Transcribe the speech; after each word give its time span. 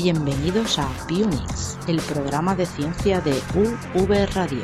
Bienvenidos 0.00 0.78
a 0.78 0.88
Pionix, 1.08 1.76
el 1.88 2.00
programa 2.00 2.54
de 2.54 2.66
ciencia 2.66 3.20
de 3.20 3.32
UV 3.96 4.32
Radio. 4.32 4.62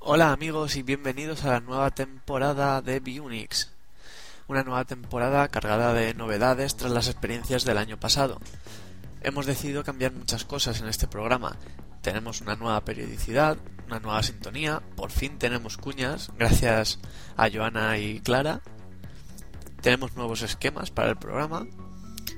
Hola 0.00 0.32
amigos 0.32 0.76
y 0.76 0.82
bienvenidos 0.82 1.44
a 1.44 1.48
la 1.50 1.60
nueva 1.60 1.90
temporada 1.90 2.80
de 2.80 3.00
Biunix. 3.00 3.70
Una 4.48 4.62
nueva 4.62 4.86
temporada 4.86 5.46
cargada 5.48 5.92
de 5.92 6.14
novedades 6.14 6.76
tras 6.76 6.92
las 6.92 7.08
experiencias 7.08 7.66
del 7.66 7.76
año 7.76 8.00
pasado. 8.00 8.40
Hemos 9.24 9.46
decidido 9.46 9.82
cambiar 9.84 10.12
muchas 10.12 10.44
cosas 10.44 10.82
en 10.82 10.86
este 10.86 11.08
programa. 11.08 11.56
Tenemos 12.02 12.42
una 12.42 12.56
nueva 12.56 12.84
periodicidad, 12.84 13.56
una 13.86 13.98
nueva 13.98 14.22
sintonía, 14.22 14.82
por 14.96 15.10
fin 15.10 15.38
tenemos 15.38 15.78
cuñas, 15.78 16.30
gracias 16.36 16.98
a 17.34 17.48
Joana 17.50 17.96
y 17.96 18.20
Clara. 18.20 18.60
Tenemos 19.80 20.14
nuevos 20.14 20.42
esquemas 20.42 20.90
para 20.90 21.08
el 21.08 21.16
programa, 21.16 21.66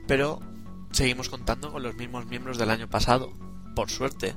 pero 0.06 0.38
seguimos 0.92 1.28
contando 1.28 1.72
con 1.72 1.82
los 1.82 1.96
mismos 1.96 2.26
miembros 2.26 2.56
del 2.56 2.70
año 2.70 2.88
pasado, 2.88 3.32
por 3.74 3.90
suerte. 3.90 4.36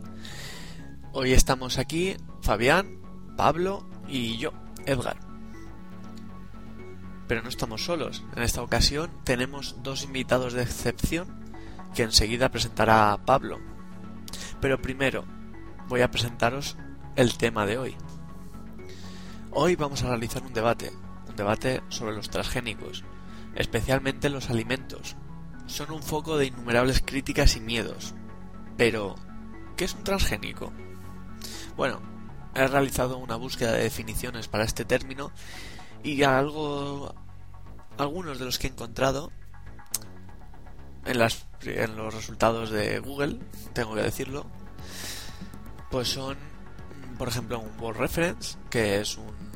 Hoy 1.11 1.33
estamos 1.33 1.77
aquí, 1.77 2.17
Fabián, 2.41 2.99
Pablo 3.37 3.87
y 4.07 4.39
yo, 4.39 4.53
Edgar. 4.87 5.19
Pero 7.27 7.43
no 7.43 7.49
estamos 7.49 7.85
solos. 7.85 8.23
En 8.35 8.41
esta 8.41 8.63
ocasión 8.63 9.11
tenemos 9.23 9.83
dos 9.83 10.03
invitados 10.03 10.53
de 10.53 10.63
excepción 10.63 11.38
que 11.93 12.03
enseguida 12.03 12.49
presentará 12.49 13.17
Pablo. 13.25 13.59
Pero 14.61 14.81
primero 14.81 15.25
voy 15.87 16.01
a 16.01 16.11
presentaros 16.11 16.77
el 17.15 17.37
tema 17.37 17.65
de 17.65 17.77
hoy. 17.77 17.95
Hoy 19.51 19.75
vamos 19.75 20.03
a 20.03 20.09
realizar 20.09 20.43
un 20.43 20.53
debate, 20.53 20.91
un 21.27 21.35
debate 21.35 21.81
sobre 21.89 22.15
los 22.15 22.29
transgénicos, 22.29 23.03
especialmente 23.55 24.29
los 24.29 24.49
alimentos. 24.49 25.15
Son 25.65 25.91
un 25.91 26.03
foco 26.03 26.37
de 26.37 26.47
innumerables 26.47 27.01
críticas 27.05 27.55
y 27.55 27.59
miedos. 27.59 28.13
Pero, 28.77 29.15
¿qué 29.75 29.85
es 29.85 29.93
un 29.93 30.03
transgénico? 30.03 30.71
Bueno, 31.75 32.01
he 32.55 32.67
realizado 32.67 33.17
una 33.17 33.35
búsqueda 33.35 33.73
de 33.73 33.83
definiciones 33.83 34.47
para 34.47 34.63
este 34.63 34.85
término 34.85 35.31
y 36.03 36.23
algo 36.23 37.13
algunos 37.97 38.39
de 38.39 38.45
los 38.45 38.59
que 38.59 38.67
he 38.67 38.69
encontrado 38.69 39.31
en, 41.05 41.19
las, 41.19 41.45
en 41.63 41.95
los 41.95 42.13
resultados 42.13 42.69
de 42.69 42.99
Google, 42.99 43.39
tengo 43.73 43.95
que 43.95 44.01
decirlo, 44.01 44.45
pues 45.89 46.09
son, 46.09 46.37
por 47.17 47.27
ejemplo, 47.27 47.59
un 47.59 47.79
Word 47.79 47.97
Reference, 47.97 48.57
que 48.69 48.99
es 48.99 49.17
un 49.17 49.49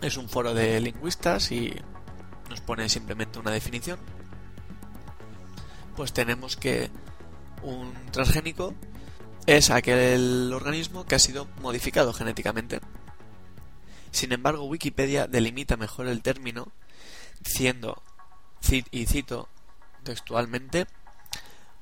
es 0.00 0.16
un 0.16 0.28
foro 0.28 0.54
de 0.54 0.80
lingüistas 0.80 1.50
y 1.50 1.74
nos 2.48 2.60
pone 2.60 2.88
simplemente 2.88 3.38
una 3.38 3.50
definición. 3.50 3.98
Pues 5.96 6.12
tenemos 6.12 6.56
que 6.56 6.90
un 7.62 7.92
transgénico 8.12 8.74
es 9.46 9.70
aquel 9.70 10.52
organismo 10.52 11.04
que 11.04 11.16
ha 11.16 11.18
sido 11.18 11.48
modificado 11.62 12.12
genéticamente. 12.12 12.80
Sin 14.10 14.32
embargo, 14.32 14.64
Wikipedia 14.64 15.26
delimita 15.26 15.76
mejor 15.76 16.06
el 16.06 16.22
término 16.22 16.72
diciendo, 17.40 18.02
y 18.90 19.06
cito 19.06 19.48
textualmente, 20.08 20.86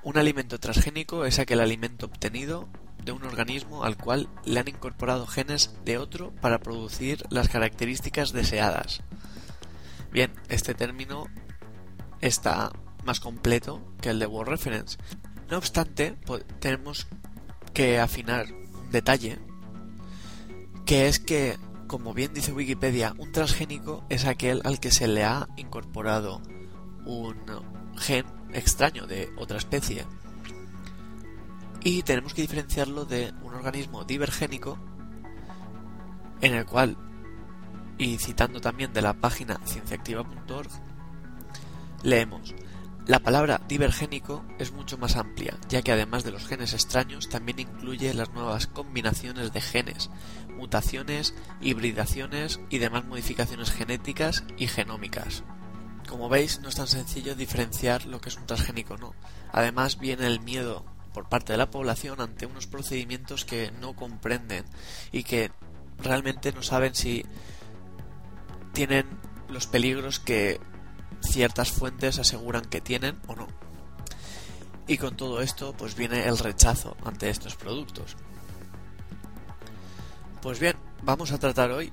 un 0.03 0.19
alimento 0.19 0.59
transgénico 0.59 1.27
es 1.27 1.39
aquel 1.39 1.61
alimento 1.61 2.07
obtenido 2.07 2.69
de 3.05 3.13
un 3.13 3.23
organismo 3.23 3.85
al 3.85 3.97
cual 3.97 4.29
le 4.45 4.59
han 4.59 4.67
incorporado 4.67 5.29
genes 5.29 5.77
de 5.85 5.97
otro 5.99 6.33
para 6.41 6.59
producir 6.59 7.25
las 7.31 7.49
características 7.49 8.33
deseadas. 8.33 9.01
Bien, 10.11 10.33
este 10.49 10.75
término 10.75 11.29
está 12.21 12.73
más 13.05 13.21
completo 13.21 13.81
que 14.01 14.11
el 14.11 14.19
de 14.19 14.27
Word 14.27 14.49
Reference. 14.49 14.99
No 15.49 15.59
obstante, 15.59 16.17
tenemos 16.59 17.07
que 17.75 18.01
afinar 18.01 18.47
un 18.53 18.91
detalle, 18.91 19.39
que 20.85 21.07
es 21.07 21.21
que, 21.21 21.59
como 21.87 22.13
bien 22.13 22.35
dice 22.35 22.53
Wikipedia, 22.53 23.15
un 23.19 23.31
transgénico 23.31 24.05
es 24.09 24.25
aquel 24.25 24.63
al 24.65 24.81
que 24.81 24.91
se 24.91 25.07
le 25.07 25.23
ha 25.23 25.47
incorporado 25.57 26.43
un 27.05 27.37
gen 27.97 28.27
extraño 28.53 29.07
de 29.07 29.33
otra 29.37 29.59
especie. 29.59 30.05
Y 31.83 32.03
tenemos 32.03 32.35
que 32.35 32.43
diferenciarlo 32.43 33.05
de 33.05 33.33
un 33.43 33.55
organismo 33.55 34.05
divergénico 34.05 34.79
en 36.41 36.55
el 36.55 36.67
cual, 36.67 36.97
y 37.99 38.19
citando 38.19 38.61
también 38.61 38.93
de 38.93 39.03
la 39.03 39.15
página 39.15 39.61
cienciaactiva.org, 39.65 40.71
leemos 42.03 42.55
la 43.07 43.21
palabra 43.21 43.61
divergénico 43.69 44.45
es 44.59 44.73
mucho 44.73 44.99
más 44.99 45.15
amplia, 45.15 45.57
ya 45.69 45.81
que 45.81 45.93
además 45.93 46.25
de 46.25 46.33
los 46.33 46.45
genes 46.45 46.75
extraños 46.75 47.29
también 47.29 47.61
incluye 47.61 48.13
las 48.15 48.33
nuevas 48.33 48.67
combinaciones 48.67 49.53
de 49.53 49.61
genes, 49.61 50.11
mutaciones, 50.57 51.33
hibridaciones 51.61 52.59
y 52.69 52.79
demás 52.79 53.05
modificaciones 53.05 53.71
genéticas 53.71 54.43
y 54.59 54.67
genómicas. 54.67 55.45
Como 56.09 56.29
veis, 56.29 56.61
no 56.61 56.69
es 56.69 56.77
tan 56.77 56.87
sencillo 56.87 57.35
diferenciar 57.35 58.07
lo 58.07 58.21
que 58.21 58.29
es 58.29 58.37
un 58.37 58.47
transgénico 58.47 58.97
no. 58.97 59.15
Además, 59.53 59.99
viene 59.99 60.27
el 60.27 60.41
miedo 60.41 60.85
por 61.13 61.29
parte 61.29 61.53
de 61.53 61.59
la 61.59 61.71
población 61.71 62.21
ante 62.21 62.47
unos 62.47 62.67
procedimientos 62.67 63.45
que 63.45 63.73
no 63.81 63.95
comprenden 63.95 64.65
y 65.13 65.25
que 65.25 65.51
realmente 65.99 66.53
no 66.53 66.63
saben 66.63 66.95
si 66.95 67.25
tienen 68.73 69.07
los 69.49 69.67
peligros 69.67 70.21
que 70.21 70.61
ciertas 71.23 71.71
fuentes 71.71 72.19
aseguran 72.19 72.65
que 72.67 72.81
tienen 72.81 73.19
o 73.27 73.35
no. 73.35 73.49
Y 74.87 74.99
con 74.99 75.17
todo 75.17 75.41
esto, 75.41 75.75
pues 75.77 75.97
viene 75.97 76.27
el 76.27 76.39
rechazo 76.39 76.97
ante 77.05 77.31
estos 77.31 77.57
productos. 77.57 78.17
Pues 80.43 80.61
bien, 80.61 80.77
vamos 81.03 81.33
a 81.33 81.39
tratar 81.39 81.73
hoy 81.73 81.93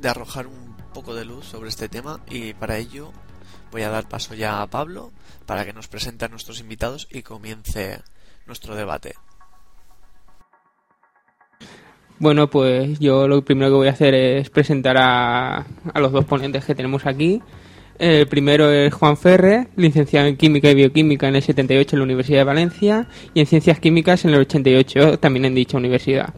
de 0.00 0.08
arrojar 0.08 0.46
un 0.46 0.65
poco 0.96 1.14
de 1.14 1.26
luz 1.26 1.44
sobre 1.44 1.68
este 1.68 1.90
tema 1.90 2.20
y 2.30 2.54
para 2.54 2.78
ello 2.78 3.12
voy 3.70 3.82
a 3.82 3.90
dar 3.90 4.08
paso 4.08 4.34
ya 4.34 4.62
a 4.62 4.66
Pablo 4.66 5.12
para 5.44 5.66
que 5.66 5.74
nos 5.74 5.88
presente 5.88 6.24
a 6.24 6.28
nuestros 6.28 6.58
invitados 6.58 7.06
y 7.10 7.20
comience 7.20 8.00
nuestro 8.46 8.74
debate. 8.74 9.12
Bueno, 12.18 12.48
pues 12.48 12.98
yo 12.98 13.28
lo 13.28 13.44
primero 13.44 13.72
que 13.72 13.76
voy 13.76 13.88
a 13.88 13.90
hacer 13.90 14.14
es 14.14 14.48
presentar 14.48 14.96
a, 14.98 15.66
los 15.96 16.12
dos 16.12 16.24
ponentes 16.24 16.64
que 16.64 16.74
tenemos 16.74 17.04
aquí. 17.04 17.42
El 17.98 18.26
primero 18.26 18.72
es 18.72 18.94
Juan 18.94 19.18
Ferre, 19.18 19.68
licenciado 19.76 20.28
en 20.28 20.38
Química 20.38 20.70
y 20.70 20.76
Bioquímica 20.76 21.28
en 21.28 21.36
el 21.36 21.42
78 21.42 21.94
en 21.94 22.00
la 22.00 22.04
Universidad 22.04 22.38
de 22.38 22.44
Valencia 22.44 23.06
y 23.34 23.40
en 23.40 23.46
Ciencias 23.46 23.80
Químicas 23.80 24.24
en 24.24 24.30
el 24.30 24.40
88 24.40 25.18
también 25.18 25.44
en 25.44 25.54
dicha 25.54 25.76
universidad. 25.76 26.32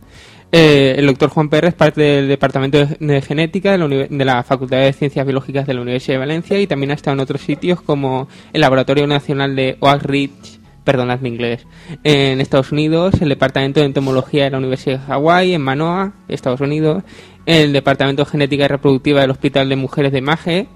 Eh, 0.51 0.95
el 0.97 1.07
doctor 1.07 1.29
Juan 1.29 1.51
es 1.53 1.75
parte 1.75 2.01
del 2.01 2.29
Departamento 2.29 2.79
de 2.87 3.21
Genética 3.21 3.77
de 3.77 4.25
la, 4.25 4.43
Facultad 4.43 4.79
de 4.79 4.95
Ciencias 4.95 5.27
Biológicas 5.27 5.67
de 5.67 5.75
la 5.75 5.83
Universidad 5.83 6.15
de 6.15 6.21
Valencia 6.21 6.59
y 6.59 6.67
también 6.67 6.91
ha 6.91 6.95
estado 6.95 7.15
en 7.15 7.21
otros 7.21 7.43
sitios 7.43 7.83
como 7.83 8.29
el 8.55 8.63
Laboratorio 8.63 9.07
Nacional 9.07 9.55
de 9.55 9.77
Oak 9.81 10.05
Ridge, 10.05 10.59
perdonadme 10.85 11.29
inglés, 11.29 11.67
en 12.03 12.41
Estados 12.41 12.73
Unidos, 12.73 13.21
el 13.21 13.29
Departamento 13.29 13.81
de 13.81 13.87
Entomología 13.87 14.45
de 14.45 14.51
la 14.51 14.59
Universidad 14.59 15.01
de 15.01 15.07
Hawái, 15.07 15.53
en 15.53 15.61
Manoa, 15.61 16.15
Estados 16.29 16.63
Unidos, 16.63 17.03
el 17.45 17.75
Departamento 17.75 18.25
de 18.25 18.31
Genética 18.31 18.65
y 18.65 18.69
Reproductiva 18.69 19.21
del 19.21 19.31
Hospital 19.31 19.69
de 19.69 19.77
Mujeres 19.77 20.13
de 20.13 20.23
Maje, 20.23 20.69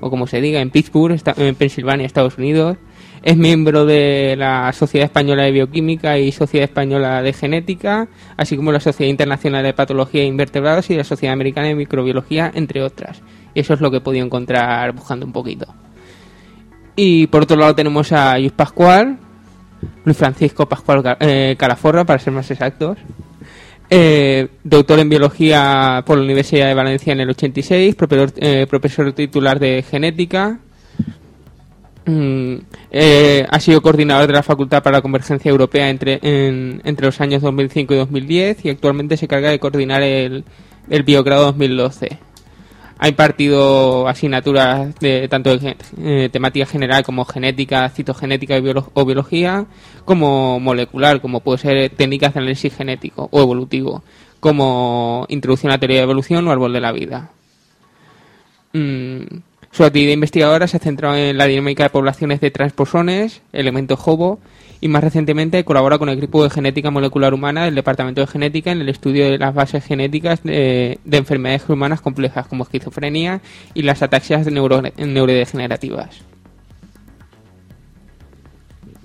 o 0.00 0.10
como 0.10 0.26
se 0.26 0.40
diga, 0.40 0.60
en 0.60 0.70
Pittsburgh, 0.70 1.16
en 1.36 1.54
Pensilvania, 1.54 2.04
Estados 2.04 2.36
Unidos. 2.36 2.78
Es 3.22 3.36
miembro 3.36 3.84
de 3.84 4.34
la 4.38 4.72
Sociedad 4.72 5.04
Española 5.04 5.42
de 5.42 5.50
Bioquímica 5.50 6.18
y 6.18 6.32
Sociedad 6.32 6.64
Española 6.64 7.20
de 7.20 7.34
Genética, 7.34 8.08
así 8.36 8.56
como 8.56 8.72
la 8.72 8.80
Sociedad 8.80 9.10
Internacional 9.10 9.62
de 9.62 9.74
Patología 9.74 10.22
de 10.22 10.26
Invertebrados 10.26 10.88
y 10.88 10.96
la 10.96 11.04
Sociedad 11.04 11.34
Americana 11.34 11.68
de 11.68 11.74
Microbiología, 11.74 12.50
entre 12.54 12.82
otras. 12.82 13.20
Y 13.54 13.60
eso 13.60 13.74
es 13.74 13.80
lo 13.82 13.90
que 13.90 13.98
he 13.98 14.00
podido 14.00 14.24
encontrar 14.24 14.92
buscando 14.92 15.26
un 15.26 15.32
poquito. 15.32 15.66
Y 16.96 17.26
por 17.26 17.42
otro 17.42 17.58
lado 17.58 17.74
tenemos 17.74 18.10
a 18.12 18.38
Luis 18.38 18.52
Pascual, 18.52 19.18
Luis 20.04 20.16
Francisco 20.16 20.66
Pascual 20.66 21.16
eh, 21.20 21.56
Calaforra, 21.58 22.04
para 22.04 22.18
ser 22.18 22.32
más 22.32 22.50
exactos. 22.50 22.96
Eh, 23.92 24.48
doctor 24.62 24.98
en 24.98 25.08
biología 25.08 26.02
por 26.06 26.16
la 26.16 26.24
Universidad 26.24 26.68
de 26.68 26.74
Valencia 26.74 27.12
en 27.12 27.20
el 27.20 27.30
86, 27.30 27.94
profesor, 27.96 28.32
eh, 28.36 28.66
profesor 28.68 29.12
titular 29.12 29.58
de 29.58 29.82
genética. 29.82 30.60
Mm, 32.06 32.54
eh, 32.90 33.46
ha 33.48 33.60
sido 33.60 33.82
coordinador 33.82 34.26
de 34.26 34.32
la 34.32 34.42
Facultad 34.42 34.82
para 34.82 34.98
la 34.98 35.02
Convergencia 35.02 35.50
Europea 35.50 35.90
entre, 35.90 36.18
entre 36.22 37.06
los 37.06 37.20
años 37.20 37.42
2005 37.42 37.94
y 37.94 37.96
2010 37.98 38.64
y 38.64 38.70
actualmente 38.70 39.16
se 39.16 39.28
carga 39.28 39.50
de 39.50 39.58
coordinar 39.58 40.02
el, 40.02 40.44
el 40.88 41.02
biogrado 41.02 41.44
2012. 41.44 42.18
Ha 43.02 43.08
impartido 43.08 44.06
asignaturas 44.08 44.94
de 45.00 45.26
tanto 45.28 45.56
de 45.56 45.76
eh, 46.02 46.28
temática 46.30 46.66
general 46.66 47.02
como 47.02 47.24
genética, 47.24 47.88
citogenética 47.88 48.60
o 48.92 49.06
biología, 49.06 49.64
como 50.04 50.60
molecular, 50.60 51.22
como 51.22 51.40
puede 51.40 51.58
ser 51.58 51.90
técnicas 51.90 52.34
de 52.34 52.40
análisis 52.40 52.76
genético 52.76 53.28
o 53.32 53.40
evolutivo, 53.40 54.02
como 54.38 55.24
Introducción 55.30 55.70
a 55.70 55.76
la 55.76 55.80
teoría 55.80 55.98
de 55.98 56.02
evolución 56.02 56.46
o 56.46 56.50
Árbol 56.50 56.74
de 56.74 56.80
la 56.80 56.92
vida. 56.92 57.30
Mm, 58.74 59.22
su 59.72 59.84
actividad 59.84 60.12
investigadora 60.12 60.66
se 60.66 60.78
ha 60.78 60.80
centrado 60.80 61.16
en 61.16 61.38
la 61.38 61.46
dinámica 61.46 61.84
de 61.84 61.90
poblaciones 61.90 62.40
de 62.40 62.50
transposones, 62.50 63.42
elementos 63.52 64.00
HOBO, 64.04 64.40
y 64.80 64.88
más 64.88 65.04
recientemente 65.04 65.64
colabora 65.64 65.98
con 65.98 66.08
el 66.08 66.18
equipo 66.18 66.42
de 66.42 66.50
genética 66.50 66.90
molecular 66.90 67.34
humana 67.34 67.66
del 67.66 67.74
Departamento 67.74 68.20
de 68.20 68.26
Genética 68.26 68.72
en 68.72 68.80
el 68.80 68.88
estudio 68.88 69.30
de 69.30 69.38
las 69.38 69.54
bases 69.54 69.84
genéticas 69.84 70.42
de, 70.42 70.98
enfermedades 71.10 71.68
humanas 71.68 72.00
complejas 72.00 72.46
como 72.46 72.64
esquizofrenia 72.64 73.42
y 73.74 73.82
las 73.82 74.02
ataxias 74.02 74.46
neurodegenerativas. 74.46 76.22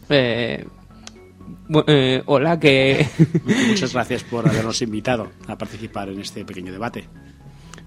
Eh, 0.09 0.65
eh, 1.87 2.23
hola, 2.25 2.59
que... 2.59 3.07
Muchas 3.67 3.93
gracias 3.93 4.23
por 4.23 4.47
habernos 4.47 4.81
invitado 4.81 5.31
a 5.47 5.57
participar 5.57 6.09
en 6.09 6.21
este 6.21 6.45
pequeño 6.45 6.71
debate. 6.71 7.07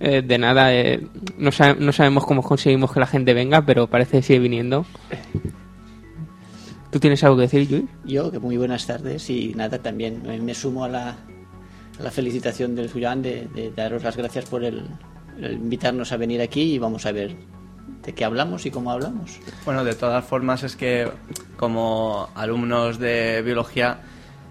Eh, 0.01 0.23
de 0.23 0.39
nada, 0.39 0.71
no, 1.39 1.51
no, 1.79 1.93
sabemos 1.93 2.25
cómo 2.25 2.43
conseguimos 2.43 2.93
que 2.93 3.01
la 3.01 3.07
gente 3.07 3.35
venga, 3.35 3.63
pero 3.63 3.89
parece 3.89 4.19
que 4.19 4.23
sigue 4.23 4.39
viniendo. 4.39 4.87
¿Tú 6.91 7.01
tienes 7.01 7.23
algo 7.25 7.37
que 7.37 7.43
decir, 7.43 7.71
Luis? 7.71 7.85
Yo, 8.05 8.31
que 8.31 8.39
muy 8.39 8.57
buenas 8.57 8.87
tardes 8.87 9.29
y 9.29 9.53
nada, 9.55 9.79
también 9.79 10.23
me 10.45 10.55
sumo 10.55 10.85
a 10.85 10.89
la, 10.89 11.17
la 12.03 12.11
felicitación 12.11 12.75
del 12.75 12.91
Julián 12.91 13.23
de, 13.23 13.73
daros 13.75 14.03
las 14.03 14.17
gracias 14.17 14.45
por 14.47 14.65
el, 14.65 14.85
invitarnos 15.41 16.13
a 16.13 16.17
venir 16.17 16.41
aquí 16.41 16.75
y 16.75 16.79
vamos 16.79 17.07
a 17.07 17.13
ver 17.13 17.37
de 18.03 18.15
qué 18.15 18.25
hablamos 18.25 18.67
y 18.67 18.71
cómo 18.71 18.91
hablamos. 18.91 19.39
Bueno, 19.65 19.85
de 19.85 19.95
todas 19.95 20.25
formas 20.25 20.63
es 20.63 20.77
que 20.77 21.11
como 21.57 22.29
alumnos 22.35 22.99
de 22.99 23.43
biología 23.43 24.01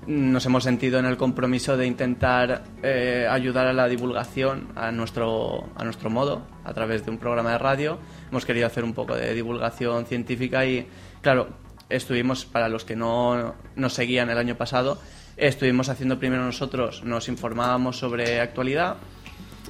nos 0.08 0.46
hemos 0.46 0.64
sentido 0.64 1.00
en 1.00 1.06
el 1.06 1.18
compromiso 1.18 1.76
de 1.76 1.86
intentar 1.86 2.64
eh, 2.82 3.28
ayudar 3.30 3.68
a 3.68 3.74
la 3.74 3.88
divulgación 3.88 4.70
a 4.76 4.92
nuestro, 4.92 5.70
a 5.76 5.84
nuestro 5.84 6.10
modo, 6.10 6.44
a 6.64 6.74
través 6.74 7.06
de 7.06 7.12
un 7.12 7.18
programa 7.18 7.52
de 7.52 7.58
radio. 7.58 8.00
Hemos 8.32 8.46
querido 8.46 8.68
hacer 8.68 8.86
un 8.86 8.94
poco 8.94 9.16
de 9.16 9.34
divulgación 9.34 10.06
científica 10.06 10.66
y, 10.66 10.88
claro, 11.22 11.50
estuvimos, 11.90 12.46
para 12.46 12.70
los 12.70 12.86
que 12.86 12.96
no 12.96 13.56
nos 13.76 13.94
seguían 13.94 14.30
el 14.30 14.38
año 14.38 14.56
pasado, 14.56 14.98
estuvimos 15.36 15.90
haciendo 15.90 16.18
primero 16.18 16.44
nosotros, 16.44 17.04
nos 17.04 17.28
informábamos 17.28 17.98
sobre 17.98 18.40
actualidad 18.40 18.96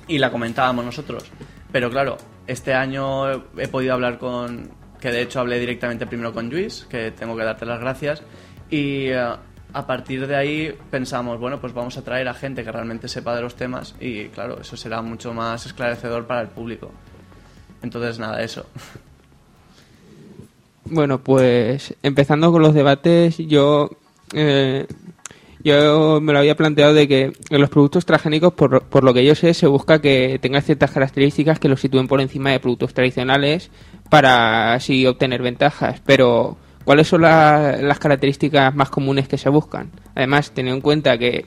y 0.08 0.20
la 0.20 0.32
comentábamos 0.32 0.86
nosotros. 0.86 1.26
Pero 1.72 1.90
claro, 1.90 2.18
este 2.46 2.74
año 2.74 3.32
he 3.58 3.68
podido 3.68 3.94
hablar 3.94 4.20
con, 4.20 4.70
que 5.02 5.12
de 5.12 5.24
hecho 5.24 5.40
hablé 5.40 5.60
directamente 5.60 6.06
primero 6.06 6.32
con 6.32 6.50
Luis, 6.50 6.86
que 6.90 7.12
tengo 7.12 7.36
que 7.36 7.44
darte 7.44 7.66
las 7.66 7.80
gracias, 7.80 8.22
y 8.70 9.08
eh, 9.08 9.36
a 9.74 9.86
partir 9.86 10.28
de 10.28 10.36
ahí 10.36 10.78
pensamos, 10.90 11.40
bueno, 11.40 11.60
pues 11.60 11.74
vamos 11.74 11.98
a 11.98 12.04
traer 12.04 12.28
a 12.28 12.34
gente 12.34 12.64
que 12.64 12.72
realmente 12.72 13.08
sepa 13.08 13.36
de 13.36 13.42
los 13.42 13.56
temas 13.56 13.96
y 14.00 14.26
claro, 14.30 14.60
eso 14.62 14.78
será 14.78 15.02
mucho 15.02 15.34
más 15.34 15.66
esclarecedor 15.66 16.26
para 16.26 16.42
el 16.42 16.48
público. 16.48 16.92
Entonces, 17.82 18.20
nada, 18.20 18.42
eso. 18.42 18.66
Bueno, 20.86 21.20
pues 21.20 21.94
empezando 22.02 22.52
con 22.52 22.62
los 22.62 22.74
debates, 22.74 23.38
yo 23.38 23.90
eh, 24.34 24.88
yo 25.64 26.22
me 26.22 26.34
lo 26.34 26.40
había 26.40 26.56
planteado 26.56 26.94
de 26.94 27.08
que 27.08 27.34
en 27.50 27.62
los 27.62 27.70
productos 27.70 28.06
transgénicos, 28.06 28.54
por, 28.54 28.84
por 28.84 29.04
lo 29.04 29.14
que 29.14 29.26
yo 29.26 29.36
sé, 29.36 29.54
se 29.54 29.68
busca 29.68 30.00
que 30.00 30.40
tengan 30.42 30.62
ciertas 30.62 30.92
características 30.92 31.60
que 31.60 31.68
los 31.68 31.82
sitúen 31.82 32.08
por 32.08 32.22
encima 32.22 32.52
de 32.52 32.60
productos 32.60 32.94
tradicionales 32.94 33.70
para 34.10 34.74
así 34.74 35.06
obtener 35.06 35.42
ventajas. 35.42 36.02
Pero, 36.06 36.58
¿cuáles 36.88 37.10
son 37.10 37.22
las 37.24 38.00
características 38.00 38.74
más 38.74 38.90
comunes 38.90 39.28
que 39.28 39.38
se 39.38 39.50
buscan? 39.50 39.92
Además, 40.16 40.52
teniendo 40.52 40.78
en 40.78 40.82
cuenta 40.82 41.18
que 41.18 41.44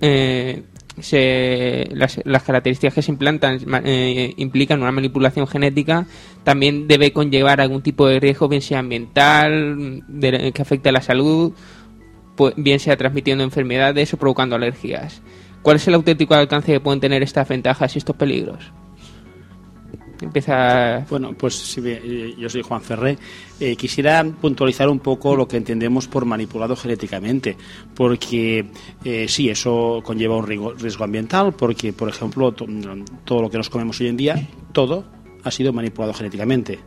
eh, 0.00 1.88
las, 1.94 2.42
características 2.42 2.92
que 2.92 3.02
se 3.02 3.12
implantan 3.12 3.60
eh, 3.84 4.34
implican 4.38 4.82
una 4.82 4.90
manipulación 4.90 5.46
genética, 5.46 6.04
también 6.42 6.88
debe 6.88 7.12
conllevar 7.12 7.60
algún 7.60 7.82
tipo 7.82 8.08
de 8.08 8.18
riesgo, 8.18 8.48
bien 8.48 8.60
sea 8.60 8.80
ambiental, 8.80 10.02
que 10.20 10.62
afecte 10.62 10.88
a 10.88 10.92
la 10.92 11.00
salud, 11.00 11.52
bien 12.56 12.80
sea 12.80 12.96
transmitiendo 12.96 13.44
enfermedades 13.44 14.12
o 14.12 14.16
provocando 14.16 14.56
alergias. 14.56 15.22
¿Cuál 15.62 15.76
es 15.76 15.86
el 15.86 15.94
auténtico 15.94 16.34
alcance 16.34 16.72
que 16.72 16.80
pueden 16.80 16.98
tener 16.98 17.22
estas 17.22 17.46
ventajas 17.46 17.94
y 17.94 17.98
estos 17.98 18.16
peligros? 18.16 18.72
Empieza. 20.22 21.04
Bueno, 21.10 21.34
pues 21.36 21.76
eh, 21.84 22.34
yo 22.38 22.48
soy 22.48 22.62
Juan 22.62 22.80
Ferré. 22.80 23.18
Eh, 23.58 23.76
quisiera 23.76 24.24
puntualizar 24.24 24.88
un 24.88 25.00
poco 25.00 25.34
lo 25.34 25.48
que 25.48 25.56
entendemos 25.56 26.06
por 26.06 26.24
manipulado 26.24 26.76
genéticamente, 26.76 27.56
porque 27.94 28.66
eh, 29.04 29.26
sí, 29.28 29.50
eso 29.50 30.00
conlleva 30.04 30.36
un 30.36 30.46
riesgo 30.46 31.04
ambiental, 31.04 31.52
porque, 31.54 31.92
por 31.92 32.08
ejemplo, 32.08 32.52
todo 32.52 33.42
lo 33.42 33.50
que 33.50 33.58
nos 33.58 33.68
comemos 33.68 34.00
hoy 34.00 34.08
en 34.08 34.16
día, 34.16 34.48
todo 34.72 35.04
ha 35.42 35.50
sido 35.50 35.72
manipulado 35.72 36.14
genéticamente, 36.14 36.78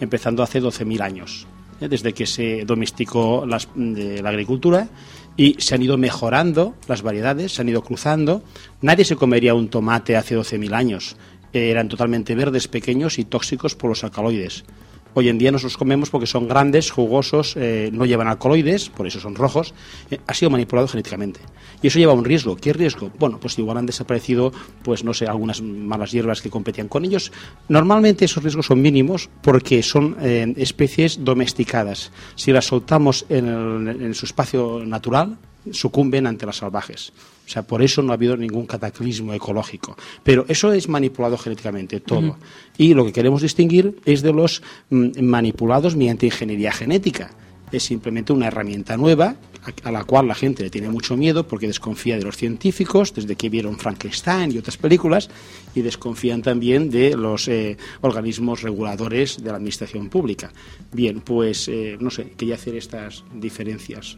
empezando 0.00 0.42
hace 0.42 0.60
12.000 0.60 1.00
años, 1.00 1.46
desde 1.80 2.12
que 2.12 2.26
se 2.26 2.64
domesticó 2.64 3.46
la 3.46 4.28
agricultura 4.28 4.88
y 5.36 5.54
se 5.58 5.74
han 5.74 5.82
ido 5.82 5.96
mejorando 5.96 6.74
las 6.88 7.02
variedades, 7.02 7.52
se 7.52 7.62
han 7.62 7.68
ido 7.68 7.82
cruzando. 7.82 8.42
Nadie 8.82 9.04
se 9.04 9.16
comería 9.16 9.54
un 9.54 9.68
tomate 9.68 10.16
hace 10.16 10.36
12.000 10.36 10.74
años 10.74 11.16
eran 11.52 11.88
totalmente 11.88 12.34
verdes, 12.34 12.68
pequeños 12.68 13.18
y 13.18 13.24
tóxicos 13.24 13.74
por 13.74 13.90
los 13.90 14.04
alcaloides. 14.04 14.64
Hoy 15.12 15.28
en 15.28 15.38
día 15.38 15.50
nos 15.50 15.64
los 15.64 15.76
comemos 15.76 16.08
porque 16.08 16.28
son 16.28 16.46
grandes, 16.46 16.90
jugosos, 16.92 17.56
eh, 17.56 17.90
no 17.92 18.06
llevan 18.06 18.28
alcaloides, 18.28 18.90
por 18.90 19.08
eso 19.08 19.18
son 19.18 19.34
rojos. 19.34 19.74
Eh, 20.08 20.20
ha 20.24 20.34
sido 20.34 20.50
manipulado 20.50 20.86
genéticamente. 20.86 21.40
Y 21.82 21.88
eso 21.88 21.98
lleva 21.98 22.12
un 22.12 22.24
riesgo. 22.24 22.54
¿Qué 22.54 22.72
riesgo? 22.72 23.10
Bueno, 23.18 23.40
pues 23.40 23.58
igual 23.58 23.78
han 23.78 23.86
desaparecido, 23.86 24.52
pues 24.84 25.02
no 25.02 25.12
sé, 25.12 25.26
algunas 25.26 25.62
malas 25.62 26.12
hierbas 26.12 26.40
que 26.40 26.50
competían 26.50 26.86
con 26.86 27.04
ellos. 27.04 27.32
Normalmente 27.68 28.24
esos 28.24 28.42
riesgos 28.42 28.66
son 28.66 28.80
mínimos 28.82 29.28
porque 29.42 29.82
son 29.82 30.16
eh, 30.20 30.54
especies 30.56 31.24
domesticadas. 31.24 32.12
Si 32.36 32.52
las 32.52 32.66
soltamos 32.66 33.26
en 33.28 34.14
su 34.14 34.26
espacio 34.26 34.82
natural, 34.86 35.38
sucumben 35.70 36.26
ante 36.26 36.46
las 36.46 36.56
salvajes. 36.56 37.12
O 37.46 37.48
sea, 37.52 37.62
por 37.62 37.82
eso 37.82 38.02
no 38.02 38.12
ha 38.12 38.14
habido 38.14 38.36
ningún 38.36 38.66
cataclismo 38.66 39.34
ecológico. 39.34 39.96
Pero 40.22 40.44
eso 40.48 40.72
es 40.72 40.88
manipulado 40.88 41.36
genéticamente, 41.36 42.00
todo. 42.00 42.36
Y 42.78 42.94
lo 42.94 43.04
que 43.04 43.12
queremos 43.12 43.42
distinguir 43.42 43.98
es 44.04 44.22
de 44.22 44.32
los 44.32 44.62
mm, 44.90 45.20
manipulados 45.22 45.96
mediante 45.96 46.26
ingeniería 46.26 46.72
genética. 46.72 47.30
Es 47.72 47.82
simplemente 47.84 48.32
una 48.32 48.46
herramienta 48.46 48.96
nueva 48.96 49.36
a 49.84 49.90
la 49.90 50.04
cual 50.04 50.26
la 50.26 50.34
gente 50.34 50.62
le 50.62 50.70
tiene 50.70 50.88
mucho 50.88 51.16
miedo 51.16 51.46
porque 51.46 51.66
desconfía 51.66 52.16
de 52.16 52.24
los 52.24 52.36
científicos, 52.36 53.12
desde 53.14 53.36
que 53.36 53.48
vieron 53.48 53.78
Frankenstein 53.78 54.52
y 54.52 54.58
otras 54.58 54.76
películas, 54.76 55.28
y 55.74 55.82
desconfían 55.82 56.42
también 56.42 56.90
de 56.90 57.16
los 57.16 57.48
eh, 57.48 57.76
organismos 58.00 58.62
reguladores 58.62 59.42
de 59.42 59.50
la 59.50 59.56
administración 59.56 60.08
pública. 60.08 60.52
Bien, 60.92 61.20
pues 61.20 61.68
eh, 61.68 61.96
no 62.00 62.10
sé, 62.10 62.30
quería 62.36 62.54
hacer 62.54 62.74
estas 62.76 63.24
diferencias 63.34 64.16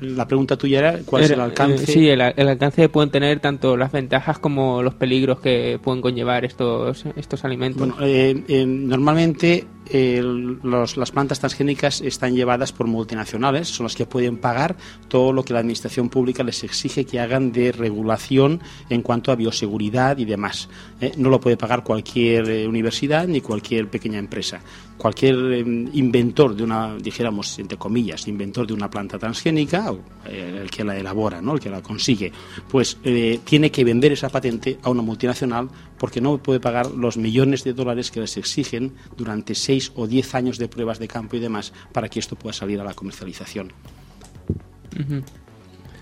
la 0.00 0.26
pregunta 0.26 0.56
tuya 0.56 0.78
era 0.78 0.98
cuál 1.04 1.24
es 1.24 1.30
el 1.30 1.40
alcance. 1.40 1.84
Eh, 1.84 1.86
sí, 1.86 2.08
el, 2.08 2.20
alcance 2.20 2.82
que 2.82 2.88
pueden 2.88 3.10
tener 3.10 3.40
tanto 3.40 3.76
las 3.76 3.92
ventajas 3.92 4.38
como 4.38 4.82
los 4.82 4.94
peligros 4.94 5.40
que 5.40 5.78
pueden 5.82 6.00
conllevar 6.00 6.44
estos, 6.44 7.04
estos 7.16 7.44
alimentos. 7.44 7.78
Bueno, 7.78 7.96
eh, 8.00 8.42
eh, 8.48 8.66
normalmente 8.66 9.66
las 9.90 11.10
plantas 11.12 11.40
transgénicas 11.40 12.02
están 12.02 12.34
llevadas 12.34 12.72
por 12.72 12.86
multinacionales, 12.86 13.68
son 13.68 13.84
las 13.84 13.96
que 13.96 14.04
pueden 14.04 14.36
pagar 14.36 14.76
todo 15.08 15.32
lo 15.32 15.42
que 15.42 15.54
la 15.54 15.60
administración 15.60 16.10
pública 16.10 16.42
les 16.42 16.62
exige 16.62 17.06
que 17.06 17.18
hagan 17.18 17.52
de 17.52 17.72
regulación 17.72 18.60
en 18.90 19.00
cuanto 19.00 19.32
a 19.32 19.36
bioseguridad 19.36 20.18
y 20.18 20.26
demás. 20.26 20.68
no 21.16 21.30
lo 21.30 21.40
puede 21.40 21.56
pagar 21.56 21.84
cualquier 21.84 22.68
universidad 22.68 23.26
ni 23.26 23.40
cualquier 23.40 23.88
pequeña 23.88 24.18
empresa 24.18 24.60
cualquier 24.98 25.36
inventor 25.36 26.54
de 26.54 26.64
una, 26.64 26.96
dijéramos, 26.96 27.58
entre 27.58 27.78
comillas, 27.78 28.26
inventor 28.28 28.66
de 28.66 28.74
una 28.74 28.90
planta 28.90 29.18
transgénica, 29.18 29.87
eh, 30.26 30.60
el 30.62 30.70
que 30.70 30.84
la 30.84 30.96
elabora, 30.96 31.40
¿no? 31.40 31.54
el 31.54 31.60
que 31.60 31.70
la 31.70 31.82
consigue, 31.82 32.32
pues 32.68 32.98
eh, 33.04 33.40
tiene 33.44 33.70
que 33.70 33.84
vender 33.84 34.12
esa 34.12 34.28
patente 34.28 34.78
a 34.82 34.90
una 34.90 35.02
multinacional 35.02 35.68
porque 35.98 36.20
no 36.20 36.38
puede 36.38 36.60
pagar 36.60 36.90
los 36.90 37.16
millones 37.16 37.64
de 37.64 37.72
dólares 37.72 38.10
que 38.10 38.20
les 38.20 38.36
exigen 38.36 38.94
durante 39.16 39.54
seis 39.54 39.92
o 39.96 40.06
diez 40.06 40.34
años 40.34 40.58
de 40.58 40.68
pruebas 40.68 40.98
de 40.98 41.08
campo 41.08 41.36
y 41.36 41.40
demás 41.40 41.72
para 41.92 42.08
que 42.08 42.20
esto 42.20 42.36
pueda 42.36 42.52
salir 42.52 42.80
a 42.80 42.84
la 42.84 42.94
comercialización. 42.94 43.72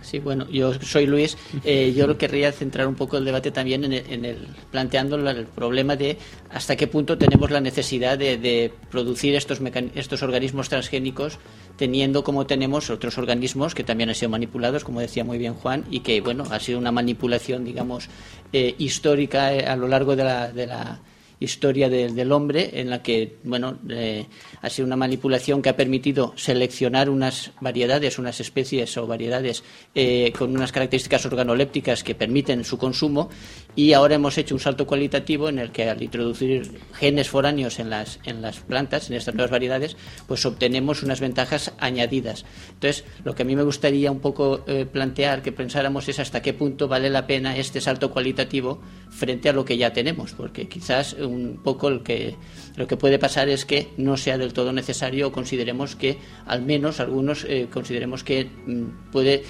Sí, 0.06 0.20
bueno, 0.20 0.48
yo 0.48 0.72
soy 0.75 1.04
Luis. 1.04 1.36
Eh, 1.64 1.92
yo 1.96 2.16
querría 2.16 2.52
centrar 2.52 2.86
un 2.86 2.94
poco 2.94 3.16
el 3.16 3.25
debate 3.25 3.50
también 3.50 3.82
en 3.82 4.25
el, 4.25 4.36
planteando 4.70 5.16
el 5.16 5.46
problema 5.46 5.96
de 5.96 6.16
hasta 6.48 6.76
qué 6.76 6.86
punto 6.86 7.18
tenemos 7.18 7.50
la 7.50 7.60
necesidad 7.60 8.16
de, 8.16 8.72
producir 8.88 9.34
estos, 9.34 9.60
estos 9.96 10.22
organismos 10.22 10.68
transgénicos 10.68 11.40
teniendo 11.76 12.22
como 12.22 12.46
tenemos 12.46 12.88
otros 12.88 13.18
organismos 13.18 13.75
que 13.75 13.82
también 13.82 14.08
han 14.08 14.14
sido 14.14 14.30
manipulados, 14.30 14.84
como 14.84 15.00
decía 15.00 15.25
muy 15.25 15.38
bien 15.38 15.54
Juan, 15.54 15.84
y 15.90 16.00
que, 16.00 16.20
bueno, 16.20 16.44
ha 16.52 16.60
sido 16.60 16.78
una 16.78 16.92
manipulación, 16.92 17.64
digamos, 17.64 18.08
eh, 18.52 18.76
histórica 18.78 19.52
eh, 19.52 19.66
a 19.66 19.75
lo 19.75 19.88
largo 19.88 20.14
de 20.14 20.22
la, 20.22 20.52
de 20.52 20.68
la 20.68 21.00
historia 21.38 21.88
del 21.88 22.33
hombre 22.33 22.81
en 22.81 22.88
la 22.88 23.02
que 23.02 23.37
bueno 23.45 23.78
eh, 23.90 24.26
ha 24.62 24.71
sido 24.71 24.87
una 24.87 24.97
manipulación 24.97 25.61
que 25.61 25.69
ha 25.69 25.76
permitido 25.76 26.33
seleccionar 26.37 27.11
unas 27.11 27.52
variedades, 27.61 28.19
unas 28.19 28.40
especies 28.40 28.97
o 28.97 29.07
variedades 29.07 29.62
eh, 29.95 30.33
con 30.37 30.57
unas 30.57 30.73
características 30.73 31.26
organolépticas 31.26 32.02
que 32.02 32.14
permiten 32.14 32.64
su 32.64 32.78
consumo 32.78 33.28
y 33.75 33.93
ahora 33.93 34.14
hemos 34.14 34.38
hecho 34.38 34.55
un 34.55 34.61
salto 34.61 34.87
cualitativo 34.87 35.50
en 35.50 35.59
el 35.59 35.71
que 35.71 35.90
al 35.90 36.02
introducir 36.02 36.81
genes 36.95 37.28
foráneos 37.28 37.78
en 37.78 37.90
las, 37.90 38.19
en 38.25 38.40
las 38.40 38.61
plantas, 38.61 39.11
en 39.11 39.16
estas 39.16 39.35
nuevas 39.35 39.50
variedades, 39.50 39.97
pues 40.26 40.47
obtenemos 40.47 41.02
unas 41.02 41.21
ventajas 41.21 41.73
añadidas. 41.78 42.47
Entonces, 42.71 43.05
lo 43.25 43.35
que 43.35 43.43
a 43.43 43.45
mí 43.45 43.55
me 43.55 43.62
gustaría 43.62 44.11
un 44.11 44.21
poco 44.21 44.64
eh, 44.66 44.87
plantear, 44.87 45.43
que 45.43 45.52
pensáramos 45.52 46.09
es 46.09 46.19
hasta 46.19 46.40
qué 46.40 46.55
punto 46.55 46.88
vale 46.88 47.11
la 47.11 47.26
pena 47.26 47.57
este 47.57 47.83
salto 47.83 48.11
cualitativo 48.11 48.81
frente 49.11 49.50
a 49.50 49.52
lo 49.52 49.64
que 49.64 49.76
ya 49.76 49.93
tenemos, 49.93 50.33
porque 50.33 50.69
quizás 50.69 51.12
un 51.14 51.36
poco 51.62 51.90
lo 51.90 52.02
que, 52.02 52.35
lo 52.76 52.87
que 52.87 52.97
puede 52.97 53.19
pasar 53.19 53.49
es 53.49 53.64
que 53.64 53.88
no 53.97 54.16
sea 54.16 54.38
del 54.38 54.52
todo 54.52 54.73
necesario 54.73 55.28
o 55.28 55.33
consideremos 55.33 55.97
que, 55.97 56.19
al 56.47 56.62
menos 56.62 57.00
algunos, 57.00 57.45
eh, 57.49 57.69
consideremos 57.73 58.25
que 58.25 58.45
mm, 58.45 59.11
puede 59.12 59.45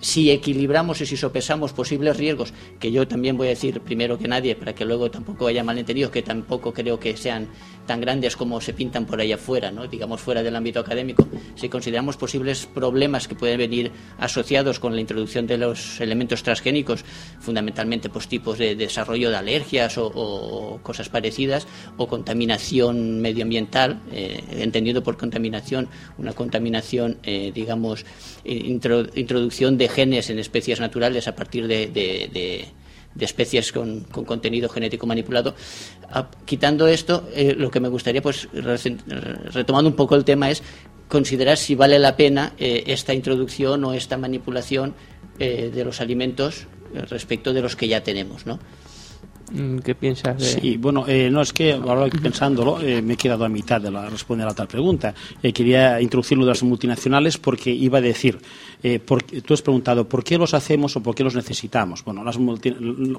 si 0.00 0.30
equilibramos 0.30 1.00
y 1.00 1.06
si 1.06 1.16
sopesamos 1.16 1.72
posibles 1.72 2.16
riesgos, 2.16 2.52
que 2.78 2.90
yo 2.90 3.06
también 3.06 3.36
voy 3.36 3.48
a 3.48 3.50
decir 3.50 3.80
primero 3.80 4.18
que 4.18 4.28
nadie, 4.28 4.56
para 4.56 4.74
que 4.74 4.84
luego 4.84 5.10
tampoco 5.10 5.46
haya 5.46 5.62
malentendidos, 5.62 6.10
que 6.10 6.22
tampoco 6.22 6.72
creo 6.72 6.98
que 6.98 7.16
sean 7.16 7.48
tan 7.86 8.00
grandes 8.00 8.36
como 8.36 8.60
se 8.60 8.72
pintan 8.72 9.04
por 9.04 9.20
ahí 9.20 9.32
afuera, 9.32 9.70
¿no? 9.70 9.86
digamos 9.86 10.20
fuera 10.20 10.42
del 10.42 10.54
ámbito 10.56 10.80
académico, 10.80 11.26
si 11.56 11.68
consideramos 11.68 12.16
posibles 12.16 12.66
problemas 12.66 13.28
que 13.28 13.34
pueden 13.34 13.58
venir 13.58 13.90
asociados 14.18 14.78
con 14.78 14.94
la 14.94 15.00
introducción 15.00 15.46
de 15.46 15.58
los 15.58 16.00
elementos 16.00 16.42
transgénicos, 16.42 17.04
fundamentalmente 17.40 18.08
pues, 18.08 18.28
tipos 18.28 18.58
de 18.58 18.76
desarrollo 18.76 19.30
de 19.30 19.36
alergias 19.36 19.98
o, 19.98 20.80
cosas 20.82 21.08
parecidas, 21.08 21.66
o 21.96 22.06
contaminación 22.06 23.20
medioambiental, 23.20 24.00
eh, 24.12 24.42
entendiendo 24.52 25.02
por 25.02 25.16
contaminación 25.16 25.88
una 26.16 26.32
contaminación, 26.32 27.18
eh, 27.22 27.50
digamos, 27.54 28.04
introducción 28.44 29.76
de 29.76 29.89
genes 29.90 30.30
en 30.30 30.38
especies 30.38 30.80
naturales 30.80 31.28
a 31.28 31.34
partir 31.34 31.66
de, 31.66 32.68
especies 33.18 33.72
con, 33.72 34.04
contenido 34.04 34.68
genético 34.68 35.06
manipulado. 35.06 35.54
Ah, 36.10 36.30
quitando 36.44 36.86
esto, 36.86 37.28
eh, 37.34 37.54
lo 37.56 37.70
que 37.70 37.80
me 37.80 37.88
gustaría, 37.88 38.22
pues, 38.22 38.48
retomando 38.52 39.90
un 39.90 39.96
poco 39.96 40.16
el 40.16 40.24
tema, 40.24 40.50
es 40.50 40.62
considerar 41.08 41.56
si 41.56 41.74
vale 41.74 41.98
la 41.98 42.16
pena 42.16 42.52
eh, 42.58 42.84
esta 42.86 43.12
introducción 43.12 43.84
o 43.84 43.92
esta 43.92 44.16
manipulación 44.16 44.94
eh, 45.38 45.70
de 45.74 45.84
los 45.84 46.00
alimentos 46.00 46.66
respecto 47.08 47.52
de 47.52 47.62
los 47.62 47.76
que 47.76 47.86
ya 47.86 48.02
tenemos, 48.02 48.46
¿no? 48.46 48.58
Mm, 49.50 49.78
¿Qué 49.78 49.94
piensas? 49.94 50.42
Sí, 50.42 50.76
bueno, 50.76 51.04
eh, 51.06 51.28
no 51.30 51.40
es 51.40 51.52
que 51.52 51.72
ahora 51.72 52.06
pensándolo 52.22 52.80
eh, 52.80 53.02
me 53.02 53.14
he 53.14 53.16
quedado 53.16 53.44
a 53.44 53.48
mitad 53.48 53.80
de 53.80 53.90
la, 53.90 54.08
responder 54.08 54.44
a 54.44 54.48
la 54.48 54.52
otra 54.52 54.66
pregunta. 54.66 55.14
Eh, 55.42 55.52
quería 55.52 56.00
introducir 56.00 56.38
lo 56.38 56.44
de 56.44 56.50
las 56.50 56.62
multinacionales 56.62 57.38
porque 57.38 57.70
iba 57.70 57.98
a 57.98 58.00
decir, 58.00 58.38
tú 59.44 59.54
has 59.54 59.62
preguntado 59.62 60.08
por 60.08 60.24
qué 60.24 60.38
los 60.38 60.54
hacemos 60.54 60.96
o 60.96 61.02
por 61.02 61.14
qué 61.14 61.24
los 61.24 61.34
necesitamos. 61.34 62.04
Bueno, 62.04 62.24
las 62.24 62.38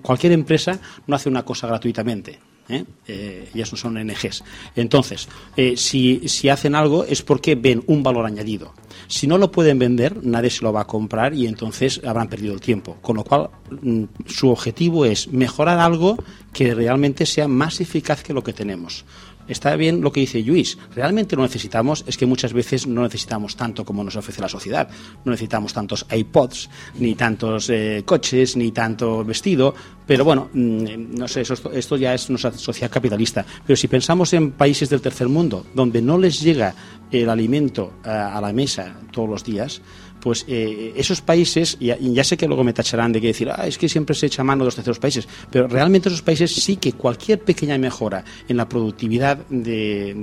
cualquier 0.02 0.34
empresa 0.34 0.80
no 1.08 1.16
hace 1.16 1.30
una 1.30 1.44
cosa 1.44 1.68
gratuitamente. 1.68 2.40
¿Eh? 2.74 2.86
Eh, 3.08 3.50
no 3.54 3.66
son 3.66 3.98
ONGs. 3.98 4.44
Entonces, 4.76 5.28
eh, 5.56 5.76
si, 5.78 6.28
si, 6.28 6.50
hacen 6.50 6.76
algo 6.76 7.06
es 7.06 7.22
porque 7.22 7.56
ven 7.56 7.84
un 7.88 8.04
valor 8.04 8.26
añadido. 8.26 8.74
Si 9.08 9.28
no 9.28 9.38
lo 9.38 9.52
pueden 9.52 9.80
vender, 9.80 10.24
nadie 10.24 10.50
se 10.50 10.64
lo 10.64 10.74
va 10.74 10.82
a 10.82 10.88
comprar 10.88 11.34
y 11.34 11.48
entonces 11.48 12.02
habrán 12.06 12.30
perdido 12.30 12.54
el 12.54 12.62
tiempo. 12.62 12.98
Con 13.02 13.18
lo 13.18 13.24
cual, 13.24 13.50
mm, 13.82 14.04
su 14.28 14.50
objetivo 14.50 15.06
es 15.06 15.28
mejorar 15.28 15.80
algo 15.80 16.18
que 16.54 16.74
realmente 16.74 17.26
sea 17.26 17.48
más 17.48 17.82
eficaz 17.82 18.24
que 18.24 18.34
lo 18.34 18.44
que 18.44 18.54
tenemos 18.54 19.06
está 19.52 19.76
bien 19.76 20.02
lo 20.02 20.12
que 20.12 20.22
dice 20.22 20.42
Luis. 20.42 20.78
Realmente 20.96 21.36
lo 21.36 21.44
necesitamos, 21.44 22.04
es 22.08 22.18
que 22.18 22.26
muchas 22.26 22.54
veces 22.54 22.88
no 22.88 23.04
necesitamos 23.04 23.56
tanto 23.56 23.86
como 23.86 24.04
nos 24.04 24.16
ofrece 24.16 24.42
la 24.42 24.50
sociedad. 24.50 24.90
No 25.26 25.32
necesitamos 25.32 25.74
tantos 25.74 26.06
iPods, 26.10 26.70
ni 27.00 27.16
tantos 27.16 27.70
eh, 27.70 28.04
coches, 28.06 28.56
ni 28.56 28.72
tanto 28.72 29.24
vestido. 29.24 29.74
Pero 30.06 30.26
bueno, 30.26 30.50
mm, 30.54 31.16
no 31.18 31.28
sé, 31.28 31.42
esto, 31.42 31.98
ya 31.98 32.14
es 32.14 32.30
nuestra 32.30 32.52
sociedad 32.54 32.92
capitalista. 32.92 33.46
Pero 33.66 33.78
si 33.78 33.88
pensamos 33.88 34.34
en 34.34 34.52
países 34.52 34.90
del 34.90 35.02
tercer 35.02 35.28
mundo, 35.28 35.66
donde 35.74 36.02
no 36.02 36.18
les 36.18 36.42
llega 36.42 36.74
el 37.12 37.30
alimento 37.30 37.94
a 38.04 38.40
la 38.40 38.54
mesa 38.54 38.96
todos 39.12 39.30
los 39.30 39.44
días, 39.44 39.82
pues 40.22 40.46
eh, 40.48 40.94
esos 40.96 41.22
países, 41.22 41.78
y 41.80 41.88
ya, 42.14 42.24
sé 42.24 42.38
que 42.38 42.48
luego 42.48 42.64
me 42.64 42.74
tacharán 42.74 43.12
de 43.12 43.20
que 43.20 43.28
decir, 43.28 43.50
ah, 43.50 43.68
es 43.68 43.78
que 43.78 43.90
siempre 43.90 44.16
se 44.16 44.28
echa 44.28 44.44
mano 44.44 44.64
de 44.64 44.66
los 44.66 44.76
terceros 44.76 45.00
países, 45.00 45.28
pero 45.50 45.68
realmente 45.68 46.10
esos 46.10 46.22
países 46.22 46.54
sí 46.54 46.78
que 46.78 46.94
cualquier 46.94 47.40
pequeña 47.42 47.78
mejora 47.78 48.24
en 48.48 48.58
la 48.58 48.70
productividad 48.70 49.38
de, 49.50 50.16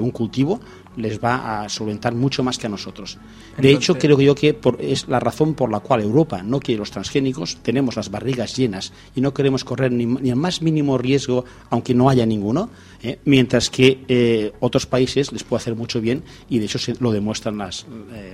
un 0.00 0.10
cultivo 0.10 0.60
les 0.96 1.22
va 1.22 1.62
a 1.62 1.68
solventar 1.68 2.14
mucho 2.14 2.42
más 2.42 2.58
que 2.58 2.66
a 2.66 2.70
nosotros. 2.70 3.18
De 3.56 3.70
hecho, 3.70 3.98
creo 3.98 4.20
yo 4.20 4.34
que 4.34 4.58
es 4.80 5.08
la 5.08 5.20
razón 5.20 5.54
por 5.54 5.70
la 5.70 5.80
cual 5.80 6.02
Europa 6.02 6.42
no 6.42 6.60
quiere 6.60 6.78
los 6.80 6.90
transgénicos, 6.90 7.58
tenemos 7.62 7.96
las 7.96 8.10
barrigas 8.10 8.56
llenas 8.56 8.92
y 9.14 9.20
no 9.20 9.34
queremos 9.34 9.64
correr 9.64 9.92
ni, 9.92 10.04
el 10.28 10.36
más 10.36 10.62
mínimo 10.62 10.98
riesgo, 10.98 11.44
aunque 11.70 11.94
no 11.94 12.08
haya 12.08 12.26
ninguno, 12.26 12.70
¿eh? 13.02 13.18
mientras 13.24 13.70
que 13.70 14.04
eh, 14.08 14.52
otros 14.60 14.86
países 14.86 15.32
les 15.32 15.44
puede 15.44 15.60
hacer 15.60 15.74
mucho 15.74 16.00
bien 16.00 16.22
y 16.48 16.58
de 16.58 16.66
hecho 16.66 16.78
se, 16.78 16.94
lo 17.00 17.12
demuestran 17.12 17.58
las, 17.58 17.86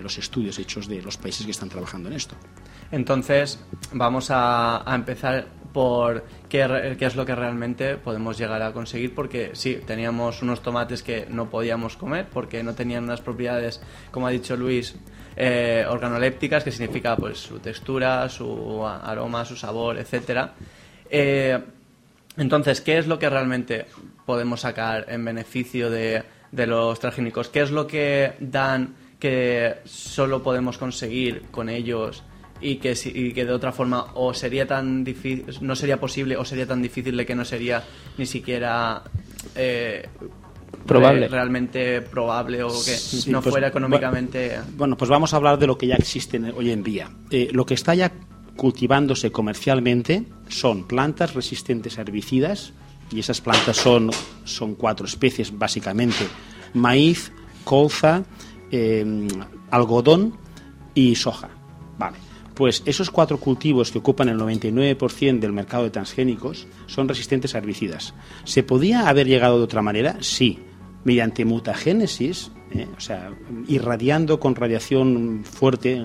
los 0.03 0.19
estudios 0.19 0.59
hechos 0.59 0.89
de 0.89 1.03
los 1.03 1.17
países 1.17 1.45
que 1.45 1.53
están 1.53 1.69
trabajando 1.69 2.09
en 2.09 2.17
esto. 2.17 2.35
Entonces, 2.91 3.59
vamos 3.93 4.29
a, 4.31 4.83
empezar 4.89 5.47
por 5.73 6.25
qué, 6.49 6.97
qué, 6.99 7.07
es 7.07 7.17
lo 7.17 7.25
que 7.27 7.35
realmente 7.35 7.97
podemos 7.97 8.39
llegar 8.39 8.63
a 8.63 8.73
conseguir, 8.73 9.15
porque 9.15 9.51
sí, 9.53 9.81
teníamos 9.87 10.43
unos 10.43 10.63
tomates 10.63 11.03
que 11.03 11.27
no 11.29 11.51
podíamos 11.51 11.97
comer 11.97 12.27
porque 12.33 12.63
no 12.63 12.75
tenían 12.75 13.05
unas 13.05 13.21
propiedades, 13.21 13.81
como 14.11 14.27
ha 14.27 14.31
dicho 14.31 14.57
Luis, 14.57 14.95
eh, 15.37 15.85
organolépticas, 15.89 16.65
que 16.65 16.73
significa 16.73 17.17
pues 17.17 17.39
su 17.39 17.59
textura, 17.59 18.29
su 18.29 18.85
aroma, 18.87 19.45
su 19.45 19.57
sabor, 19.57 19.99
etcétera. 19.99 20.55
Eh, 21.11 21.59
entonces, 22.37 22.81
¿qué 22.81 22.99
es 22.99 23.07
lo 23.07 23.19
que 23.19 23.29
realmente 23.29 23.87
podemos 24.25 24.61
sacar 24.61 25.07
en 25.09 25.25
beneficio 25.25 25.91
de, 25.91 26.23
de 26.51 26.67
los 26.67 26.99
transgénicos? 26.99 27.49
¿Qué 27.49 27.61
es 27.61 27.71
lo 27.71 27.87
que 27.87 28.35
dan 28.41 28.95
que 29.19 29.77
solo 29.85 30.43
podemos 30.43 30.79
conseguir 30.79 31.43
con 31.51 31.69
ellos 31.69 32.23
y 32.61 32.77
que, 32.77 32.95
que 32.95 33.45
de 33.45 33.53
otra 33.53 33.73
forma 33.73 34.07
o 34.15 34.35
sería 34.35 34.67
tan 34.67 35.05
difícil, 35.05 35.45
no 35.61 35.77
sería 35.77 35.99
posible 35.99 36.37
o 36.37 36.45
sería 36.45 36.67
tan 36.67 36.83
difícil 36.83 37.17
de 37.17 37.27
que 37.27 37.35
no 37.35 37.45
sería 37.45 37.85
ni 38.17 38.27
siquiera 38.27 39.03
eh, 39.55 40.09
probable. 40.87 41.29
realmente 41.29 42.03
probable 42.03 42.63
o 42.63 42.69
que 42.69 42.97
no 43.31 43.41
pues, 43.43 43.53
fuera 43.53 43.69
económicamente. 43.69 44.59
Bueno, 44.77 44.97
pues 44.97 45.11
vamos 45.11 45.33
a 45.33 45.37
hablar 45.37 45.59
de 45.59 45.67
lo 45.67 45.79
que 45.79 45.87
ya 45.87 45.97
existe 45.97 46.41
hoy 46.53 46.71
en 46.71 46.83
día. 46.83 47.11
Eh, 47.31 47.49
lo 47.53 47.65
que 47.65 47.75
está 47.75 47.95
ya 47.95 48.13
cultivándose 48.57 49.31
comercialmente 49.31 50.25
son 50.49 50.87
plantas 50.89 51.35
resistentes 51.35 51.99
a 51.99 52.03
herbicidas 52.03 52.73
y 53.11 53.21
esas 53.21 53.41
plantas 53.41 53.77
son, 53.77 54.11
son 54.45 54.75
cuatro 54.75 55.07
especies 55.07 55.57
básicamente: 55.57 56.27
maíz, 56.75 57.33
colza, 57.65 58.25
Em, 58.71 59.29
algodón 59.71 60.37
y 60.95 61.15
soja. 61.15 61.49
Vale. 61.99 62.17
Pues 62.59 62.83
esos 62.87 63.13
cuatro 63.13 63.39
cultivos 63.39 63.93
que 63.93 63.99
ocupan 63.99 64.29
el 64.29 64.37
99% 64.37 65.39
del 65.39 65.53
mercado 65.53 65.85
de 65.85 65.91
transgénicos 65.91 66.67
son 66.89 67.07
resistentes 67.07 67.55
a 67.55 67.59
herbicidas. 67.59 68.15
¿Se 68.43 68.65
podía 68.65 69.09
haber 69.09 69.29
llegado 69.29 69.59
de 69.59 69.63
otra 69.63 69.81
manera? 69.81 70.17
Sí. 70.19 70.59
Mediante 71.05 71.45
mutagénesis, 71.45 72.51
eh, 72.73 72.89
o 72.97 73.01
sea, 73.01 73.31
irradiando 73.69 74.41
con 74.41 74.57
radiación 74.57 75.45
fuerte, 75.45 76.05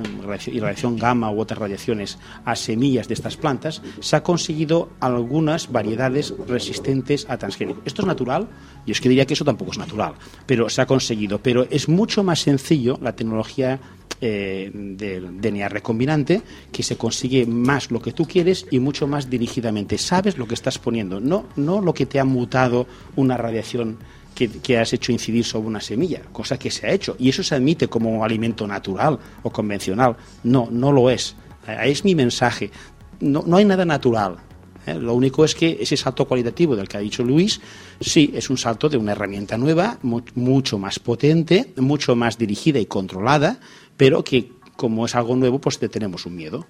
irradiación 0.52 0.96
gamma 0.96 1.32
u 1.32 1.42
otras 1.42 1.58
radiaciones 1.58 2.20
a 2.46 2.56
semillas 2.56 3.08
de 3.08 3.16
estas 3.16 3.36
plantas, 3.36 3.82
se 4.00 4.16
ha 4.16 4.22
conseguido 4.22 4.90
algunas 5.00 5.72
variedades 5.72 6.36
resistentes 6.48 7.26
a 7.30 7.38
transgénicos. 7.38 7.82
¿Esto 7.84 8.04
es 8.04 8.08
natural? 8.08 8.48
Yo 8.86 8.92
es 8.92 9.02
que 9.02 9.10
diría 9.10 9.26
que 9.26 9.34
eso 9.34 9.44
tampoco 9.44 9.72
es 9.72 9.80
natural, 9.80 10.14
pero 10.46 10.70
se 10.70 10.82
ha 10.84 10.86
conseguido. 10.86 11.40
Pero 11.40 11.66
es 11.72 11.90
mucho 11.90 12.24
más 12.24 12.42
sencillo 12.42 13.00
la 13.02 13.16
tecnología 13.16 13.80
eh, 14.26 14.72
del 14.74 15.42
DNA 15.42 15.68
recombinante, 15.68 16.42
que 16.72 16.82
se 16.82 16.96
consigue 16.96 17.46
más 17.46 17.92
lo 17.92 18.02
que 18.02 18.14
tú 18.14 18.26
quieres 18.26 18.66
y 18.72 18.80
mucho 18.80 19.06
más 19.06 19.30
dirigidamente. 19.30 19.98
Sabes 19.98 20.38
lo 20.38 20.48
que 20.48 20.54
estás 20.54 20.80
poniendo, 20.80 21.20
no, 21.20 21.48
no 21.58 21.82
lo 21.82 21.94
que 21.94 22.06
te 22.06 22.22
ha 22.22 22.24
mutado 22.24 22.88
una 23.18 23.36
radiación 23.36 23.98
que, 24.34 24.48
que, 24.48 24.78
has 24.78 24.94
hecho 24.94 25.12
incidir 25.12 25.44
sobre 25.44 25.68
una 25.68 25.82
semilla, 25.82 26.22
cosa 26.32 26.58
que 26.58 26.72
se 26.72 26.88
ha 26.88 26.94
hecho. 26.94 27.18
Y 27.20 27.28
eso 27.28 27.44
se 27.44 27.56
admite 27.56 27.90
como 27.90 28.24
alimento 28.24 28.66
natural 28.66 29.20
o 29.42 29.50
convencional. 29.50 30.16
No, 30.46 30.70
no 30.72 30.94
lo 30.94 31.10
es. 31.10 31.36
Ahí 31.68 31.92
es 31.92 32.06
mi 32.06 32.16
mensaje. 32.16 32.72
No, 33.20 33.44
no 33.46 33.58
hay 33.58 33.66
nada 33.66 33.84
natural. 33.84 34.38
¿eh? 34.86 34.94
Lo 34.96 35.14
único 35.14 35.46
es 35.46 35.56
que 35.56 35.78
ese 35.80 35.98
salto 35.98 36.26
cualitativo 36.26 36.76
del 36.76 36.88
que 36.88 36.98
ha 36.98 37.02
dicho 37.02 37.24
Luis, 37.24 37.60
sí, 38.00 38.32
es 38.34 38.50
un 38.50 38.58
salto 38.58 38.90
de 38.90 38.98
una 38.98 39.12
herramienta 39.12 39.58
nueva, 39.58 39.98
mucho 40.02 40.78
más 40.78 41.00
potente, 41.00 41.74
mucho 41.78 42.16
más 42.16 42.38
dirigida 42.38 42.80
y 42.80 42.86
controlada, 42.86 43.60
pero 44.04 44.22
que 44.22 44.52
como 44.76 45.06
es 45.06 45.16
algo 45.16 45.34
nuevo, 45.38 45.60
pues 45.60 45.80
tenemos 45.80 46.26
un 46.26 46.36
miedo. 46.36 46.68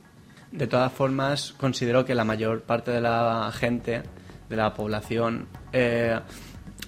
De 0.51 0.67
todas 0.67 0.93
formas, 0.93 1.55
considero 1.57 2.05
que 2.05 2.13
la 2.13 2.23
mayor 2.23 2.61
parte 2.61 2.91
de 2.91 3.01
la 3.01 3.51
gente, 3.51 4.03
de 4.49 4.55
la 4.55 4.71
población, 4.75 5.47
eh, 5.71 6.19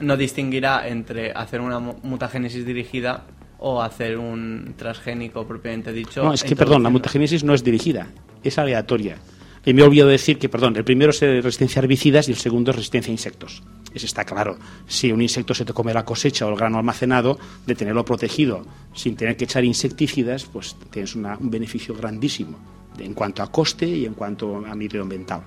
no 0.02 0.16
distinguirá 0.16 0.88
entre 0.88 1.32
hacer 1.32 1.62
una 1.62 1.80
mutagénesis 1.80 2.64
dirigida 2.64 3.24
o 3.58 3.82
hacer 3.82 4.20
un 4.20 4.76
transgénico 4.78 5.48
propiamente 5.48 5.92
dicho. 5.92 6.24
No, 6.24 6.34
es 6.34 6.44
que, 6.44 6.56
perdón, 6.56 6.84
la 6.84 6.90
mutagénesis 6.92 7.44
no 7.44 7.56
es 7.56 7.64
dirigida, 7.64 8.10
es 8.44 8.60
aleatoria. 8.60 9.18
Y 9.66 9.74
me 9.74 9.82
he 9.82 9.84
olvidado 9.84 10.10
decir 10.10 10.38
que, 10.38 10.48
perdón, 10.48 10.76
el 10.76 10.84
primero 10.84 11.12
es 11.12 11.20
resistencia 11.20 11.82
a 11.82 11.84
herbicidas 11.84 12.28
y 12.28 12.32
el 12.32 12.38
segundo 12.38 12.72
es 12.72 12.78
resistencia 12.78 13.12
a 13.12 13.14
insectos. 13.14 13.64
Eso 13.94 14.06
está 14.06 14.24
claro. 14.24 14.58
Si 14.88 15.12
un 15.12 15.22
insecto 15.22 15.54
se 15.54 15.66
te 15.66 15.74
come 15.74 15.94
la 15.94 16.06
cosecha 16.06 16.46
o 16.46 16.50
el 16.50 16.56
grano 16.56 16.78
almacenado, 16.78 17.40
de 17.66 17.76
tenerlo 17.76 18.06
protegido 18.06 18.66
sin 18.94 19.16
tener 19.16 19.38
que 19.38 19.46
echar 19.46 19.64
insecticidas, 19.64 20.46
pues 20.46 20.76
tienes 20.92 21.16
un 21.16 21.50
beneficio 21.50 21.96
grandísimo 21.96 22.60
en 23.00 23.14
cuanto 23.14 23.42
a 23.42 23.52
coste 23.52 23.88
y 23.88 24.06
en 24.06 24.14
cuanto 24.14 24.64
a 24.66 24.76
medioambiental. 24.76 25.42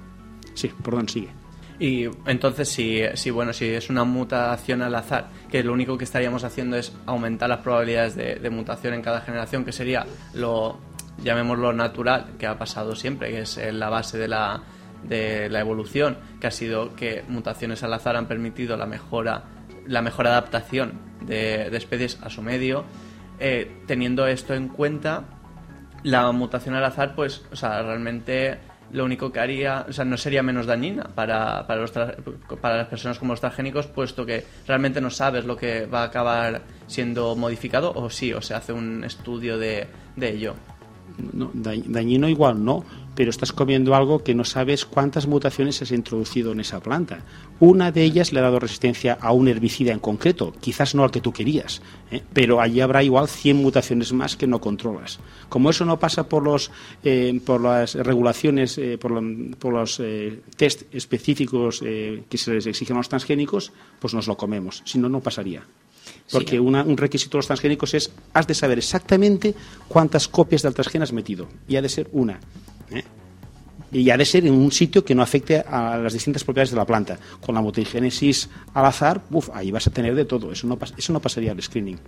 Sí, 0.54 0.70
perdón, 0.82 1.08
sigue. 1.08 1.28
Y 1.80 2.06
entonces, 2.26 2.68
si, 2.68 3.02
si, 3.14 3.30
bueno, 3.30 3.52
si 3.52 3.66
es 3.66 3.88
una 3.88 4.02
mutación 4.02 4.82
al 4.82 4.94
azar, 4.96 5.28
que 5.48 5.62
lo 5.62 5.72
único 5.72 5.96
que 5.96 6.04
estaríamos 6.04 6.42
haciendo 6.42 6.76
es 6.76 6.92
aumentar 7.06 7.48
las 7.48 7.60
probabilidades 7.60 8.16
de, 8.16 8.50
mutación 8.50 8.94
en 8.94 9.02
cada 9.02 9.20
generación, 9.20 9.64
que 9.64 9.70
sería 9.70 10.04
lo, 10.34 10.78
llamémoslo 11.22 11.72
natural, 11.72 12.32
que 12.38 12.46
ha 12.46 12.58
pasado 12.58 12.94
siempre, 12.94 13.30
que 13.30 13.40
es 13.40 13.58
la 13.72 13.88
base 13.88 14.18
de 14.18 14.28
la, 14.28 14.62
de 15.02 15.48
la 15.48 15.60
evolución, 15.60 16.18
que 16.40 16.46
ha 16.46 16.50
sido 16.50 16.94
que 16.94 17.24
mutaciones 17.28 17.82
al 17.82 17.92
azar 17.94 18.16
han 18.16 18.26
permitido 18.26 18.76
la 18.76 18.86
mejora, 18.86 19.44
la 19.86 20.02
mejor 20.02 20.26
adaptación 20.26 21.00
de, 21.22 21.74
especies 21.76 22.18
a 22.22 22.30
su 22.30 22.42
medio. 22.42 22.84
Eh, 23.40 23.82
teniendo 23.86 24.26
esto 24.26 24.54
en 24.54 24.68
cuenta, 24.68 25.24
la 26.02 26.30
mutación 26.32 26.74
al 26.74 26.84
azar, 26.84 27.14
pues, 27.14 27.44
o 27.52 27.56
sea, 27.56 27.82
realmente 27.82 28.58
lo 28.90 29.04
único 29.04 29.30
que 29.30 29.40
haría, 29.40 29.84
o 29.88 29.92
sea, 29.92 30.04
no 30.04 30.16
sería 30.16 30.42
menos 30.42 30.66
dañina 30.66 31.04
para, 31.14 31.66
para, 31.66 31.82
los 31.82 31.92
para 31.92 32.78
las 32.78 32.88
personas 32.88 33.18
como 33.18 33.34
los 33.34 33.40
transgénicos, 33.40 33.86
puesto 33.86 34.24
que 34.24 34.44
realmente 34.66 35.00
no 35.00 35.10
sabes 35.10 35.44
lo 35.44 35.56
que 35.56 35.86
va 35.86 36.02
a 36.02 36.04
acabar 36.04 36.62
siendo 36.86 37.36
modificado, 37.36 37.92
o 37.94 38.08
sí, 38.08 38.32
o 38.32 38.40
se 38.40 38.54
hace 38.54 38.72
un 38.72 39.04
estudio 39.04 39.58
de, 39.58 39.86
de 40.16 40.30
ello. 40.30 40.54
No, 41.32 41.50
dañino 41.54 42.28
igual 42.28 42.64
no, 42.64 42.84
pero 43.14 43.30
estás 43.30 43.52
comiendo 43.52 43.96
algo 43.96 44.22
que 44.22 44.34
no 44.34 44.44
sabes 44.44 44.84
cuántas 44.84 45.26
mutaciones 45.26 45.82
has 45.82 45.90
introducido 45.90 46.52
en 46.52 46.60
esa 46.60 46.78
planta. 46.78 47.24
Una 47.58 47.90
de 47.90 48.04
ellas 48.04 48.32
le 48.32 48.38
ha 48.38 48.42
dado 48.42 48.60
resistencia 48.60 49.18
a 49.20 49.32
un 49.32 49.48
herbicida 49.48 49.92
en 49.92 49.98
concreto, 49.98 50.54
quizás 50.60 50.94
no 50.94 51.02
al 51.02 51.10
que 51.10 51.20
tú 51.20 51.32
querías, 51.32 51.82
¿eh? 52.12 52.22
pero 52.32 52.60
allí 52.60 52.80
habrá 52.80 53.02
igual 53.02 53.26
100 53.26 53.56
mutaciones 53.56 54.12
más 54.12 54.36
que 54.36 54.46
no 54.46 54.60
controlas. 54.60 55.18
Como 55.48 55.70
eso 55.70 55.84
no 55.84 55.98
pasa 55.98 56.28
por, 56.28 56.44
los, 56.44 56.70
eh, 57.02 57.40
por 57.44 57.60
las 57.60 57.96
regulaciones, 57.96 58.78
eh, 58.78 58.98
por, 58.98 59.10
los 59.72 60.00
test 60.56 60.82
específicos 60.94 61.80
que 61.80 62.38
se 62.38 62.54
les 62.54 62.66
exigen 62.66 62.96
a 62.96 63.00
los 63.00 63.08
transgénicos, 63.08 63.72
pues 63.98 64.14
nos 64.14 64.28
lo 64.28 64.36
comemos. 64.36 64.82
Si 64.84 64.98
no, 64.98 65.08
no 65.08 65.20
pasaría. 65.20 65.64
Porque 66.30 66.60
un 66.60 66.96
requisito 66.96 67.32
de 67.32 67.38
los 67.38 67.46
transgénicos 67.46 67.94
es, 67.94 68.10
has 68.34 68.46
de 68.46 68.54
saber 68.54 68.78
exactamente 68.78 69.54
cuántas 69.88 70.28
copias 70.28 70.62
del 70.62 70.74
transgén 70.74 71.02
has 71.02 71.12
metido. 71.12 71.48
Y 71.66 71.76
ha 71.76 71.82
de 71.82 71.88
ser 71.88 72.08
una. 72.12 72.38
¿eh? 72.90 73.04
Y 73.90 74.10
ha 74.10 74.16
de 74.16 74.24
ser 74.24 74.46
en 74.46 74.52
un 74.52 74.70
sitio 74.70 75.04
que 75.04 75.14
no 75.14 75.22
afecte 75.22 75.60
a 75.60 75.96
las 75.96 76.12
distintas 76.12 76.44
propiedades 76.44 76.70
de 76.70 76.76
la 76.76 76.84
planta. 76.84 77.18
Con 77.40 77.54
la 77.54 77.62
mutagénesis 77.62 78.50
al 78.74 78.84
azar, 78.84 79.22
ahí 79.54 79.70
vas 79.70 79.86
a 79.86 79.90
tener 79.90 80.14
de 80.14 80.26
todo. 80.26 80.52
Eso 80.52 80.66
no, 80.66 80.78
eso 80.96 81.12
no 81.12 81.20
pasaría 81.20 81.52
al 81.52 81.62
screening. 81.62 81.98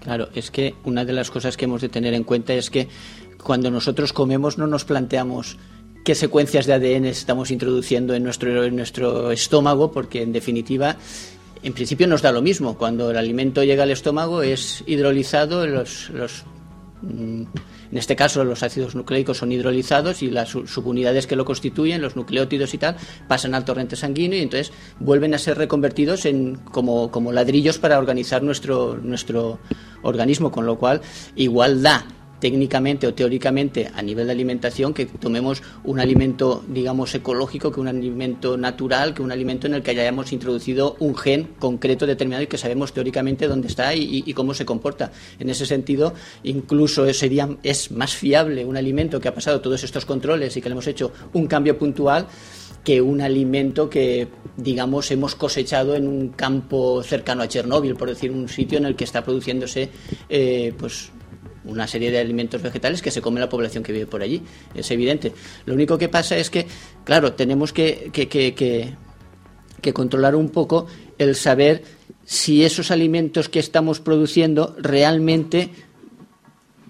Claro, 0.00 0.28
es 0.34 0.50
que 0.50 0.74
una 0.84 1.04
de 1.04 1.12
las 1.12 1.30
cosas 1.30 1.56
que 1.56 1.64
hemos 1.64 1.80
de 1.80 1.88
tener 1.88 2.12
en 2.14 2.24
cuenta 2.24 2.52
es 2.52 2.70
que 2.70 2.88
cuando 3.42 3.70
nosotros 3.70 4.12
comemos 4.12 4.58
no 4.58 4.66
nos 4.66 4.84
planteamos 4.84 5.56
qué 6.04 6.14
secuencias 6.14 6.66
de 6.66 6.74
ADN 6.74 7.06
estamos 7.06 7.50
introduciendo 7.50 8.14
en 8.14 8.22
nuestro, 8.22 8.64
en 8.64 8.76
nuestro 8.76 9.32
estómago, 9.32 9.90
porque 9.90 10.22
en 10.22 10.32
definitiva 10.32 10.96
en 11.66 11.72
principio 11.72 12.06
nos 12.06 12.22
da 12.22 12.30
lo 12.30 12.42
mismo. 12.42 12.78
Cuando 12.78 13.10
el 13.10 13.16
alimento 13.16 13.64
llega 13.64 13.82
al 13.82 13.90
estómago 13.90 14.42
es 14.42 14.84
hidrolizado, 14.86 15.66
los, 15.66 16.10
los 16.10 16.44
mm, 17.02 17.42
en 17.90 17.98
este 17.98 18.14
caso, 18.14 18.44
los 18.44 18.62
ácidos 18.62 18.94
nucleicos 18.94 19.38
son 19.38 19.50
hidrolizados 19.50 20.22
y 20.22 20.30
las 20.30 20.50
subunidades 20.50 21.26
que 21.26 21.34
lo 21.34 21.44
constituyen, 21.44 22.02
los 22.02 22.14
nucleótidos 22.14 22.72
y 22.74 22.78
tal, 22.78 22.96
pasan 23.26 23.54
al 23.54 23.64
torrente 23.64 23.96
sanguíneo 23.96 24.38
y 24.38 24.42
entonces 24.42 24.72
vuelven 25.00 25.34
a 25.34 25.38
ser 25.38 25.58
reconvertidos 25.58 26.24
en 26.24 26.54
como, 26.56 27.10
como 27.10 27.32
ladrillos 27.32 27.78
para 27.78 27.98
organizar 27.98 28.44
nuestro, 28.44 28.96
nuestro 29.02 29.58
organismo, 30.02 30.52
con 30.52 30.66
lo 30.66 30.78
cual 30.78 31.00
igual 31.34 31.82
da 31.82 32.06
técnicamente 32.40 33.06
o 33.06 33.14
teóricamente 33.14 33.90
a 33.94 34.02
nivel 34.02 34.26
de 34.26 34.32
alimentación 34.32 34.92
que 34.92 35.06
tomemos 35.06 35.62
un 35.84 36.00
alimento, 36.00 36.64
digamos, 36.68 37.14
ecológico, 37.14 37.72
que 37.72 37.80
un 37.80 37.88
alimento 37.88 38.56
natural, 38.56 39.14
que 39.14 39.22
un 39.22 39.32
alimento 39.32 39.66
en 39.66 39.74
el 39.74 39.82
que 39.82 39.92
hayamos 39.92 40.32
introducido 40.32 40.96
un 41.00 41.16
gen 41.16 41.48
concreto 41.58 42.06
determinado 42.06 42.42
y 42.42 42.46
que 42.46 42.58
sabemos 42.58 42.92
teóricamente 42.92 43.48
dónde 43.48 43.68
está 43.68 43.94
y, 43.94 44.32
cómo 44.34 44.54
se 44.54 44.64
comporta. 44.64 45.12
En 45.38 45.48
ese 45.48 45.64
sentido, 45.64 46.14
incluso 46.42 47.12
sería, 47.14 47.48
es 47.62 47.90
más 47.90 48.14
fiable 48.14 48.64
un 48.64 48.76
alimento 48.76 49.20
que 49.20 49.28
ha 49.28 49.34
pasado 49.34 49.60
todos 49.60 49.82
estos 49.82 50.04
controles 50.04 50.56
y 50.56 50.60
que 50.60 50.68
le 50.68 50.74
hemos 50.74 50.86
hecho 50.86 51.12
un 51.32 51.46
cambio 51.46 51.78
puntual 51.78 52.26
que 52.84 53.00
un 53.00 53.20
alimento 53.20 53.90
que, 53.90 54.28
digamos, 54.56 55.10
hemos 55.10 55.34
cosechado 55.34 55.96
en 55.96 56.06
un 56.06 56.28
campo 56.28 57.02
cercano 57.02 57.42
a 57.42 57.48
Chernóbil, 57.48 57.96
por 57.96 58.08
decir, 58.08 58.30
un 58.30 58.48
sitio 58.48 58.78
en 58.78 58.84
el 58.84 58.94
que 58.94 59.02
está 59.02 59.24
produciéndose 59.24 59.90
eh, 60.28 60.72
pues 60.78 61.10
una 61.66 61.86
serie 61.86 62.10
de 62.10 62.18
alimentos 62.18 62.62
vegetales 62.62 63.02
que 63.02 63.10
se 63.10 63.20
come 63.20 63.40
la 63.40 63.48
población 63.48 63.82
que 63.82 63.92
vive 63.92 64.06
por 64.06 64.22
allí. 64.22 64.42
Es 64.74 64.90
evidente. 64.90 65.32
Lo 65.64 65.74
único 65.74 65.98
que 65.98 66.08
pasa 66.08 66.36
es 66.36 66.50
que, 66.50 66.66
claro, 67.04 67.32
tenemos 67.32 67.72
que, 67.72 68.10
que, 68.12 68.28
que, 68.28 68.94
que 69.80 69.92
controlar 69.92 70.34
un 70.34 70.48
poco 70.50 70.86
el 71.18 71.34
saber 71.34 71.82
si 72.24 72.64
esos 72.64 72.90
alimentos 72.90 73.48
que 73.48 73.60
estamos 73.60 74.00
produciendo 74.00 74.74
realmente 74.78 75.70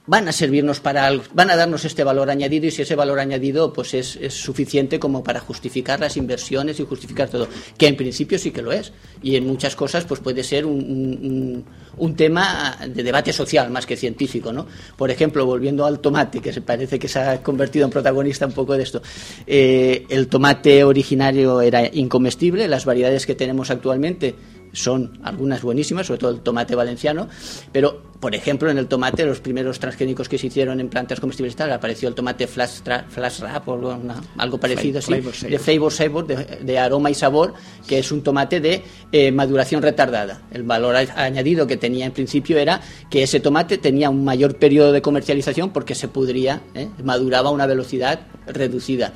van 0.07 0.29
a 0.29 0.33
servirnos 0.33 0.81
para 0.81 1.11
van 1.35 1.51
a 1.51 1.57
darnos 1.57 1.85
este 1.85 2.05
valor 2.05 2.31
añadido 2.31 2.67
y 2.67 2.71
si 2.71 2.83
ese 2.83 2.95
valor 2.95 3.19
añadido 3.19 3.73
pues 3.73 3.95
es, 3.95 4.17
es, 4.17 4.35
suficiente 4.35 4.99
como 4.99 5.25
para 5.25 5.41
justificar 5.41 6.01
las 6.01 6.17
inversiones 6.17 6.79
y 6.79 6.85
justificar 6.85 7.29
todo, 7.29 7.49
que 7.77 7.89
en 7.89 7.97
principio 7.97 8.39
sí 8.39 8.51
que 8.51 8.63
lo 8.63 8.73
es 8.73 8.93
y 9.23 9.37
en 9.37 9.47
muchas 9.47 9.75
cosas 9.75 10.05
pues 10.05 10.21
puede 10.21 10.45
ser 10.45 10.67
un, 10.67 11.65
un, 11.97 12.17
tema 12.17 12.79
de 12.89 13.03
debate 13.03 13.33
social 13.33 13.71
más 13.71 13.87
que 13.87 13.97
científico, 13.97 14.53
¿no? 14.53 14.67
Por 14.97 15.11
ejemplo, 15.11 15.45
volviendo 15.45 15.85
al 15.85 16.01
tomate, 16.01 16.41
que 16.41 16.53
se 16.53 16.61
parece 16.61 16.99
que 16.99 17.09
se 17.09 17.19
ha 17.19 17.43
convertido 17.43 17.85
en 17.85 17.91
protagonista 17.91 18.47
un 18.47 18.53
poco 18.53 18.77
de 18.77 18.83
esto, 18.83 19.03
eh, 19.47 20.07
el 20.09 20.29
tomate 20.29 20.85
originario 20.85 21.61
era 21.61 21.87
incomestible, 21.93 22.69
las 22.69 22.85
variedades 22.85 23.27
que 23.27 23.35
tenemos 23.35 23.71
actualmente 23.71 24.35
son 24.73 25.19
algunas 25.23 25.63
buenísimas, 25.63 26.07
sobre 26.07 26.21
todo 26.21 26.31
el 26.31 26.41
tomate 26.41 26.75
valenciano, 26.75 27.29
pero 27.73 28.03
por 28.21 28.35
ejemplo 28.35 28.71
en 28.71 28.79
el 28.79 28.87
tomate 28.87 29.25
los 29.25 29.41
primeros 29.41 29.79
transgénicos 29.79 30.29
que 30.29 30.39
se 30.39 30.47
hicieron 30.47 30.81
en 30.81 30.89
plantas 30.89 31.21
comestibles 31.21 31.57
tal, 31.57 31.73
apareció 31.73 32.09
el 32.09 32.15
tomate 32.15 32.47
flash, 32.47 32.81
flash 33.09 33.41
rap 33.41 33.69
o 33.69 33.99
algo 34.39 34.59
parecido 34.59 34.99
así, 34.99 35.15
de 35.49 35.59
flavor 35.59 35.93
sabor, 35.93 36.27
de, 36.27 36.79
aroma 36.79 37.11
y 37.11 37.15
sabor, 37.15 37.55
que 37.87 37.99
es 37.99 38.11
un 38.13 38.23
tomate 38.23 38.61
de 38.61 38.83
eh, 39.13 39.33
maduración 39.33 39.83
retardada. 39.83 40.43
El 40.51 40.63
valor 40.63 40.97
añadido 40.97 41.67
que 41.67 41.77
tenía 41.77 42.07
en 42.07 42.13
principio 42.13 42.59
era 42.59 42.81
que 43.11 43.23
ese 43.23 43.41
tomate 43.41 43.79
tenía 43.79 44.11
un 44.11 44.25
mayor 44.25 44.57
periodo 44.57 44.93
de 44.93 45.03
comercialización 45.03 45.71
porque 45.71 45.95
se 45.95 46.09
pudría, 46.09 46.63
¿eh? 46.75 46.89
maduraba 47.03 47.51
a 47.51 47.53
una 47.53 47.67
velocidad 47.67 48.21
reducida. 48.47 49.13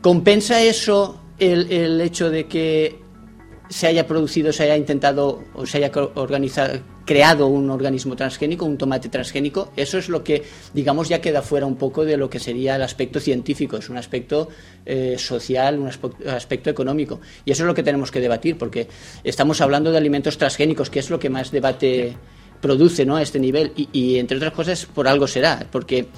¿Compensa 0.00 0.62
eso 0.62 1.20
el, 1.38 1.70
el 1.72 2.00
hecho 2.00 2.30
de 2.30 2.46
que 2.46 3.05
se 3.68 3.86
haya 3.86 4.06
producido, 4.06 4.52
se 4.52 4.64
haya 4.64 4.76
intentado 4.76 5.42
o 5.54 5.66
se 5.66 5.78
haya 5.78 5.90
organizado, 6.14 6.80
creado 7.04 7.46
un 7.46 7.70
organismo 7.70 8.16
transgénico, 8.16 8.64
un 8.64 8.76
tomate 8.76 9.08
transgénico, 9.08 9.72
eso 9.76 9.98
es 9.98 10.08
lo 10.08 10.22
que, 10.22 10.42
digamos, 10.74 11.08
ya 11.08 11.20
queda 11.20 11.42
fuera 11.42 11.66
un 11.66 11.76
poco 11.76 12.04
de 12.04 12.16
lo 12.16 12.28
que 12.28 12.38
sería 12.38 12.76
el 12.76 12.82
aspecto 12.82 13.20
científico, 13.20 13.76
es 13.76 13.88
un 13.88 13.96
aspecto 13.96 14.48
eh, 14.84 15.16
social, 15.18 15.78
un 15.78 15.88
aspecto, 15.88 16.68
económico. 16.68 17.20
Y 17.44 17.52
eso 17.52 17.62
es 17.62 17.66
lo 17.66 17.74
que 17.74 17.82
tenemos 17.82 18.10
que 18.10 18.20
debatir, 18.20 18.58
porque 18.58 18.88
estamos 19.24 19.60
hablando 19.60 19.90
de 19.92 19.98
alimentos 19.98 20.36
transgénicos, 20.36 20.90
que 20.90 20.98
es 20.98 21.10
lo 21.10 21.18
que 21.18 21.30
más 21.30 21.50
debate 21.50 22.16
produce 22.60 23.06
¿no? 23.06 23.16
a 23.16 23.22
este 23.22 23.38
nivel, 23.38 23.72
y, 23.76 24.18
entre 24.18 24.36
otras 24.36 24.52
cosas 24.52 24.86
por 24.86 25.06
algo 25.06 25.26
será, 25.26 25.66
porque 25.70 26.08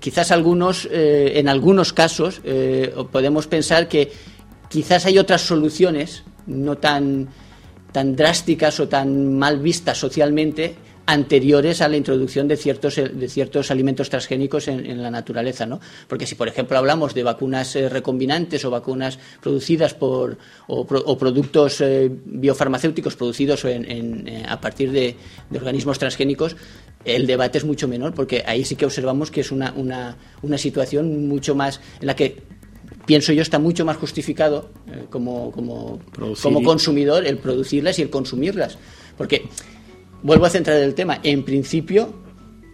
quizás 0.00 0.30
algunos, 0.30 0.88
eh, 0.90 1.32
en 1.36 1.48
algunos 1.48 1.92
casos, 1.92 2.40
eh, 2.44 2.94
podemos 3.10 3.46
pensar 3.46 3.88
que 3.88 4.12
quizás 4.68 5.06
hay 5.06 5.18
otras 5.18 5.42
soluciones 5.42 6.22
no 6.46 6.78
tan, 6.78 7.28
tan 7.92 8.16
drásticas 8.16 8.80
o 8.80 8.88
tan 8.88 9.38
mal 9.38 9.58
vistas 9.58 9.98
socialmente 9.98 10.76
anteriores 11.06 11.80
a 11.80 11.88
la 11.88 11.96
introducción 11.96 12.48
de 12.48 12.56
ciertos, 12.56 12.96
de 12.96 13.28
ciertos 13.28 13.70
alimentos 13.70 14.10
transgénicos 14.10 14.66
en, 14.68 15.00
la 15.00 15.10
naturaleza, 15.10 15.64
¿no? 15.64 15.80
Porque 16.08 16.26
si, 16.26 16.34
por 16.34 16.48
ejemplo, 16.48 16.76
hablamos 16.76 17.14
de 17.14 17.22
vacunas 17.22 17.76
eh, 17.76 17.88
recombinantes 17.88 18.64
o 18.64 18.70
vacunas 18.70 19.18
producidas 19.40 19.94
por 19.94 20.36
o, 20.66 21.16
productos 21.16 21.80
eh, 21.80 22.10
biofarmacéuticos 22.10 23.14
producidos 23.14 23.64
eh, 23.64 24.44
a 24.48 24.60
partir 24.60 24.90
de, 24.90 25.16
organismos 25.54 25.98
transgénicos, 25.98 26.56
el 27.04 27.26
debate 27.26 27.58
es 27.58 27.64
mucho 27.64 27.86
menor, 27.86 28.12
porque 28.12 28.42
ahí 28.44 28.64
sí 28.64 28.74
que 28.74 28.84
observamos 28.84 29.30
que 29.30 29.42
es 29.42 29.52
una, 29.52 29.72
una, 29.76 30.16
una 30.42 30.58
situación 30.58 31.28
mucho 31.28 31.54
más 31.54 31.80
en 32.00 32.08
la 32.08 32.16
que 32.16 32.42
pienso 33.06 33.32
yo 33.32 33.40
está 33.42 33.58
mucho 33.58 33.84
más 33.84 33.96
justificado 33.96 34.70
eh, 34.88 35.04
como, 35.08 35.50
como, 35.52 35.98
Producir 36.12 36.42
como 36.42 36.62
consumidor 36.62 37.26
el 37.26 37.38
producirlas 37.38 37.98
y 37.98 38.02
el 38.02 38.10
consumirlas. 38.10 38.76
Porque, 39.16 39.46
vuelvo 40.22 40.44
a 40.46 40.50
centrar 40.50 40.76
el 40.78 40.94
tema, 40.94 41.20
en 41.22 41.44
principio 41.44 42.12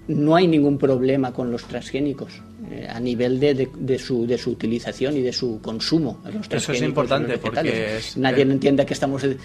no 0.09 0.35
hay 0.35 0.49
ningún 0.49 0.79
problema 0.79 1.33
con 1.33 1.53
los 1.53 1.63
transgénicos 1.65 2.33
eh, 2.71 2.89
a 2.91 2.99
nivel 2.99 3.39
de, 3.39 3.55
de- 3.55 3.69
de 3.79 3.99
su, 4.01 4.27
de 4.27 4.37
su 4.37 4.51
utilización 4.51 5.17
y 5.17 5.21
de 5.21 5.33
su 5.33 5.61
consumo. 5.63 6.21
Los 6.25 6.49
Eso 6.51 6.73
es 6.73 6.83
importante, 6.83 7.39
porque 7.39 7.99
es- 7.99 8.17
Nadie 8.17 8.43
eh, 8.43 8.51
entienda 8.51 8.85
que 8.85 8.95
estamos 8.95 9.23
eh, 9.25 9.37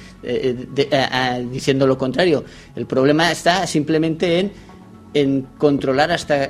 de- 0.74 1.48
diciendo 1.52 1.86
lo 1.86 1.96
contrario. 1.98 2.44
El 2.76 2.88
problema 2.88 3.32
está 3.32 3.68
simplemente 3.68 4.40
en, 4.40 4.52
en 5.14 5.42
controlar 5.60 6.12
hasta... 6.12 6.50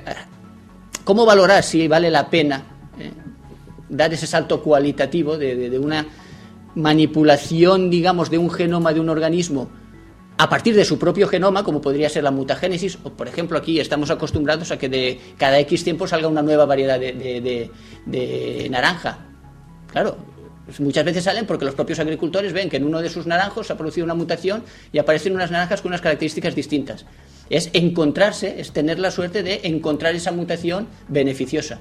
¿Cómo 1.04 1.26
valorar 1.26 1.64
si 1.64 1.88
vale 1.88 2.10
la 2.10 2.30
pena 2.30 2.77
dar 3.90 4.14
ese 4.14 4.28
salto 4.28 4.62
cualitativo 4.62 5.38
de, 5.38 5.78
una 5.80 6.06
manipulación, 6.76 7.90
digamos, 7.90 8.30
de 8.30 8.38
un 8.38 8.50
genoma 8.50 8.94
de 8.94 9.00
un 9.00 9.10
organismo 9.10 9.70
a 10.40 10.50
partir 10.50 10.76
de 10.76 10.86
su 10.86 11.00
propio 11.00 11.28
genoma, 11.28 11.64
como 11.64 11.82
podría 11.82 12.10
ser 12.10 12.24
la 12.24 12.30
mutagénesis, 12.30 13.00
o 13.04 13.10
por 13.10 13.28
ejemplo 13.28 13.58
aquí 13.58 13.80
estamos 13.80 14.12
acostumbrados 14.12 14.70
a 14.72 14.78
que 14.78 14.88
de 14.88 15.20
cada 15.36 15.58
X 15.62 15.84
tiempo 15.84 16.08
salga 16.08 16.28
una 16.28 16.44
nueva 16.44 16.66
variedad 16.66 17.00
de- 17.00 17.72
de 18.06 18.68
naranja. 18.70 19.26
Claro, 19.92 20.18
pues 20.66 20.80
muchas 20.80 21.06
veces 21.06 21.24
salen 21.24 21.48
porque 21.48 21.66
los 21.66 21.74
propios 21.74 21.98
agricultores 21.98 22.54
ven 22.54 22.70
que 22.70 22.78
en 22.78 22.84
uno 22.84 23.02
de 23.02 23.10
sus 23.10 23.26
naranjos 23.26 23.66
se 23.66 23.74
ha 23.74 23.78
producido 23.78 24.06
una 24.06 24.14
mutación 24.14 24.64
y 24.94 25.00
aparecen 25.00 25.34
unas 25.34 25.50
naranjas 25.50 25.82
con 25.82 25.90
unas 25.90 26.02
características 26.02 26.54
distintas. 26.54 27.06
Es 27.50 27.72
encontrarse, 27.74 28.60
es 28.60 28.72
tener 28.74 29.00
la 29.00 29.10
suerte 29.10 29.42
de 29.42 29.62
encontrar 29.64 30.14
esa 30.14 30.32
mutación 30.32 30.88
beneficiosa 31.08 31.80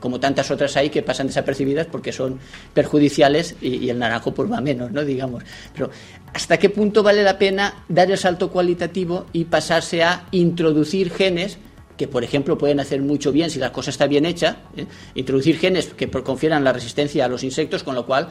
como 0.00 0.20
tantas 0.20 0.50
otras 0.50 0.76
hay 0.76 0.90
que 0.90 1.02
pasan 1.02 1.26
desapercibidas 1.26 1.86
porque 1.86 2.12
son 2.12 2.38
perjudiciales 2.74 3.56
y, 3.60 3.88
el 3.88 3.98
naranjo 3.98 4.32
pues 4.32 4.50
va 4.50 4.60
menos, 4.60 4.90
¿no? 4.92 5.04
Digamos. 5.04 5.42
Pero 5.72 5.90
¿hasta 6.32 6.58
qué 6.58 6.70
punto 6.70 7.02
vale 7.02 7.22
la 7.22 7.38
pena 7.38 7.84
dar 7.88 8.10
el 8.10 8.18
salto 8.18 8.50
cualitativo 8.50 9.26
y 9.32 9.44
pasarse 9.44 10.02
a 10.02 10.26
introducir 10.30 11.10
genes 11.10 11.58
que, 11.96 12.08
por 12.08 12.24
ejemplo, 12.24 12.58
pueden 12.58 12.78
hacer 12.78 13.00
mucho 13.00 13.32
bien 13.32 13.48
si 13.48 13.58
la 13.58 13.72
cosa 13.72 13.90
está 13.90 14.06
bien 14.06 14.26
hecha, 14.26 14.58
¿eh? 14.76 14.86
introducir 15.14 15.58
genes 15.58 15.86
que 15.86 16.10
confieran 16.10 16.62
la 16.62 16.72
resistencia 16.72 17.24
a 17.24 17.28
los 17.28 17.42
insectos, 17.42 17.82
con 17.82 17.94
lo 17.94 18.04
cual 18.04 18.28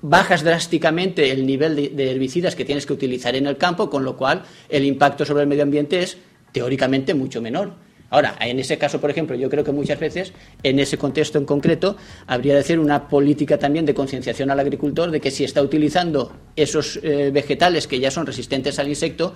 bajas 0.00 0.42
drásticamente 0.42 1.30
el 1.30 1.46
nivel 1.46 1.96
de 1.96 2.10
herbicidas 2.10 2.54
que 2.56 2.64
tienes 2.64 2.86
que 2.86 2.92
utilizar 2.92 3.36
en 3.36 3.46
el 3.46 3.56
campo, 3.56 3.90
con 3.90 4.04
lo 4.04 4.16
cual 4.16 4.42
el 4.68 4.84
impacto 4.84 5.24
sobre 5.24 5.42
el 5.42 5.48
medio 5.48 5.62
ambiente 5.62 6.02
es 6.02 6.16
teóricamente 6.52 7.14
mucho 7.14 7.42
menor. 7.42 7.74
Ahora, 8.10 8.36
en 8.40 8.58
ese 8.60 8.78
caso, 8.78 9.00
por 9.00 9.10
ejemplo, 9.10 9.34
yo 9.34 9.50
creo 9.50 9.64
que 9.64 9.72
muchas 9.72 9.98
veces, 9.98 10.32
en 10.62 10.78
ese 10.78 10.96
contexto 10.98 11.38
en 11.38 11.44
concreto, 11.46 11.96
habría 12.26 12.54
de 12.54 12.60
hacer 12.60 12.78
una 12.78 13.08
política 13.08 13.58
también 13.58 13.84
de 13.86 13.94
concienciación 13.94 14.50
al 14.50 14.60
agricultor 14.60 15.10
de 15.10 15.20
que 15.20 15.30
si 15.32 15.42
está 15.42 15.62
utilizando 15.62 16.32
esos 16.54 17.00
eh, 17.02 17.30
vegetales 17.32 17.86
que 17.88 17.98
ya 17.98 18.10
son 18.12 18.24
resistentes 18.26 18.78
al 18.78 18.88
insecto, 18.88 19.34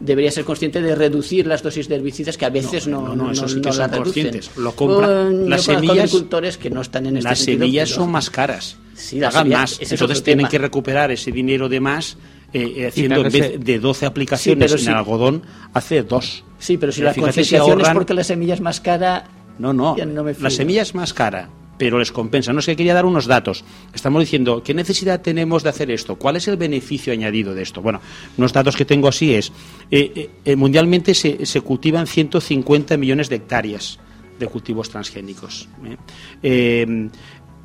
debería 0.00 0.30
ser 0.30 0.44
consciente 0.44 0.82
de 0.82 0.94
reducir 0.94 1.46
las 1.46 1.62
dosis 1.62 1.88
de 1.88 1.94
herbicidas 1.96 2.36
que 2.36 2.44
a 2.44 2.50
veces 2.50 2.86
no, 2.86 3.00
no, 3.14 3.16
no, 3.16 3.30
que 3.30 3.34
son 3.36 3.62
conscientes. 3.90 4.50
Lo 4.56 4.74
compran- 4.76 5.48
las 5.48 5.62
semillas- 5.62 5.98
agricultores 5.98 6.58
que 6.58 6.70
no 6.70 6.82
están 6.82 7.06
en 7.06 7.16
este 7.16 7.28
las 7.30 7.38
sentido, 7.38 7.58
semillas 7.60 7.88
pero- 7.90 8.02
son 8.02 8.10
más 8.12 8.30
caras. 8.30 8.76
Sí, 8.94 9.18
las 9.18 9.32
pagan 9.32 9.46
semillas- 9.46 9.78
más. 9.80 9.92
Entonces 9.92 10.22
tienen 10.22 10.38
tema. 10.44 10.48
que 10.50 10.58
recuperar 10.58 11.10
ese 11.10 11.32
dinero 11.32 11.68
de 11.68 11.80
más 11.80 12.16
eh, 12.52 12.74
eh, 12.76 12.86
haciendo 12.86 13.24
en 13.26 13.32
vez 13.32 13.60
de 13.60 13.78
12 13.78 14.06
aplicaciones 14.06 14.72
Sí, 14.72 14.86
en 14.86 14.94
algodón, 14.94 15.42
hace 15.72 16.02
dos. 16.02 16.44
Sí, 16.58 16.76
pero 16.78 16.92
si 16.92 17.00
Pero 17.00 17.10
la 17.10 17.14
si 17.14 17.20
concienciación 17.20 17.80
es 17.80 17.88
porque 17.90 18.14
la 18.14 18.24
semilla 18.24 18.54
es 18.54 18.60
más 18.60 18.80
cara, 18.80 19.24
No, 19.58 19.72
no. 19.72 19.96
No 19.96 20.24
me 20.24 20.34
la 20.34 20.50
semilla 20.50 20.82
es 20.82 20.94
más 20.94 21.12
cara, 21.12 21.50
pero 21.76 21.98
les 21.98 22.10
compensa. 22.12 22.52
No 22.52 22.60
sé, 22.62 22.74
quería 22.74 22.94
dar 22.94 23.06
unos 23.06 23.26
datos. 23.26 23.64
Estamos 23.94 24.20
diciendo, 24.20 24.62
¿qué 24.62 24.74
necesidad 24.74 25.20
tenemos 25.20 25.62
de 25.62 25.68
hacer 25.70 25.90
esto? 25.90 26.16
¿Cuál 26.16 26.36
es 26.36 26.48
el 26.48 26.56
beneficio 26.56 27.12
añadido 27.12 27.54
de 27.54 27.62
esto? 27.62 27.80
Bueno, 27.82 28.00
unos 28.36 28.52
datos 28.52 28.76
que 28.76 28.84
tengo 28.84 29.08
así 29.08 29.34
es, 29.34 29.52
eh, 29.90 30.12
eh, 30.14 30.30
eh, 30.44 30.56
mundialmente 30.56 31.14
se, 31.14 31.46
se 31.46 31.60
cultivan 31.60 32.06
150 32.06 32.96
millones 32.96 33.28
de 33.28 33.36
hectáreas 33.36 33.98
de 34.38 34.46
cultivos 34.46 34.88
transgénicos. 34.90 35.68
¿eh? 35.84 35.96
Eh, 36.42 37.08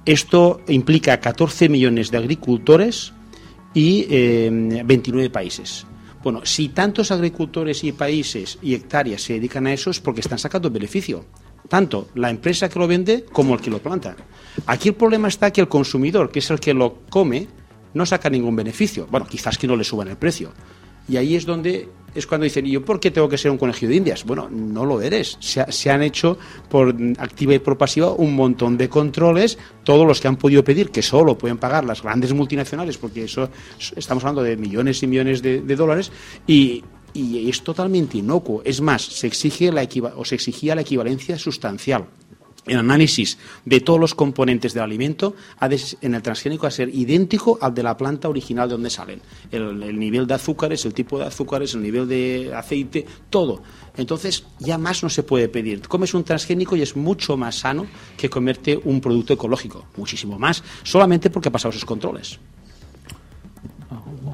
esto 0.06 0.62
implica 0.68 1.20
14 1.20 1.70
millones 1.70 2.12
de 2.12 2.18
agricultores 2.18 3.14
y 3.74 4.06
eh, 4.10 4.50
29 4.86 5.30
países. 5.30 5.86
Bueno, 6.24 6.46
si 6.46 6.70
tantos 6.70 7.12
agricultores 7.12 7.84
y 7.84 7.92
países 7.92 8.58
y 8.62 8.74
hectáreas 8.74 9.22
se 9.22 9.34
dedican 9.34 9.68
a 9.68 9.74
eso 9.74 9.90
es 9.90 10.00
porque 10.00 10.22
están 10.22 10.40
sacando 10.40 10.70
beneficio. 10.70 11.26
Tanto 11.68 12.10
la 12.16 12.30
empresa 12.30 12.70
que 12.70 12.80
lo 12.80 12.88
vende 12.88 13.26
como 13.26 13.54
el 13.54 13.62
que 13.62 13.70
lo 13.70 13.80
planta. 13.80 14.16
Aquí 14.66 14.90
el 14.90 14.96
problema 14.96 15.28
está 15.28 15.52
que 15.52 15.62
el 15.62 15.68
consumidor, 15.68 16.32
que 16.32 16.40
es 16.40 16.50
el 16.50 16.60
que 16.60 16.74
lo 16.74 17.02
come, 17.10 17.48
no 17.94 18.06
saca 18.06 18.30
ningún 18.30 18.56
beneficio. 18.56 19.08
Bueno, 19.10 19.26
quizás 19.28 19.58
que 19.58 19.68
no 19.68 19.76
le 19.76 19.84
suban 19.84 20.08
el 20.08 20.18
precio. 20.18 20.52
Y 21.08 21.18
ahí 21.18 21.36
es 21.36 21.46
donde 21.46 21.90
es 22.16 22.28
cuando 22.28 22.44
dicen, 22.44 22.66
¿y 22.66 22.72
yo 22.72 22.84
por 22.84 23.00
qué 23.00 23.12
tengo 23.12 23.30
que 23.30 23.38
ser 23.38 23.52
un 23.52 23.58
conejillo 23.58 23.90
de 23.90 23.96
indias? 23.96 24.24
Bueno, 24.24 24.50
no 24.50 24.86
lo 24.86 25.02
eres. 25.02 25.38
Se, 25.40 25.72
se 25.72 25.90
han 25.90 26.04
hecho 26.04 26.38
por 26.70 26.96
activa 27.18 27.54
y 27.54 27.60
por 27.60 27.78
pasiva 27.78 28.12
un 28.12 28.36
montón 28.36 28.78
de 28.78 28.90
controles, 28.90 29.58
todos 29.84 30.08
los 30.08 30.22
que 30.22 30.28
han 30.28 30.38
podido 30.38 30.64
pedir, 30.64 30.90
que 30.90 31.02
solo 31.02 31.38
pueden 31.38 31.58
pagar 31.58 31.86
las 31.86 32.02
grandes 32.02 32.34
multinacionales, 32.34 32.98
porque 32.98 33.24
eso 33.26 33.50
estamos 33.96 34.24
hablando 34.24 34.44
de 34.44 34.58
millones 34.58 35.02
y 35.04 35.08
millones 35.08 35.42
de, 35.42 35.76
dólares, 35.76 36.12
y, 36.48 36.84
y 37.14 37.50
es 37.50 37.64
totalmente 37.64 38.18
inocuo. 38.18 38.62
Es 38.64 38.82
más, 38.82 39.02
se 39.02 39.28
exige 39.28 39.72
la 39.72 39.88
o 40.16 40.26
se 40.26 40.36
exigía 40.36 40.76
la 40.76 40.82
equivalencia 40.82 41.38
sustancial. 41.38 42.06
El 42.66 42.78
análisis 42.78 43.38
de 43.66 43.82
todos 43.82 44.00
los 44.00 44.16
componentes 44.16 44.74
del 44.74 44.84
alimento 44.84 45.36
ha 45.60 45.68
de 45.68 45.82
en 46.02 46.16
el 46.16 46.22
transgénico 46.22 46.66
a 46.66 46.72
ser 46.72 46.88
idéntico 46.88 47.58
al 47.62 47.74
de 47.74 47.84
la 47.84 47.98
planta 47.98 48.30
original 48.30 48.70
de 48.70 48.74
donde 48.76 48.90
salen. 48.90 49.20
El, 49.52 49.84
el 49.84 50.00
nivel 50.00 50.26
de 50.28 50.36
azúcares, 50.36 50.86
el 50.86 50.94
tipo 50.94 51.20
de 51.20 51.26
azúcares, 51.26 51.74
el 51.74 51.82
nivel 51.82 52.08
de 52.08 52.54
aceite, 52.56 53.06
todo. 53.30 53.62
Entonces 53.98 54.46
ya 54.60 54.78
más 54.78 55.04
no 55.04 55.10
se 55.10 55.24
puede 55.24 55.50
pedir. 55.50 55.82
Comes 55.88 56.14
un 56.14 56.24
transgénico 56.24 56.78
y 56.78 56.82
es 56.82 56.96
mucho 56.96 57.36
más 57.36 57.56
sano 57.56 57.86
que 58.16 58.30
comerte 58.30 58.80
un 58.86 59.02
producto 59.02 59.34
ecológico. 59.34 59.86
Muchísimo 59.98 60.40
más. 60.40 60.64
Solamente 60.84 61.30
porque 61.30 61.50
ha 61.50 61.52
pasado 61.52 61.72
esos 61.72 61.84
controles. 61.86 62.40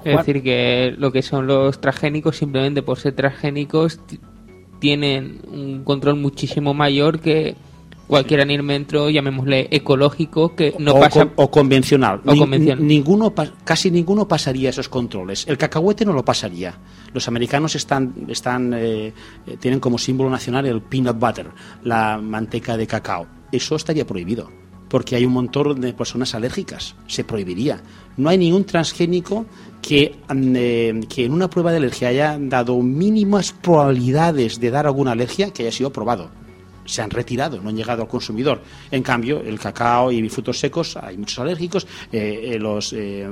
Es 0.05 0.15
decir, 0.17 0.41
que 0.43 0.93
lo 0.97 1.11
que 1.11 1.21
son 1.21 1.47
los 1.47 1.81
transgénicos, 1.81 2.37
simplemente 2.37 2.83
por 2.83 2.99
ser 2.99 3.15
transgénicos, 3.15 3.99
ti- 4.05 4.19
tienen 4.79 5.41
un 5.51 5.83
control 5.83 6.15
muchísimo 6.15 6.73
mayor 6.73 7.19
que 7.19 7.55
cualquier 8.09 8.41
alimento, 8.41 9.09
llamémosle 9.09 9.67
ecológico, 9.71 10.55
que 10.55 10.73
no 10.79 10.93
o, 10.95 10.99
pasa. 10.99 11.25
con- 11.27 11.33
o 11.37 11.51
convencional. 11.51 12.21
o 12.25 12.33
Ni- 12.33 12.39
convencional. 12.39 12.85
ninguno, 12.85 13.33
casi 13.63 13.91
ninguno 13.91 14.27
pasaría 14.27 14.71
esos 14.71 14.89
controles. 14.89 15.45
El 15.47 15.57
cacahuete 15.57 16.03
no 16.05 16.13
lo 16.13 16.25
pasaría. 16.25 16.73
Los 17.13 17.27
americanos 17.27 17.75
están, 17.75 18.13
están, 18.27 18.73
eh, 18.75 19.13
tienen 19.59 19.79
como 19.79 19.97
símbolo 19.97 20.29
nacional 20.29 20.65
el 20.65 20.81
peanut 20.81 21.19
butter, 21.19 21.47
la 21.83 22.17
manteca 22.17 22.75
de 22.75 22.87
cacao. 22.87 23.27
Eso 23.51 23.75
estaría 23.75 24.05
prohibido, 24.07 24.49
porque 24.89 25.15
hay 25.15 25.25
un 25.25 25.33
montón 25.33 25.79
de 25.79 25.93
personas 25.93 26.33
alérgicas. 26.33 26.95
Se 27.07 27.23
prohibiría. 27.23 27.79
No 28.17 28.29
hay 28.29 28.37
ningún 28.39 28.63
transgénico 28.65 29.45
que, 29.83 30.15
mm, 30.33 30.53
eh, 30.55 30.99
que 31.07 31.25
en 31.25 31.31
una 31.33 31.47
prueba 31.49 31.69
de 31.71 31.77
alergia 31.77 32.07
haya 32.09 32.37
dado 32.39 32.75
mínimas 32.81 33.51
probabilidades 33.53 34.59
de 34.59 34.71
dar 34.71 34.87
alguna 34.87 35.11
alergia 35.11 35.51
que 35.53 35.61
haya 35.63 35.71
sido 35.71 35.89
aprobado 35.89 36.31
se 36.89 37.01
han 37.01 37.09
retirado, 37.09 37.61
no 37.61 37.69
han 37.69 37.75
llegado 37.77 38.01
al 38.01 38.07
consumidor. 38.07 38.61
En 38.91 39.03
cambio, 39.03 39.41
el 39.41 39.59
cacao 39.59 40.11
y 40.11 40.27
frutos 40.29 40.59
secos, 40.59 40.97
hay 40.97 41.17
muchos 41.17 41.37
alérgicos, 41.39 41.85
eh, 42.11 42.51
eh, 42.53 42.59
los 42.59 42.93
eh, 42.93 43.27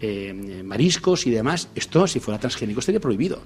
eh, 0.00 0.62
mariscos 0.64 1.26
y 1.26 1.30
demás, 1.30 1.68
esto 1.74 2.06
si 2.06 2.20
fuera 2.20 2.38
transgénico 2.38 2.80
estaría 2.80 3.00
prohibido. 3.00 3.40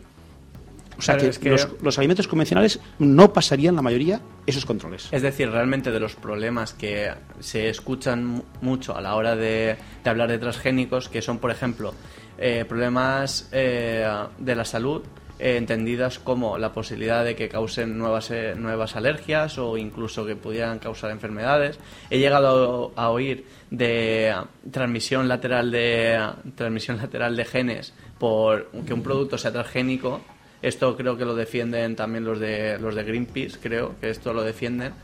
O 0.99 1.03
sea 1.03 1.15
Claro, 1.17 1.21
que, 1.25 1.31
es 1.31 1.39
que- 1.39 1.51
Los, 1.51 1.69
los 1.83 1.99
alimentos 1.99 2.27
convencionales 2.27 2.81
no 2.99 3.31
pasarían 3.33 3.77
la 3.77 3.83
mayoría 3.83 4.21
esos 4.47 4.65
controles. 4.65 5.09
Es 5.13 5.21
decir, 5.23 5.51
realmente 5.51 5.91
de 5.91 6.01
los 6.01 6.15
problemas 6.17 6.73
que 6.73 7.11
se 7.39 7.69
escuchan 7.69 8.25
mu- 8.25 8.43
mucho 8.63 8.97
a 8.97 9.03
la 9.03 9.15
hora 9.15 9.37
de, 9.37 9.77
de 10.03 10.11
hablar 10.11 10.31
de 10.31 10.39
transgénicos, 10.39 11.11
que 11.11 11.21
son, 11.21 11.39
por 11.39 11.51
ejemplo, 11.51 11.93
eh, 12.39 12.65
problemas 12.67 13.49
de 13.53 14.55
la 14.57 14.65
salud, 14.65 15.03
eh, 15.39 15.57
entendidas 15.57 16.19
como 16.19 16.59
la 16.59 16.73
posibilidad 16.73 17.25
de 17.25 17.37
que 17.37 17.49
causen 17.49 17.99
nuevas, 17.99 18.31
eh, 18.31 18.55
nuevas 18.57 18.97
alergias 18.97 19.59
o 19.59 19.77
incluso 19.77 20.25
que 20.25 20.37
pudieran 20.37 20.79
causar 20.79 21.11
enfermedades. 21.11 21.79
He 22.11 22.19
llegado 22.19 22.93
a, 22.97 23.11
oír 23.11 23.47
de 23.71 24.35
transmisión 24.71 25.29
lateral 25.29 25.71
de 25.71 26.21
transmisión 26.55 26.99
lateral 26.99 27.37
de 27.37 27.45
genes 27.45 27.95
por 28.19 28.71
que 28.87 28.95
un 28.95 29.03
producto 29.03 29.39
sea 29.39 29.53
transgénico 29.53 30.21
esto 30.63 30.97
creo 30.97 31.17
que 31.17 31.25
lo 31.25 31.35
defienden 31.35 31.97
también 31.97 32.25
los 32.25 32.41
de 32.41 32.79
los 32.79 32.95
de 32.95 33.05
Greenpeace, 33.05 33.59
creo 33.61 33.95
que 34.01 34.11
esto 34.11 34.33
lo 34.33 34.43
defienden. 34.43 34.95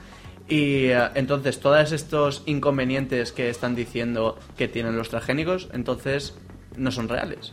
Y 0.49 0.87
eh, 0.87 1.09
entonces 1.15 1.61
todos 1.61 1.93
estos 1.93 2.43
inconvenientes 2.47 3.33
que 3.33 3.49
están 3.49 3.75
diciendo 3.75 4.39
que 4.57 4.69
tienen 4.69 4.97
los 4.97 5.09
transgénicos, 5.09 5.69
entonces 5.73 6.37
no 6.77 6.91
son 6.91 7.09
reales. 7.09 7.53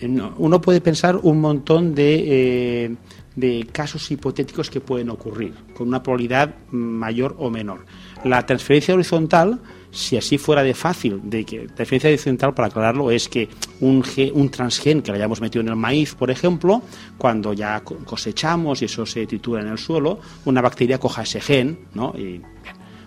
Eh, 0.00 0.08
no, 0.08 0.34
Uno 0.38 0.60
puede 0.60 0.80
pensar 0.80 1.16
un 1.16 1.40
montón 1.40 1.94
de, 1.94 2.84
eh, 2.84 2.96
de 3.34 3.66
casos 3.72 4.10
hipotéticos 4.10 4.70
que 4.70 4.80
pueden 4.80 5.10
ocurrir, 5.10 5.54
con 5.74 5.88
una 5.88 6.02
probabilidad 6.02 6.54
mayor 6.70 7.36
o 7.38 7.50
menor. 7.50 7.86
La 8.24 8.44
transferencia 8.44 8.94
horizontal 8.94 9.60
si 9.96 10.16
así 10.16 10.36
fuera 10.36 10.62
de 10.62 10.74
fácil, 10.74 11.20
de 11.24 11.44
que 11.44 11.66
la 11.66 11.74
diferencia 11.74 12.16
central 12.18 12.52
para 12.52 12.68
aclararlo 12.68 13.10
es 13.10 13.28
que 13.28 13.48
un, 13.80 14.04
un 14.34 14.50
transgen 14.50 15.00
que 15.00 15.10
le 15.10 15.16
hayamos 15.16 15.40
metido 15.40 15.62
en 15.62 15.68
el 15.68 15.76
maíz, 15.76 16.14
por 16.14 16.30
ejemplo, 16.30 16.82
cuando 17.16 17.54
ya 17.54 17.80
cosechamos 17.80 18.82
y 18.82 18.84
eso 18.84 19.06
se 19.06 19.26
tritura 19.26 19.62
en 19.62 19.68
el 19.68 19.78
suelo, 19.78 20.20
una 20.44 20.60
bacteria 20.60 20.98
coja 20.98 21.22
ese 21.22 21.40
gen, 21.40 21.78
¿no? 21.94 22.12
Y, 22.16 22.42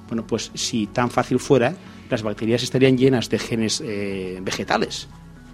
bueno, 0.07 0.25
pues 0.25 0.51
si 0.55 0.87
tan 0.87 1.11
fácil 1.11 1.37
fuera, 1.39 1.75
las 2.09 2.23
bacterias 2.23 2.63
estarían 2.63 2.97
llenas 2.97 3.29
de 3.29 3.37
genes 3.37 3.83
eh, 3.85 4.39
vegetales. 4.41 5.07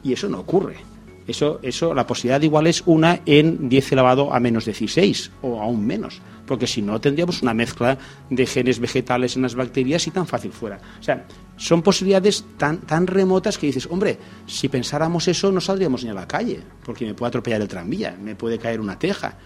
Y 0.03 0.13
eso 0.13 0.29
no 0.29 0.39
ocurre. 0.39 0.94
Eso, 1.27 1.59
eso, 1.63 1.93
la 1.93 2.05
posibilidad 2.05 2.41
igual 2.41 2.67
es 2.67 2.83
una 2.85 3.21
en 3.25 3.67
10 3.67 3.93
elevado 3.93 4.33
a 4.33 4.39
menos 4.39 4.65
16 4.65 5.31
o 5.41 5.59
aún 5.59 5.85
menos, 5.85 6.21
porque 6.45 6.67
si 6.67 6.81
no 6.81 7.01
tendríamos 7.01 7.41
una 7.41 7.53
mezcla 7.53 7.97
de 8.29 8.45
genes 8.45 8.79
vegetales 8.79 9.35
en 9.35 9.41
las 9.41 9.55
bacterias 9.55 10.05
y 10.05 10.11
tan 10.11 10.27
fácil 10.27 10.51
fuera. 10.51 10.79
O 10.99 11.03
sea, 11.03 11.25
son 11.57 11.81
posibilidades 11.81 12.45
tan, 12.57 12.79
tan 12.81 13.07
remotas 13.07 13.57
que 13.57 13.67
dices, 13.67 13.87
hombre, 13.89 14.19
si 14.45 14.69
pensáramos 14.69 15.27
eso 15.27 15.51
no 15.51 15.61
saldríamos 15.61 16.03
ni 16.03 16.11
a 16.11 16.13
la 16.13 16.27
calle, 16.27 16.61
porque 16.83 17.05
me 17.05 17.15
puede 17.15 17.29
atropellar 17.29 17.61
el 17.61 17.67
tranvía, 17.67 18.15
me 18.21 18.35
puede 18.35 18.59
caer 18.59 18.79
una 18.79 18.99
teja. 18.99 19.37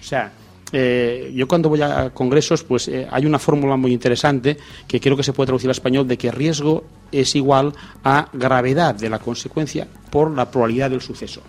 O 0.00 0.02
sea, 0.02 0.32
eh, 0.72 1.32
yo 1.34 1.48
cuando 1.48 1.68
voy 1.68 1.82
a 1.82 2.10
congresos, 2.10 2.62
pues 2.64 2.88
eh, 2.88 3.06
hay 3.10 3.26
una 3.26 3.38
fórmula 3.38 3.76
muy 3.76 3.92
interesante 3.92 4.56
que 4.86 5.00
creo 5.00 5.16
que 5.16 5.22
se 5.22 5.32
puede 5.32 5.46
traducir 5.46 5.68
al 5.68 5.72
español 5.72 6.06
de 6.06 6.18
que 6.18 6.30
riesgo 6.30 6.84
es 7.10 7.34
igual 7.34 7.72
a 8.04 8.28
gravedad 8.32 8.94
de 8.94 9.08
la 9.08 9.18
consecuencia 9.18 9.88
por 10.10 10.30
la 10.30 10.50
probabilidad 10.50 10.90
del 10.90 11.00
suceso. 11.00 11.42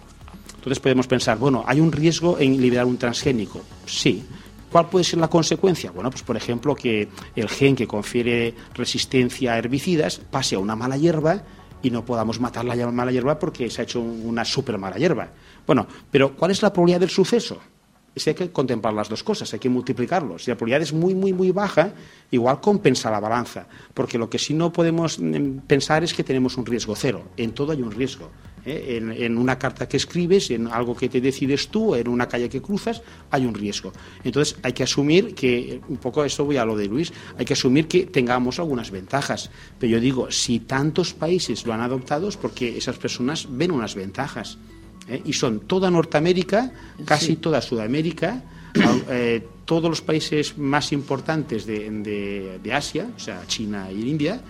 Entonces 0.55 0.79
podemos 0.79 1.07
pensar, 1.07 1.37
bueno, 1.37 1.63
¿hay 1.65 1.79
un 1.79 1.91
riesgo 1.91 2.37
en 2.39 2.61
liberar 2.61 2.85
un 2.85 2.97
transgénico? 2.97 3.61
Sí. 3.85 4.23
¿Cuál 4.71 4.87
puede 4.87 5.03
ser 5.03 5.19
la 5.19 5.27
consecuencia? 5.27 5.91
Bueno, 5.91 6.11
pues 6.11 6.21
por 6.21 6.37
ejemplo 6.37 6.75
que 6.75 7.07
el 7.35 7.49
gen 7.49 7.75
que 7.75 7.87
confiere 7.87 8.53
resistencia 8.75 9.53
a 9.53 9.57
herbicidas 9.57 10.19
pase 10.19 10.55
a 10.55 10.59
una 10.59 10.75
mala 10.75 10.95
hierba 10.95 11.41
y 11.81 11.89
no 11.89 12.05
podamos 12.05 12.39
matar 12.39 12.65
la 12.65 12.91
mala 12.91 13.11
hierba 13.11 13.39
porque 13.39 13.69
se 13.69 13.81
ha 13.81 13.83
hecho 13.85 13.99
una 13.99 14.45
super 14.45 14.77
mala 14.77 14.97
hierba. 14.97 15.29
Bueno, 15.65 15.87
pero 16.11 16.35
¿cuál 16.35 16.51
es 16.51 16.61
la 16.61 16.71
probabilidad 16.71 16.99
del 16.99 17.09
suceso? 17.09 17.59
Si 18.19 18.29
hay 18.31 18.35
que 18.35 18.51
contemplar 18.51 18.93
las 18.93 19.09
dos 19.09 19.23
cosas, 19.23 19.51
hay 19.53 19.59
que 19.59 19.69
multiplicarlos. 19.69 20.43
Si 20.43 20.51
la 20.51 20.55
probabilidad 20.55 20.81
es 20.81 20.93
muy, 20.93 21.15
muy, 21.15 21.33
muy 21.33 21.51
baja, 21.51 21.93
igual 22.31 22.59
compensa 22.59 23.09
la 23.09 23.19
balanza, 23.19 23.67
porque 23.93 24.17
lo 24.17 24.29
que 24.29 24.37
sí 24.37 24.53
no 24.53 24.71
podemos 24.71 25.19
mm, 25.19 25.59
pensar 25.67 26.03
es 26.03 26.13
que 26.13 26.23
tenemos 26.23 26.57
un 26.57 26.65
riesgo 26.65 26.95
cero. 26.95 27.23
En 27.37 27.51
todo 27.51 27.71
hay 27.71 27.81
un 27.81 27.91
riesgo. 27.91 28.29
¿eh? 28.65 28.99
En, 29.19 29.37
una 29.37 29.57
carta 29.57 29.87
que 29.87 29.97
escribes, 29.97 30.51
en 30.51 30.67
algo 30.67 30.95
que 30.95 31.09
te 31.09 31.21
decides 31.21 31.69
tú, 31.69 31.95
en 31.95 32.07
una 32.07 32.27
calle 32.27 32.49
que 32.49 32.61
cruzas, 32.61 33.01
hay 33.31 33.45
un 33.45 33.53
riesgo. 33.53 33.91
Entonces 34.23 34.57
hay 34.63 34.73
que 34.73 34.83
asumir 34.83 35.33
que, 35.33 35.81
un 35.87 35.97
poco 35.97 36.23
eso 36.23 36.45
voy 36.45 36.57
a 36.57 36.65
lo 36.65 36.75
de 36.75 36.87
Luis, 36.87 37.11
hay 37.37 37.45
que 37.45 37.53
asumir 37.53 37.87
que 37.87 38.05
tengamos 38.05 38.59
algunas 38.59 38.91
ventajas. 38.91 39.49
Pero 39.79 39.93
yo 39.93 39.99
digo, 39.99 40.31
si 40.31 40.59
tantos 40.59 41.13
países 41.13 41.65
lo 41.65 41.73
han 41.73 41.81
adoptado 41.81 42.27
es 42.27 42.37
porque 42.37 42.77
esas 42.77 42.97
personas 42.97 43.47
ven 43.49 43.71
unas 43.71 43.95
ventajas. 43.95 44.57
¿Eh? 45.09 45.21
y 45.25 45.33
son 45.33 45.61
toda 45.61 45.89
Norteamérica, 45.89 46.71
casi 47.05 47.37
toda 47.37 47.61
Sudamérica, 47.61 48.41
eh, 49.09 49.45
todos 49.65 49.89
los 49.89 50.01
países 50.01 50.57
más 50.57 50.91
importantes 50.91 51.65
de, 51.65 52.59
de, 52.61 52.73
Asia, 52.73 53.09
o 53.15 53.19
sea, 53.19 53.43
China 53.47 53.91
y 53.91 54.09
India, 54.09 54.41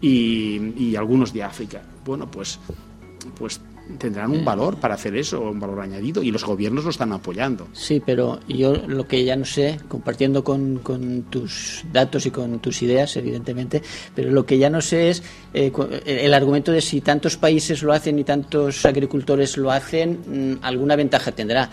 y, 0.00 0.72
y 0.76 0.96
algunos 0.96 1.32
de 1.32 1.42
África. 1.42 1.82
Bueno, 2.04 2.30
pues, 2.30 2.58
pues 3.38 3.60
tendrán 3.98 4.30
un 4.30 4.44
valor 4.44 4.78
para 4.78 4.94
hacer 4.94 5.16
eso, 5.16 5.40
un 5.40 5.60
valor 5.60 5.80
añadido, 5.80 6.22
y 6.22 6.30
los 6.30 6.44
gobiernos 6.44 6.84
lo 6.84 6.90
están 6.90 7.12
apoyando. 7.12 7.68
Sí, 7.72 8.02
pero 8.04 8.40
yo 8.48 8.74
lo 8.74 9.06
que 9.06 9.24
ya 9.24 9.36
no 9.36 9.44
sé, 9.44 9.78
compartiendo 9.88 10.44
con, 10.44 10.80
tus 11.30 11.84
datos 11.92 12.26
y 12.26 12.30
con 12.30 12.58
tus 12.60 12.82
ideas, 12.82 13.16
evidentemente, 13.16 13.82
pero 14.14 14.30
lo 14.30 14.44
que 14.44 14.58
ya 14.58 14.70
no 14.70 14.80
sé 14.80 15.10
es 15.10 15.22
eh, 15.54 15.72
el 16.04 16.34
argumento 16.34 16.72
de 16.72 16.80
si 16.80 17.00
tantos 17.00 17.36
países 17.36 17.82
lo 17.82 17.92
hacen 17.92 18.18
y 18.18 18.24
tantos 18.24 18.84
agricultores 18.84 19.56
lo 19.56 19.70
hacen, 19.70 20.18
mm, 20.26 20.64
alguna 20.64 20.96
ventaja 20.96 21.32
tendrá. 21.32 21.70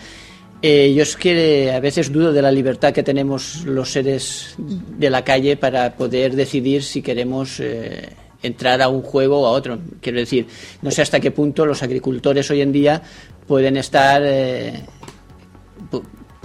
Eh, 0.62 0.94
yo 0.94 1.02
es 1.02 1.16
que 1.16 1.70
a 1.72 1.80
veces 1.80 2.10
dudo 2.10 2.32
de 2.32 2.40
la 2.40 2.50
libertad 2.50 2.92
que 2.92 3.02
tenemos 3.02 3.66
los 3.66 3.92
seres 3.92 4.54
de 4.56 5.10
la 5.10 5.22
calle 5.22 5.58
para 5.58 5.94
poder 5.94 6.34
decidir 6.34 6.82
si 6.82 7.02
queremos 7.02 7.60
eh, 7.60 8.08
entrar 8.46 8.80
a 8.82 8.88
un 8.88 9.02
juego 9.02 9.40
o 9.40 9.46
a 9.46 9.50
otro. 9.50 9.78
Quiero 10.00 10.18
decir, 10.18 10.46
no 10.82 10.90
sé 10.90 11.02
hasta 11.02 11.20
qué 11.20 11.30
punto 11.30 11.66
los 11.66 11.82
agricultores 11.82 12.50
hoy 12.50 12.60
en 12.60 12.72
día 12.72 13.02
pueden 13.46 13.76
estar. 13.76 14.22
Eh, 14.24 14.84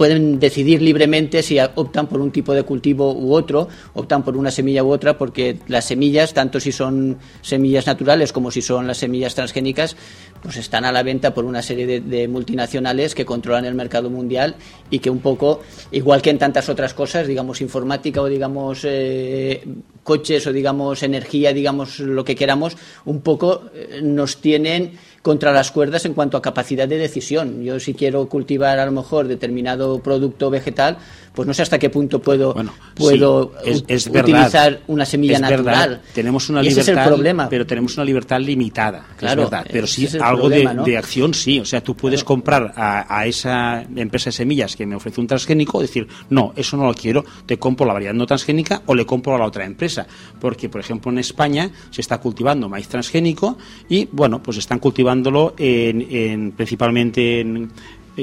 pueden 0.00 0.40
decidir 0.40 0.80
libremente 0.80 1.42
si 1.42 1.58
optan 1.60 2.06
por 2.06 2.22
un 2.22 2.30
tipo 2.30 2.54
de 2.54 2.62
cultivo 2.62 3.12
u 3.12 3.34
otro, 3.34 3.68
optan 3.92 4.24
por 4.24 4.34
una 4.34 4.50
semilla 4.50 4.82
u 4.82 4.90
otra, 4.90 5.18
porque 5.18 5.58
las 5.68 5.84
semillas, 5.84 6.32
tanto 6.32 6.58
si 6.58 6.72
son 6.72 7.18
semillas 7.42 7.86
naturales 7.86 8.32
como 8.32 8.50
si 8.50 8.62
son 8.62 8.86
las 8.86 8.96
semillas 8.96 9.34
transgénicas, 9.34 9.98
pues 10.42 10.56
están 10.56 10.84
a 10.84 10.92
la 10.92 11.02
venta 11.02 11.34
por 11.34 11.44
una 11.44 11.62
serie 11.62 12.00
de, 12.00 12.28
multinacionales 12.28 13.14
que 13.14 13.24
controlan 13.24 13.64
el 13.64 13.74
mercado 13.74 14.10
mundial 14.10 14.56
y 14.90 14.98
que 14.98 15.10
un 15.10 15.20
poco, 15.20 15.60
igual 15.90 16.22
que 16.22 16.30
en 16.30 16.38
tantas 16.38 16.68
otras 16.68 16.94
cosas, 16.94 17.26
digamos 17.26 17.60
informática 17.60 18.22
o 18.22 18.26
digamos 18.26 18.80
eh, 18.84 19.64
coches 20.02 20.46
o 20.46 20.52
digamos 20.52 21.02
energía, 21.02 21.52
digamos 21.52 22.00
lo 22.00 22.24
que 22.24 22.34
queramos, 22.34 22.76
un 23.04 23.20
poco 23.20 23.64
eh, 23.74 24.00
nos 24.02 24.40
tienen 24.40 24.92
contra 25.22 25.52
las 25.52 25.70
cuerdas 25.70 26.04
en 26.06 26.14
cuanto 26.14 26.36
a 26.36 26.42
capacidad 26.42 26.88
de 26.88 26.96
decisión. 26.96 27.62
Yo 27.62 27.78
si 27.78 27.94
quiero 27.94 28.26
cultivar 28.28 28.78
a 28.78 28.86
lo 28.86 28.92
mejor 28.92 29.28
determinado 29.28 29.98
producto 30.00 30.50
vegetal, 30.50 30.96
pues 31.34 31.46
no 31.46 31.54
sé 31.54 31.62
hasta 31.62 31.78
qué 31.78 31.90
punto 31.90 32.20
puedo, 32.20 32.54
puedo 32.94 33.52
utilizar 33.64 34.80
una 34.88 35.04
semilla 35.04 35.38
natural. 35.38 36.00
Tenemos 36.12 36.48
una 36.48 36.62
libertad, 36.62 37.06
problema. 37.06 37.48
pero 37.48 37.66
tenemos 37.66 37.96
una 37.96 38.04
libertad 38.04 38.40
limitada, 38.40 39.06
claro, 39.16 39.44
es 39.44 39.50
verdad. 39.50 39.66
Pero 39.70 39.86
sí 39.86 40.08
algo 40.20 40.48
de, 40.48 40.96
acción, 40.96 41.34
sí. 41.34 41.60
O 41.60 41.64
sea, 41.64 41.82
tú 41.82 41.94
puedes 41.94 42.24
comprar 42.24 42.72
a, 42.76 43.26
esa 43.26 43.82
empresa 43.82 44.30
de 44.30 44.32
semillas 44.32 44.74
que 44.74 44.86
me 44.86 44.96
ofrece 44.96 45.20
un 45.20 45.26
transgénico, 45.26 45.80
decir, 45.80 46.08
no, 46.30 46.52
eso 46.56 46.76
no 46.76 46.86
lo 46.86 46.94
quiero, 46.94 47.24
te 47.46 47.58
compro 47.58 47.86
la 47.86 47.92
variedad 47.92 48.14
no 48.14 48.26
transgénica 48.26 48.82
o 48.86 48.94
le 48.94 49.06
compro 49.06 49.34
a 49.34 49.38
la 49.38 49.46
otra 49.46 49.64
empresa. 49.64 50.06
Porque, 50.40 50.68
por 50.68 50.80
ejemplo, 50.80 51.12
en 51.12 51.18
España 51.18 51.70
se 51.90 52.00
está 52.00 52.18
cultivando 52.18 52.68
maíz 52.68 52.88
transgénico 52.88 53.56
y, 53.88 54.08
bueno, 54.10 54.42
pues 54.42 54.56
están 54.56 54.78
cultivándolo 55.10 55.54
en, 55.58 56.52
principalmente 56.52 57.40
en, 57.40 57.70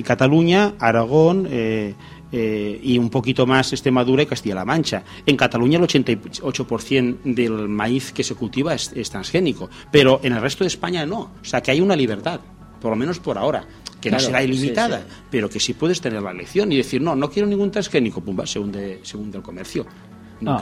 Cataluña, 0.04 0.76
Aragón, 0.80 1.48
eh, 1.50 1.96
eh, 2.32 2.80
y 2.84 3.00
un 3.00 3.10
poquito 3.10 3.48
más 3.48 3.74
Extremadura 3.74 4.22
y 4.22 4.26
Castilla-La 4.28 4.64
Mancha. 4.64 5.04
En 5.26 5.36
Cataluña 5.36 5.80
el 5.80 5.86
88% 5.86 7.24
del 7.24 7.68
maíz 7.68 8.12
que 8.12 8.24
se 8.24 8.36
cultiva 8.36 8.76
es, 8.76 9.10
transgénico, 9.10 9.70
pero 9.92 10.20
en 10.22 10.34
el 10.34 10.42
resto 10.42 10.64
de 10.64 10.68
España 10.68 11.04
no. 11.06 11.32
O 11.42 11.46
sea 11.46 11.62
que 11.62 11.72
hay 11.72 11.82
una 11.82 11.96
libertad, 11.96 12.40
por 12.80 12.92
lo 12.92 12.96
menos 12.96 13.20
por 13.20 13.40
ahora 13.40 13.66
que 14.00 14.12
no 14.12 14.20
será 14.20 14.44
ilimitada, 14.44 15.04
pero 15.32 15.50
que 15.50 15.60
sí 15.60 15.74
puedes 15.74 16.00
tener 16.00 16.22
la 16.22 16.30
elección 16.30 16.72
y 16.72 16.78
decir, 16.78 17.02
no, 17.02 17.16
no 17.16 17.32
quiero 17.32 17.48
ningún 17.48 17.72
transgénico, 17.72 18.22
pumba, 18.22 18.46
según, 18.46 18.72
de, 18.72 19.00
según 19.02 19.32
del 19.32 19.42
comercio. 19.42 19.88
No, 20.42 20.62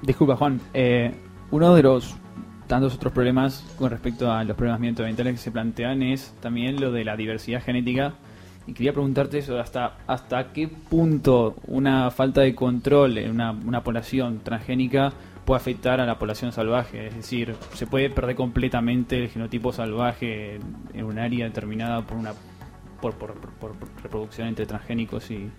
disculpa, 0.00 0.36
Juan, 0.36 0.60
eh, 0.72 1.12
uno 1.50 1.74
de 1.74 1.82
los 1.82 2.14
tantos 2.72 2.94
otros 2.94 3.12
problemas 3.12 3.62
con 3.76 3.90
respecto 3.90 4.32
a 4.32 4.42
los 4.44 4.56
problemas 4.56 4.78
ambientales 4.78 5.34
que 5.34 5.38
se 5.38 5.50
plantean 5.50 6.02
es 6.02 6.32
también 6.40 6.80
lo 6.80 6.90
de 6.90 7.04
la 7.04 7.18
diversidad 7.18 7.62
genética 7.62 8.14
y 8.66 8.72
quería 8.72 8.94
preguntarte 8.94 9.36
eso, 9.36 9.60
hasta, 9.60 9.98
hasta 10.06 10.54
qué 10.54 10.68
punto 10.68 11.54
una 11.66 12.10
falta 12.10 12.40
de 12.40 12.54
control 12.54 13.18
en 13.18 13.30
una, 13.30 13.50
una 13.50 13.84
población 13.84 14.40
transgénica 14.42 15.12
puede 15.44 15.60
afectar 15.60 16.00
a 16.00 16.06
la 16.06 16.18
población 16.18 16.50
salvaje. 16.50 17.08
Es 17.08 17.16
decir, 17.16 17.54
se 17.74 17.86
puede 17.86 18.08
perder 18.08 18.36
completamente 18.36 19.22
el 19.22 19.28
genotipo 19.28 19.70
salvaje 19.70 20.58
en 20.94 21.04
un 21.04 21.18
área 21.18 21.44
determinada 21.44 22.00
por 22.00 22.16
una 22.16 22.32
por, 23.02 23.12
por, 23.16 23.34
reproducción 24.02 24.48
entre 24.48 24.64
transgénicos 24.64 25.30
y... 25.30 25.50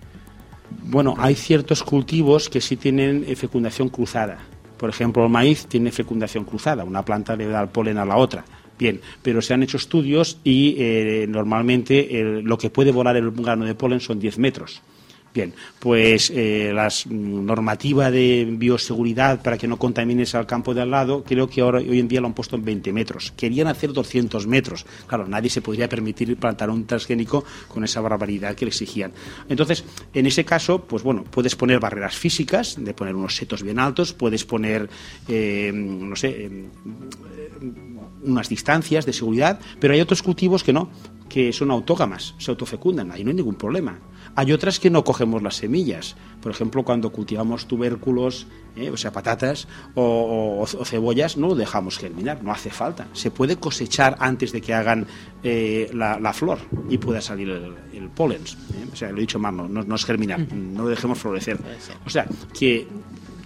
Bueno, 0.85 1.13
hay 1.19 1.35
ciertos 1.35 1.83
cultivos 1.83 2.49
que 2.49 2.59
sí 2.59 2.75
tienen 2.75 3.23
fecundación 3.35 3.89
cruzada. 3.89 4.39
Por 4.83 4.89
ejemplo, 4.89 5.23
el 5.23 5.29
maíz 5.29 5.65
tiene 5.67 5.93
fecundación 5.93 6.43
cruzada. 6.43 6.83
Una 6.83 7.05
planta 7.05 7.37
le 7.37 7.47
da 7.47 7.61
el 7.61 7.69
polen 7.69 7.97
a 7.97 8.03
la 8.03 8.17
otra. 8.17 8.43
Bien, 8.77 8.99
pero 9.21 9.41
se 9.41 9.53
han 9.53 9.63
hecho 9.63 9.77
estudios 9.77 10.39
y 10.43 10.75
eh, 10.77 11.25
normalmente 11.29 12.41
lo 12.43 12.57
que 12.57 12.69
puede 12.69 12.91
volar 12.91 13.15
el 13.15 13.31
grano 13.31 13.63
de 13.63 13.75
polen 13.75 14.01
son 14.01 14.19
10 14.19 14.39
metros. 14.39 14.81
Bien, 15.33 15.51
pues 15.79 16.31
eh, 16.35 16.71
la 16.75 16.89
normativa 17.09 18.11
de 18.11 18.47
bioseguridad 18.47 19.41
para 19.41 19.57
que 19.57 19.67
no 19.67 19.77
contamines 19.77 20.35
al 20.35 20.45
campo 20.45 20.75
de 20.75 20.81
al 20.81 20.91
lado, 20.91 21.23
creo 21.23 21.49
que 21.49 21.61
ahora 21.61 21.79
hoy 21.79 21.99
en 21.99 22.07
día 22.07 22.21
lo 22.21 22.27
han 22.27 22.35
puesto 22.35 22.55
en 22.55 22.63
20 22.63 22.93
metros. 22.93 23.33
Querían 23.35 23.67
hacer 23.67 23.93
200 23.93 24.45
metros. 24.45 24.85
Claro, 25.07 25.27
nadie 25.27 25.49
se 25.49 25.63
podría 25.63 25.89
permitir 25.89 26.37
plantar 26.37 26.69
un 26.69 26.85
transgénico 26.85 27.43
con 27.67 27.83
esa 27.83 27.99
barbaridad 27.99 28.53
que 28.53 28.65
le 28.65 28.69
exigían. 28.69 29.11
Entonces, 29.49 29.83
en 30.13 30.27
ese 30.27 30.45
caso, 30.45 30.83
pues 30.83 31.01
bueno, 31.01 31.23
puedes 31.23 31.55
poner 31.55 31.79
barreras 31.79 32.15
físicas, 32.15 32.75
de 32.77 32.93
poner 32.93 33.15
unos 33.15 33.35
setos 33.35 33.63
bien 33.63 33.79
altos, 33.79 34.13
puedes 34.13 34.45
poner, 34.45 34.87
eh, 35.27 35.71
no 35.73 36.15
sé, 36.15 36.67
unas 38.23 38.49
distancias 38.49 39.07
de 39.07 39.13
seguridad, 39.13 39.59
pero 39.79 39.95
hay 39.95 40.01
otros 40.01 40.21
cultivos 40.21 40.63
que 40.63 40.73
no, 40.73 40.91
que 41.27 41.51
son 41.51 41.71
autógamas, 41.71 42.35
se 42.37 42.51
autofecundan, 42.51 43.11
ahí 43.11 43.23
no 43.23 43.31
hay 43.31 43.35
ningún 43.35 43.55
problema. 43.55 43.97
Hay 44.35 44.51
otras 44.51 44.79
que 44.79 44.89
no 44.89 45.03
cogemos 45.03 45.43
las 45.43 45.55
semillas. 45.57 46.15
Por 46.41 46.51
ejemplo, 46.51 46.83
cuando 46.83 47.11
cultivamos 47.11 47.67
tubérculos, 47.67 48.47
eh, 48.75 48.89
o 48.89 48.97
sea, 48.97 49.11
patatas 49.11 49.67
o, 49.93 50.01
o- 50.03 50.61
o 50.63 50.85
cebollas, 50.85 51.37
no 51.37 51.47
lo 51.49 51.55
dejamos 51.55 51.97
germinar, 51.99 52.43
no 52.43 52.51
hace 52.51 52.69
falta. 52.71 53.07
Se 53.13 53.29
puede 53.31 53.57
cosechar 53.57 54.15
antes 54.19 54.51
de 54.51 54.61
que 54.61 54.73
hagan 54.73 55.05
eh, 55.43 55.89
la, 55.93 56.19
la 56.19 56.33
flor 56.33 56.57
y 56.89 56.97
pueda 56.97 57.21
salir 57.21 57.49
el, 57.49 57.73
el 57.93 58.09
polen. 58.09 58.41
eh. 58.41 58.87
O 58.91 58.95
sea, 58.95 59.11
lo 59.11 59.17
he 59.17 59.21
dicho 59.21 59.37
mal, 59.39 59.55
no, 59.55 59.67
no, 59.67 59.83
no 59.83 59.95
es 59.95 60.03
germinar, 60.05 60.39
no 60.53 60.83
lo 60.83 60.89
dejemos 60.89 61.19
florecer. 61.19 61.57
O 62.05 62.09
sea, 62.09 62.25
que 62.57 62.87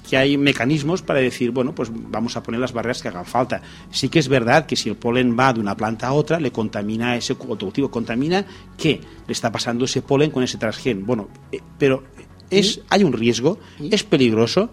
que 0.07 0.17
hay 0.17 0.37
mecanismos 0.37 1.01
para 1.01 1.19
decir, 1.19 1.51
bueno, 1.51 1.75
pues 1.75 1.89
vamos 1.93 2.37
a 2.37 2.43
poner 2.43 2.61
las 2.61 2.73
barreras 2.73 3.01
que 3.01 3.09
hagan 3.09 3.25
falta. 3.25 3.61
Sí 3.91 4.09
que 4.09 4.19
es 4.19 4.27
verdad 4.27 4.65
que 4.65 4.75
si 4.75 4.89
el 4.89 4.95
polen 4.95 5.37
va 5.37 5.53
de 5.53 5.59
una 5.59 5.75
planta 5.75 6.07
a 6.07 6.13
otra, 6.13 6.39
le 6.39 6.51
contamina 6.51 7.15
ese 7.15 7.35
cultivo. 7.35 7.91
¿Contamina 7.91 8.45
qué? 8.77 9.01
Le 9.27 9.31
está 9.31 9.51
pasando 9.51 9.85
ese 9.85 10.01
polen 10.01 10.31
con 10.31 10.43
ese 10.43 10.57
transgen. 10.57 11.05
Bueno, 11.05 11.29
eh, 11.51 11.59
pero 11.77 12.03
es, 12.49 12.81
hay 12.89 13.03
un 13.03 13.13
riesgo, 13.13 13.59
es 13.79 14.03
peligroso. 14.03 14.69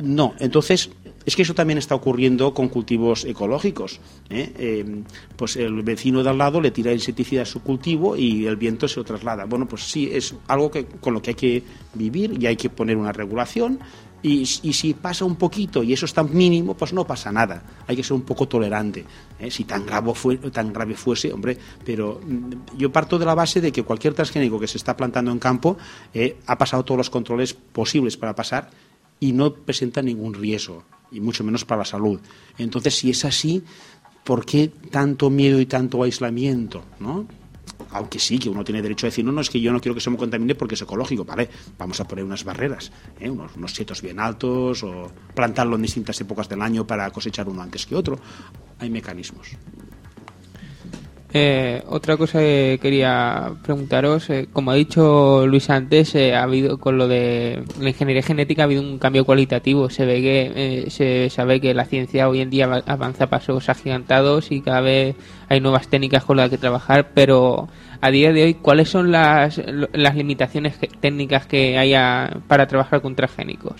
No, 0.00 0.34
entonces 0.38 0.90
es 1.28 1.36
que 1.36 1.42
eso 1.42 1.54
también 1.54 1.76
está 1.76 1.94
ocurriendo 1.94 2.54
con 2.54 2.70
cultivos 2.70 3.26
ecológicos. 3.26 4.00
¿eh? 4.30 4.50
Eh, 4.58 5.02
pues 5.36 5.56
el 5.56 5.82
vecino 5.82 6.22
de 6.22 6.30
al 6.30 6.38
lado 6.38 6.58
le 6.58 6.70
tira 6.70 6.90
insecticida 6.90 7.42
a 7.42 7.44
su 7.44 7.60
cultivo 7.62 8.16
y 8.16 8.46
el 8.46 8.56
viento 8.56 8.88
se 8.88 8.98
lo 8.98 9.04
traslada. 9.04 9.44
Bueno, 9.44 9.68
pues 9.68 9.82
sí, 9.82 10.08
es 10.10 10.34
algo 10.46 10.70
que, 10.70 10.86
con 10.86 11.12
lo 11.12 11.20
que 11.20 11.30
hay 11.30 11.36
que 11.36 11.62
vivir 11.92 12.42
y 12.42 12.46
hay 12.46 12.56
que 12.56 12.70
poner 12.70 12.96
una 12.96 13.12
regulación. 13.12 13.78
Y, 14.22 14.40
y 14.40 14.72
si 14.72 14.94
pasa 14.94 15.24
un 15.24 15.36
poquito 15.36 15.82
y 15.82 15.92
eso 15.92 16.04
es 16.04 16.12
tan 16.12 16.34
mínimo, 16.34 16.74
pues 16.74 16.92
no 16.92 17.06
pasa 17.06 17.30
nada. 17.30 17.62
Hay 17.86 17.94
que 17.94 18.02
ser 18.02 18.14
un 18.14 18.22
poco 18.22 18.48
tolerante. 18.48 19.04
¿eh? 19.38 19.50
Si 19.50 19.64
tan 19.64 19.86
grave, 19.86 20.12
fue, 20.14 20.36
tan 20.36 20.72
grave 20.72 20.94
fuese, 20.94 21.32
hombre, 21.32 21.56
pero 21.84 22.20
mm, 22.24 22.76
yo 22.76 22.90
parto 22.90 23.18
de 23.18 23.24
la 23.26 23.34
base 23.34 23.60
de 23.60 23.70
que 23.70 23.84
cualquier 23.84 24.14
transgénico 24.14 24.58
que 24.58 24.66
se 24.66 24.78
está 24.78 24.96
plantando 24.96 25.30
en 25.30 25.38
campo 25.38 25.76
eh, 26.12 26.38
ha 26.46 26.58
pasado 26.58 26.84
todos 26.84 26.98
los 26.98 27.10
controles 27.10 27.54
posibles 27.54 28.16
para 28.16 28.34
pasar 28.34 28.70
y 29.20 29.32
no 29.32 29.52
presenta 29.52 30.02
ningún 30.02 30.34
riesgo, 30.34 30.84
y 31.10 31.20
mucho 31.20 31.44
menos 31.44 31.64
para 31.64 31.80
la 31.80 31.84
salud. 31.84 32.20
Entonces, 32.56 32.96
si 32.96 33.10
es 33.10 33.24
así, 33.24 33.62
¿por 34.24 34.44
qué 34.44 34.68
tanto 34.90 35.30
miedo 35.30 35.60
y 35.60 35.66
tanto 35.66 36.02
aislamiento? 36.02 36.84
¿no? 37.00 37.26
Aunque 37.90 38.18
sí, 38.18 38.38
que 38.38 38.48
uno 38.48 38.64
tiene 38.64 38.82
derecho 38.82 39.06
a 39.06 39.08
decir, 39.08 39.24
no, 39.24 39.32
no, 39.32 39.40
es 39.40 39.50
que 39.50 39.60
yo 39.60 39.72
no 39.72 39.80
quiero 39.80 39.94
que 39.94 40.00
se 40.00 40.10
me 40.10 40.16
contamine 40.16 40.54
porque 40.54 40.74
es 40.74 40.82
ecológico, 40.82 41.24
¿vale? 41.24 41.48
Vamos 41.78 42.00
a 42.00 42.06
poner 42.06 42.24
unas 42.24 42.44
barreras, 42.44 42.92
¿eh? 43.18 43.30
unos, 43.30 43.56
unos 43.56 43.72
setos 43.72 44.02
bien 44.02 44.20
altos, 44.20 44.82
o 44.82 45.10
plantarlo 45.34 45.76
en 45.76 45.82
distintas 45.82 46.20
épocas 46.20 46.48
del 46.48 46.62
año 46.62 46.86
para 46.86 47.10
cosechar 47.10 47.48
uno 47.48 47.62
antes 47.62 47.86
que 47.86 47.94
otro. 47.94 48.18
Hay 48.78 48.90
mecanismos. 48.90 49.56
Eh, 51.34 51.82
otra 51.88 52.16
cosa 52.16 52.38
que 52.38 52.78
quería 52.80 53.52
preguntaros, 53.62 54.30
eh, 54.30 54.48
como 54.50 54.70
ha 54.70 54.74
dicho 54.74 55.46
Luis 55.46 55.68
antes, 55.68 56.14
eh, 56.14 56.34
ha 56.34 56.44
habido 56.44 56.78
con 56.78 56.96
lo 56.96 57.06
de 57.06 57.62
la 57.78 57.90
ingeniería 57.90 58.22
genética 58.22 58.62
ha 58.62 58.64
habido 58.64 58.80
un 58.80 58.98
cambio 58.98 59.26
cualitativo. 59.26 59.90
Se 59.90 60.06
ve 60.06 60.22
que 60.22 60.52
eh, 60.86 60.90
se 60.90 61.28
sabe 61.28 61.60
que 61.60 61.74
la 61.74 61.84
ciencia 61.84 62.30
hoy 62.30 62.40
en 62.40 62.48
día 62.48 62.66
va- 62.66 62.82
avanza 62.86 63.24
a 63.24 63.26
pasos 63.30 63.68
agigantados 63.68 64.50
y 64.50 64.62
cada 64.62 64.80
vez 64.80 65.16
hay 65.50 65.60
nuevas 65.60 65.88
técnicas 65.88 66.24
con 66.24 66.38
las 66.38 66.48
que 66.48 66.56
trabajar, 66.56 67.10
pero 67.12 67.68
a 68.00 68.10
día 68.10 68.32
de 68.32 68.44
hoy, 68.44 68.54
¿cuáles 68.54 68.88
son 68.88 69.12
las, 69.12 69.60
limitaciones 70.14 70.78
técnicas 71.00 71.46
que 71.46 71.76
haya 71.76 72.38
para 72.46 72.66
trabajar 72.66 73.02
con 73.02 73.14
transgénicos? 73.14 73.74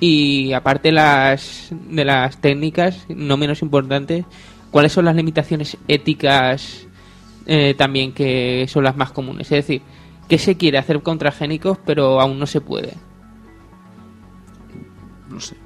Y 0.00 0.52
aparte 0.54 0.92
las, 0.92 1.68
de 1.90 2.04
las 2.06 2.40
técnicas, 2.40 3.04
no 3.08 3.36
menos 3.36 3.60
importantes, 3.62 4.24
¿cuáles 4.70 4.92
son 4.92 5.06
las 5.06 5.16
limitaciones 5.16 5.76
éticas 5.88 6.85
eh, 7.46 7.74
también 7.76 8.12
que 8.12 8.66
son 8.68 8.84
las 8.84 8.96
más 8.96 9.12
comunes? 9.12 9.46
Es 9.46 9.66
decir, 9.66 9.82
¿qué 10.28 10.38
se 10.38 10.56
quiere 10.56 10.78
hacer 10.78 11.02
con 11.02 11.18
transgénicos 11.18 11.78
pero 11.84 12.20
aún 12.20 12.38
no 12.38 12.46
se 12.46 12.60
puede? 12.60 12.94
No 15.30 15.40
sé. 15.40 15.56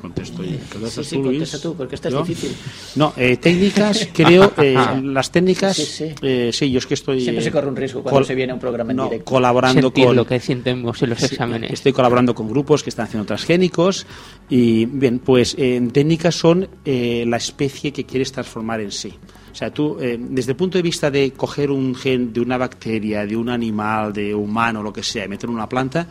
Contesto 0.00 0.42
yo. 0.42 0.50
Sí, 0.50 0.58
¿Contestas 0.70 1.06
sí, 1.06 1.16
contesta 1.22 1.58
tú, 1.62 1.74
porque 1.76 1.94
esta 1.94 2.10
es 2.10 2.14
difícil. 2.26 2.54
No, 2.96 3.14
eh, 3.16 3.38
técnicas, 3.38 4.06
creo, 4.12 4.52
eh, 4.58 4.76
las 5.02 5.30
técnicas, 5.30 5.76
Sí, 5.76 5.84
sí. 5.86 6.14
eh, 6.20 6.50
sí, 6.52 6.70
yo 6.70 6.76
es 6.78 6.84
que 6.86 6.92
estoy... 6.92 7.22
Siempre 7.22 7.40
eh, 7.40 7.44
se 7.44 7.50
corre 7.50 7.68
un 7.68 7.76
riesgo 7.76 8.02
cuando 8.02 8.22
se 8.22 8.34
viene 8.34 8.50
a 8.52 8.54
un 8.54 8.60
programa 8.60 8.90
en 8.90 8.98
no, 8.98 9.04
directo. 9.04 9.24
colaborando 9.24 9.80
Sentir 9.80 10.04
con... 10.04 10.16
lo 10.16 10.26
que 10.26 10.40
sientemos 10.40 11.02
en 11.02 11.08
los 11.08 11.20
Sí, 11.20 11.24
exámenes. 11.26 11.70
Estoy 11.72 11.94
colaborando 11.94 12.34
con 12.34 12.50
grupos 12.50 12.82
que 12.82 12.90
están 12.90 13.06
haciendo 13.06 13.24
transgénicos 13.24 14.06
y, 14.50 14.84
bien, 14.84 15.20
pues 15.20 15.54
eh, 15.56 15.76
en 15.76 15.90
técnicas 15.90 16.34
son 16.34 16.68
eh, 16.84 17.24
la 17.26 17.38
especie 17.38 17.90
que 17.90 18.04
quieres 18.04 18.30
transformar 18.30 18.82
en 18.82 18.92
sí. 18.92 19.14
O 19.54 19.56
sea, 19.56 19.72
tú, 19.72 19.96
eh, 20.00 20.18
desde 20.18 20.50
el 20.50 20.56
punto 20.56 20.78
de 20.78 20.82
vista 20.82 21.12
de 21.12 21.30
coger 21.30 21.70
un 21.70 21.94
gen 21.94 22.32
de 22.32 22.40
una 22.40 22.58
bacteria, 22.58 23.24
de 23.24 23.36
un 23.36 23.48
animal, 23.48 24.12
de 24.12 24.34
humano, 24.34 24.82
lo 24.82 24.92
que 24.92 25.04
sea, 25.04 25.26
y 25.26 25.28
meterlo 25.28 25.52
en 25.52 25.58
una 25.58 25.68
planta, 25.68 26.08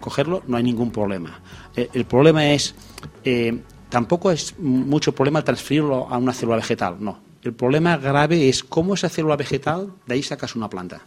cogerlo, 0.00 0.42
no 0.46 0.56
hay 0.56 0.62
ningún 0.62 0.90
problema. 0.90 1.42
Eh, 1.76 1.90
el 1.92 2.06
problema 2.06 2.50
es, 2.50 2.74
eh, 3.22 3.60
tampoco 3.90 4.30
es 4.30 4.58
mucho 4.58 5.14
problema 5.14 5.44
transferirlo 5.44 6.08
a 6.08 6.16
una 6.16 6.32
célula 6.32 6.56
vegetal, 6.56 6.96
no. 6.98 7.20
El 7.42 7.52
problema 7.52 7.98
grave 7.98 8.48
es 8.48 8.64
cómo 8.64 8.94
esa 8.94 9.10
célula 9.10 9.36
vegetal, 9.36 9.92
de 10.06 10.14
ahí 10.14 10.22
sacas 10.22 10.56
una 10.56 10.70
planta 10.70 11.02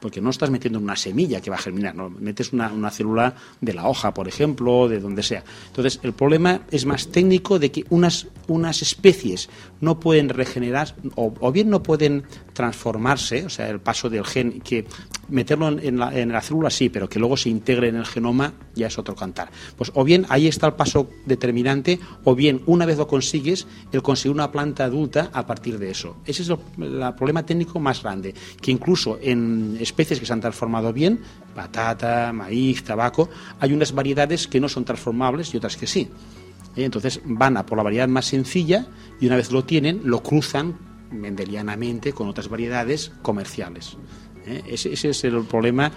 porque 0.00 0.20
no 0.20 0.30
estás 0.30 0.50
metiendo 0.50 0.78
una 0.78 0.96
semilla 0.96 1.40
que 1.40 1.50
va 1.50 1.56
a 1.56 1.60
germinar, 1.60 1.94
no, 1.94 2.10
metes 2.10 2.52
una, 2.52 2.72
una 2.72 2.90
célula 2.90 3.34
de 3.60 3.74
la 3.74 3.88
hoja, 3.88 4.12
por 4.12 4.28
ejemplo, 4.28 4.88
de 4.88 5.00
donde 5.00 5.22
sea. 5.22 5.42
Entonces, 5.68 6.00
el 6.02 6.12
problema 6.12 6.60
es 6.70 6.84
más 6.84 7.08
técnico 7.08 7.58
de 7.58 7.70
que 7.70 7.84
unas, 7.90 8.26
unas 8.46 8.82
especies 8.82 9.48
no 9.80 10.00
pueden 10.00 10.28
regenerar 10.28 10.94
o, 11.14 11.34
o 11.40 11.52
bien 11.52 11.70
no 11.70 11.82
pueden 11.82 12.24
transformarse, 12.52 13.44
o 13.44 13.50
sea, 13.50 13.68
el 13.68 13.80
paso 13.80 14.08
del 14.08 14.24
gen, 14.24 14.60
que 14.60 14.86
meterlo 15.28 15.68
en, 15.68 15.98
la, 15.98 16.18
en 16.18 16.32
la 16.32 16.40
célula 16.40 16.70
sí, 16.70 16.88
pero 16.88 17.08
que 17.08 17.18
luego 17.18 17.36
se 17.36 17.48
integre 17.48 17.88
en 17.88 17.96
el 17.96 18.06
genoma 18.06 18.52
ya 18.74 18.86
es 18.86 18.98
otro 18.98 19.14
cantar. 19.14 19.50
Pues 19.76 19.90
o 19.94 20.04
bien 20.04 20.26
ahí 20.28 20.46
está 20.46 20.66
el 20.66 20.74
paso 20.74 21.10
determinante, 21.24 21.98
o 22.24 22.34
bien 22.34 22.62
una 22.66 22.86
vez 22.86 22.98
lo 22.98 23.06
consigues, 23.06 23.66
el 23.92 24.02
conseguir 24.02 24.34
una 24.34 24.52
planta 24.52 24.84
adulta 24.84 25.30
a 25.32 25.46
partir 25.46 25.78
de 25.78 25.90
eso. 25.90 26.16
Ese 26.24 26.42
es 26.42 26.48
el, 26.48 26.58
el 26.78 27.14
problema 27.14 27.44
técnico 27.44 27.80
más 27.80 28.02
grande, 28.02 28.34
que 28.60 28.70
incluso 28.70 29.18
en 29.20 29.76
especies 29.80 30.20
que 30.20 30.26
se 30.26 30.32
han 30.32 30.40
transformado 30.40 30.92
bien, 30.92 31.20
patata, 31.54 32.32
maíz, 32.32 32.84
tabaco, 32.84 33.28
hay 33.60 33.72
unas 33.72 33.92
variedades 33.92 34.46
que 34.46 34.60
no 34.60 34.68
son 34.68 34.84
transformables 34.84 35.52
y 35.52 35.56
otras 35.56 35.76
que 35.76 35.86
sí. 35.86 36.08
¿Eh? 36.76 36.84
Entonces 36.84 37.20
van 37.24 37.56
a 37.56 37.64
por 37.66 37.78
la 37.78 37.84
variedad 37.84 38.08
más 38.08 38.26
sencilla 38.26 38.86
y 39.20 39.26
una 39.26 39.36
vez 39.36 39.50
lo 39.50 39.64
tienen, 39.64 40.02
lo 40.04 40.22
cruzan 40.22 40.76
mendelianamente 41.10 42.12
con 42.12 42.28
otras 42.28 42.48
variedades 42.48 43.12
comerciales. 43.22 43.96
¿Eh? 44.46 44.62
Ese, 44.68 44.92
ese 44.92 45.10
es 45.10 45.24
el 45.24 45.42
problema 45.44 45.90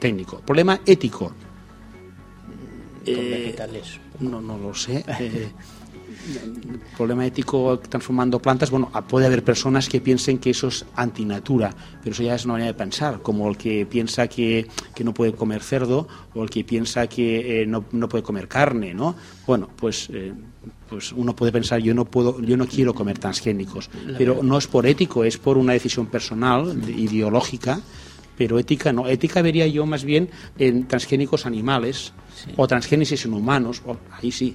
técnico. 0.00 0.40
Problema 0.40 0.80
ético. 0.86 1.28
Con 1.28 3.14
Eh, 3.14 3.30
vegetales. 3.44 4.00
no, 4.20 4.40
no 4.40 4.58
lo 4.58 4.74
sé. 4.74 5.04
Problema 6.96 7.26
ético 7.26 7.78
transformando 7.78 8.38
plantas, 8.40 8.70
bueno, 8.70 8.90
ah, 8.92 9.02
puede 9.02 9.26
haber 9.26 9.42
personas 9.44 9.88
que 9.88 10.00
piensen 10.00 10.38
que 10.38 10.50
eso 10.50 10.68
es 10.68 10.84
antinatura, 10.96 11.74
pero 12.02 12.12
eso 12.14 12.22
ya 12.22 12.34
es 12.34 12.44
una 12.44 12.54
manera 12.54 12.72
de 12.72 12.78
pensar, 12.78 13.20
como 13.22 13.48
el 13.48 13.56
que 13.56 13.86
piensa 13.86 14.26
que, 14.28 14.66
que 14.94 15.04
no 15.04 15.12
puede 15.12 15.32
comer 15.32 15.62
cerdo 15.62 16.06
o 16.34 16.42
el 16.42 16.50
que 16.50 16.64
piensa 16.64 17.06
que 17.06 17.62
eh, 17.62 17.66
no, 17.66 17.84
no 17.92 18.08
puede 18.08 18.22
comer 18.22 18.48
carne, 18.48 18.94
¿no? 18.94 19.14
Bueno, 19.46 19.68
pues... 19.76 20.08
eh, 20.12 20.32
pues 20.88 21.12
uno 21.12 21.34
puede 21.36 21.50
pensar 21.52 21.80
yo 21.80 21.92
no 21.94 22.04
puedo 22.06 22.40
yo 22.40 22.56
no 22.56 22.66
quiero 22.66 22.94
comer 22.94 23.18
transgénicos 23.18 23.90
pero 24.16 24.42
no 24.42 24.56
es 24.56 24.66
por 24.66 24.86
ético 24.86 25.24
es 25.24 25.36
por 25.36 25.58
una 25.58 25.72
decisión 25.74 26.06
personal 26.06 26.80
de- 26.80 26.92
ideológica 26.92 27.80
pero 28.36 28.58
ética 28.58 28.92
no. 28.92 29.06
Ética 29.08 29.42
vería 29.42 29.66
yo 29.66 29.84
más 29.86 30.04
bien 30.04 30.30
en 30.58 30.86
transgénicos 30.88 31.44
animales 31.46 32.12
o 32.56 32.66
transgénesis 32.66 33.24
en 33.26 33.34
humanos 33.34 33.82
o- 33.86 33.96
ahí 34.12 34.30
sí 34.32 34.54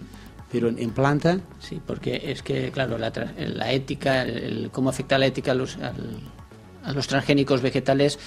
pero 0.52 0.70
en, 0.70 0.90
planta 0.92 1.40
Sí, 1.60 1.80
porque 1.86 2.22
es 2.26 2.42
que, 2.44 2.72
claro, 2.72 2.98
la, 2.98 3.12
la 3.38 3.72
ética, 3.72 4.24
el- 4.24 4.70
cómo 4.72 4.90
afecta 4.90 5.18
la 5.18 5.26
ética 5.28 5.52
a 5.52 5.56
los, 5.56 5.78
al- 5.78 6.20
a 6.84 6.94
los 6.94 7.08
transgénicos 7.08 7.62
vegetales, 7.62 8.18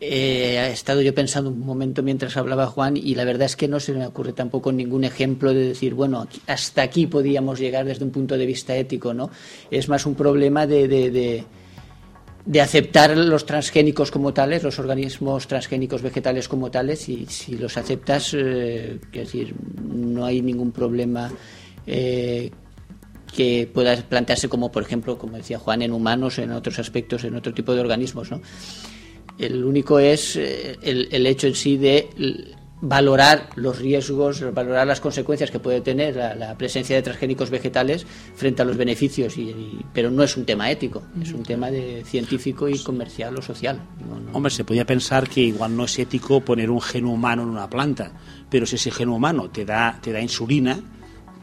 eh, 0.00 0.58
he 0.68 0.72
estado 0.72 1.00
yo 1.00 1.14
pensando 1.14 1.50
un 1.50 1.60
momento 1.60 2.02
mientras 2.02 2.36
hablaba 2.36 2.66
Juan 2.66 2.96
y 2.96 3.14
la 3.14 3.24
verdad 3.24 3.46
es 3.46 3.56
que 3.56 3.68
no 3.68 3.80
se 3.80 3.92
me 3.94 4.06
ocurre 4.06 4.32
tampoco 4.32 4.70
ningún 4.72 5.04
ejemplo 5.04 5.54
de 5.54 5.68
decir, 5.68 5.94
bueno, 5.94 6.26
hasta 6.46 6.82
aquí 6.82 7.06
podíamos 7.06 7.58
llegar 7.58 7.84
desde 7.86 8.04
un 8.04 8.10
punto 8.10 8.36
de 8.36 8.44
vista 8.44 8.74
ético, 8.76 9.14
¿no? 9.14 9.30
Es 9.70 9.88
más 9.88 10.04
un 10.04 10.14
problema 10.14 10.66
de, 10.66 10.88
de- 10.88 11.10
de 12.46 12.60
aceptar 12.60 13.16
los 13.16 13.46
transgénicos 13.46 14.10
como 14.10 14.34
tales, 14.34 14.62
los 14.62 14.78
organismos 14.78 15.46
transgénicos 15.46 16.02
vegetales 16.02 16.48
como 16.48 16.70
tales, 16.70 17.08
y 17.08 17.26
si 17.26 17.56
los 17.56 17.76
aceptas, 17.76 18.34
eh, 18.34 18.98
decir, 19.12 19.54
no 19.82 20.26
hay 20.26 20.42
ningún 20.42 20.70
problema 20.70 21.32
eh, 21.86 22.50
que 23.34 23.68
pueda 23.72 23.96
plantearse 23.96 24.48
como, 24.48 24.70
por 24.70 24.82
ejemplo, 24.82 25.16
como 25.16 25.36
decía 25.36 25.58
Juan, 25.58 25.82
en 25.82 25.92
humanos, 25.92 26.38
en 26.38 26.52
otros 26.52 26.78
aspectos, 26.78 27.24
en 27.24 27.34
otro 27.34 27.54
tipo 27.54 27.74
de 27.74 27.80
organismos, 27.80 28.30
¿no? 28.30 28.42
El 29.38 29.64
único 29.64 29.98
es 29.98 30.36
eh, 30.36 30.76
el, 30.82 31.26
hecho 31.26 31.48
en 31.48 31.54
sí 31.54 31.76
de 31.76 32.08
valorar 32.80 33.50
los 33.56 33.78
riesgos, 33.78 34.44
valorar 34.52 34.86
las 34.86 35.00
consecuencias 35.00 35.50
que 35.50 35.58
puede 35.58 35.80
tener 35.80 36.16
la, 36.16 36.54
presencia 36.58 36.96
de 36.96 37.02
transgénicos 37.02 37.50
vegetales 37.50 38.06
frente 38.34 38.62
a 38.62 38.64
los 38.64 38.76
beneficios, 38.76 39.38
y, 39.38 39.80
pero 39.92 40.10
no 40.10 40.22
es 40.22 40.36
un 40.36 40.44
tema 40.44 40.70
ético, 40.70 41.02
es 41.20 41.32
un 41.32 41.42
tema 41.42 41.70
de 41.70 42.04
científico 42.04 42.68
y 42.68 42.78
comercial 42.78 43.36
o 43.36 43.42
social. 43.42 43.80
Hombre, 44.32 44.50
se 44.50 44.64
podía 44.64 44.84
pensar 44.84 45.28
que 45.28 45.40
igual 45.40 45.76
no 45.76 45.84
es 45.84 45.98
ético 45.98 46.40
poner 46.40 46.70
un 46.70 46.80
geno 46.80 47.12
humano 47.12 47.42
en 47.42 47.48
una 47.48 47.68
planta, 47.68 48.12
pero 48.50 48.66
si 48.66 48.76
ese 48.76 48.90
geno 48.90 49.14
humano 49.14 49.50
te 49.50 49.64
da, 49.64 49.98
te 50.02 50.12
da 50.12 50.20
insulina, 50.20 50.78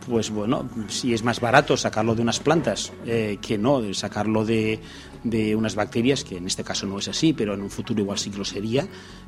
pues 0.08 0.30
bueno, 0.32 0.68
si 0.88 1.14
es 1.14 1.24
más 1.24 1.40
barato 1.40 1.78
sacarlo 1.78 2.16
de 2.16 2.22
unas 2.22 2.40
plantas 2.40 2.92
eh, 3.06 3.38
que 3.42 3.58
no, 3.58 3.94
sacarlo 3.94 4.46
de, 4.46 4.80
de 5.24 5.56
unas 5.56 5.76
bacterias, 5.76 6.24
que 6.24 6.38
en 6.38 6.48
este 6.48 6.64
caso 6.64 6.86
no 6.86 7.00
es 7.00 7.08
así, 7.08 7.34
pero 7.34 7.54
en 7.54 7.62
un 7.62 7.70
futuro 7.70 8.02
igual 8.02 8.18
sí 8.18 8.30
que 8.32 8.38
lo 8.38 8.46
sería, 8.46 8.88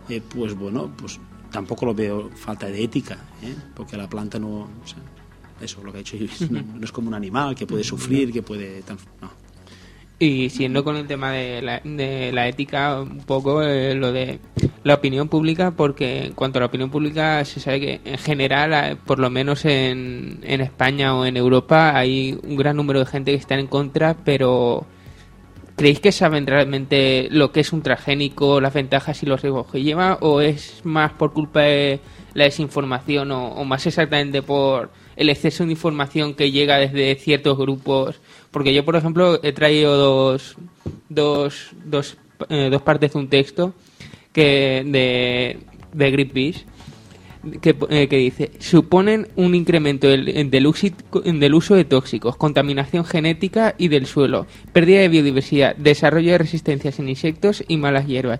eh, 0.09 0.21
pues 0.27 0.55
bueno, 0.55 0.91
pues 0.97 1.19
tampoco 1.53 1.85
lo 1.85 1.93
veo 1.93 2.31
falta 2.35 2.65
de 2.65 2.83
ética, 2.83 3.15
¿eh? 3.43 3.55
porque 3.75 3.95
la 3.95 4.09
planta 4.09 4.39
no. 4.39 4.67
eso 5.61 5.83
lo 5.83 5.93
que 5.93 5.99
ha 5.99 6.01
dicho 6.01 6.17
no, 6.49 6.83
es 6.83 6.91
como 6.91 7.07
un 7.07 7.13
animal 7.13 7.55
que 7.55 7.65
puede 7.67 7.83
sufrir, 7.83 8.33
que 8.33 8.41
puede. 8.41 8.83
No. 9.21 9.31
Y 10.19 10.49
siendo 10.49 10.83
con 10.83 10.95
el 10.95 11.05
tema 11.05 11.31
de 11.31 11.61
la, 11.61 11.79
de 11.83 12.31
la 12.31 12.47
ética, 12.47 13.01
un 13.01 13.19
poco 13.19 13.61
eh, 13.61 13.93
lo 13.93 14.11
de 14.11 14.39
la 14.83 14.95
opinión 14.95 15.27
pública, 15.27 15.71
porque 15.71 16.25
en 16.25 16.33
cuanto 16.33 16.57
a 16.57 16.61
la 16.61 16.65
opinión 16.67 16.89
pública, 16.89 17.43
se 17.45 17.59
sabe 17.59 17.79
que 17.79 18.01
en 18.03 18.17
general, 18.17 18.73
eh, 18.73 18.95
por 19.05 19.19
lo 19.19 19.29
menos 19.29 19.65
en, 19.65 20.39
en 20.43 20.61
España 20.61 21.15
o 21.15 21.25
en 21.25 21.37
Europa, 21.37 21.95
hay 21.95 22.39
un 22.41 22.55
gran 22.55 22.77
número 22.77 22.99
de 22.99 23.05
gente 23.05 23.31
que 23.31 23.37
está 23.37 23.55
en 23.59 23.67
contra, 23.67 24.15
pero 24.15 24.87
¿Creéis 25.75 25.99
que 25.99 26.11
saben 26.11 26.45
realmente 26.45 27.27
lo 27.31 27.51
que 27.51 27.61
es 27.61 27.73
un 27.73 27.81
transgénico, 27.81 28.61
las 28.61 28.73
ventajas 28.73 29.23
y 29.23 29.25
los 29.25 29.41
riesgos 29.41 29.71
que 29.71 29.81
lleva? 29.81 30.19
¿O 30.21 30.39
es 30.39 30.81
más 30.83 31.13
por 31.13 31.33
culpa 31.33 31.61
de 31.61 31.99
la 32.35 32.43
desinformación 32.43 33.31
o, 33.31 33.63
más 33.65 33.85
exactamente 33.87 34.43
por 34.43 34.91
el 35.15 35.29
exceso 35.29 35.65
de 35.65 35.71
información 35.71 36.35
que 36.35 36.51
llega 36.51 36.77
desde 36.77 37.15
ciertos 37.15 37.57
grupos? 37.57 38.21
Porque 38.51 38.73
yo, 38.73 38.85
por 38.85 38.95
ejemplo, 38.95 39.39
he 39.41 39.51
traído 39.51 39.97
dos, 39.97 40.57
dos, 41.09 41.71
dos, 41.83 42.17
eh, 42.49 42.69
dos 42.71 42.81
partes 42.83 43.13
de 43.13 43.19
un 43.19 43.27
texto 43.27 43.73
que 44.31 44.83
de, 44.85 45.59
de 45.91 46.11
Greenpeace 46.11 46.65
eh, 47.43 48.07
que, 48.07 48.17
dice, 48.17 48.51
suponen 48.59 49.27
un 49.35 49.53
incremento 49.53 50.07
del, 50.07 50.49
del, 50.49 50.65
uso 50.65 51.75
de 51.75 51.83
tóxicos, 51.83 52.37
contaminación 52.37 53.03
genética 53.03 53.75
y 53.77 53.89
del 53.89 54.05
suelo, 54.05 54.47
pérdida 54.71 55.01
de 55.01 55.09
biodiversidad, 55.09 55.75
desarrollo 55.75 56.31
de 56.31 56.37
resistencias 56.37 56.99
en 56.99 57.09
insectos 57.09 57.63
y 57.67 57.75
malas 57.75 58.07
hierbas, 58.07 58.39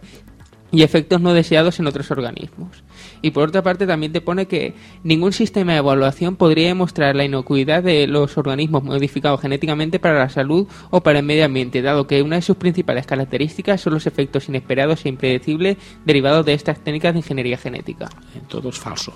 y 0.73 0.81
efectos 0.81 1.21
no 1.21 1.33
deseados 1.33 1.79
en 1.79 1.85
otros 1.85 2.09
organismos. 2.09 2.83
Y 3.21 3.31
por 3.31 3.47
otra 3.49 3.61
parte 3.61 3.85
también 3.85 4.11
te 4.11 4.21
pone 4.21 4.47
que 4.47 4.73
ningún 5.03 5.31
sistema 5.31 5.73
de 5.73 5.77
evaluación 5.77 6.35
podría 6.35 6.67
demostrar 6.67 7.15
la 7.15 7.23
inocuidad 7.23 7.83
de 7.83 8.07
los 8.07 8.37
organismos 8.39 8.83
modificados 8.83 9.39
genéticamente 9.39 9.99
para 9.99 10.17
la 10.17 10.29
salud 10.29 10.67
o 10.89 11.01
para 11.01 11.19
el 11.19 11.25
medio 11.25 11.45
ambiente, 11.45 11.83
dado 11.83 12.07
que 12.07 12.23
una 12.23 12.37
de 12.37 12.41
sus 12.41 12.57
principales 12.57 13.05
características 13.05 13.81
son 13.81 13.93
los 13.93 14.07
efectos 14.07 14.49
inesperados 14.49 15.05
e 15.05 15.09
impredecibles 15.09 15.77
derivados 16.05 16.43
de 16.45 16.53
estas 16.53 16.83
técnicas 16.83 17.13
de 17.13 17.19
ingeniería 17.19 17.57
genética. 17.57 18.09
Todo 18.49 18.69
es 18.69 18.79
falso. 18.79 19.13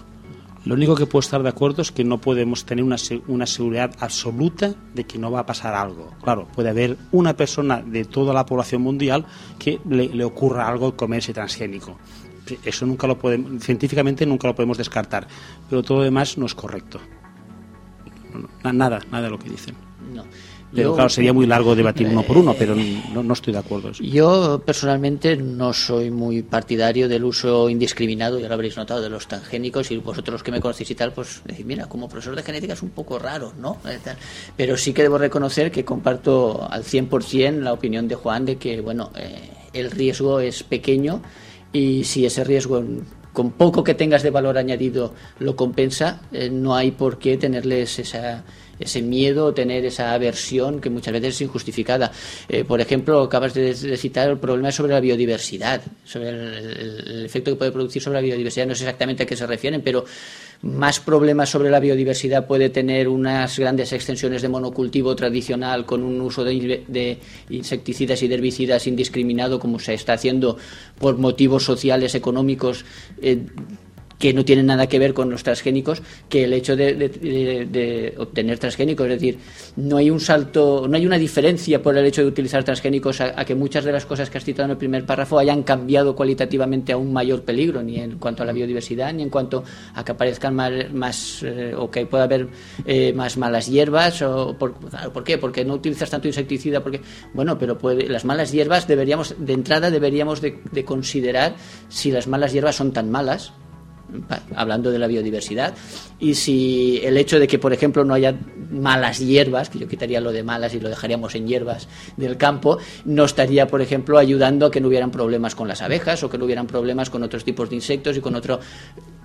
Lo 0.67 0.73
único 0.73 0.95
que 0.95 1.05
puedo 1.05 1.21
estar 1.21 1.41
de 1.41 1.47
acuerdo 1.47 1.81
es 1.81 1.93
que 1.93 2.03
no 2.03 2.19
podemos 2.19 2.65
tener 2.65 2.83
una, 2.83 2.97
una, 3.27 3.45
seguridad 3.45 3.95
absoluta 4.01 4.75
de 4.93 5.05
que 5.05 5.17
no 5.17 5.31
va 5.31 5.39
a 5.39 5.45
pasar 5.45 5.73
algo. 5.73 6.11
Claro, 6.21 6.45
puede 6.53 6.67
haber 6.67 6.97
una 7.13 7.37
persona 7.37 7.81
de 7.81 8.03
toda 8.03 8.33
la 8.33 8.45
población 8.45 8.81
mundial 8.81 9.25
que 9.57 9.79
le, 9.89 10.25
ocurra 10.25 10.67
algo 10.67 10.97
comerse 10.97 11.33
transgénico. 11.33 11.97
Eso 12.65 12.85
nunca 12.85 13.07
lo 13.07 13.17
podemos, 13.17 13.63
científicamente 13.63 14.25
nunca 14.25 14.49
lo 14.49 14.55
podemos 14.55 14.77
descartar, 14.77 15.25
pero 15.69 15.83
todo 15.83 15.99
lo 15.99 16.03
demás 16.03 16.37
no 16.37 16.45
es 16.45 16.53
correcto. 16.53 16.99
Nada, 18.65 18.99
nada 19.09 19.23
de 19.23 19.29
lo 19.29 19.39
que 19.39 19.49
dicen. 19.49 19.73
No. 20.13 20.25
Pero 20.77 20.93
claro, 20.93 21.09
sería 21.09 21.33
muy 21.33 21.47
largo 21.47 21.75
debatir 21.75 22.07
uno 22.07 22.21
por 22.21 22.37
uno, 22.37 22.53
pero 22.57 22.75
no, 22.75 23.33
estoy 23.33 23.51
de 23.51 23.59
acuerdo. 23.59 23.91
Yo 23.93 24.61
personalmente 24.63 25.35
no 25.35 25.73
soy 25.73 26.11
muy 26.11 26.43
partidario 26.43 27.09
del 27.09 27.23
uso 27.23 27.67
indiscriminado, 27.67 28.39
ya 28.39 28.47
lo 28.47 28.53
habréis 28.53 28.77
notado, 28.77 29.01
de 29.01 29.09
los 29.09 29.27
transgénicos 29.27 29.89
y 29.89 29.97
vosotros 29.97 30.43
que 30.43 30.51
me 30.51 30.61
conocéis 30.61 30.91
y 30.91 30.95
tal, 30.95 31.13
pues 31.13 31.41
decir, 31.45 31.65
mira, 31.65 31.87
como 31.87 32.07
profesor 32.07 32.35
de 32.35 32.43
genética 32.43 32.73
es 32.73 32.83
un 32.83 32.91
poco 32.91 33.17
raro, 33.17 33.53
¿no? 33.59 33.77
Eh, 33.87 33.97
pero 34.55 34.77
sí 34.77 34.93
que 34.93 35.01
debo 35.01 35.17
reconocer 35.17 35.71
que 35.71 35.83
comparto 35.83 36.67
al 36.69 36.83
100% 36.83 37.61
la 37.61 37.73
opinión 37.73 38.07
de 38.07 38.13
Juan 38.13 38.45
de 38.45 38.57
que, 38.57 38.79
bueno, 38.79 39.09
eh, 39.15 39.49
el 39.73 39.89
riesgo 39.89 40.39
es 40.39 40.61
pequeño 40.61 41.23
y 41.73 42.03
si 42.03 42.27
ese 42.27 42.43
riesgo 42.43 42.83
con 43.33 43.51
poco 43.51 43.83
que 43.83 43.93
tengas 43.93 44.23
de 44.23 44.31
valor 44.31 44.57
añadido 44.57 45.13
lo 45.39 45.55
compensa, 45.55 46.21
eh, 46.31 46.49
no 46.49 46.75
hay 46.75 46.91
por 46.91 47.19
qué 47.19 47.37
tenerles 47.37 47.99
esa 47.99 48.43
ese 48.79 49.01
miedo, 49.01 49.53
tener 49.53 49.85
esa 49.85 50.13
aversión 50.13 50.79
que 50.79 50.89
muchas 50.89 51.13
veces 51.13 51.35
es 51.35 51.41
injustificada. 51.41 52.11
Eh, 52.47 52.63
por 52.63 52.81
ejemplo, 52.81 53.21
acabas 53.21 53.53
de, 53.53 53.73
citar 53.97 54.29
el 54.29 54.37
problema 54.37 54.71
sobre 54.71 54.93
la 54.93 54.99
biodiversidad, 54.99 55.81
sobre 56.05 56.29
el, 56.29 57.25
efecto 57.25 57.51
que 57.51 57.57
puede 57.57 57.71
producir 57.71 58.01
sobre 58.01 58.19
la 58.19 58.21
biodiversidad. 58.21 58.67
No 58.67 58.75
sé 58.75 58.83
exactamente 58.83 59.23
a 59.23 59.25
qué 59.25 59.35
se 59.35 59.47
refieren, 59.47 59.81
pero 59.81 60.05
más 60.61 60.99
problemas 60.99 61.49
sobre 61.49 61.69
la 61.69 61.79
biodiversidad 61.79 62.47
puede 62.47 62.69
tener 62.69 63.07
unas 63.07 63.59
grandes 63.59 63.93
extensiones 63.93 64.41
de 64.41 64.49
monocultivo 64.49 65.15
tradicional 65.15 65.85
con 65.85 66.03
un 66.03 66.19
uso 66.21 66.43
de, 66.43 67.19
insecticidas 67.49 68.23
y 68.23 68.27
de 68.27 68.35
herbicidas 68.35 68.87
indiscriminado, 68.87 69.59
como 69.59 69.79
se 69.79 69.93
está 69.93 70.13
haciendo 70.13 70.57
por 70.99 71.17
motivos 71.17 71.63
sociales, 71.63 72.15
económicos. 72.15 72.85
Eh, 73.21 73.45
que 74.19 74.33
no 74.33 74.43
tienen 74.43 74.65
nada 74.65 74.87
que 74.87 74.99
ver 74.99 75.13
con 75.13 75.29
los 75.29 75.43
transgénicos 75.43 76.01
que 76.29 76.43
el 76.43 76.53
hecho 76.53 76.75
de, 76.75 78.13
obtener 78.17 78.59
transgénicos. 78.59 79.07
Es 79.07 79.13
decir, 79.13 79.39
no 79.75 79.97
hay 79.97 80.09
un 80.09 80.19
salto, 80.19 80.87
no 80.87 80.97
hay 80.97 81.05
una 81.05 81.17
diferencia 81.17 81.81
por 81.81 81.97
el 81.97 82.05
hecho 82.05 82.21
de 82.21 82.27
utilizar 82.27 82.63
transgénicos 82.63 83.21
a, 83.21 83.45
que 83.45 83.55
muchas 83.55 83.83
de 83.85 83.91
las 83.91 84.05
cosas 84.05 84.29
que 84.29 84.37
has 84.37 84.43
citado 84.43 84.65
en 84.65 84.71
el 84.71 84.77
primer 84.77 85.05
párrafo 85.05 85.37
hayan 85.39 85.63
cambiado 85.63 86.15
cualitativamente 86.15 86.93
a 86.93 86.97
un 86.97 87.13
mayor 87.13 87.43
peligro, 87.43 87.83
ni 87.83 87.97
en 87.99 88.17
cuanto 88.17 88.43
a 88.43 88.45
la 88.45 88.53
biodiversidad, 88.53 89.13
ni 89.13 89.23
en 89.23 89.29
cuanto 89.29 89.63
a 89.93 90.03
que 90.03 90.11
aparezcan 90.11 90.55
más, 90.55 91.43
eh, 91.43 91.73
o 91.77 91.89
que 91.91 92.05
pueda 92.05 92.23
haber 92.23 92.47
eh, 92.85 93.13
más 93.13 93.37
malas 93.37 93.67
hierbas. 93.67 94.21
O 94.21 94.57
por, 94.57 94.73
¿Por 95.13 95.23
qué? 95.23 95.37
Porque 95.37 95.63
no 95.63 95.75
utilizas 95.75 96.09
tanto 96.09 96.27
insecticida. 96.27 96.81
Porque, 96.81 97.01
bueno, 97.33 97.57
pero 97.57 97.77
puede, 97.77 98.07
las 98.07 98.25
malas 98.25 98.51
hierbas 98.51 98.87
deberíamos, 98.87 99.35
de 99.37 99.53
entrada, 99.53 99.91
deberíamos 99.91 100.41
de 100.41 100.85
considerar 100.85 101.55
si 101.89 102.11
las 102.11 102.27
malas 102.27 102.53
hierbas 102.53 102.75
son 102.75 102.91
tan 102.91 103.11
malas 103.11 103.53
hablando 104.55 104.91
de 104.91 104.99
la 104.99 105.07
biodiversidad, 105.07 105.73
y 106.19 106.35
si 106.35 106.99
el 107.03 107.17
hecho 107.17 107.39
de 107.39 107.47
que, 107.47 107.59
por 107.59 107.73
ejemplo, 107.73 108.03
no 108.03 108.13
haya 108.13 108.35
malas 108.71 109.19
hierbas, 109.19 109.69
que 109.69 109.79
yo 109.79 109.87
quitaría 109.87 110.19
lo 110.19 110.31
de 110.31 110.43
malas 110.43 110.73
y 110.73 110.79
lo 110.79 110.89
dejaríamos 110.89 111.35
en 111.35 111.47
hierbas 111.47 111.87
del 112.17 112.37
campo, 112.37 112.79
no 113.05 113.25
estaría, 113.25 113.67
por 113.67 113.81
ejemplo, 113.81 114.17
ayudando 114.17 114.65
a 114.65 114.71
que 114.71 114.81
no 114.81 114.87
hubieran 114.87 115.11
problemas 115.11 115.55
con 115.55 115.67
las 115.67 115.81
abejas 115.81 116.23
o 116.23 116.29
que 116.29 116.37
no 116.37 116.45
hubieran 116.45 116.67
problemas 116.67 117.09
con 117.09 117.23
otros 117.23 117.43
tipos 117.43 117.69
de 117.69 117.75
insectos 117.75 118.17
y 118.17 118.21
con 118.21 118.35
otro 118.35 118.59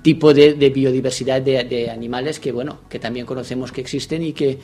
tipo 0.03 0.35
de, 0.35 0.53
biodiversidad 0.71 1.41
de, 1.41 1.91
animales 1.91 2.41
que, 2.41 2.53
bueno, 2.53 2.81
que 2.89 2.99
también 2.99 3.25
conocemos 3.25 3.73
que 3.73 3.81
existen 3.81 4.23
y 4.23 4.33
que 4.33 4.59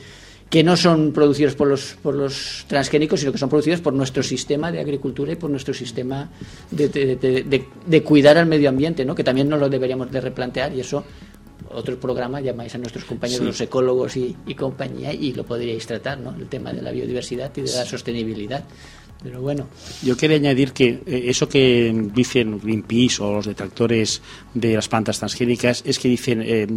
que 0.49 0.63
no 0.63 0.75
son 0.75 1.11
producidos 1.11 1.55
por 1.55 1.67
los, 1.67 1.95
por 2.01 2.15
los 2.15 2.65
transgénicos, 2.67 3.19
sino 3.19 3.31
que 3.31 3.37
son 3.37 3.49
producidos 3.49 3.81
por 3.81 3.93
nuestro 3.93 4.23
sistema 4.23 4.71
de 4.71 4.79
agricultura 4.79 5.31
y 5.31 5.35
por 5.35 5.49
nuestro 5.49 5.73
sistema 5.73 6.29
de, 6.71 6.89
de, 6.89 7.65
de, 7.85 8.03
cuidar 8.03 8.37
al 8.37 8.47
medio 8.47 8.69
ambiente, 8.69 9.05
¿no? 9.05 9.13
que 9.13 9.23
también 9.23 9.47
nos 9.47 9.59
lo 9.59 9.69
deberíamos 9.69 10.11
de 10.11 10.21
replantear 10.21 10.73
y 10.73 10.79
eso 10.79 11.03
otro 11.71 11.99
programa 11.99 12.41
llamáis 12.41 12.73
a 12.73 12.77
nuestros 12.79 13.05
compañeros 13.05 13.45
los 13.45 13.61
ecólogos 13.61 14.17
y, 14.17 14.35
y, 14.47 14.55
compañía 14.55 15.13
y 15.13 15.33
lo 15.33 15.45
podríais 15.45 15.85
tratar, 15.85 16.19
¿no? 16.19 16.35
el 16.35 16.47
tema 16.47 16.73
de 16.73 16.81
la 16.81 16.91
biodiversidad 16.91 17.51
y 17.55 17.61
de 17.61 17.71
la 17.71 17.85
sostenibilidad. 17.85 18.63
Pero 19.21 19.41
bueno. 19.41 19.67
Yo 20.01 20.15
quería 20.15 20.37
añadir 20.37 20.71
que 20.71 21.01
eh, 21.05 21.23
eso 21.25 21.49
que 21.49 21.93
dicen 22.13 22.59
Greenpeace 22.61 23.21
o 23.21 23.33
los 23.33 23.45
detractores 23.45 24.21
de 24.53 24.75
las 24.75 24.87
plantas 24.87 25.19
transgénicas 25.19 25.83
es 25.85 25.99
que 25.99 26.07
dicen 26.07 26.41
eh, 26.41 26.67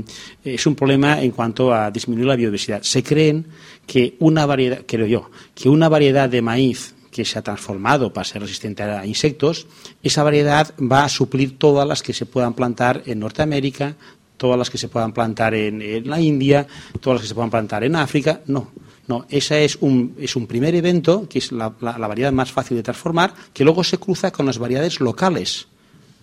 es 0.43 0.66
un 0.66 0.74
problema 0.74 1.22
en 1.22 1.30
cuanto 1.30 1.72
a 1.72 1.90
disminuir 1.90 2.26
la 2.26 2.36
biodiversidad. 2.36 2.82
Se 2.82 3.03
creen 3.03 3.47
que 3.86 4.16
una 4.18 4.45
variedad, 4.45 4.82
creo 4.86 5.07
yo, 5.07 5.30
que 5.55 5.68
una 5.68 5.88
variedad 5.88 6.28
de 6.28 6.43
maíz 6.43 6.95
que 7.12 7.24
se 7.24 7.38
ha 7.38 7.43
transformado 7.43 8.12
para 8.12 8.24
ser 8.24 8.43
resistente 8.43 8.82
a 8.82 9.07
insectos, 9.07 9.66
esa 10.03 10.24
variedad 10.24 10.74
va 10.80 11.05
a 11.05 11.09
suplir 11.09 11.59
todas 11.59 11.86
las 11.86 12.03
que 12.03 12.14
se 12.14 12.26
puedan 12.26 12.55
plantar 12.55 13.03
en 13.07 13.20
Norteamérica, 13.20 13.95
todas 14.36 14.59
las 14.59 14.70
que 14.70 14.78
se 14.78 14.88
puedan 14.88 15.12
plantar 15.12 15.55
en, 15.55 15.80
en 15.82 16.09
la 16.09 16.20
India, 16.20 16.66
todas 17.01 17.16
las 17.16 17.22
que 17.22 17.28
se 17.28 17.34
puedan 17.34 17.51
plantar 17.51 17.84
en 17.84 17.95
África. 17.95 18.40
No, 18.47 18.72
no, 19.12 19.26
ese 19.28 19.64
es 19.66 19.76
un, 19.80 20.14
es 20.18 20.36
un 20.36 20.46
primer 20.46 20.74
evento, 20.74 21.26
que 21.28 21.38
es 21.38 21.52
la, 21.52 21.68
variedad 21.68 22.32
más 22.32 22.50
fácil 22.50 22.78
de 22.78 22.82
transformar, 22.82 23.34
que 23.52 23.62
luego 23.64 23.84
se 23.84 23.98
cruza 23.98 24.30
con 24.30 24.46
las 24.46 24.56
variedades 24.58 25.00
locales. 25.00 25.66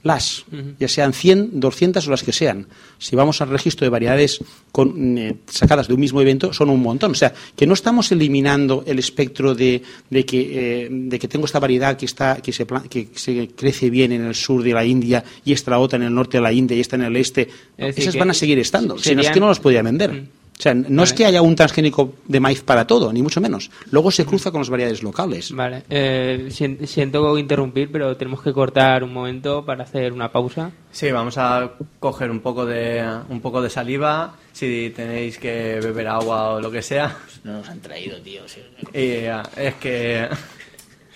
las, 0.02 0.46
ya 0.80 0.88
sean 0.88 1.12
100, 1.12 1.60
200 1.60 2.08
o 2.08 2.10
las 2.10 2.24
que 2.24 2.32
sean. 2.32 2.66
Si 2.98 3.16
vamos 3.18 3.42
al 3.42 3.50
registro 3.50 3.86
de 3.86 3.90
variedades 3.90 4.40
con, 4.72 5.18
eh, 5.18 5.36
sacadas 5.46 5.88
de 5.90 5.94
un 5.94 6.00
mismo 6.00 6.22
evento, 6.22 6.54
son 6.54 6.70
un 6.70 6.82
montón. 6.82 7.12
O 7.12 7.16
sea, 7.16 7.34
que 7.56 7.68
no 7.68 7.74
estamos 7.74 8.10
eliminando 8.14 8.84
el 8.88 8.98
espectro 8.98 9.54
de, 9.54 9.84
de 10.10 10.26
que, 10.26 10.40
eh, 10.86 10.88
de 10.90 11.20
que 11.20 11.28
tengo 11.28 11.46
esta 11.46 11.60
variedad 11.60 11.98
que, 11.98 12.06
está, 12.06 12.38
que, 12.42 12.54
se, 12.54 12.66
que 12.66 13.10
se 13.14 13.50
crece 13.50 13.90
bien 13.90 14.14
en 14.14 14.26
el 14.26 14.36
sur 14.36 14.64
de 14.64 14.72
la 14.74 14.86
India 14.86 15.24
y 15.44 15.52
esta 15.52 15.72
la 15.72 15.80
otra 15.80 15.98
en 15.98 16.04
el 16.04 16.16
norte 16.16 16.38
de 16.38 16.44
la 16.44 16.54
India 16.54 16.78
y 16.78 16.80
esta 16.80 16.96
en 16.96 17.04
el 17.04 17.16
este. 17.18 17.50
Es 17.78 17.98
Esas 17.98 18.16
van 18.16 18.30
a 18.32 18.34
seguir 18.34 18.58
estando. 18.58 18.98
Si 18.98 19.14
no 19.14 19.20
es 19.22 19.28
serían- 19.28 19.34
que 19.34 19.40
no 19.42 19.48
los 19.50 19.60
podían 19.60 19.84
vender. 19.86 20.24
O 20.60 20.62
sea, 20.62 20.74
no 20.74 21.04
es 21.04 21.12
Vale. 21.12 21.18
que 21.18 21.26
haya 21.26 21.42
un 21.42 21.56
transgénico 21.56 22.16
de 22.28 22.42
maíz 22.42 22.62
para 22.64 22.86
todo, 22.86 23.14
ni 23.14 23.22
mucho 23.22 23.40
menos. 23.40 23.72
Luego 23.92 24.12
se 24.12 24.26
cruza 24.26 24.52
con 24.52 24.60
las 24.60 24.70
variedades 24.70 25.02
locales. 25.04 25.54
Vale, 25.54 25.84
eh, 25.90 26.50
sien- 26.52 26.86
siento 26.86 27.38
interrumpir, 27.38 27.90
pero 27.90 28.18
tenemos 28.18 28.42
que 28.44 28.52
cortar 28.52 29.06
un 29.06 29.14
momento 29.14 29.64
para 29.64 29.84
hacer 29.86 30.12
una 30.12 30.30
pausa. 30.34 30.72
Sí, 30.92 31.10
vamos 31.14 31.38
a 31.38 31.72
coger 32.00 32.30
un 32.30 32.42
poco 32.42 32.66
de 32.66 33.02
un 33.30 33.40
poco 33.40 33.62
de 33.62 33.70
saliva, 33.70 34.36
si 34.52 34.92
tenéis 34.94 35.38
que 35.38 35.80
beber 35.82 36.10
agua 36.10 36.50
o 36.56 36.60
lo 36.60 36.70
que 36.70 36.82
sea. 36.82 37.16
No 37.46 37.54
nos 37.54 37.70
han 37.70 37.80
traído, 37.80 38.20
tío. 38.20 38.42
sí. 38.46 38.60
Y 38.94 38.98
eh, 39.00 39.42
es 39.56 39.76
que 39.76 40.28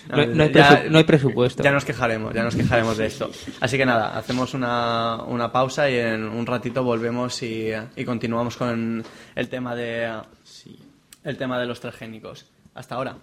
No, 0.10 0.18
hay- 0.18 0.28
no 0.28 0.44
hay 0.44 0.52
Ya- 0.54 0.84
no 0.90 0.98
hay 0.98 1.04
presupuesto. 1.06 1.64
Ya 1.64 1.72
nos 1.72 1.86
quejaremos, 1.86 2.34
ya 2.34 2.44
nos 2.44 2.56
quejaremos 2.56 2.98
de 2.98 3.06
esto. 3.06 3.32
Así 3.62 3.78
que 3.78 3.86
nada, 3.86 4.18
hacemos 4.18 4.54
una, 4.54 5.24
una 5.24 5.52
pausa 5.52 5.90
y 5.90 5.96
en 5.98 6.24
un 6.24 6.46
ratito 6.46 6.84
volvemos 6.84 7.42
y, 7.44 7.70
y 7.96 8.04
continuamos 8.06 8.58
con 8.58 9.04
el 9.36 9.50
tema 9.50 9.76
de 9.76 10.22
el 11.24 11.38
tema 11.38 11.58
de 11.60 11.66
los 11.66 11.80
transgénicos. 11.80 12.46
Hasta 12.76 12.96
ahora. 12.96 13.16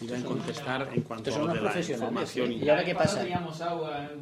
Iba 0.00 0.18
a 0.18 0.22
contestar 0.22 0.88
en 0.92 1.00
cuanto 1.02 1.30
son 1.32 1.42
unos 1.44 1.56
profesionales. 1.58 2.36
¿eh? 2.36 2.52
¿Y 2.52 2.68
ahora 2.68 2.84
qué 2.84 2.94
pasa? 2.94 3.22
Savoring 3.54 4.20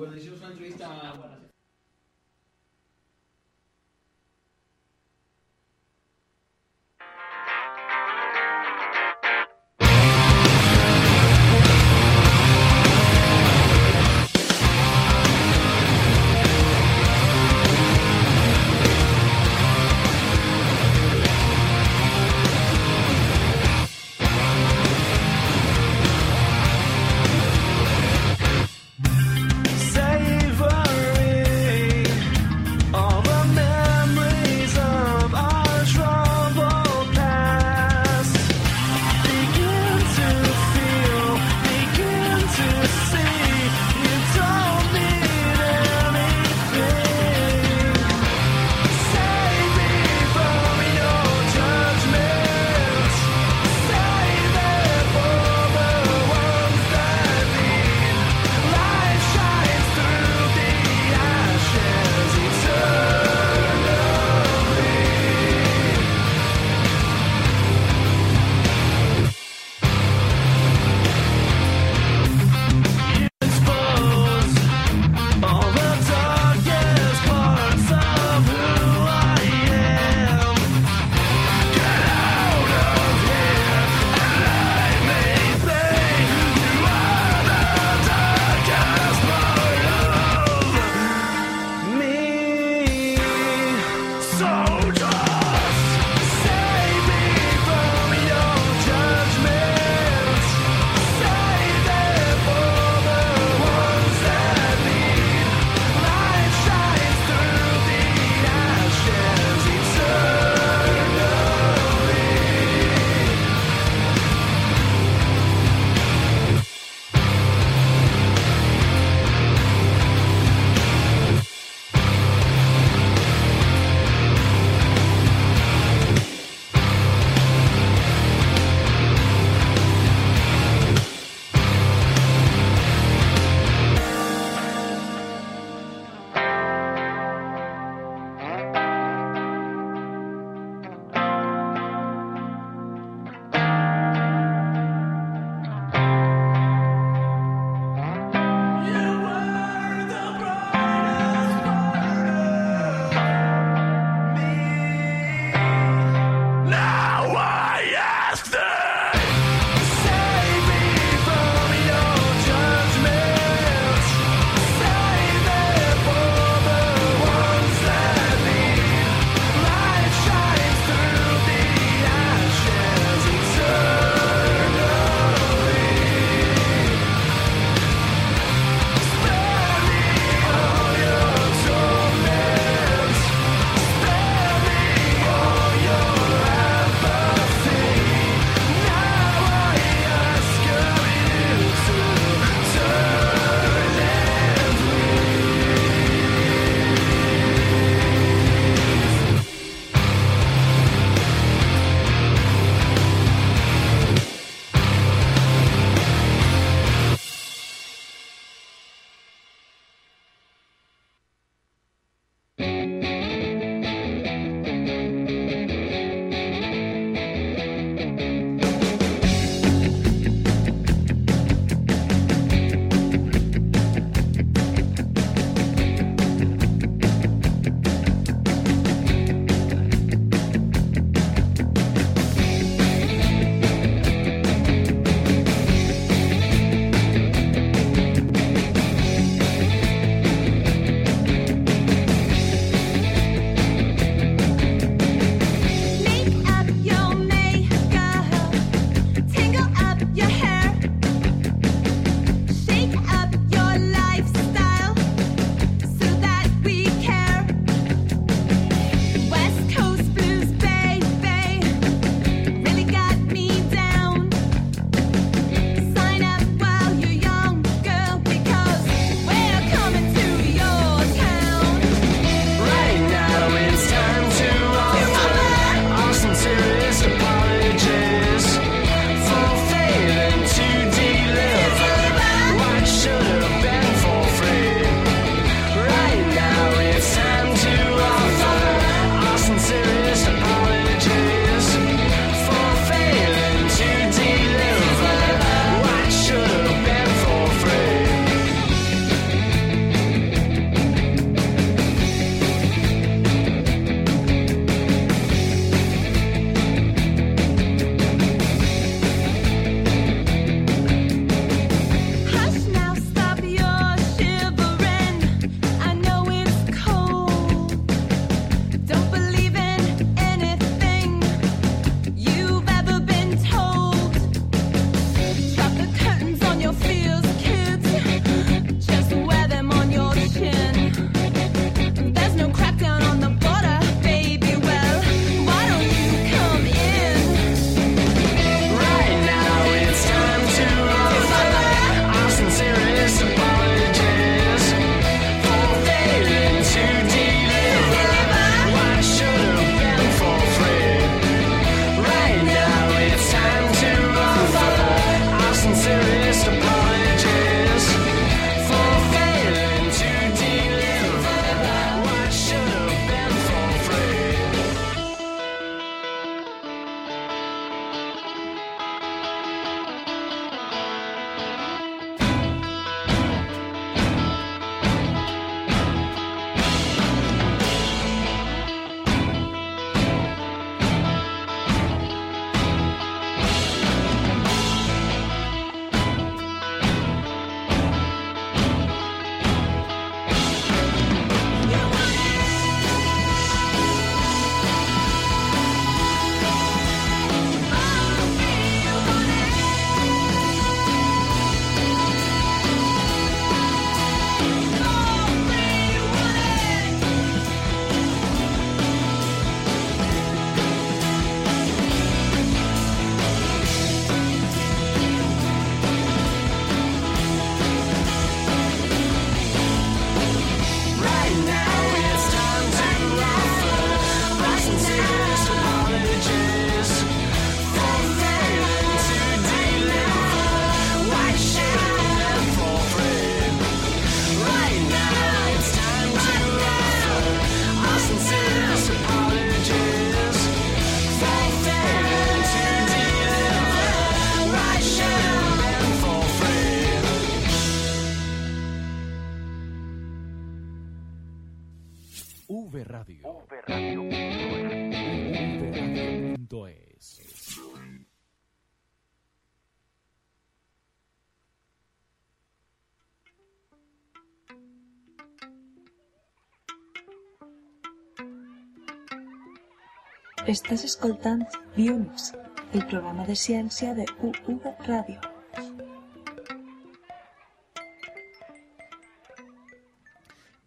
Estàs 470.44 470.82
escoltant 470.84 471.40
Bionics, 471.72 472.34
el 472.76 472.82
programa 472.90 473.24
de 473.24 473.32
ciència 473.32 473.94
de 473.96 474.04
UV 474.20 474.66
Ràdio. 474.84 475.22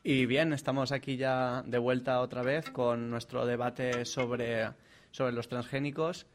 Y 0.04 0.26
bien, 0.26 0.54
estamos 0.54 0.92
aquí 0.92 1.18
ya 1.18 1.62
de 1.68 1.78
vuelta 1.78 2.22
otra 2.22 2.42
vez 2.42 2.72
con 2.72 3.12
nuestro 3.12 3.46
debate 3.46 4.06
sobre, 4.06 4.72
sobre 5.12 5.34
los 5.34 5.48
transgénicos. 5.48 6.26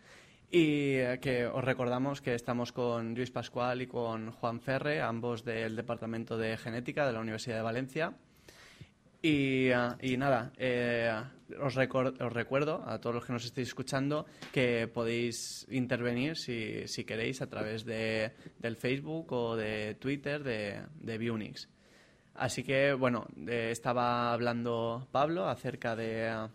Y 0.48 0.94
eh, 0.98 1.18
que 1.20 1.46
os 1.46 1.64
recordamos 1.64 2.20
que 2.20 2.36
estamos 2.36 2.70
con 2.70 3.16
Luis 3.16 3.32
Pascual 3.32 3.82
y 3.82 3.88
con 3.88 4.30
Juan 4.30 4.60
Ferre, 4.60 5.00
ambos 5.00 5.44
del 5.44 5.74
Departamento 5.74 6.38
de 6.38 6.56
Genética 6.56 7.06
de 7.06 7.12
la 7.12 7.18
Universidad 7.18 7.56
de 7.56 7.62
Valencia. 7.62 8.12
Y, 9.22 9.68
eh, 9.68 10.16
nada, 10.18 10.52
eh, 10.56 11.14
os, 11.60 11.76
os 11.76 12.32
recuerdo 12.32 12.82
a 12.86 12.98
todos 13.00 13.14
los 13.16 13.24
que 13.26 13.32
nos 13.32 13.44
estéis 13.44 13.68
escuchando 13.68 14.26
que 14.52 14.88
podéis 14.88 15.66
intervenir 15.70 16.36
si, 16.36 16.86
queréis 17.04 17.42
a 17.42 17.46
través 17.48 17.84
de, 17.84 18.32
del 18.58 18.76
Facebook 18.76 19.32
o 19.32 19.56
de 19.56 19.94
Twitter 19.96 20.42
de, 20.42 20.82
de. 21.00 21.68
Así 22.34 22.62
que, 22.62 22.92
bueno, 22.94 23.26
estaba 23.46 24.32
hablando 24.32 25.06
Pablo 25.12 25.48
acerca 25.48 25.94
de, 25.94 26.48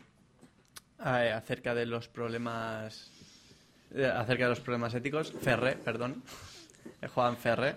acerca 0.98 1.76
de 1.76 1.86
los 1.86 2.08
problemas 2.08 3.12
eh, 3.94 4.06
acerca 4.06 4.46
de 4.46 4.50
los 4.50 4.60
problemas 4.60 4.94
éticos. 4.96 5.32
Ferre, 5.32 5.78
perdón. 5.84 6.24
Juan 7.14 7.38
Ferre. 7.38 7.76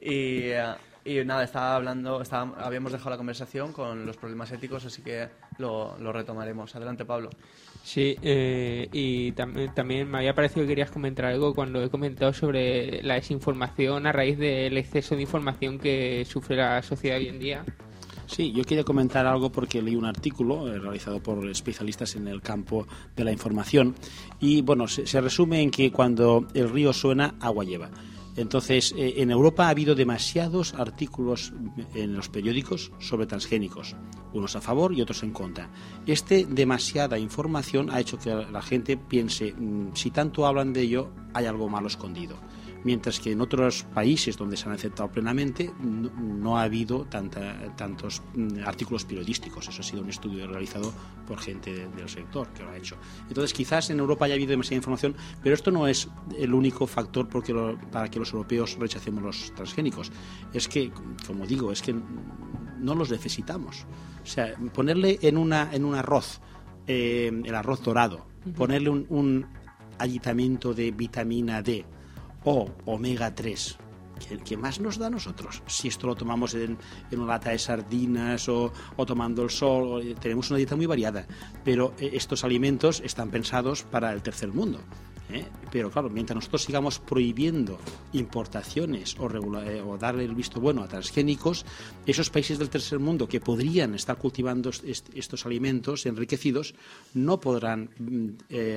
Y, 0.00 0.48
eh, 0.50 0.74
y 1.04 1.24
nada, 1.24 1.44
estaba 1.44 1.76
hablando, 1.76 2.22
estaba- 2.22 2.54
habíamos 2.64 2.92
dejado 2.92 3.10
la 3.10 3.16
conversación 3.16 3.72
con 3.72 4.06
los 4.06 4.16
problemas 4.16 4.50
éticos, 4.52 4.84
así 4.86 5.02
que 5.02 5.28
lo, 5.58 5.96
lo 5.98 6.12
retomaremos. 6.12 6.74
Adelante, 6.76 7.04
Pablo. 7.04 7.30
Sí, 7.84 8.16
eh, 8.22 8.88
y 8.92 9.32
tam- 9.32 9.74
también 9.74 10.08
me 10.10 10.18
había 10.18 10.34
parecido 10.34 10.62
que 10.62 10.68
querías 10.68 10.90
comentar 10.90 11.24
algo 11.24 11.52
cuando 11.52 11.82
he 11.82 11.90
comentado 11.90 12.32
sobre 12.32 13.02
la 13.02 13.14
desinformación 13.14 14.06
a 14.06 14.12
raíz 14.12 14.38
del 14.38 14.76
exceso 14.78 15.16
de 15.16 15.22
información 15.22 15.78
que 15.78 16.24
sufre 16.24 16.56
la 16.56 16.80
sociedad 16.82 17.18
hoy 17.18 17.28
en 17.28 17.38
día. 17.40 17.64
Sí, 18.26 18.52
yo 18.52 18.62
quería 18.64 18.84
comentar 18.84 19.26
algo 19.26 19.50
porque 19.50 19.82
leí 19.82 19.96
un 19.96 20.06
artículo 20.06 20.72
eh, 20.72 20.78
realizado 20.78 21.20
por 21.20 21.44
especialistas 21.50 22.14
en 22.16 22.28
el 22.28 22.40
campo 22.40 22.86
de 23.16 23.24
la 23.24 23.32
información 23.32 23.94
y 24.40 24.62
bueno, 24.62 24.86
se, 24.88 25.06
se 25.06 25.20
resume 25.20 25.60
en 25.60 25.70
que 25.70 25.90
cuando 25.90 26.46
el 26.54 26.70
río 26.70 26.92
suena, 26.92 27.34
agua 27.40 27.64
lleva. 27.64 27.90
Entonces, 28.36 28.94
eh, 28.96 29.14
en 29.18 29.30
Europa 29.30 29.66
ha 29.66 29.70
habido 29.70 29.94
demasiados 29.94 30.74
artículos 30.74 31.52
en 31.94 32.14
los 32.14 32.28
periódicos 32.28 32.92
sobre 32.98 33.26
transgénicos, 33.26 33.94
unos 34.32 34.56
a 34.56 34.60
favor 34.60 34.94
y 34.94 35.02
otros 35.02 35.22
en 35.22 35.32
contra. 35.32 35.70
Este 36.06 36.46
demasiada 36.46 37.18
información 37.18 37.90
ha 37.90 38.00
hecho 38.00 38.18
que 38.18 38.34
la 38.34 38.62
gente 38.62 38.96
piense, 38.96 39.52
mm, 39.52 39.94
si 39.94 40.10
tanto 40.10 40.46
hablan 40.46 40.72
de 40.72 40.82
ello, 40.82 41.10
hay 41.34 41.46
algo 41.46 41.68
malo 41.68 41.88
escondido 41.88 42.36
mientras 42.84 43.20
que 43.20 43.32
en 43.32 43.40
otros 43.40 43.84
países 43.94 44.36
donde 44.36 44.56
se 44.56 44.66
han 44.68 44.74
aceptado 44.74 45.10
plenamente 45.10 45.72
no, 45.80 46.10
no 46.10 46.58
ha 46.58 46.62
habido 46.62 47.04
tanta- 47.04 47.74
tantos 47.76 48.22
mm, 48.34 48.58
artículos 48.66 49.04
periodísticos. 49.04 49.68
Eso 49.68 49.80
ha 49.80 49.84
sido 49.84 50.02
un 50.02 50.08
estudio 50.10 50.46
realizado 50.46 50.92
por 51.26 51.38
gente 51.38 51.72
de- 51.72 51.88
del 51.88 52.08
sector 52.08 52.48
que 52.48 52.62
lo 52.62 52.70
ha 52.70 52.76
hecho. 52.76 52.96
Entonces, 53.28 53.52
quizás 53.52 53.88
en 53.90 53.98
Europa 54.00 54.24
haya 54.24 54.34
habido 54.34 54.50
demasiada 54.50 54.76
información, 54.76 55.14
pero 55.42 55.54
esto 55.54 55.70
no 55.70 55.86
es 55.86 56.08
el 56.38 56.52
único 56.54 56.86
factor 56.86 57.28
porque 57.28 57.52
lo- 57.52 57.78
para 57.90 58.10
que 58.10 58.18
los 58.18 58.32
europeos 58.32 58.76
rechacemos 58.78 59.22
los 59.22 59.52
transgénicos. 59.54 60.10
Es 60.52 60.68
que, 60.68 60.90
como 61.26 61.46
digo, 61.46 61.72
es 61.72 61.82
que 61.82 61.94
no 62.80 62.94
los 62.94 63.10
necesitamos. 63.10 63.86
O 64.22 64.26
sea, 64.26 64.54
ponerle 64.74 65.18
en, 65.22 65.36
una, 65.36 65.70
en 65.72 65.84
un 65.84 65.94
arroz, 65.94 66.40
eh, 66.86 67.30
el 67.44 67.54
arroz 67.54 67.82
dorado, 67.82 68.26
ponerle 68.56 68.90
un, 68.90 69.06
un 69.08 69.46
aditamento 69.98 70.74
de 70.74 70.90
vitamina 70.90 71.62
D 71.62 71.84
o 72.44 72.70
omega 72.86 73.34
3, 73.34 73.76
¿qué, 74.28 74.38
qué 74.38 74.56
más 74.56 74.80
nos 74.80 74.98
da 74.98 75.06
a 75.06 75.10
nosotros? 75.10 75.62
Si 75.66 75.88
esto 75.88 76.06
lo 76.06 76.14
tomamos 76.14 76.54
en, 76.54 76.76
una 77.12 77.26
lata 77.26 77.50
de 77.50 77.58
sardinas 77.58 78.48
o, 78.48 78.72
o 78.96 79.06
tomando 79.06 79.42
el 79.42 79.50
sol, 79.50 79.84
o- 79.88 80.00
eh, 80.00 80.14
tenemos 80.20 80.50
una 80.50 80.58
dieta 80.58 80.76
muy 80.76 80.86
variada, 80.86 81.26
pero 81.64 81.94
eh, 81.98 82.10
estos 82.14 82.44
alimentos 82.44 83.00
están 83.04 83.30
pensados 83.30 83.82
para 83.84 84.12
el 84.12 84.22
tercer 84.22 84.48
mundo. 84.52 84.80
¿eh? 85.30 85.44
Pero 85.70 85.90
claro, 85.90 86.10
mientras 86.10 86.34
nosotros 86.34 86.62
sigamos 86.62 86.98
prohibiendo 86.98 87.78
importaciones 88.12 89.16
o, 89.18 89.24
o 89.26 89.98
darle 89.98 90.24
el 90.24 90.34
visto 90.34 90.60
bueno 90.60 90.82
a 90.82 90.88
transgénicos, 90.88 91.64
esos 92.06 92.28
países 92.30 92.58
del 92.58 92.68
tercer 92.70 92.98
mundo 92.98 93.28
que 93.28 93.40
podrían 93.40 93.94
estar 93.94 94.16
cultivando 94.18 94.70
est- 94.70 95.08
estos 95.14 95.46
alimentos 95.46 96.04
enriquecidos 96.06 96.74
no 97.14 97.40
podrán 97.40 97.90
mm, 97.98 98.28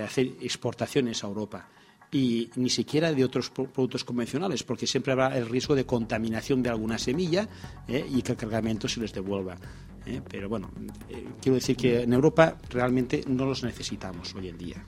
hacer 0.05 0.27
exportaciones 0.41 1.23
a 1.23 1.27
Europa 1.27 1.67
y 2.15 2.49
ni 2.55 2.69
siquiera 2.69 3.11
de 3.11 3.23
otros 3.25 3.49
pro- 3.49 3.65
productos 3.71 4.03
convencionales, 4.05 4.63
porque 4.63 4.87
siempre 4.87 5.11
habrá 5.13 5.37
el 5.37 5.49
riesgo 5.49 5.75
de 5.75 5.85
contaminación 5.85 6.63
de 6.63 6.69
alguna 6.69 6.97
semilla 6.97 7.47
¿eh? 7.87 8.05
y 8.09 8.21
que 8.21 8.31
el 8.33 8.37
cargamento 8.37 8.87
se 8.87 8.99
les 9.01 9.11
devuelva. 9.13 9.57
¿eh? 10.05 10.21
Pero 10.29 10.47
bueno, 10.47 10.71
eh, 11.09 11.25
quiero 11.41 11.55
decir 11.55 11.75
que 11.75 12.03
en 12.03 12.13
Europa 12.13 12.57
realmente 12.69 13.23
no 13.27 13.45
los 13.45 13.63
necesitamos 13.63 14.33
hoy 14.35 14.47
en 14.49 14.57
día. 14.57 14.85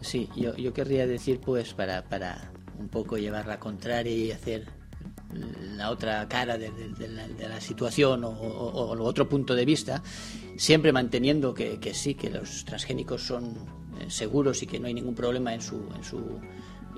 Sí, 0.00 0.28
yo, 0.36 0.54
yo 0.56 0.72
querría 0.74 1.06
decir, 1.06 1.40
pues, 1.40 1.72
para, 1.72 2.02
para 2.04 2.52
un 2.78 2.88
poco 2.88 3.16
llevar 3.16 3.46
la 3.46 3.58
contraria 3.58 4.12
y 4.14 4.30
hacer 4.30 4.66
la 5.76 5.90
otra 5.90 6.28
cara 6.28 6.58
de, 6.58 6.70
de- 6.70 6.88
de 6.90 7.08
la, 7.08 7.26
de 7.26 7.48
la 7.48 7.60
situación 7.60 8.22
o, 8.24 8.28
o- 8.28 8.92
o 8.92 9.02
otro 9.02 9.28
punto 9.28 9.54
de 9.54 9.64
vista, 9.64 10.02
siempre 10.56 10.92
manteniendo 10.92 11.54
que, 11.54 11.78
que 11.80 11.94
sí, 11.94 12.14
que 12.14 12.28
los 12.30 12.64
transgénicos 12.64 13.22
son 13.26 13.54
seguros 14.08 14.62
y 14.62 14.66
que 14.66 14.78
no 14.78 14.86
hay 14.86 14.94
ningún 14.94 15.14
problema 15.14 15.54
en 15.54 15.60
su, 15.60 15.76
en 15.94 16.04
su 16.04 16.40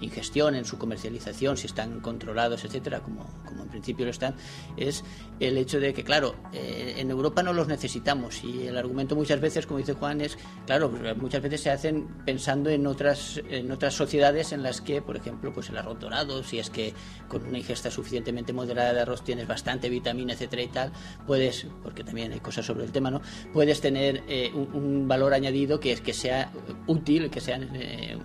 ingestión, 0.00 0.54
en 0.54 0.64
su 0.64 0.78
comercialización, 0.78 1.56
si 1.56 1.66
están 1.66 2.00
controlados, 2.00 2.64
etcétera, 2.64 3.00
como, 3.00 3.26
como 3.44 3.62
en 3.62 3.68
principio 3.68 4.04
lo 4.04 4.10
están, 4.10 4.34
es 4.76 5.04
el 5.40 5.58
hecho 5.58 5.80
de 5.80 5.94
que, 5.94 6.04
claro, 6.04 6.34
eh, 6.52 6.94
en 6.98 7.10
Europa 7.10 7.42
no 7.42 7.52
los 7.52 7.68
necesitamos 7.68 8.42
y 8.44 8.66
el 8.66 8.76
argumento 8.76 9.16
muchas 9.16 9.40
veces, 9.40 9.66
como 9.66 9.78
dice 9.78 9.94
Juan, 9.94 10.20
es, 10.20 10.38
claro, 10.66 10.90
pues, 10.90 11.16
muchas 11.16 11.42
veces 11.42 11.60
se 11.62 11.70
hacen 11.70 12.06
pensando 12.24 12.70
en 12.70 12.86
otras, 12.86 13.40
en 13.48 13.70
otras 13.70 13.94
sociedades 13.94 14.52
en 14.52 14.62
las 14.62 14.80
que, 14.80 15.02
por 15.02 15.16
ejemplo, 15.16 15.52
pues 15.52 15.68
el 15.70 15.76
arroz 15.76 15.98
dorado, 15.98 16.42
si 16.42 16.58
es 16.58 16.70
que 16.70 16.94
con 17.28 17.44
una 17.46 17.58
ingesta 17.58 17.90
suficientemente 17.90 18.52
moderada 18.52 18.92
de 18.92 19.00
arroz 19.00 19.22
tienes 19.22 19.46
bastante 19.46 19.88
vitamina, 19.88 20.32
etcétera 20.32 20.62
y 20.62 20.68
tal, 20.68 20.92
puedes, 21.26 21.66
porque 21.82 22.04
también 22.04 22.32
hay 22.32 22.40
cosas 22.40 22.66
sobre 22.66 22.84
el 22.84 22.92
tema, 22.92 23.10
¿no? 23.10 23.20
Puedes 23.52 23.80
tener 23.80 24.22
eh, 24.28 24.52
un, 24.54 25.06
valor 25.06 25.34
añadido 25.34 25.78
que 25.78 25.92
es 25.92 26.00
que 26.00 26.12
sea 26.12 26.50
útil, 26.86 27.30
que 27.30 27.40
sea 27.40 27.58
eh, 27.74 28.18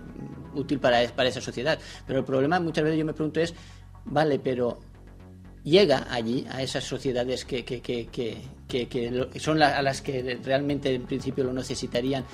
útil 0.56 0.80
para, 0.80 1.02
esa 1.04 1.42
sociedad. 1.42 1.80
Pero 2.08 2.20
el 2.20 2.26
problema 2.26 2.60
muchas 2.60 2.84
veces 2.84 3.00
yo 3.00 3.06
me 3.06 3.14
pregunto 3.14 3.40
es, 3.40 3.54
vale, 4.06 4.40
pero 4.40 4.80
llega 5.64 6.08
allí 6.10 6.46
a 6.50 6.62
esas 6.64 6.84
sociedades 6.84 7.46
que, 7.46 7.64
son 9.40 9.62
a 9.62 9.82
las 9.82 10.02
que 10.02 10.40
realmente 10.44 10.94
en 10.96 11.04
principio 11.04 11.44
lo 11.44 11.54
necesitarían 11.54 12.26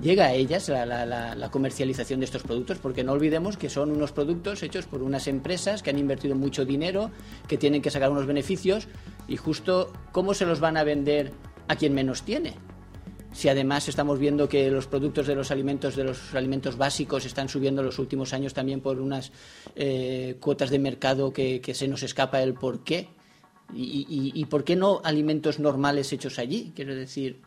llega 0.00 0.26
a 0.26 0.34
ellas 0.34 0.68
la, 0.68 0.84
la- 0.86 1.06
la- 1.06 1.34
la 1.34 1.50
comercialización 1.50 2.20
de 2.20 2.26
estos 2.26 2.42
productos 2.42 2.78
porque 2.78 3.02
no 3.02 3.12
olvidemos 3.12 3.56
que 3.56 3.70
son 3.70 3.90
unos 3.90 4.12
productos 4.12 4.62
hechos 4.62 4.84
por 4.86 5.02
unas 5.02 5.26
empresas 5.26 5.82
que 5.82 5.90
han 5.90 5.98
invertido 5.98 6.36
mucho 6.36 6.64
dinero 6.66 7.10
que 7.48 7.56
tienen 7.56 7.80
que 7.82 7.90
sacar 7.90 8.10
unos 8.10 8.26
beneficios 8.26 8.88
y 9.26 9.36
justo 9.36 9.90
cómo 10.12 10.34
se 10.34 10.44
los 10.46 10.60
van 10.60 10.76
a 10.76 10.84
vender 10.84 11.32
a 11.68 11.76
quien 11.76 11.94
menos 11.94 12.22
tiene 12.22 12.54
si 13.36 13.50
además 13.50 13.86
estamos 13.86 14.18
viendo 14.18 14.48
que 14.48 14.70
los 14.70 14.86
productos 14.86 15.26
de 15.26 15.34
los 15.34 15.50
alimentos 15.50 15.94
de 15.94 16.04
los 16.04 16.34
alimentos 16.34 16.78
básicos 16.78 17.26
están 17.26 17.50
subiendo 17.50 17.82
en 17.82 17.86
los 17.86 17.98
últimos 17.98 18.32
años 18.32 18.54
también 18.54 18.80
por 18.80 18.98
unas 18.98 19.30
eh, 19.74 20.36
cuotas 20.40 20.70
de 20.70 20.78
mercado 20.78 21.34
que, 21.34 21.60
que 21.60 21.74
se 21.74 21.86
nos 21.86 22.02
escapa 22.02 22.42
el 22.42 22.54
por 22.54 22.82
qué 22.82 23.08
y, 23.74 24.44
por 24.46 24.64
qué 24.64 24.76
no 24.76 25.00
alimentos 25.02 25.58
normales 25.58 26.12
hechos 26.12 26.38
allí 26.38 26.72
quiero 26.74 26.94
decir 26.94 27.40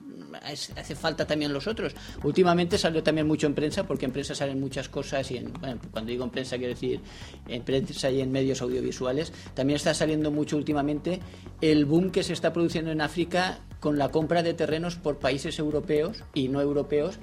hace 0.76 0.96
falta 0.96 1.26
también 1.26 1.54
los 1.54 1.66
otros 1.66 1.96
últimamente 2.24 2.78
salió 2.78 3.02
también 3.02 3.26
mucho 3.26 3.48
en 3.48 3.56
prensa 3.56 3.88
porque 3.88 4.06
en 4.06 4.12
prensa 4.12 4.36
salen 4.36 4.60
muchas 4.60 4.90
cosas 4.90 5.32
y 5.32 5.38
en, 5.38 5.54
bueno, 5.54 5.80
cuando 5.92 6.12
digo 6.12 6.26
en 6.26 6.30
prensa 6.30 6.58
quiero 6.58 6.74
decir 6.74 7.00
en 7.48 7.64
prensa 7.64 8.12
y 8.12 8.22
en 8.22 8.32
medios 8.32 8.62
audiovisuales 8.62 9.32
también 9.54 9.78
está 9.78 9.94
saliendo 9.94 10.30
mucho 10.30 10.58
últimamente 10.58 11.20
el 11.62 11.86
boom 11.86 12.12
que 12.12 12.24
se 12.24 12.34
está 12.34 12.52
produciendo 12.52 12.92
en 12.92 13.02
África 13.02 13.60
con 13.80 13.98
la 13.98 14.10
compra 14.10 14.44
de 14.44 14.54
terrenos 14.54 14.96
por 14.98 15.20
países 15.20 15.58
europeos 15.58 16.24
y 16.34 16.50
no 16.50 16.62
europeos 16.62 17.18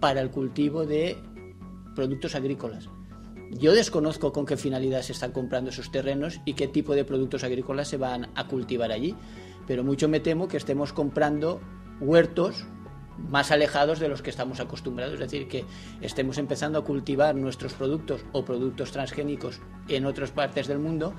para 0.00 0.20
el 0.20 0.30
cultivo 0.30 0.84
de 0.84 1.16
productos 1.94 2.34
agrícolas. 2.34 2.88
Yo 3.50 3.72
desconozco 3.72 4.32
con 4.32 4.46
qué 4.46 4.56
finalidad 4.56 5.02
se 5.02 5.12
están 5.12 5.32
comprando 5.32 5.70
esos 5.70 5.90
terrenos 5.90 6.40
y 6.44 6.54
qué 6.54 6.68
tipo 6.68 6.94
de 6.94 7.04
productos 7.04 7.44
agrícolas 7.44 7.88
se 7.88 7.96
van 7.96 8.30
a 8.34 8.46
cultivar 8.46 8.90
allí, 8.90 9.14
pero 9.66 9.84
mucho 9.84 10.08
me 10.08 10.20
temo 10.20 10.48
que 10.48 10.56
estemos 10.56 10.92
comprando 10.92 11.60
huertos 12.00 12.66
más 13.18 13.50
alejados 13.50 14.00
de 14.00 14.08
los 14.08 14.22
que 14.22 14.30
estamos 14.30 14.60
acostumbrados, 14.60 15.14
es 15.14 15.20
decir, 15.20 15.46
que 15.46 15.64
estemos 16.00 16.38
empezando 16.38 16.78
a 16.78 16.84
cultivar 16.84 17.34
nuestros 17.36 17.74
productos 17.74 18.24
o 18.32 18.44
productos 18.44 18.90
transgénicos 18.90 19.60
en 19.88 20.04
otras 20.06 20.32
partes 20.32 20.66
del 20.66 20.80
mundo 20.80 21.14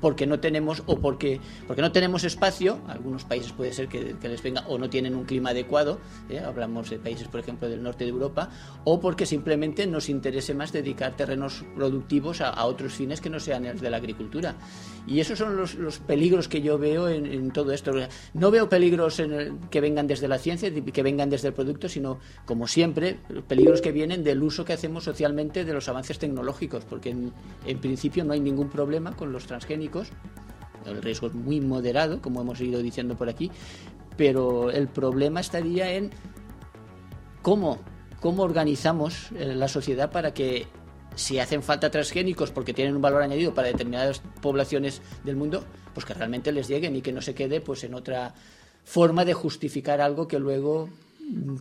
porque 0.00 0.26
no 0.26 0.40
tenemos 0.40 0.82
o 0.86 0.98
porque, 0.98 1.40
porque 1.66 1.82
no 1.82 1.92
tenemos 1.92 2.24
espacio, 2.24 2.80
algunos 2.88 3.24
países 3.24 3.52
puede 3.52 3.72
ser 3.72 3.88
que, 3.88 4.16
les 4.22 4.42
venga 4.42 4.64
o 4.68 4.78
no 4.78 4.88
tienen 4.88 5.14
un 5.14 5.24
clima 5.24 5.50
adecuado, 5.50 5.98
¿eh? 6.28 6.38
hablamos 6.38 6.90
de 6.90 6.98
países 6.98 7.28
por 7.28 7.40
ejemplo 7.40 7.68
del 7.68 7.82
norte 7.82 8.04
de 8.04 8.10
Europa, 8.10 8.50
o 8.84 9.00
porque 9.00 9.26
simplemente 9.26 9.86
nos 9.86 10.08
interese 10.08 10.54
más 10.54 10.72
dedicar 10.72 11.16
terrenos 11.16 11.64
productivos 11.74 12.40
a, 12.40 12.64
otros 12.64 12.92
fines 12.92 13.20
que 13.20 13.30
no 13.30 13.40
sean 13.40 13.64
el 13.64 13.80
de 13.80 13.90
la 13.90 13.96
agricultura. 13.96 14.54
Y 15.06 15.20
esos 15.20 15.38
son 15.38 15.56
los, 15.56 15.98
peligros 16.06 16.46
que 16.46 16.62
yo 16.62 16.78
veo 16.78 17.08
en, 17.08 17.50
todo 17.50 17.72
esto. 17.72 17.92
No 18.34 18.50
veo 18.50 18.68
peligros 18.68 19.18
en 19.18 19.58
que 19.70 19.80
vengan 19.80 20.06
desde 20.06 20.28
la 20.28 20.38
ciencia, 20.38 20.70
que 20.72 21.02
vengan 21.02 21.30
desde 21.30 21.48
el 21.48 21.54
producto, 21.54 21.88
sino 21.88 22.18
como 22.44 22.68
siempre, 22.68 23.18
peligros 23.48 23.80
que 23.80 23.92
vienen 23.92 24.22
del 24.22 24.42
uso 24.42 24.64
que 24.64 24.72
hacemos 24.72 25.04
socialmente 25.04 25.64
de 25.64 25.72
los 25.72 25.88
avances 25.88 26.18
tecnológicos, 26.18 26.84
porque 26.84 27.10
en, 27.10 27.32
en 27.66 27.78
principio 27.78 28.24
no 28.24 28.34
hay 28.34 28.40
ningún 28.40 28.68
problema 28.68 29.16
con 29.16 29.32
los 29.32 29.46
transgénicos 29.46 29.89
el 30.86 31.02
riesgo 31.02 31.28
es 31.28 31.34
muy 31.34 31.60
moderado, 31.60 32.20
como 32.22 32.40
hemos 32.40 32.60
ido 32.60 32.80
diciendo 32.80 33.16
por 33.16 33.28
aquí, 33.28 33.50
pero 34.16 34.70
el 34.70 34.88
problema 34.88 35.40
estaría 35.40 35.92
en 35.92 36.10
cómo, 37.42 37.78
cómo 38.20 38.42
organizamos 38.42 39.30
eh, 39.32 39.54
la 39.54 39.68
sociedad 39.68 40.10
para 40.10 40.34
que 40.34 40.66
si 41.14 41.38
hacen 41.38 41.62
falta 41.62 41.90
transgénicos 41.90 42.50
porque 42.50 42.72
tienen 42.72 42.96
un 42.96 43.02
valor 43.02 43.22
añadido 43.22 43.52
para 43.54 43.68
determinadas 43.68 44.22
poblaciones 44.40 45.02
del 45.24 45.36
mundo, 45.36 45.64
pues 45.92 46.06
que 46.06 46.14
realmente 46.14 46.52
les 46.52 46.68
lleguen 46.68 46.96
y 46.96 47.02
que 47.02 47.12
no 47.12 47.20
se 47.20 47.34
quede 47.34 47.60
pues 47.60 47.84
en 47.84 47.94
otra 47.94 48.34
forma 48.84 49.24
de 49.24 49.34
justificar 49.34 50.00
algo 50.00 50.26
que 50.28 50.38
luego 50.38 50.88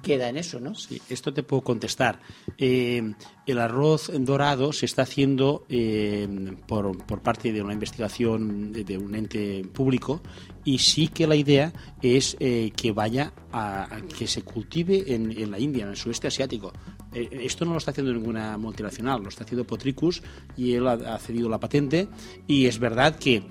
queda 0.02 0.30
en 0.30 0.38
eso, 0.38 0.60
¿no? 0.60 0.76
Sí, 0.76 1.02
esto 1.10 1.34
te 1.34 1.44
puedo 1.44 1.62
contestar. 1.62 2.20
Eh, 2.58 3.14
el 3.50 3.60
arroz 3.60 4.12
dorado 4.20 4.72
se 4.72 4.86
está 4.86 5.02
haciendo 5.02 5.66
eh, 5.70 6.28
por, 6.68 6.96
por, 7.06 7.22
parte 7.22 7.52
de 7.52 7.64
una 7.64 7.74
investigación 7.74 8.72
de, 8.72 8.98
un 8.98 9.16
ente 9.16 9.64
público 9.74 10.22
y 10.64 10.78
sí 10.78 11.08
que 11.08 11.26
la 11.26 11.36
idea 11.36 11.74
es 12.02 12.38
eh, 12.40 12.72
que 12.76 12.92
vaya 12.92 13.34
a, 13.52 13.88
que 14.16 14.28
se 14.28 14.44
cultive 14.44 15.16
en, 15.16 15.32
en, 15.32 15.50
la 15.50 15.58
India, 15.58 15.84
en 15.84 15.90
el 15.90 15.98
sudeste 15.98 16.28
asiático. 16.28 16.72
Eh, 17.12 17.28
esto 17.42 17.66
no 17.66 17.72
lo 17.72 17.80
está 17.80 17.90
haciendo 17.90 18.14
ninguna 18.14 18.56
multinacional, 18.60 19.24
lo 19.24 19.30
está 19.30 19.46
haciendo 19.46 19.66
Potricus 19.66 20.22
y 20.56 20.74
él 20.74 20.88
ha, 20.88 21.18
cedido 21.18 21.50
la 21.50 21.60
patente 21.60 22.08
y 22.46 22.68
es 22.68 22.78
verdad 22.78 23.18
que 23.18 23.44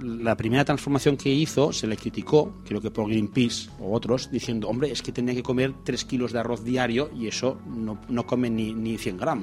la 0.00 0.36
primera 0.36 0.64
transformación 0.64 1.18
que 1.18 1.28
hizo 1.28 1.70
se 1.70 1.86
le 1.86 1.98
criticó, 1.98 2.62
creo 2.64 2.80
que 2.80 2.90
por 2.90 3.08
Greenpeace 3.08 3.68
o 3.78 3.92
otros, 3.92 4.30
diciendo, 4.30 4.68
hombre, 4.68 4.90
es 4.90 5.02
que 5.02 5.12
tenía 5.12 5.34
que 5.34 5.42
comer 5.42 5.74
3 5.84 6.04
kilos 6.06 6.32
de 6.32 6.38
arroz 6.38 6.64
diario 6.64 7.10
y 7.14 7.26
eso 7.26 7.60
no, 7.66 8.00
no 8.08 8.26
come 8.26 8.48
ni, 8.48 8.72
ni 8.72 8.96
100 8.96 9.18
gramos 9.18 9.33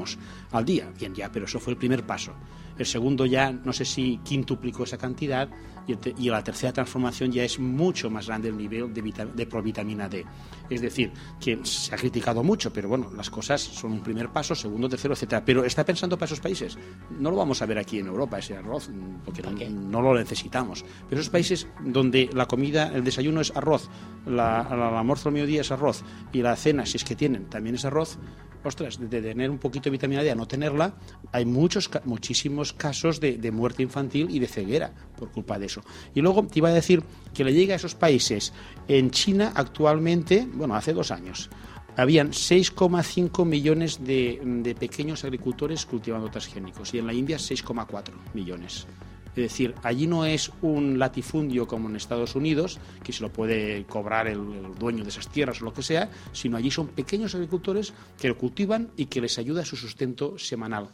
al 0.52 0.66
día. 0.66 0.92
Bien, 0.98 1.14
ya, 1.14 1.32
pero 1.32 1.46
eso 1.46 1.60
fue 1.60 1.74
el 1.74 1.78
primer 1.78 2.06
paso. 2.06 2.34
El 2.78 2.86
segundo 2.86 3.26
ya, 3.26 3.52
no 3.52 3.74
sé 3.74 3.86
si 3.86 4.20
quintuplicó 4.24 4.84
esa 4.84 4.98
cantidad 4.98 5.50
y, 5.88 6.30
la 6.30 6.44
tercera 6.44 6.72
transformación 6.72 7.32
ya 7.32 7.44
es 7.44 7.60
mucho 7.60 8.10
más 8.10 8.28
grande 8.28 8.50
el 8.50 8.58
nivel 8.58 8.94
de, 8.94 9.02
de 9.34 9.46
provitamina 9.46 10.08
D. 10.08 10.26
Es 10.72 10.82
decir, 10.82 11.12
que 11.40 11.60
se 11.64 11.94
ha 11.94 11.98
criticado 11.98 12.44
mucho, 12.44 12.72
pero 12.72 12.88
bueno, 12.88 13.12
las 13.16 13.30
cosas 13.30 13.62
son 13.62 13.92
un 13.92 14.02
primer 14.02 14.30
paso, 14.30 14.56
segundo, 14.56 14.88
tercero, 14.88 15.14
etcétera. 15.14 15.44
Pero 15.44 15.66
está 15.66 15.86
pensando 15.86 16.18
para 16.18 16.28
esos 16.28 16.40
países. 16.40 16.78
No 17.10 17.30
lo 17.30 17.36
vamos 17.36 17.62
a 17.62 17.66
ver 17.66 17.78
aquí 17.78 18.00
en 18.00 18.08
Europa, 18.08 18.40
ese 18.40 18.56
arroz, 18.56 18.90
porque 19.26 19.44
no, 19.70 20.02
lo 20.02 20.16
necesitamos. 20.16 20.86
Pero 21.10 21.20
esos 21.20 21.30
países 21.30 21.68
donde 21.84 22.30
la 22.34 22.48
comida, 22.48 22.90
el 22.96 23.04
desayuno 23.04 23.42
es 23.42 23.52
arroz, 23.54 23.90
la, 24.26 24.66
la, 24.70 24.98
almuerzo 24.98 25.28
al 25.28 25.34
mediodía 25.34 25.60
es 25.60 25.72
arroz 25.72 26.04
y 26.32 26.42
la 26.42 26.56
cena, 26.56 26.86
si 26.86 26.96
es 26.96 27.04
que 27.04 27.16
tienen, 27.16 27.50
también 27.50 27.76
es 27.76 27.84
arroz, 27.84 28.18
ostras, 28.64 29.00
de 29.00 29.22
tener 29.22 29.50
un 29.50 29.58
poquito 29.58 29.86
de 29.86 29.92
vitamina 29.92 30.24
D 30.24 30.32
a 30.32 30.36
no 30.36 30.48
tenerla, 30.48 30.96
hay 31.32 31.46
muchos, 31.46 31.90
muchísimos 32.06 32.74
casos 32.74 33.20
de, 33.20 33.52
muerte 33.52 33.84
infantil 33.84 34.28
y 34.30 34.40
de 34.40 34.48
ceguera 34.48 34.94
por 35.18 35.32
culpa 35.32 35.60
de 35.60 35.66
eso. 35.66 35.82
Y 36.14 36.22
luego 36.22 36.46
te 36.46 36.60
iba 36.60 36.70
a 36.70 36.74
decir 36.74 37.04
que 37.34 37.44
le 37.44 37.54
llega 37.54 37.74
a 37.74 37.78
esos 37.78 37.96
países. 37.96 38.54
En 38.88 39.12
China 39.12 39.52
actualmente, 39.56 40.48
bueno, 40.62 40.76
hace 40.76 40.94
dos 40.94 41.10
años, 41.10 41.50
habían 41.98 42.34
6,5 42.34 43.46
millones 43.46 44.06
de, 44.06 44.76
pequeños 44.80 45.24
agricultores 45.24 45.88
cultivando 45.88 46.30
transgénicos 46.30 46.94
y 46.94 47.00
en 47.00 47.08
la 47.08 47.14
India 47.16 47.38
6,4 47.38 48.12
millones. 48.36 48.86
Es 49.30 49.36
decir, 49.36 49.74
allí 49.82 50.06
no 50.06 50.24
es 50.24 50.52
un 50.62 51.00
latifundio 51.00 51.68
como 51.68 51.90
en 51.90 51.96
Estados 51.96 52.36
Unidos, 52.36 52.80
que 53.04 53.12
se 53.12 53.24
lo 53.24 53.34
puede 53.34 53.86
cobrar 53.86 54.28
el, 54.28 54.76
dueño 54.78 55.04
de 55.04 55.10
esas 55.10 55.30
tierras 55.30 55.64
o 55.64 55.66
lo 55.66 55.74
que 55.74 55.82
sea, 55.82 56.12
sino 56.32 56.58
allí 56.58 56.70
son 56.70 56.90
pequeños 56.90 57.34
agricultores 57.34 57.92
que 58.20 58.28
lo 58.28 58.38
cultivan 58.38 58.92
y 58.98 59.08
que 59.08 59.20
les 59.20 59.40
ayuda 59.40 59.64
a 59.64 59.66
su 59.66 59.78
sustento 59.78 60.38
semanal. 60.38 60.90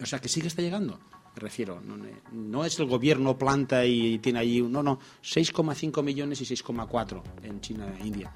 O 0.00 0.06
sea, 0.06 0.20
que 0.20 0.28
sigue 0.28 0.46
está 0.46 0.62
llegando. 0.62 1.00
Me 1.34 1.40
refiero, 1.40 1.82
no, 2.32 2.64
es 2.64 2.78
el 2.78 2.86
gobierno 2.86 3.36
planta 3.36 3.84
y 3.84 4.20
tiene 4.20 4.38
allí, 4.38 4.62
no, 4.62 4.84
no, 4.84 5.00
6,5 5.24 6.04
millones 6.04 6.40
y 6.40 6.44
6,4 6.44 7.22
en 7.42 7.60
China 7.60 7.92
e 8.00 8.06
India. 8.06 8.32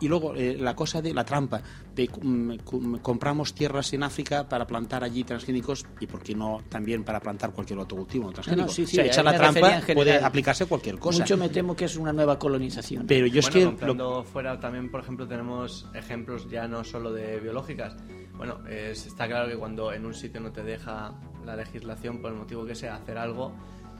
Y 0.00 0.08
luego 0.08 0.34
eh, 0.34 0.56
la 0.58 0.74
cosa 0.74 1.00
de 1.00 1.14
la 1.14 1.24
trampa, 1.24 1.62
de 1.94 2.08
mm, 2.08 2.96
compramos 3.02 3.54
tierras 3.54 3.92
en 3.92 4.02
África 4.02 4.48
para 4.48 4.66
plantar 4.66 5.04
allí 5.04 5.24
transgénicos 5.24 5.86
y 6.00 6.06
por 6.06 6.22
qué 6.22 6.34
no 6.34 6.62
también 6.68 7.04
para 7.04 7.20
plantar 7.20 7.52
cualquier 7.52 7.78
otro 7.78 7.98
cultivo 7.98 8.30
transgénico. 8.32 8.68
sí, 8.68 8.86
sí, 8.86 9.00
o 9.00 9.22
la 9.22 9.36
trampa 9.36 9.80
puede 9.94 10.16
aplicarse 10.16 10.66
cualquier 10.66 10.98
cosa. 10.98 11.20
Mucho 11.20 11.36
me 11.36 11.48
temo 11.48 11.74
que 11.74 11.86
es 11.86 11.96
una 11.96 12.12
nueva 12.12 12.38
colonización. 12.38 13.06
Pero 13.06 13.26
yo 13.26 13.40
es 13.40 13.50
que 13.50 13.64
lo... 13.64 14.24
fuera 14.24 14.58
también, 14.60 14.90
por 14.90 15.00
ejemplo, 15.00 15.26
tenemos 15.26 15.86
ejemplos 15.94 16.48
ya 16.50 16.68
no 16.68 16.84
solo 16.84 17.12
de 17.12 17.40
biológicas. 17.40 17.96
Bueno, 18.36 18.60
está 18.68 19.26
claro 19.26 19.48
que 19.48 19.56
cuando 19.56 19.92
en 19.92 20.06
un 20.06 20.14
sitio 20.14 20.40
no 20.40 20.50
te 20.50 20.62
deja 20.62 21.12
la 21.44 21.56
legislación 21.56 22.20
por 22.20 22.32
el 22.32 22.38
motivo 22.38 22.64
que 22.64 22.74
sea 22.74 22.96
hacer 22.96 23.18
algo, 23.18 23.52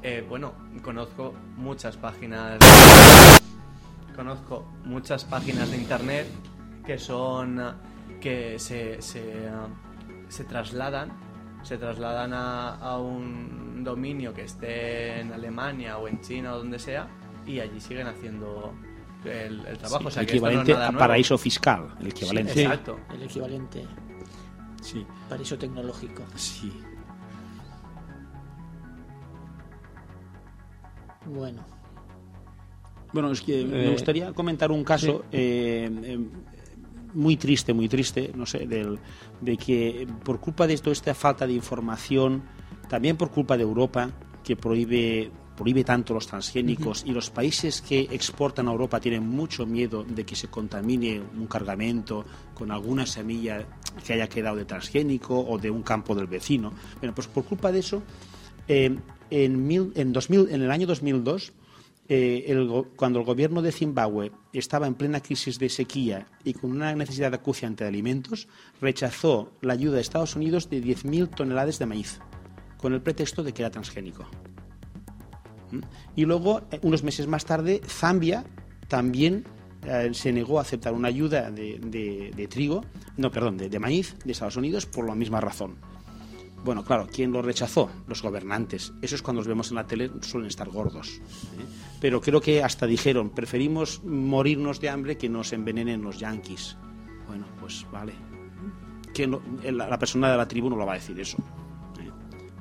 eh, 0.03 0.25
bueno, 0.27 0.55
conozco 0.83 1.35
muchas 1.57 1.97
páginas 1.97 2.59
conozco 4.15 4.67
muchas 4.85 5.25
páginas 5.25 5.71
de 5.71 5.77
internet 5.77 6.27
que 6.85 6.99
son 6.99 7.61
que 8.21 8.59
se, 8.59 9.01
se, 9.01 9.49
se 10.29 10.45
trasladan 10.45 11.11
se 11.63 11.77
trasladan 11.77 12.33
a, 12.33 12.97
un 12.99 13.85
dominio 13.85 14.33
que 14.33 14.43
esté 14.43 15.21
en 15.21 15.33
Alemania 15.33 15.99
o 15.99 16.09
en 16.09 16.21
China 16.21 16.55
o 16.55 16.59
donde 16.59 16.79
sea 16.79 17.09
y 17.47 17.61
allí 17.61 17.81
siguen 17.81 18.07
haciendo 18.07 18.75
el, 19.25 19.63
trabajo. 19.79 20.09
o 20.09 20.11
sea, 20.11 20.23
el 20.23 20.29
equivalente 20.29 20.75
a 20.75 20.93
paraíso 20.93 21.37
fiscal, 21.37 21.95
el 22.01 22.09
equivalente. 22.09 22.63
exacto. 22.63 23.01
El 23.13 23.23
equivalente. 23.23 23.87
Sí. 24.81 25.07
Paraíso 25.29 25.59
tecnológico. 25.59 26.23
Sí. 26.37 26.73
Bueno. 31.27 31.80
Bueno, 33.13 33.33
es 33.33 33.43
que 33.43 33.65
me 33.65 33.89
eh, 33.89 33.91
gustaría 33.91 34.33
comentar 34.33 34.71
un 34.71 34.85
caso 34.85 35.25
eh, 35.33 35.91
eh, 36.05 36.19
muy 37.15 37.37
triste, 37.37 37.73
muy 37.73 37.89
triste, 37.89 38.31
no 38.35 38.47
sé, 38.47 38.67
del, 38.67 38.99
de 39.41 39.57
que 39.57 40.07
por 40.25 40.41
culpa 40.41 40.67
de 40.67 40.77
toda 40.79 40.93
esta 40.93 41.15
falta 41.15 41.47
de 41.47 41.53
información, 41.53 42.43
también 42.89 43.17
por 43.17 43.31
culpa 43.31 43.57
de 43.57 43.63
Europa, 43.63 44.11
que 44.45 44.57
prohíbe 44.57 45.31
prohíbe 45.61 45.85
tanto 45.85 46.15
los 46.15 46.27
transgénicos 46.27 47.05
y 47.05 47.13
los 47.13 47.29
países 47.29 47.83
que 47.83 48.09
exportan 48.11 48.67
a 48.67 48.71
Europa 48.71 48.99
tienen 48.99 49.29
mucho 49.29 49.67
miedo 49.67 50.03
de 50.03 50.25
que 50.25 50.35
se 50.35 50.49
contamine 50.49 51.21
un 51.21 51.47
cargamento 51.47 52.25
con 52.55 52.71
alguna 52.71 53.05
semilla 53.05 53.67
que 54.03 54.15
haya 54.15 54.27
quedado 54.27 54.57
de 54.57 54.65
transgénico 54.65 55.39
o 55.39 55.59
de 55.59 55.71
un 55.71 55.83
campo 55.83 56.15
del 56.15 56.29
vecino. 56.29 56.73
Bueno, 56.99 57.15
pues 57.15 57.27
por 57.27 57.45
culpa 57.45 57.71
de 57.71 57.81
eso, 57.81 58.03
en, 58.69 59.03
en, 59.29 60.13
2000, 60.15 60.49
en 60.51 60.63
el 60.63 60.71
año 60.71 60.87
2002 60.87 61.53
eh, 62.13 62.85
cuando 62.97 63.21
el 63.21 63.25
gobierno 63.25 63.63
de 63.63 63.71
Zimbabue 63.71 64.33
estaba 64.53 64.89
en 64.89 64.95
plena 64.95 65.21
crisis 65.21 65.61
de 65.61 65.69
sequía 65.69 66.27
y 66.43 66.55
con 66.55 66.73
una 66.73 66.93
necesidad 66.93 67.33
acuciante 67.33 67.85
de 67.85 67.89
alimentos, 67.89 68.49
rechazó 68.81 69.53
la 69.61 69.75
ayuda 69.75 69.95
de 69.95 70.01
Estados 70.01 70.35
Unidos 70.35 70.69
de 70.69 70.83
10.000 70.83 71.33
toneladas 71.33 71.79
de 71.79 71.87
maíz, 71.87 72.19
con 72.79 72.95
el 72.95 73.01
pretexto 73.01 73.45
de 73.45 73.53
que 73.53 73.63
era 73.63 73.71
transgénico. 73.71 74.27
¿Mm? 75.71 75.79
Y 76.17 76.25
luego, 76.25 76.63
eh, 76.73 76.81
unos 76.83 77.05
meses 77.05 77.29
más 77.29 77.45
tarde, 77.45 77.81
Zambia 77.87 78.45
también 78.89 79.45
eh, 79.87 80.11
se 80.13 80.33
negó 80.33 80.59
a 80.59 80.63
aceptar 80.63 80.93
una 80.93 81.07
ayuda 81.07 81.53
de, 81.53 82.49
trigo, 82.51 82.85
no, 83.19 83.31
perdón, 83.31 83.57
de 83.57 83.79
maíz 83.79 84.17
de 84.25 84.33
Estados 84.33 84.57
Unidos 84.57 84.85
por 84.85 85.07
la 85.07 85.15
misma 85.15 85.41
razón. 85.41 85.77
Bueno, 86.65 86.85
claro, 86.85 87.09
¿quién 87.11 87.33
lo 87.33 87.41
rechazó? 87.41 87.89
Los 88.07 88.23
gobernantes. 88.23 88.93
Esos 89.01 89.23
cuando 89.23 89.41
los 89.41 89.49
vemos 89.49 89.71
en 89.71 89.77
la 89.77 89.87
tele 89.87 90.11
suelen 90.21 90.49
estar 90.49 90.69
gordos. 90.69 91.09
¿eh? 91.09 91.90
Pero 92.01 92.21
creo 92.21 92.41
que 92.41 92.63
hasta 92.63 92.87
dijeron, 92.87 93.31
preferimos 93.31 94.03
morirnos 94.05 94.81
de 94.81 94.89
hambre 94.89 95.19
que 95.19 95.29
nos 95.29 95.53
envenenen 95.53 96.03
los 96.03 96.19
yanquis. 96.19 96.77
Bueno, 97.27 97.47
pues 97.61 97.87
vale. 97.93 98.15
Que 99.13 99.27
la, 99.27 99.99
persona 99.99 100.31
de 100.31 100.37
la 100.37 100.49
tribu 100.49 100.71
no 100.71 100.77
lo 100.77 100.87
va 100.87 100.93
a 100.93 100.97
decir 100.97 101.19
eso. 101.21 101.37
¿eh? 102.01 102.11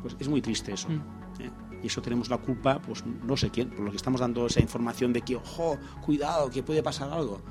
Pues 0.02 0.16
es 0.20 0.28
muy 0.28 0.42
triste 0.42 0.74
eso. 0.74 0.90
Mm. 0.90 1.42
¿eh? 1.42 1.52
Y 1.82 1.88
eso 1.88 2.02
tenemos 2.02 2.30
la 2.30 2.38
culpa, 2.38 2.80
pues 2.82 3.06
no 3.06 3.38
sé 3.38 3.50
quién, 3.50 3.70
por 3.70 3.80
lo 3.80 3.92
que 3.92 3.98
estamos 3.98 4.20
dando 4.20 4.46
esa 4.46 4.60
información 4.60 5.14
de 5.14 5.22
que, 5.22 5.38
ojo, 5.38 5.78
cuidado, 6.02 6.50
que 6.50 6.62
puede 6.62 6.84
pasar 6.84 7.10
algo. 7.10 7.42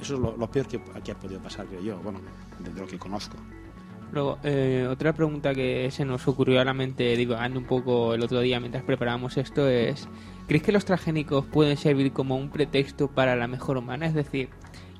Eso 0.00 0.14
es 0.14 0.20
lo, 0.20 0.36
lo 0.36 0.50
peor 0.50 0.66
que, 0.66 0.78
que 1.02 1.12
ha 1.12 1.18
podido 1.18 1.40
pasar, 1.40 1.66
creo 1.66 1.80
yo, 1.80 1.98
bueno, 2.00 2.20
desde 2.60 2.78
lo 2.78 2.86
que 2.86 2.98
conozco. 2.98 3.36
Luego, 4.14 4.38
eh, 4.44 4.86
otra 4.88 5.12
pregunta 5.12 5.52
que 5.54 5.90
se 5.90 6.04
nos 6.04 6.26
ocurrió 6.28 6.60
a 6.60 6.64
la 6.64 6.72
mente 6.72 7.16
divagando 7.16 7.58
un 7.58 7.64
poco 7.64 8.14
el 8.14 8.22
otro 8.22 8.40
día 8.40 8.60
mientras 8.60 8.84
preparábamos 8.84 9.36
esto 9.36 9.68
es, 9.68 10.08
¿crees 10.46 10.62
que 10.62 10.72
los 10.72 10.84
transgénicos 10.84 11.44
pueden 11.46 11.76
servir 11.76 12.12
como 12.12 12.36
un 12.36 12.50
pretexto 12.50 13.08
para 13.08 13.36
la 13.36 13.46
mejora 13.46 13.80
humana? 13.80 14.06
Es 14.06 14.14
decir, 14.14 14.50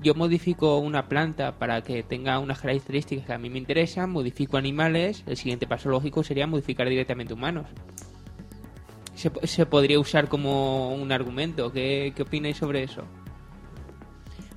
yo 0.03 0.15
modifico 0.15 0.79
una 0.79 1.09
planta 1.09 1.59
para 1.59 1.83
que 1.83 2.03
tenga 2.03 2.39
unas 2.39 2.61
características 2.61 3.27
que 3.27 3.33
a 3.33 3.39
mí 3.39 3.51
me 3.51 3.59
interesan, 3.59 4.11
modifico 4.11 4.57
animales, 4.57 5.25
el 5.27 5.37
siguiente 5.37 5.67
paso 5.67 5.89
lógico 5.89 6.23
sería 6.23 6.47
modificar 6.47 6.89
directamente 6.89 7.35
humanos. 7.35 7.67
Se, 9.15 9.31
se 9.45 9.65
podría 9.65 9.99
usar 9.99 10.29
como 10.29 10.95
un 10.95 11.13
argumento. 11.13 11.73
¿Qué, 11.73 12.13
qué 12.15 12.23
opináis 12.23 12.57
sobre 12.57 12.83
eso? 12.83 13.05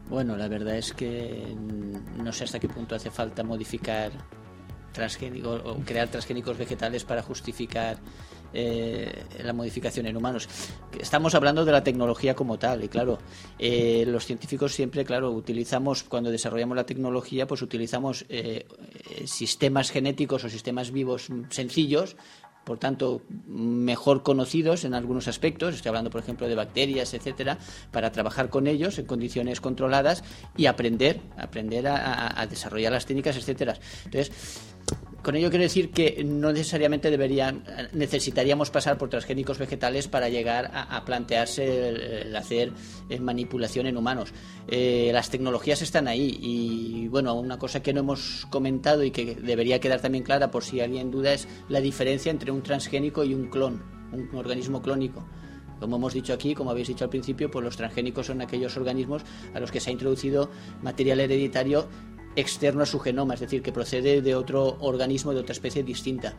Bueno, 0.09 0.35
la 0.35 0.47
verdad 0.47 0.77
es 0.77 0.93
que 0.93 1.55
no 2.17 2.31
sé 2.31 2.45
hasta 2.45 2.59
qué 2.59 2.67
punto 2.67 2.95
hace 2.95 3.11
falta 3.11 3.43
modificar 3.43 4.11
transgénicos 4.93 5.61
o 5.63 5.75
crear 5.85 6.07
transgénicos 6.07 6.57
vegetales 6.57 7.03
para 7.03 7.21
justificar 7.21 7.97
eh, 8.53 9.23
la 9.43 9.53
modificación 9.53 10.05
en 10.05 10.17
humanos. 10.17 10.47
Estamos 10.99 11.35
hablando 11.35 11.65
de 11.65 11.71
la 11.71 11.83
tecnología 11.83 12.35
como 12.35 12.57
tal 12.57 12.83
y 12.83 12.87
claro, 12.87 13.19
eh, 13.59 14.05
los 14.07 14.25
científicos 14.25 14.73
siempre, 14.73 15.05
claro, 15.05 15.31
utilizamos 15.31 16.03
cuando 16.03 16.31
desarrollamos 16.31 16.75
la 16.75 16.85
tecnología, 16.85 17.47
pues 17.47 17.61
utilizamos 17.61 18.25
eh, 18.29 18.65
sistemas 19.25 19.91
genéticos 19.91 20.43
o 20.43 20.49
sistemas 20.49 20.91
vivos 20.91 21.29
sencillos 21.49 22.15
por 22.67 22.79
tanto, 22.79 23.21
mejor 23.47 24.23
conocidos 24.23 24.83
en 24.83 24.93
algunos 24.93 25.29
aspectos, 25.29 25.73
estoy 25.73 25.87
hablando, 25.87 26.09
por 26.09 26.19
ejemplo, 26.19 26.49
de 26.49 26.55
bacterias, 26.55 27.13
etcétera, 27.13 27.57
para 27.93 28.11
trabajar 28.11 28.49
con 28.49 28.67
ellos 28.67 28.99
en 28.99 29.05
condiciones 29.05 29.61
controladas 29.61 30.21
y 30.57 30.65
aprender, 30.65 31.21
aprender 31.37 31.87
a, 31.87 32.41
a 32.41 32.45
desarrollar 32.45 32.91
las 32.91 33.05
técnicas, 33.05 33.37
etcétera. 33.37 33.75
Entonces, 34.03 34.33
con 35.22 35.36
ello 35.36 35.49
quiero 35.49 35.63
decir 35.63 35.91
que 35.91 36.24
no 36.24 36.51
necesariamente 36.51 37.09
deberían, 37.11 37.63
necesitaríamos 37.93 38.70
pasar 38.70 38.97
por 38.97 39.09
transgénicos 39.09 39.57
vegetales 39.57 40.07
para 40.07 40.30
llegar 40.30 40.72
a, 40.74 41.03
plantearse 41.05 41.89
el, 41.89 42.36
hacer 42.36 42.72
eh, 43.09 43.20
manipulación 43.20 43.88
en 43.88 43.97
humanos. 43.97 44.34
Eh, 44.68 45.09
las 45.13 45.30
tecnologías 45.30 45.82
están 45.82 46.07
ahí 46.07 46.38
y, 46.41 47.07
bueno, 47.07 47.34
una 47.36 47.57
cosa 47.57 47.82
que 47.82 47.93
no 47.93 48.01
hemos 48.01 48.47
comentado 48.49 49.03
y 49.03 49.11
que 49.11 49.36
debería 49.36 49.80
quedar 49.80 50.01
también 50.01 50.24
clara 50.24 50.51
por 50.51 50.63
si 50.63 50.80
alguien 50.80 51.11
duda 51.11 51.34
es 51.34 51.47
la 51.70 51.82
diferencia 51.82 52.32
entre 52.32 52.51
un 52.51 52.61
transgénico 52.61 53.24
y 53.24 53.34
un 53.34 53.49
clon, 53.49 53.84
un 54.11 54.30
organismo 54.36 54.82
clónico. 54.82 55.26
Como 55.80 55.97
hemos 55.97 56.13
dicho 56.13 56.34
aquí, 56.34 56.55
como 56.55 56.72
habéis 56.72 56.88
dicho 56.88 57.03
al 57.03 57.09
principio, 57.09 57.51
pues 57.51 57.63
los 57.63 57.78
transgénicos 57.78 58.26
son 58.28 58.41
aquellos 58.41 58.76
organismos 58.78 59.24
a 59.53 59.59
los 59.59 59.72
que 59.72 59.80
se 59.80 59.89
ha 59.89 59.93
introducido 59.93 60.49
material 60.82 61.20
hereditario 61.20 61.88
externo 62.38 62.83
a 62.83 62.85
su 62.85 62.99
genoma, 62.99 63.33
es 63.33 63.41
decir, 63.41 63.61
que 63.61 63.73
procede 63.73 64.21
de 64.21 64.35
otro 64.35 64.77
organismo, 64.79 65.33
de 65.33 65.41
otra 65.41 65.53
especie 65.53 65.83
distinta. 65.83 66.35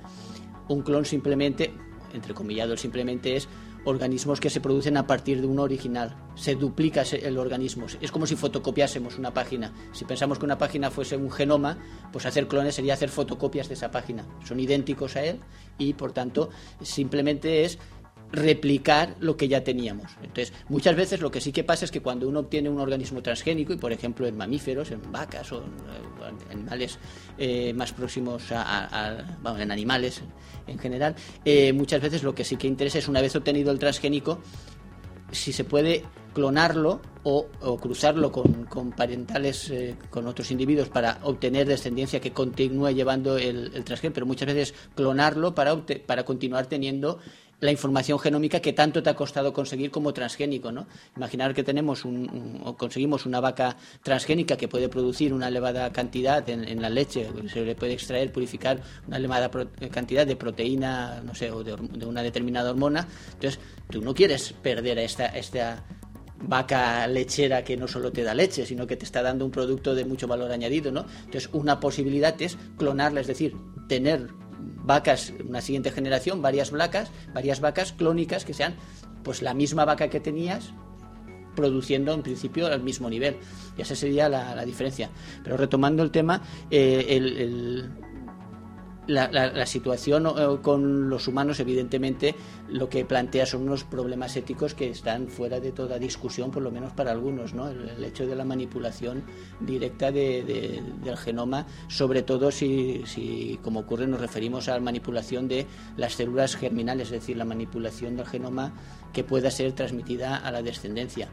Un 0.68 0.82
clon 0.82 1.04
simplemente, 1.04 1.74
entre 2.14 2.32
comillado, 2.32 2.76
simplemente 2.76 3.36
es 3.36 3.48
organismos 3.84 4.40
que 4.40 4.50
se 4.50 4.60
producen 4.60 4.96
a 4.96 5.06
partir 5.06 5.40
de 5.40 5.46
un 5.46 5.58
original. 5.58 6.14
Se 6.34 6.54
duplica 6.54 7.02
el 7.02 7.38
organismo. 7.38 7.86
Es 8.00 8.12
como 8.12 8.26
si 8.26 8.36
fotocopiásemos 8.36 9.18
una 9.18 9.32
página. 9.32 9.72
Si 9.92 10.04
pensamos 10.04 10.38
que 10.38 10.44
una 10.44 10.58
página 10.58 10.90
fuese 10.90 11.16
un 11.16 11.30
genoma, 11.30 11.78
pues 12.12 12.26
hacer 12.26 12.46
clones 12.46 12.74
sería 12.74 12.94
hacer 12.94 13.08
fotocopias 13.08 13.68
de 13.68 13.74
esa 13.74 13.90
página. 13.90 14.26
Son 14.44 14.60
idénticos 14.60 15.16
a 15.16 15.24
él 15.24 15.40
y, 15.78 15.94
por 15.94 16.12
tanto, 16.12 16.50
simplemente 16.82 17.64
es 17.64 17.78
replicar 18.32 19.16
lo 19.20 19.36
que 19.36 19.48
ya 19.48 19.64
teníamos. 19.64 20.12
Entonces, 20.22 20.52
muchas 20.68 20.96
veces 20.96 21.20
lo 21.20 21.30
que 21.30 21.40
sí 21.40 21.52
que 21.52 21.64
pasa 21.64 21.84
es 21.84 21.90
que 21.90 22.02
cuando 22.02 22.28
uno 22.28 22.40
obtiene 22.40 22.68
un 22.68 22.80
organismo 22.80 23.22
transgénico, 23.22 23.72
y 23.72 23.76
por 23.76 23.92
ejemplo 23.92 24.26
en 24.26 24.36
mamíferos, 24.36 24.90
en 24.90 25.00
vacas 25.10 25.50
o 25.52 25.62
en 25.62 26.50
animales 26.50 26.98
eh, 27.38 27.72
más 27.72 27.92
próximos 27.92 28.42
a, 28.50 29.24
bueno, 29.42 29.58
en 29.60 29.70
animales 29.70 30.22
en 30.66 30.78
general, 30.78 31.14
eh, 31.44 31.72
muchas 31.72 32.02
veces 32.02 32.22
lo 32.22 32.34
que 32.34 32.44
sí 32.44 32.56
que 32.56 32.66
interesa 32.66 32.98
es 32.98 33.08
una 33.08 33.20
vez 33.20 33.34
obtenido 33.34 33.70
el 33.70 33.78
transgénico, 33.78 34.40
si 35.30 35.52
se 35.52 35.64
puede 35.64 36.04
clonarlo 36.32 37.00
o, 37.24 37.46
cruzarlo 37.78 38.32
con, 38.32 38.92
parentales, 38.92 39.70
eh, 39.70 39.96
con 40.08 40.26
otros 40.26 40.50
individuos 40.50 40.88
para 40.88 41.18
obtener 41.24 41.66
descendencia 41.66 42.20
que 42.20 42.32
continúe 42.32 42.90
llevando 42.90 43.36
el, 43.36 43.72
el 43.74 43.84
transgénico, 43.84 44.14
pero 44.14 44.26
muchas 44.26 44.46
veces 44.46 44.74
clonarlo 44.94 45.54
para, 45.54 45.76
para 46.06 46.24
continuar 46.24 46.66
teniendo 46.66 47.18
la 47.60 47.72
información 47.72 48.18
genómica 48.18 48.60
que 48.60 48.72
tanto 48.72 49.02
te 49.02 49.10
ha 49.10 49.14
costado 49.14 49.52
conseguir 49.52 49.90
como 49.90 50.12
transgénico, 50.12 50.70
¿no? 50.70 50.86
Imaginar 51.16 51.54
que 51.54 51.64
tenemos 51.64 52.04
un, 52.04 52.60
o 52.64 52.76
conseguimos 52.76 53.26
una 53.26 53.40
vaca 53.40 53.76
transgénica 54.02 54.56
que 54.56 54.68
puede 54.68 54.88
producir 54.88 55.32
una 55.32 55.48
elevada 55.48 55.92
cantidad 55.92 56.48
en, 56.48 56.80
la 56.80 56.88
leche, 56.88 57.28
se 57.52 57.64
le 57.64 57.74
puede 57.74 57.94
extraer, 57.94 58.32
purificar 58.32 58.80
una 59.06 59.16
elevada 59.16 59.50
cantidad 59.90 60.26
de 60.26 60.36
proteína, 60.36 61.20
no 61.24 61.34
sé, 61.34 61.50
o 61.50 61.64
de, 61.64 61.74
una 62.06 62.22
determinada 62.22 62.70
hormona. 62.70 63.08
Entonces, 63.34 63.58
tú 63.90 64.02
no 64.02 64.14
quieres 64.14 64.52
perder 64.52 64.98
esta, 64.98 65.26
esta 65.26 65.84
vaca 66.40 67.06
lechera 67.08 67.64
que 67.64 67.76
no 67.76 67.88
solo 67.88 68.12
te 68.12 68.22
da 68.22 68.34
leche, 68.34 68.64
sino 68.66 68.86
que 68.86 68.96
te 68.96 69.04
está 69.04 69.22
dando 69.22 69.44
un 69.44 69.50
producto 69.50 69.94
de 69.94 70.04
mucho 70.04 70.28
valor 70.28 70.52
añadido, 70.52 70.92
¿no? 70.92 71.06
Entonces, 71.24 71.50
una 71.52 71.80
posibilidad 71.80 72.40
es 72.40 72.56
clonarla, 72.76 73.20
es 73.20 73.26
decir, 73.26 73.56
tener 73.88 74.28
vacas, 74.58 75.32
una 75.46 75.60
siguiente 75.60 75.90
generación, 75.90 76.42
varias 76.42 76.70
vacas, 76.70 77.10
varias 77.32 77.60
vacas 77.60 77.92
clónicas 77.92 78.44
que 78.44 78.54
sean 78.54 78.76
pues 79.22 79.42
la 79.42 79.54
misma 79.54 79.84
vaca 79.84 80.08
que 80.08 80.20
tenías 80.20 80.72
produciendo 81.54 82.12
en 82.12 82.22
principio 82.22 82.66
al 82.66 82.82
mismo 82.82 83.10
nivel. 83.10 83.36
Y 83.76 83.82
esa 83.82 83.96
sería 83.96 84.28
la, 84.28 84.64
diferencia. 84.64 85.10
Pero 85.42 85.56
retomando 85.56 86.02
el 86.02 86.10
tema, 86.10 86.40
eh, 86.70 87.06
el 87.08 87.90
la, 89.08 89.28
la, 89.30 89.66
situación 89.66 90.26
eh, 90.26 90.58
con 90.62 91.08
los 91.08 91.26
humanos, 91.26 91.58
evidentemente, 91.60 92.34
lo 92.68 92.88
que 92.88 93.04
plantea 93.04 93.46
son 93.46 93.62
unos 93.62 93.84
problemas 93.84 94.36
éticos 94.36 94.74
que 94.74 94.90
están 94.90 95.28
fuera 95.28 95.60
de 95.60 95.72
toda 95.72 95.98
discusión, 95.98 96.50
por 96.50 96.62
lo 96.62 96.70
menos 96.70 96.92
para 96.92 97.10
algunos, 97.10 97.54
¿no? 97.54 97.68
El, 97.68 98.04
hecho 98.04 98.26
de 98.26 98.36
la 98.36 98.44
manipulación 98.44 99.24
directa 99.60 100.12
de, 100.12 100.82
del 101.02 101.16
genoma, 101.16 101.66
sobre 101.88 102.22
todo 102.22 102.50
si, 102.50 103.02
si, 103.06 103.58
como 103.62 103.80
ocurre, 103.80 104.06
nos 104.06 104.20
referimos 104.20 104.68
a 104.68 104.74
la 104.74 104.80
manipulación 104.80 105.48
de 105.48 105.66
las 105.96 106.14
células 106.14 106.56
germinales, 106.56 107.08
es 107.08 107.20
decir, 107.20 107.36
la 107.36 107.44
manipulación 107.44 108.16
del 108.16 108.26
genoma 108.26 108.72
que 109.12 109.24
pueda 109.24 109.50
ser 109.50 109.72
transmitida 109.72 110.36
a 110.36 110.50
la 110.50 110.62
descendencia. 110.62 111.28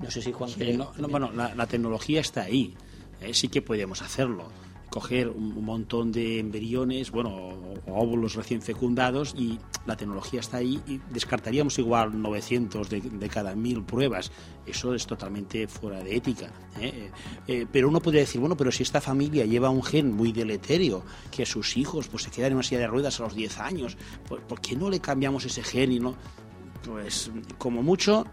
No 0.00 0.10
sé 0.10 0.20
si 0.20 0.32
Juan. 0.32 0.50
bueno, 1.08 1.30
la, 1.32 1.66
tecnología 1.66 2.20
está 2.20 2.42
ahí. 2.42 2.74
Eh, 3.20 3.32
sí 3.32 3.48
que 3.48 3.62
podemos 3.62 4.02
hacerlo 4.02 4.48
coger 4.96 5.28
un 5.28 5.62
montón 5.62 6.10
de 6.10 6.38
embriones, 6.38 7.10
bueno, 7.10 7.52
óvulos 7.86 8.34
recién 8.34 8.62
fecundados 8.62 9.34
y 9.36 9.58
la 9.84 9.94
tecnología 9.94 10.40
está 10.40 10.56
ahí 10.56 10.80
y 10.86 10.98
descartaríamos 11.10 11.78
igual 11.78 12.22
900 12.22 12.88
de, 12.88 13.28
cada 13.28 13.54
mil 13.54 13.84
pruebas. 13.84 14.32
Eso 14.64 14.94
es 14.94 15.06
totalmente 15.06 15.68
fuera 15.68 16.02
de 16.02 16.16
ética. 16.16 16.50
¿eh? 16.80 17.10
Eh, 17.46 17.66
pero 17.70 17.90
uno 17.90 18.00
podría 18.00 18.22
decir, 18.22 18.40
bueno, 18.40 18.56
pero 18.56 18.72
si 18.72 18.84
esta 18.84 19.02
familia 19.02 19.44
lleva 19.44 19.68
un 19.68 19.82
gen 19.82 20.14
muy 20.14 20.32
deleterio, 20.32 21.02
que 21.30 21.44
sus 21.44 21.76
hijos 21.76 22.08
pues 22.08 22.22
se 22.22 22.30
quedan 22.30 22.52
en 22.52 22.54
una 22.54 22.62
silla 22.62 22.80
de 22.80 22.86
ruedas 22.86 23.20
a 23.20 23.24
los 23.24 23.34
10 23.34 23.58
años, 23.58 23.98
¿por 24.26 24.62
qué 24.62 24.76
no 24.76 24.88
le 24.88 25.00
cambiamos 25.00 25.44
ese 25.44 25.62
gen 25.62 25.92
y 25.92 26.00
no? 26.00 26.14
Pues 26.82 27.30
como 27.58 27.82
mucho 27.82 28.24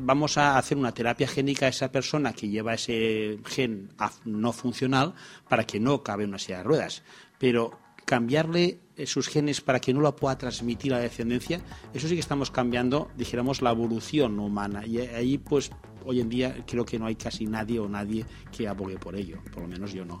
vamos 0.00 0.38
a 0.38 0.58
hacer 0.58 0.76
una 0.76 0.92
terapia 0.92 1.28
génica 1.28 1.66
a 1.66 1.68
esa 1.68 1.90
persona 1.90 2.32
que 2.32 2.48
lleva 2.48 2.74
ese 2.74 3.38
gen 3.44 3.90
no 4.24 4.52
funcional 4.52 5.14
para 5.48 5.64
que 5.64 5.80
no 5.80 6.02
cabe 6.02 6.24
una 6.24 6.38
silla 6.38 6.58
de 6.58 6.64
ruedas. 6.64 7.02
Pero 7.38 7.78
cambiarle 8.04 8.80
sus 9.04 9.28
genes 9.28 9.60
para 9.60 9.80
que 9.80 9.92
no 9.92 10.00
lo 10.00 10.16
pueda 10.16 10.38
transmitir 10.38 10.94
a 10.94 10.96
la 10.96 11.02
descendencia, 11.02 11.60
eso 11.92 12.08
sí 12.08 12.14
que 12.14 12.20
estamos 12.20 12.50
cambiando, 12.50 13.10
dijéramos, 13.16 13.60
la 13.60 13.70
evolución 13.70 14.40
humana. 14.40 14.86
Y 14.86 14.98
ahí, 14.98 15.38
pues, 15.38 15.70
hoy 16.04 16.20
en 16.20 16.28
día 16.28 16.64
creo 16.66 16.84
que 16.84 16.98
no 16.98 17.06
hay 17.06 17.16
casi 17.16 17.46
nadie 17.46 17.78
o 17.78 17.88
nadie 17.88 18.24
que 18.50 18.66
abogue 18.66 18.98
por 18.98 19.14
ello, 19.14 19.38
por 19.52 19.62
lo 19.62 19.68
menos 19.68 19.92
yo 19.92 20.04
no. 20.04 20.18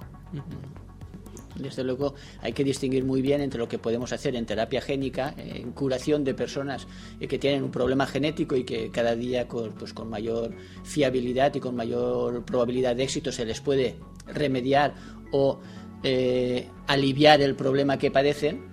Desde 1.58 1.84
luego 1.84 2.14
hay 2.40 2.52
que 2.52 2.64
distinguir 2.64 3.04
muy 3.04 3.22
bien 3.22 3.40
entre 3.40 3.58
lo 3.58 3.68
que 3.68 3.78
podemos 3.78 4.12
hacer 4.12 4.36
en 4.36 4.46
terapia 4.46 4.80
génica, 4.80 5.34
en 5.36 5.72
curación 5.72 6.24
de 6.24 6.34
personas 6.34 6.86
eh, 7.20 7.28
que 7.28 7.38
tienen 7.38 7.62
un 7.62 7.70
problema 7.70 8.06
genético 8.06 8.56
y 8.56 8.64
que 8.64 8.90
cada 8.90 9.14
día 9.14 9.48
con, 9.48 9.72
pues, 9.72 9.92
con 9.92 10.08
mayor 10.08 10.54
fiabilidad 10.84 11.54
y 11.54 11.60
con 11.60 11.74
mayor 11.74 12.44
probabilidad 12.44 12.96
de 12.96 13.04
éxito 13.04 13.32
se 13.32 13.44
les 13.44 13.60
puede 13.60 13.96
remediar 14.26 14.94
o 15.32 15.60
eh, 16.04 16.68
aliviar 16.86 17.40
el 17.40 17.56
problema 17.56 17.98
que 17.98 18.10
padecen 18.10 18.67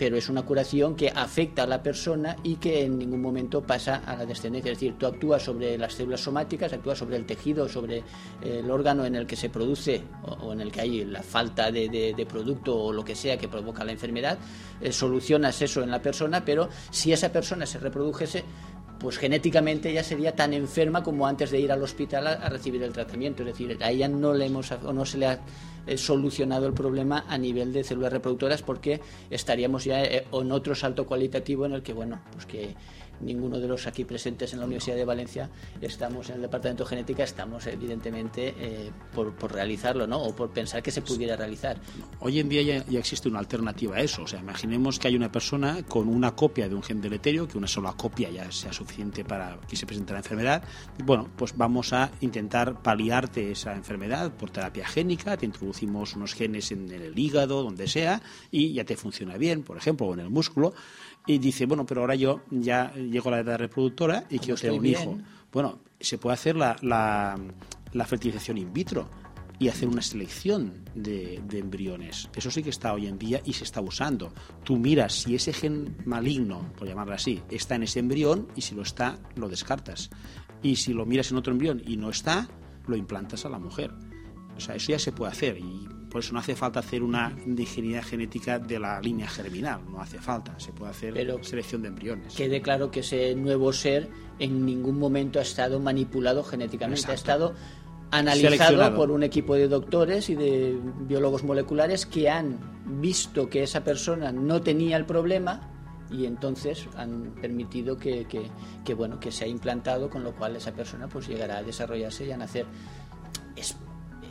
pero 0.00 0.16
es 0.16 0.30
una 0.30 0.40
curación 0.40 0.96
que 0.96 1.10
afecta 1.10 1.64
a 1.64 1.66
la 1.66 1.82
persona 1.82 2.34
y 2.42 2.56
que 2.56 2.84
en 2.84 2.98
ningún 2.98 3.20
momento 3.20 3.60
pasa 3.60 3.96
a 4.06 4.16
la 4.16 4.24
descendencia. 4.24 4.72
Es 4.72 4.78
decir, 4.78 4.94
tú 4.98 5.04
actúas 5.04 5.42
sobre 5.42 5.76
las 5.76 5.92
células 5.92 6.22
somáticas, 6.22 6.72
actúas 6.72 6.96
sobre 6.96 7.18
el 7.18 7.26
tejido, 7.26 7.68
sobre 7.68 7.98
eh, 7.98 8.62
el 8.64 8.70
órgano 8.70 9.04
en 9.04 9.14
el 9.14 9.26
que 9.26 9.36
se 9.36 9.50
produce 9.50 10.00
o, 10.22 10.54
en 10.54 10.62
el 10.62 10.72
que 10.72 10.80
hay 10.80 11.04
la 11.04 11.22
falta 11.22 11.70
de, 11.70 12.26
producto 12.26 12.78
o 12.78 12.94
lo 12.94 13.04
que 13.04 13.14
sea 13.14 13.36
que 13.36 13.46
provoca 13.46 13.84
la 13.84 13.92
enfermedad, 13.92 14.38
eh, 14.80 14.90
solucionas 14.90 15.60
eso 15.60 15.82
en 15.82 15.90
la 15.90 16.00
persona, 16.00 16.46
pero 16.46 16.70
si 16.90 17.12
esa 17.12 17.30
persona 17.30 17.66
se 17.66 17.78
reprodujese, 17.78 18.42
pues 18.98 19.18
genéticamente 19.18 19.90
ella 19.90 20.02
sería 20.02 20.34
tan 20.34 20.54
enferma 20.54 21.02
como 21.02 21.26
antes 21.26 21.50
de 21.50 21.60
ir 21.60 21.72
al 21.72 21.82
hospital 21.82 22.26
a, 22.26 22.32
a 22.32 22.48
recibir 22.48 22.82
el 22.82 22.94
tratamiento. 22.94 23.42
Es 23.42 23.48
decir, 23.48 23.76
a 23.82 23.90
ella 23.90 24.08
no 24.08 24.32
le 24.32 24.46
hemos 24.46 24.72
o 24.72 24.94
no 24.94 25.04
se 25.04 25.18
le 25.18 25.26
ha 25.26 25.40
eh, 25.86 25.96
solucionado 25.96 26.66
el 26.66 26.72
problema 26.72 27.24
a 27.28 27.38
nivel 27.38 27.72
de 27.72 27.84
células 27.84 28.12
reproductoras 28.12 28.62
porque 28.62 29.00
estaríamos 29.30 29.84
ya 29.84 30.02
eh, 30.02 30.26
en 30.32 30.52
otro 30.52 30.74
salto 30.74 31.06
cualitativo 31.06 31.66
en 31.66 31.72
el 31.72 31.82
que, 31.82 31.92
bueno, 31.92 32.20
pues 32.32 32.46
que 32.46 32.74
ninguno 33.20 33.58
de 33.58 33.68
los 33.68 33.86
aquí 33.86 34.04
presentes 34.04 34.52
en 34.52 34.60
la 34.60 34.66
Universidad 34.66 34.96
de 34.96 35.04
Valencia 35.04 35.50
estamos 35.80 36.28
en 36.30 36.36
el 36.36 36.42
departamento 36.42 36.84
de 36.84 36.90
genética, 36.90 37.24
estamos 37.24 37.66
evidentemente 37.66 38.54
eh, 38.58 38.90
por, 39.14 39.34
por 39.34 39.52
realizarlo, 39.52 40.06
¿no? 40.06 40.22
O 40.22 40.34
por 40.34 40.50
pensar 40.50 40.82
que 40.82 40.90
se 40.90 41.02
pudiera 41.02 41.36
realizar. 41.36 41.78
Hoy 42.20 42.40
en 42.40 42.48
día 42.48 42.62
ya, 42.62 42.84
ya 42.86 42.98
existe 42.98 43.28
una 43.28 43.38
alternativa 43.38 43.96
a 43.96 44.00
eso. 44.00 44.22
O 44.22 44.26
sea, 44.26 44.40
imaginemos 44.40 44.98
que 44.98 45.08
hay 45.08 45.16
una 45.16 45.30
persona 45.30 45.82
con 45.82 46.08
una 46.08 46.34
copia 46.34 46.68
de 46.68 46.74
un 46.74 46.82
gen 46.82 47.00
deleterio, 47.00 47.48
que 47.48 47.58
una 47.58 47.66
sola 47.66 47.92
copia 47.92 48.30
ya 48.30 48.50
sea 48.52 48.72
suficiente 48.72 49.24
para 49.24 49.58
que 49.68 49.76
se 49.76 49.86
presente 49.86 50.12
la 50.12 50.18
enfermedad. 50.18 50.62
Bueno, 51.04 51.28
pues 51.36 51.56
vamos 51.56 51.92
a 51.92 52.10
intentar 52.20 52.82
paliarte 52.82 53.50
esa 53.50 53.74
enfermedad 53.74 54.32
por 54.32 54.50
terapia 54.50 54.86
génica. 54.86 55.36
Te 55.36 55.46
introducimos 55.46 56.14
unos 56.14 56.34
genes 56.34 56.70
en 56.72 56.90
el 56.90 57.18
hígado, 57.18 57.62
donde 57.62 57.88
sea, 57.88 58.22
y 58.50 58.72
ya 58.72 58.84
te 58.84 58.96
funciona 58.96 59.36
bien, 59.36 59.62
por 59.62 59.76
ejemplo, 59.76 60.06
o 60.06 60.14
en 60.14 60.20
el 60.20 60.30
músculo. 60.30 60.74
Y 61.26 61.38
dice, 61.38 61.66
bueno, 61.66 61.86
pero 61.86 62.00
ahora 62.00 62.14
yo 62.14 62.42
ya 62.50 62.92
llego 62.94 63.28
a 63.28 63.32
la 63.32 63.40
edad 63.40 63.58
reproductora 63.58 64.24
y 64.30 64.38
quiero 64.38 64.56
tener 64.56 64.78
un 64.78 64.86
hijo. 64.86 65.18
Bueno, 65.52 65.80
se 66.00 66.18
puede 66.18 66.34
hacer 66.34 66.56
la, 66.56 66.76
la, 66.82 67.38
la 67.92 68.06
fertilización 68.06 68.58
in 68.58 68.72
vitro 68.72 69.08
y 69.58 69.68
hacer 69.68 69.88
una 69.88 70.00
selección 70.00 70.72
de, 70.94 71.42
de 71.46 71.58
embriones. 71.58 72.30
Eso 72.34 72.50
sí 72.50 72.62
que 72.62 72.70
está 72.70 72.94
hoy 72.94 73.06
en 73.06 73.18
día 73.18 73.42
y 73.44 73.52
se 73.52 73.64
está 73.64 73.82
usando. 73.82 74.32
Tú 74.64 74.78
miras 74.78 75.12
si 75.12 75.34
ese 75.34 75.52
gen 75.52 75.98
maligno, 76.06 76.72
por 76.78 76.88
llamarlo 76.88 77.14
así, 77.14 77.42
está 77.50 77.74
en 77.74 77.82
ese 77.82 78.00
embrión 78.00 78.48
y 78.56 78.62
si 78.62 78.74
lo 78.74 78.82
está, 78.82 79.18
lo 79.36 79.48
descartas. 79.50 80.08
Y 80.62 80.76
si 80.76 80.94
lo 80.94 81.04
miras 81.04 81.30
en 81.30 81.36
otro 81.36 81.52
embrión 81.52 81.82
y 81.86 81.98
no 81.98 82.08
está, 82.08 82.48
lo 82.86 82.96
implantas 82.96 83.44
a 83.44 83.50
la 83.50 83.58
mujer. 83.58 83.92
O 84.56 84.60
sea, 84.60 84.76
eso 84.76 84.92
ya 84.92 84.98
se 84.98 85.12
puede 85.12 85.32
hacer 85.32 85.58
y 85.58 85.86
por 86.10 86.20
eso 86.20 86.32
no 86.32 86.40
hace 86.40 86.56
falta 86.56 86.80
hacer 86.80 87.02
una 87.02 87.32
ingeniería 87.46 88.02
genética 88.02 88.58
de 88.58 88.78
la 88.78 89.00
línea 89.00 89.28
germinal, 89.28 89.80
no 89.90 90.00
hace 90.00 90.18
falta, 90.18 90.58
se 90.58 90.72
puede 90.72 90.90
hacer 90.90 91.14
Pero 91.14 91.42
selección 91.42 91.82
de 91.82 91.88
embriones. 91.88 92.34
Quede 92.34 92.60
claro 92.60 92.90
que 92.90 93.00
ese 93.00 93.34
nuevo 93.34 93.72
ser 93.72 94.08
en 94.38 94.66
ningún 94.66 94.98
momento 94.98 95.38
ha 95.38 95.42
estado 95.42 95.78
manipulado 95.78 96.42
genéticamente, 96.42 97.10
ha 97.10 97.14
estado 97.14 97.54
analizado 98.10 98.96
por 98.96 99.10
un 99.10 99.22
equipo 99.22 99.54
de 99.54 99.68
doctores 99.68 100.30
y 100.30 100.34
de 100.34 100.78
biólogos 101.02 101.44
moleculares 101.44 102.06
que 102.06 102.28
han 102.28 102.58
visto 103.00 103.48
que 103.48 103.62
esa 103.62 103.84
persona 103.84 104.32
no 104.32 104.60
tenía 104.60 104.96
el 104.96 105.06
problema 105.06 105.60
y 106.10 106.26
entonces 106.26 106.88
han 106.96 107.34
permitido 107.40 107.96
que, 107.96 108.24
que, 108.24 108.50
que, 108.84 108.94
bueno 108.94 109.20
que 109.20 109.30
se 109.30 109.44
ha 109.44 109.46
implantado 109.46 110.10
con 110.10 110.24
lo 110.24 110.34
cual 110.34 110.56
esa 110.56 110.72
persona 110.72 111.06
pues 111.06 111.28
llegará 111.28 111.58
a 111.58 111.62
desarrollarse 111.62 112.26
y 112.26 112.32
a 112.32 112.36
nacer 112.36 112.66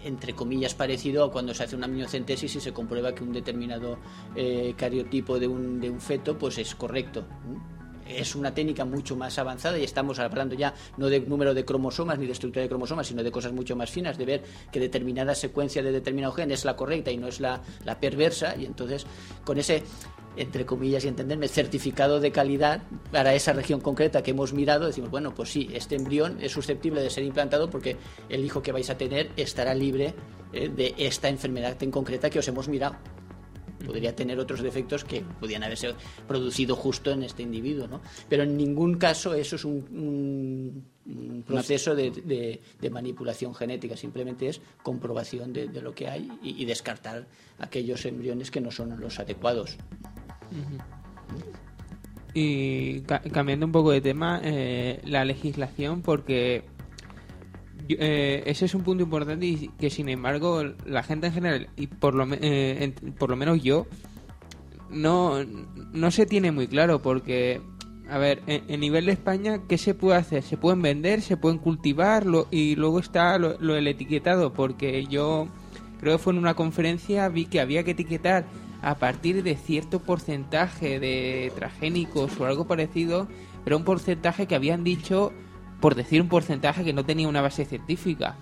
entre 0.04 0.34
comillas 0.34 0.74
parecido 0.74 1.24
a 1.24 1.32
cuando 1.32 1.54
se 1.54 1.64
hace 1.64 1.76
una 1.76 1.86
amniocentesis 1.86 2.56
y 2.56 2.60
se 2.60 2.74
comprueba 2.74 3.14
que 3.14 3.24
un 3.24 3.34
determinado 3.34 3.98
eh, 4.36 4.74
cariotipo 4.78 5.40
de 5.40 5.48
un, 5.48 5.80
de 5.80 5.90
un 5.90 6.00
feto 6.00 6.38
pues 6.38 6.58
es 6.58 6.76
correcto 6.76 7.26
es 8.10 8.36
una 8.36 8.54
técnica 8.54 8.86
mucho 8.86 9.16
más 9.16 9.38
avanzada 9.38 9.78
y 9.78 9.84
estamos 9.84 10.20
hablando 10.20 10.56
ya 10.56 10.74
no 10.98 11.08
de 11.08 11.20
número 11.22 11.54
de 11.54 11.64
cromosomas 11.64 12.18
ni 12.18 12.26
de 12.26 12.32
estructura 12.32 12.64
de 12.64 12.70
cromosomas, 12.70 13.08
sino 13.08 13.24
de 13.24 13.32
cosas 13.32 13.54
mucho 13.54 13.76
más 13.76 13.90
finas, 13.92 14.18
de 14.18 14.26
ver 14.26 14.44
que 14.72 14.80
determinada 14.80 15.36
secuencia 15.36 15.84
de 15.84 15.92
determinado 15.92 16.34
gen 16.34 16.52
es 16.52 16.66
la 16.66 16.76
correcta 16.76 17.12
y 17.12 17.18
no 17.18 17.28
es 17.28 17.40
la, 17.40 17.62
la 17.86 18.00
perversa, 18.00 18.56
y 18.58 18.66
entonces 18.66 19.06
con 19.46 19.58
ese 19.58 19.84
entre 20.42 20.66
comillas 20.66 21.04
y 21.06 21.08
entenderme, 21.10 21.48
certificado 21.48 22.20
de 22.20 22.32
calidad 22.32 22.82
para 23.12 23.34
esa 23.36 23.54
región 23.54 23.80
concreta 23.82 24.24
que 24.24 24.32
hemos 24.32 24.54
mirado, 24.54 24.88
decimos, 24.88 25.10
bueno, 25.12 25.34
pues 25.36 25.50
sí, 25.52 25.70
este 25.74 25.96
embrión 25.96 26.38
es 26.42 26.52
susceptible 26.52 27.02
de 27.02 27.10
ser 27.10 27.24
implantado 27.24 27.70
porque 27.70 27.98
el 28.30 28.44
hijo 28.46 28.62
que 28.62 28.72
vais 28.72 28.90
a 28.90 28.98
tener 28.98 29.30
estará 29.38 29.74
libre 29.74 30.14
eh, 30.54 30.70
de 30.70 30.96
esta 30.98 31.30
enfermedad 31.30 31.82
en 31.84 31.92
concreta 31.92 32.30
que 32.30 32.40
os 32.40 32.48
hemos 32.48 32.68
mirado 32.68 32.96
podría 33.86 34.14
tener 34.14 34.38
otros 34.40 34.62
defectos 34.62 35.06
que 35.06 35.22
podían 35.40 35.64
haberse 35.64 35.96
producido 36.28 36.76
justo 36.76 37.12
en 37.12 37.24
este 37.24 37.44
individuo, 37.44 37.88
¿no? 37.88 38.02
Pero 38.28 38.44
en 38.44 38.58
ningún 38.58 38.96
caso 38.96 39.34
eso 39.34 39.56
es 39.56 39.64
un, 39.64 39.74
un- 39.90 40.86
un 41.12 41.44
proceso 41.44 41.96
de, 41.96 42.12
de- 42.12 42.62
de 42.80 42.90
manipulación 42.90 43.56
genética, 43.56 43.96
simplemente 43.96 44.50
es 44.50 44.62
comprobación 44.84 45.54
de, 45.54 45.70
de 45.70 45.82
lo 45.82 45.96
que 45.96 46.08
hay 46.10 46.30
y, 46.44 46.62
y 46.62 46.66
descartar 46.66 47.26
aquellos 47.58 48.06
embriones 48.06 48.52
que 48.52 48.60
no 48.62 48.70
son 48.70 49.00
los 49.00 49.18
adecuados. 49.18 49.78
Y 52.34 53.02
ca- 53.02 53.22
cambiando 53.22 53.66
un 53.66 53.72
poco 53.72 53.92
de 53.92 54.02
tema, 54.02 54.40
eh, 54.44 55.02
la 55.04 55.26
legislación, 55.26 56.02
porque 56.02 56.64
eh, 57.90 58.44
ese 58.46 58.66
es 58.66 58.76
un 58.76 58.84
punto 58.84 59.04
importante 59.04 59.46
y 59.48 59.70
que 59.80 59.90
sin 59.90 60.10
embargo 60.10 60.64
la 60.86 61.02
gente 61.04 61.28
en 61.28 61.34
general, 61.34 61.70
y 61.76 61.88
por 61.88 62.14
lo, 62.14 62.28
eh, 62.32 62.94
por 63.18 63.30
lo 63.32 63.36
menos 63.36 63.64
yo, 63.64 63.88
no, 64.92 65.44
no 65.92 66.12
se 66.12 66.26
tiene 66.28 66.52
muy 66.52 66.68
claro 66.68 67.02
porque, 67.02 67.62
a 68.10 68.20
ver, 68.20 68.42
en, 68.46 68.64
en 68.68 68.80
nivel 68.80 69.06
de 69.08 69.12
España, 69.14 69.62
¿qué 69.68 69.78
se 69.80 69.96
puede 69.96 70.18
hacer? 70.18 70.44
Se 70.44 70.56
pueden 70.58 70.82
vender, 70.84 71.22
se 71.22 71.36
pueden 71.36 71.58
cultivar 71.58 72.26
lo- 72.28 72.48
y 72.52 72.76
luego 72.76 73.00
está 73.00 73.38
lo, 73.40 73.58
lo 73.60 73.74
del 73.74 73.88
etiquetado, 73.88 74.54
porque 74.54 75.04
yo 75.08 75.48
creo 76.00 76.18
que 76.18 76.24
fue 76.24 76.34
en 76.34 76.40
una 76.40 76.54
conferencia, 76.54 77.28
vi 77.28 77.46
que 77.46 77.60
había 77.60 77.84
que 77.84 77.92
etiquetar 77.92 78.46
a 78.82 78.96
partir 78.96 79.44
de 79.44 79.56
cierto 79.56 80.00
porcentaje 80.00 81.00
de 81.00 81.52
transgénicos 81.56 82.40
o 82.40 82.46
algo 82.46 82.66
parecido, 82.66 83.28
pero 83.64 83.78
un 83.78 83.84
porcentaje 83.84 84.48
que 84.48 84.56
habían 84.56 84.84
dicho, 84.84 85.32
por 85.82 85.96
decir 85.96 86.22
un 86.22 86.30
porcentaje 86.30 86.84
que 86.84 86.94
no 86.94 87.06
tenía 87.06 87.28
una 87.28 87.42
base 87.42 87.66
científica. 87.66 88.36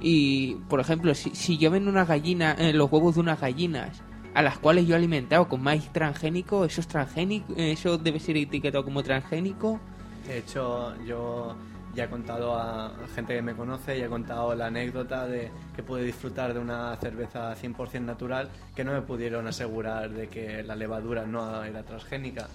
Y, 0.00 0.56
por 0.68 0.80
ejemplo, 0.80 1.14
si, 1.14 1.58
yo 1.58 1.70
vendo 1.70 1.90
una 1.90 2.04
gallina, 2.04 2.52
eh, 2.58 2.72
los 2.72 2.90
huevos 2.90 3.14
de 3.14 3.20
unas 3.20 3.40
gallinas, 3.40 4.02
a 4.34 4.42
las 4.42 4.58
cuales 4.58 4.86
yo 4.86 4.94
he 4.94 4.98
alimentado 4.98 5.48
con 5.48 5.62
maíz 5.62 5.90
transgénico, 5.92 6.64
¿eso 6.64 6.80
es 6.80 6.88
transgénico? 6.88 7.54
¿Eso 7.56 7.98
debe 7.98 8.18
ser 8.20 8.36
etiquetado 8.36 8.84
como 8.84 9.02
transgénico? 9.02 9.80
De 10.26 10.38
hecho, 10.38 10.94
yo 11.04 11.54
ya 11.94 12.04
he 12.04 12.08
contado 12.08 12.56
a 12.56 12.92
gente 13.14 13.34
que 13.34 13.42
me 13.42 13.54
conoce 13.54 13.98
y 13.98 14.02
he 14.02 14.08
contado 14.08 14.54
la 14.54 14.66
anécdota 14.66 15.26
de 15.26 15.50
que 15.74 15.82
pude 15.82 16.02
disfrutar 16.02 16.54
de 16.54 16.60
una 16.60 16.96
cerveza 16.96 17.54
100% 17.54 18.00
natural 18.00 18.50
que 18.74 18.84
no 18.84 18.92
me 18.92 19.02
pudieron 19.02 19.46
asegurar 19.46 20.10
de 20.10 20.28
que 20.28 20.62
la 20.62 20.76
levadura 20.76 21.26
no 21.26 21.62
era 21.62 21.82
transgénica. 21.82 22.48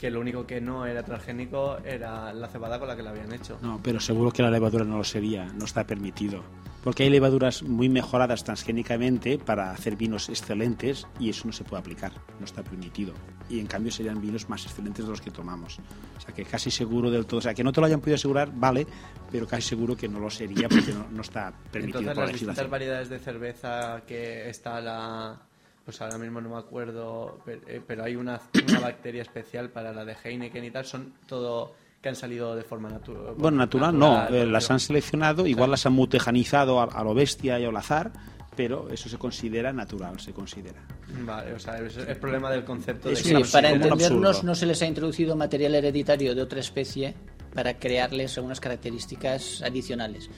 Que 0.00 0.10
lo 0.10 0.20
único 0.20 0.46
que 0.46 0.60
no 0.60 0.84
era 0.84 1.02
transgénico 1.02 1.78
era 1.84 2.32
la 2.34 2.48
cebada 2.48 2.78
con 2.78 2.86
la 2.86 2.96
que 2.96 3.02
la 3.02 3.10
habían 3.10 3.32
hecho. 3.32 3.58
No, 3.62 3.80
pero 3.82 3.98
seguro 3.98 4.30
que 4.30 4.42
la 4.42 4.50
levadura 4.50 4.84
no 4.84 4.98
lo 4.98 5.04
sería, 5.04 5.46
no 5.46 5.64
está 5.64 5.84
permitido. 5.84 6.42
Porque 6.86 7.02
hay 7.02 7.10
levaduras 7.10 7.64
muy 7.64 7.88
mejoradas 7.88 8.44
transgénicamente 8.44 9.38
para 9.38 9.72
hacer 9.72 9.96
vinos 9.96 10.28
excelentes 10.28 11.04
y 11.18 11.30
eso 11.30 11.48
no 11.48 11.52
se 11.52 11.64
puede 11.64 11.80
aplicar, 11.80 12.12
no 12.38 12.44
está 12.44 12.62
permitido. 12.62 13.12
Y 13.48 13.58
en 13.58 13.66
cambio 13.66 13.90
serían 13.90 14.20
vinos 14.20 14.48
más 14.48 14.64
excelentes 14.66 15.04
de 15.04 15.10
los 15.10 15.20
que 15.20 15.32
tomamos. 15.32 15.80
O 16.16 16.20
sea 16.20 16.32
que 16.32 16.44
casi 16.44 16.70
seguro 16.70 17.10
del 17.10 17.26
todo, 17.26 17.38
o 17.38 17.42
sea 17.42 17.54
que 17.54 17.64
no 17.64 17.72
te 17.72 17.80
lo 17.80 17.86
hayan 17.88 17.98
podido 17.98 18.14
asegurar, 18.14 18.52
vale, 18.54 18.86
pero 19.32 19.48
casi 19.48 19.62
seguro 19.70 19.96
que 19.96 20.06
no 20.06 20.20
lo 20.20 20.30
sería 20.30 20.68
porque 20.68 20.92
no, 20.92 21.08
no 21.10 21.22
está 21.22 21.52
permitido 21.72 21.98
Entonces 22.02 22.14
por 22.14 22.16
la 22.18 22.22
las 22.22 22.32
distintas 22.32 22.56
legislación. 22.56 22.70
variedades 22.70 23.08
de 23.08 23.18
cerveza 23.18 24.02
que 24.06 24.48
está 24.48 24.80
la... 24.80 25.42
Pues 25.84 26.00
ahora 26.00 26.18
mismo 26.18 26.40
no 26.40 26.50
me 26.50 26.58
acuerdo, 26.58 27.40
pero, 27.44 27.62
eh, 27.66 27.82
pero 27.84 28.04
hay 28.04 28.14
una, 28.14 28.40
una 28.68 28.78
bacteria 28.78 29.22
especial 29.22 29.70
para 29.70 29.92
la 29.92 30.04
de 30.04 30.14
Heineken 30.22 30.64
y 30.64 30.70
tal, 30.70 30.84
son 30.84 31.14
todo 31.26 31.74
que 32.06 32.10
han 32.10 32.14
salido 32.14 32.54
de 32.54 32.62
forma 32.62 32.88
natural. 32.88 33.34
Bueno, 33.36 33.56
natural, 33.56 33.98
no, 33.98 34.28
eh, 34.28 34.46
las 34.46 34.70
han 34.70 34.78
seleccionado, 34.78 35.44
igual 35.44 35.72
las 35.72 35.86
han 35.86 35.92
mutejanizado 35.92 36.78
a, 36.80 36.84
a 36.84 37.02
lo 37.02 37.14
bestia 37.14 37.58
y 37.58 37.64
al 37.64 37.76
azar, 37.76 38.12
pero 38.54 38.88
eso 38.90 39.08
se 39.08 39.18
considera 39.18 39.72
natural, 39.72 40.20
se 40.20 40.32
considera. 40.32 40.86
Vale, 41.24 41.54
o 41.54 41.58
sea, 41.58 41.78
es 41.80 41.96
el 41.96 42.16
problema 42.18 42.48
del 42.52 42.62
concepto 42.64 43.08
de 43.08 43.14
Es 43.14 43.22
Sí, 43.22 43.34
un 43.34 43.42
para 43.50 43.70
absurdo, 43.70 43.86
un 43.86 43.92
entendernos, 43.92 44.44
no 44.44 44.54
se 44.54 44.66
les 44.66 44.80
ha 44.82 44.86
introducido 44.86 45.34
material 45.34 45.74
hereditario 45.74 46.32
de 46.36 46.42
otra 46.42 46.60
especie 46.60 47.16
para 47.52 47.76
crearles 47.76 48.36
algunas 48.36 48.60
características 48.60 49.62
adicionales. 49.62 50.30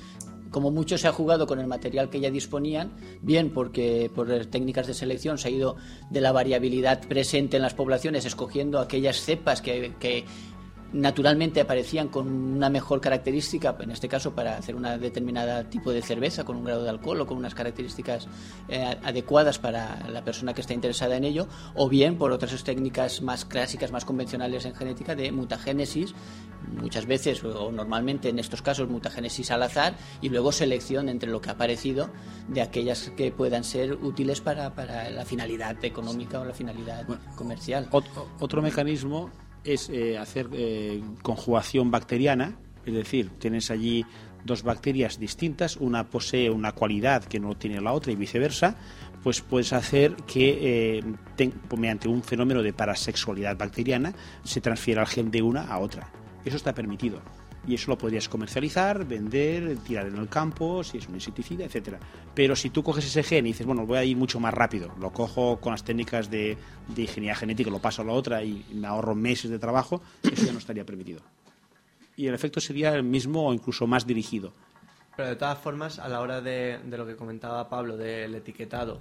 Como 0.51 0.71
mucho 0.71 0.97
se 0.97 1.07
ha 1.07 1.13
jugado 1.13 1.47
con 1.47 1.61
el 1.61 1.67
material 1.67 2.09
que 2.09 2.21
ya 2.21 2.31
disponían, 2.31 2.93
bien 3.21 3.51
porque 3.51 4.11
por 4.15 4.29
técnicas 4.47 4.87
de 4.87 4.95
selección 4.95 5.37
se 5.37 5.49
ha 5.49 5.51
ido 5.51 5.77
de 6.09 6.23
la 6.23 6.33
variabilidad 6.33 7.07
presente 7.07 7.59
en 7.59 7.63
las 7.63 7.75
poblaciones, 7.75 8.25
escogiendo 8.25 8.81
aquellas 8.81 9.21
cepas 9.21 9.61
que, 9.61 9.93
que 10.01 10.25
naturalmente 10.93 11.61
aparecían 11.61 12.09
con 12.09 12.29
una 12.29 12.71
mejor 12.71 13.01
característica, 13.01 13.77
en 13.81 13.91
este 13.91 14.09
caso 14.09 14.35
para 14.35 14.57
hacer 14.57 14.75
una 14.75 14.97
determinada 14.97 15.69
tipo 15.69 15.91
de 15.93 16.01
cerveza 16.03 16.45
con 16.45 16.57
un 16.57 16.65
grado 16.65 16.83
de 16.83 16.91
alcohol 16.91 17.21
o 17.21 17.27
con 17.27 17.37
unas 17.37 17.55
características 17.55 18.27
eh, 18.69 18.97
adecuadas 19.03 19.59
para 19.59 20.09
la 20.09 20.25
persona 20.25 20.55
que 20.55 20.63
está 20.63 20.75
interesada 20.75 21.17
en 21.17 21.25
ello, 21.25 21.47
o 21.75 21.89
bien 21.89 22.17
por 22.17 22.33
otras 22.33 22.65
técnicas 22.65 23.21
más 23.21 23.45
clásicas, 23.45 23.93
más 23.93 24.05
convencionales 24.05 24.65
en 24.65 24.75
genética 24.75 25.15
de 25.15 25.31
mutagénesis, 25.31 26.15
muchas 26.81 27.07
veces 27.07 27.45
o 27.45 27.71
normalmente 27.71 28.31
en 28.31 28.39
estos 28.39 28.63
casos 28.63 28.89
mutagénesis 28.89 29.51
al 29.51 29.63
azar 29.63 29.95
y 30.21 30.29
luego 30.29 30.53
selección 30.53 31.09
entre 31.09 31.31
lo 31.31 31.41
que 31.41 31.51
ha 31.51 31.53
aparecido 31.53 32.11
de 32.49 32.63
aquellas 32.63 33.11
que 33.17 33.31
puedan 33.31 33.65
ser 33.65 33.93
útiles 33.93 34.41
para, 34.41 34.75
para 34.75 35.11
la 35.11 35.25
finalidad 35.25 35.83
económica 35.85 36.41
o 36.41 36.45
la 36.45 36.55
finalidad 36.55 37.07
comercial. 37.37 37.89
Ot- 37.91 38.05
otro 38.41 38.63
mecanismo 38.63 39.31
es 39.65 39.89
eh, 39.91 40.19
hacer 40.19 40.49
eh, 40.53 41.03
conjugación 41.23 41.91
bacteriana, 41.91 42.57
es 42.85 42.95
decir, 42.95 43.31
tienes 43.39 43.71
allí 43.71 44.05
dos 44.45 44.63
bacterias 44.63 45.19
distintas, 45.19 45.77
una 45.77 46.09
posee 46.09 46.51
una 46.51 46.73
cualidad 46.73 47.25
que 47.25 47.41
no 47.41 47.57
tiene 47.57 47.81
la 47.81 47.93
otra 47.93 48.13
y 48.13 48.17
viceversa, 48.17 48.77
pues 49.23 49.41
puedes 49.41 49.73
hacer 49.73 50.15
que 50.27 50.99
eh, 50.99 51.05
mediante 51.77 52.09
un 52.09 52.23
fenómeno 52.23 52.63
de 52.63 52.73
parasexualidad 52.73 53.57
bacteriana 53.57 54.15
se 54.45 54.61
transfiera 54.61 55.03
el 55.03 55.09
gen 55.09 55.31
de 55.31 55.43
una 55.43 55.63
a 55.63 55.79
otra. 55.79 56.11
Eso 56.45 56.57
está 56.57 56.73
permitido. 56.73 57.21
Y 57.69 57.75
eso 57.75 57.91
lo 57.91 57.99
podrías 57.99 58.31
comercializar, 58.31 59.05
vender, 59.05 59.77
tirar 59.81 60.07
en 60.07 60.17
el 60.17 60.27
campo, 60.31 60.83
si 60.83 60.97
es 60.97 61.07
un 61.07 61.17
insecticida, 61.17 61.67
etcétera. 61.67 61.99
Pero 62.35 62.57
si 62.57 62.71
tú 62.71 62.83
coges 62.83 63.05
ese 63.05 63.23
gen 63.23 63.47
y 63.47 63.51
dices, 63.51 63.67
bueno, 63.67 63.85
voy 63.85 63.99
a 63.99 64.05
ir 64.05 64.17
mucho 64.17 64.41
más 64.41 64.55
rápido, 64.55 64.91
lo 64.99 65.13
cojo 65.13 65.61
con 65.61 65.73
las 65.73 65.85
técnicas 65.85 66.31
de, 66.31 66.57
ingeniería 66.97 67.35
genética, 67.35 67.69
lo 67.71 67.79
paso 67.79 68.01
a 68.01 68.07
la 68.07 68.13
otra 68.13 68.43
y 68.43 68.65
me 68.73 68.87
ahorro 68.87 69.15
meses 69.15 69.51
de 69.51 69.59
trabajo, 69.59 70.01
eso 70.23 70.47
ya 70.47 70.53
no 70.53 70.59
estaría 70.59 70.87
permitido. 70.87 71.21
Y 72.17 72.27
el 72.27 72.35
efecto 72.35 72.59
sería 72.59 72.95
el 72.95 73.03
mismo 73.03 73.47
o 73.47 73.53
incluso 73.53 73.87
más 73.87 74.07
dirigido. 74.07 74.55
Pero 75.15 75.29
de 75.29 75.37
todas 75.37 75.59
formas, 75.59 75.99
a 75.99 76.09
la 76.09 76.21
hora 76.21 76.41
de, 76.41 76.79
de 76.83 76.97
lo 76.97 77.07
que 77.07 77.17
comentaba 77.17 77.69
Pablo, 77.69 77.99
del 77.99 78.35
etiquetado, 78.35 78.99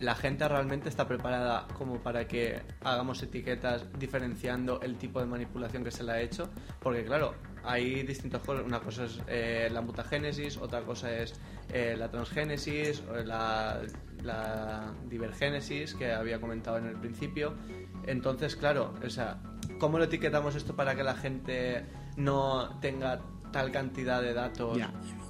¿la 0.00 0.14
gente 0.14 0.46
realmente 0.46 0.90
está 0.90 1.08
preparada 1.08 1.66
como 1.78 2.02
para 2.02 2.28
que 2.28 2.60
hagamos 2.82 3.22
etiquetas 3.22 3.86
diferenciando 3.98 4.82
el 4.82 4.96
tipo 4.96 5.18
de 5.18 5.26
manipulación 5.26 5.82
que 5.82 5.90
se 5.90 6.04
le 6.04 6.12
ha 6.12 6.20
hecho? 6.20 6.50
Porque 6.80 7.04
claro, 7.04 7.34
hay 7.64 8.02
distintos 8.02 8.42
cosas. 8.42 8.64
Una 8.64 8.80
cosa 8.80 9.04
es 9.04 9.20
eh, 9.26 9.68
la 9.72 9.80
mutagénesis, 9.80 10.56
otra 10.56 10.82
cosa 10.82 11.16
es 11.16 11.34
eh, 11.72 11.94
la 11.98 12.10
transgénesis, 12.10 13.02
la, 13.24 13.80
la 14.22 14.92
divergénesis 15.08 15.94
que 15.94 16.12
había 16.12 16.40
comentado 16.40 16.78
en 16.78 16.86
el 16.86 16.96
principio. 16.96 17.54
Entonces, 18.06 18.56
claro, 18.56 18.94
o 19.04 19.10
sea, 19.10 19.38
¿cómo 19.78 19.98
lo 19.98 20.04
etiquetamos 20.04 20.54
esto 20.54 20.74
para 20.74 20.94
que 20.94 21.02
la 21.02 21.14
gente 21.14 21.84
no 22.16 22.78
tenga 22.80 23.20
tal 23.52 23.70
cantidad 23.70 24.22
de 24.22 24.32
datos 24.34 24.78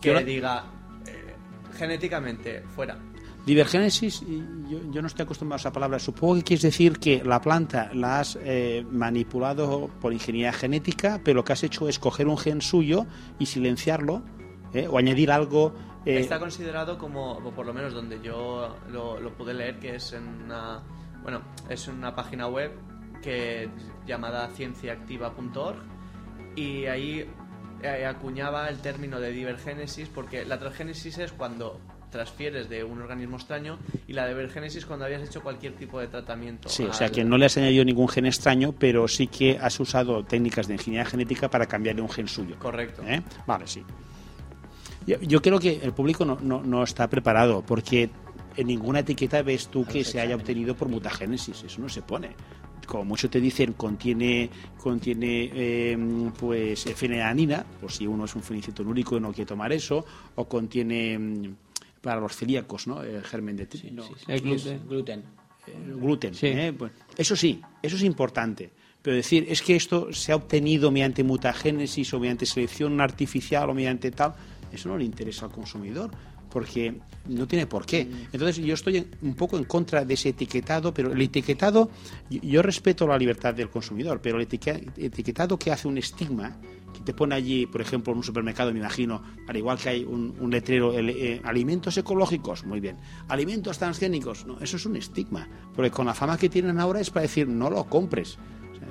que 0.01 0.13
Yo 0.13 0.21
diga 0.21 0.65
eh, 1.07 1.35
genéticamente 1.77 2.63
fuera? 2.63 2.99
Divergénesis, 3.47 4.25
yo, 4.69 4.79
yo 4.93 5.01
no 5.03 5.09
estoy 5.09 5.25
acostumbrado 5.25 5.57
a 5.59 5.61
esa 5.63 5.73
palabra. 5.73 5.99
Supongo 5.99 6.37
que 6.37 6.43
quieres 6.45 6.63
decir 6.63 6.99
que 6.99 7.25
la 7.25 7.41
planta 7.41 7.91
la 7.93 8.21
has 8.21 8.39
eh, 8.41 8.87
manipulado 8.91 9.89
por 10.01 10.13
ingeniería 10.13 10.53
genética, 10.53 11.21
pero 11.25 11.37
lo 11.37 11.45
que 11.45 11.53
has 11.53 11.63
hecho 11.65 11.89
es 11.89 11.99
coger 11.99 12.29
un 12.29 12.39
gen 12.39 12.61
suyo 12.61 13.07
y 13.41 13.47
silenciarlo, 13.47 14.23
¿eh? 14.73 14.87
o 14.89 14.97
añadir 14.97 15.33
algo. 15.33 15.75
eh, 16.07 16.21
Está 16.21 16.39
considerado 16.39 16.99
como, 16.99 17.33
o 17.33 17.51
por 17.53 17.67
lo 17.67 17.75
menos 17.75 17.93
donde 17.93 18.21
yo 18.23 18.77
lo, 18.91 19.19
lo 19.21 19.33
pude 19.35 19.55
leer, 19.55 19.81
que 19.81 19.97
es 19.97 20.13
en 20.13 20.27
una, 20.45 20.81
bueno, 21.23 21.43
es 21.69 21.89
una 21.89 22.15
página 22.15 22.47
web 22.47 22.71
que 23.23 23.69
llamada 24.07 24.49
cienciaactiva.org 24.51 25.77
y 26.57 26.87
ahí 26.87 27.27
eh, 27.83 28.07
acuñaba 28.07 28.69
el 28.69 28.79
término 28.81 29.19
de 29.21 29.31
divergénesis 29.33 30.09
porque 30.09 30.45
la 30.45 30.59
transgénesis 30.59 31.19
es 31.19 31.33
cuando 31.33 31.81
transfieres 32.13 32.69
de 32.69 32.85
un 32.85 33.01
organismo 33.03 33.37
extraño 33.37 33.79
y 34.07 34.13
la 34.13 34.29
divergénesis 34.29 34.87
cuando 34.87 35.07
habías 35.07 35.23
hecho 35.23 35.43
cualquier 35.43 35.73
tipo 35.73 35.99
de 35.99 36.07
tratamiento. 36.07 36.69
Sí, 36.69 36.85
o 36.85 36.93
sea 36.93 37.09
al- 37.09 37.13
que 37.13 37.25
no 37.25 37.37
le 37.37 37.47
has 37.47 37.57
añadido 37.57 37.85
ningún 37.85 38.09
gen 38.09 38.27
extraño, 38.27 38.73
pero 38.79 39.09
sí 39.09 39.27
que 39.27 39.59
has 39.61 39.81
usado 39.81 40.25
técnicas 40.25 40.69
de 40.69 40.75
ingeniería 40.75 41.05
genética 41.11 41.51
para 41.51 41.67
cambiarle 41.67 42.03
un 42.03 42.11
gen 42.11 42.29
suyo. 42.29 42.55
Correcto. 42.61 43.03
¿Eh? 43.05 43.21
Vale, 43.47 43.67
sí. 43.67 43.83
Yo, 45.07 45.19
yo 45.21 45.43
creo 45.43 45.59
que 45.59 45.81
el 45.83 45.93
público 45.93 46.25
no, 46.25 46.39
no- 46.41 46.63
no 46.63 46.85
está 46.85 47.09
preparado 47.09 47.63
porque 47.67 48.09
en 48.57 48.67
ninguna 48.67 49.01
etiqueta 49.01 49.43
ves 49.43 49.69
tú 49.69 49.85
que 49.85 50.05
se 50.05 50.21
haya 50.21 50.37
obtenido 50.37 50.77
por 50.77 50.89
mutagénesis. 50.89 51.65
Eso 51.65 51.81
no 51.81 51.89
se 51.89 52.03
pone. 52.03 52.31
Como 52.87 53.05
mucho 53.07 53.31
te 53.31 53.41
dicen 53.41 53.73
contiene 53.75 54.51
contiene 54.77 55.51
eh, 55.55 55.97
pues 56.39 56.85
fenanina, 56.97 57.65
por 57.81 57.91
si 57.91 58.07
uno 58.07 58.25
es 58.27 58.35
un 58.35 58.43
fenicetonúrico 58.43 59.17
y 59.17 59.21
no 59.21 59.33
quiere 59.33 59.47
tomar 59.49 59.73
eso, 59.73 60.05
o 60.35 60.45
contiene 60.47 61.17
mm, 61.19 61.55
para 62.03 62.21
los 62.21 62.37
celíacos, 62.37 62.87
¿no? 62.87 63.03
El 63.03 63.23
germen 63.23 63.57
de 63.57 63.67
trigo. 63.67 63.95
no, 63.95 64.05
El 64.29 64.41
gluten. 64.43 64.81
gluten. 64.87 65.23
el 65.67 65.95
gluten. 65.97 66.35
¿eh? 66.43 66.73
Pues, 66.77 66.93
eso 67.17 67.35
sí, 67.37 67.63
eso 67.81 67.97
es 67.97 68.03
importante. 68.03 68.71
Pero 69.01 69.17
decir, 69.17 69.47
es 69.49 69.63
que 69.63 69.75
esto 69.75 70.13
se 70.13 70.33
ha 70.33 70.37
obtenido 70.37 70.91
mediante 70.91 71.25
mutagénesis 71.25 72.13
o 72.15 72.21
mediante 72.21 72.45
selección 72.47 73.01
artificial 73.01 73.71
o 73.71 73.75
mediante 73.75 74.11
tal, 74.11 74.35
eso 74.73 74.89
no 74.89 74.99
le 74.99 75.05
interesa 75.05 75.47
al 75.47 75.53
consumidor, 75.53 76.11
porque 76.51 76.95
no 77.29 77.47
tiene 77.49 77.67
por 77.67 77.85
qué. 77.87 78.07
Entonces 78.33 78.59
yo 78.59 78.75
estoy 78.75 78.99
en- 78.99 79.07
un 79.23 79.35
poco 79.35 79.57
en 79.57 79.65
contra 79.65 80.05
de 80.05 80.15
ese 80.15 80.29
etiquetado, 80.31 80.93
pero 80.95 81.13
el 81.13 81.21
etiquetado, 81.21 81.91
yo, 82.31 82.41
yo 82.43 82.63
respeto 82.63 83.07
la 83.07 83.17
libertad 83.19 83.55
del 83.55 83.71
consumidor, 83.71 84.21
pero 84.21 84.39
el 84.41 84.47
etique- 84.49 84.91
etiquetado 84.97 85.59
que 85.59 85.73
hace 85.73 85.89
un 85.89 85.99
estigma, 85.99 86.57
te 87.05 87.15
pone 87.15 87.35
allí, 87.35 87.67
por 87.67 87.81
ejemplo, 87.81 88.13
en 88.13 88.19
un 88.19 88.25
supermercado, 88.25 88.73
me 88.73 88.79
imagino, 88.79 89.23
al 89.47 89.57
igual 89.57 89.79
que 89.79 89.89
hay 89.89 90.05
un, 90.05 90.35
letrero, 90.51 90.93
eh, 90.99 91.41
alimentos 91.45 91.97
ecológicos, 91.97 92.65
muy 92.65 92.81
bien, 92.81 92.97
alimentos 93.29 93.79
transgénicos, 93.79 94.47
no, 94.47 94.59
eso 94.61 94.77
es 94.77 94.87
un 94.87 94.97
estigma, 94.97 95.49
porque 95.75 95.91
con 95.91 96.07
la 96.07 96.15
fama 96.15 96.37
que 96.39 96.49
tienen 96.49 96.79
ahora 96.81 97.01
es 97.01 97.11
para 97.11 97.23
decir, 97.23 97.49
no 97.49 97.71
lo 97.71 97.85
compres. 97.85 98.39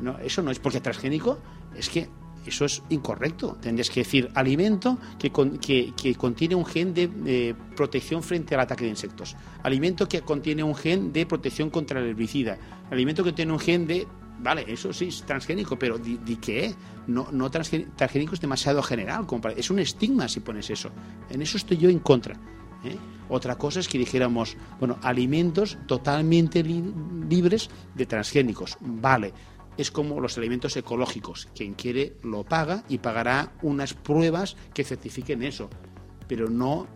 No, 0.02 0.18
eso 0.20 0.42
no 0.42 0.52
es 0.52 0.60
porque 0.60 0.80
transgénico, 0.80 1.38
es 1.76 1.90
que 1.90 2.10
eso 2.46 2.66
es 2.66 2.82
incorrecto. 2.90 3.58
Tendrías 3.62 3.90
que 3.90 4.00
decir 4.00 4.30
alimento 4.34 4.98
que, 5.20 5.32
con- 5.32 5.60
que, 5.60 5.94
contiene 6.18 6.56
un 6.56 6.66
gen 6.66 6.94
de 6.94 7.56
protección 7.76 8.24
frente 8.24 8.56
al 8.56 8.62
ataque 8.62 8.86
de 8.86 8.90
insectos. 8.90 9.36
Alimento 9.62 10.08
que 10.08 10.22
contiene 10.22 10.64
un 10.64 10.74
gen 10.76 11.14
de 11.14 11.26
protección 11.26 11.70
contra 11.70 12.00
el 12.00 12.08
herbicida. 12.08 12.58
Alimento 12.90 13.24
que 13.24 13.34
tiene 13.34 13.52
un 13.52 13.60
gen 13.60 13.86
de... 13.86 14.08
Vale, 14.42 14.66
eso 14.68 14.92
sí 14.92 15.08
es 15.10 15.22
transgénico, 15.24 15.78
pero 15.78 15.98
¿di, 15.98 16.18
qué? 16.38 16.74
No, 17.08 17.28
no 17.32 17.52
transgé- 17.52 17.88
transgénico 17.96 18.34
es 18.34 18.42
demasiado 18.42 18.82
general. 18.82 19.28
como 19.28 19.48
es 19.50 19.70
un 19.70 19.80
estigma 19.80 20.28
si 20.28 20.40
pones 20.40 20.70
eso. 20.70 20.90
En 21.30 21.42
eso 21.42 21.58
estoy 21.58 21.78
yo 21.78 21.90
en 21.90 22.00
contra. 22.00 22.34
¿eh? 22.84 22.98
Otra 23.30 23.56
cosa 23.58 23.80
es 23.80 23.88
que 23.88 23.98
dijéramos, 24.00 24.58
bueno, 24.80 24.98
alimentos 25.04 25.78
totalmente 25.88 26.64
li- 26.64 26.94
libres 27.30 27.70
de 27.94 28.06
transgénicos. 28.08 28.78
Vale, 28.80 29.32
es 29.78 29.92
como 29.92 30.20
los 30.20 30.38
alimentos 30.40 30.76
ecológicos. 30.76 31.48
Quien 31.56 31.74
quiere 31.76 32.16
lo 32.24 32.44
paga 32.44 32.84
y 32.90 32.98
pagará 32.98 33.54
unas 33.62 33.94
pruebas 33.94 34.58
que 34.74 34.84
certifiquen 34.84 35.44
eso. 35.44 35.70
Pero 36.28 36.50
no 36.50 36.88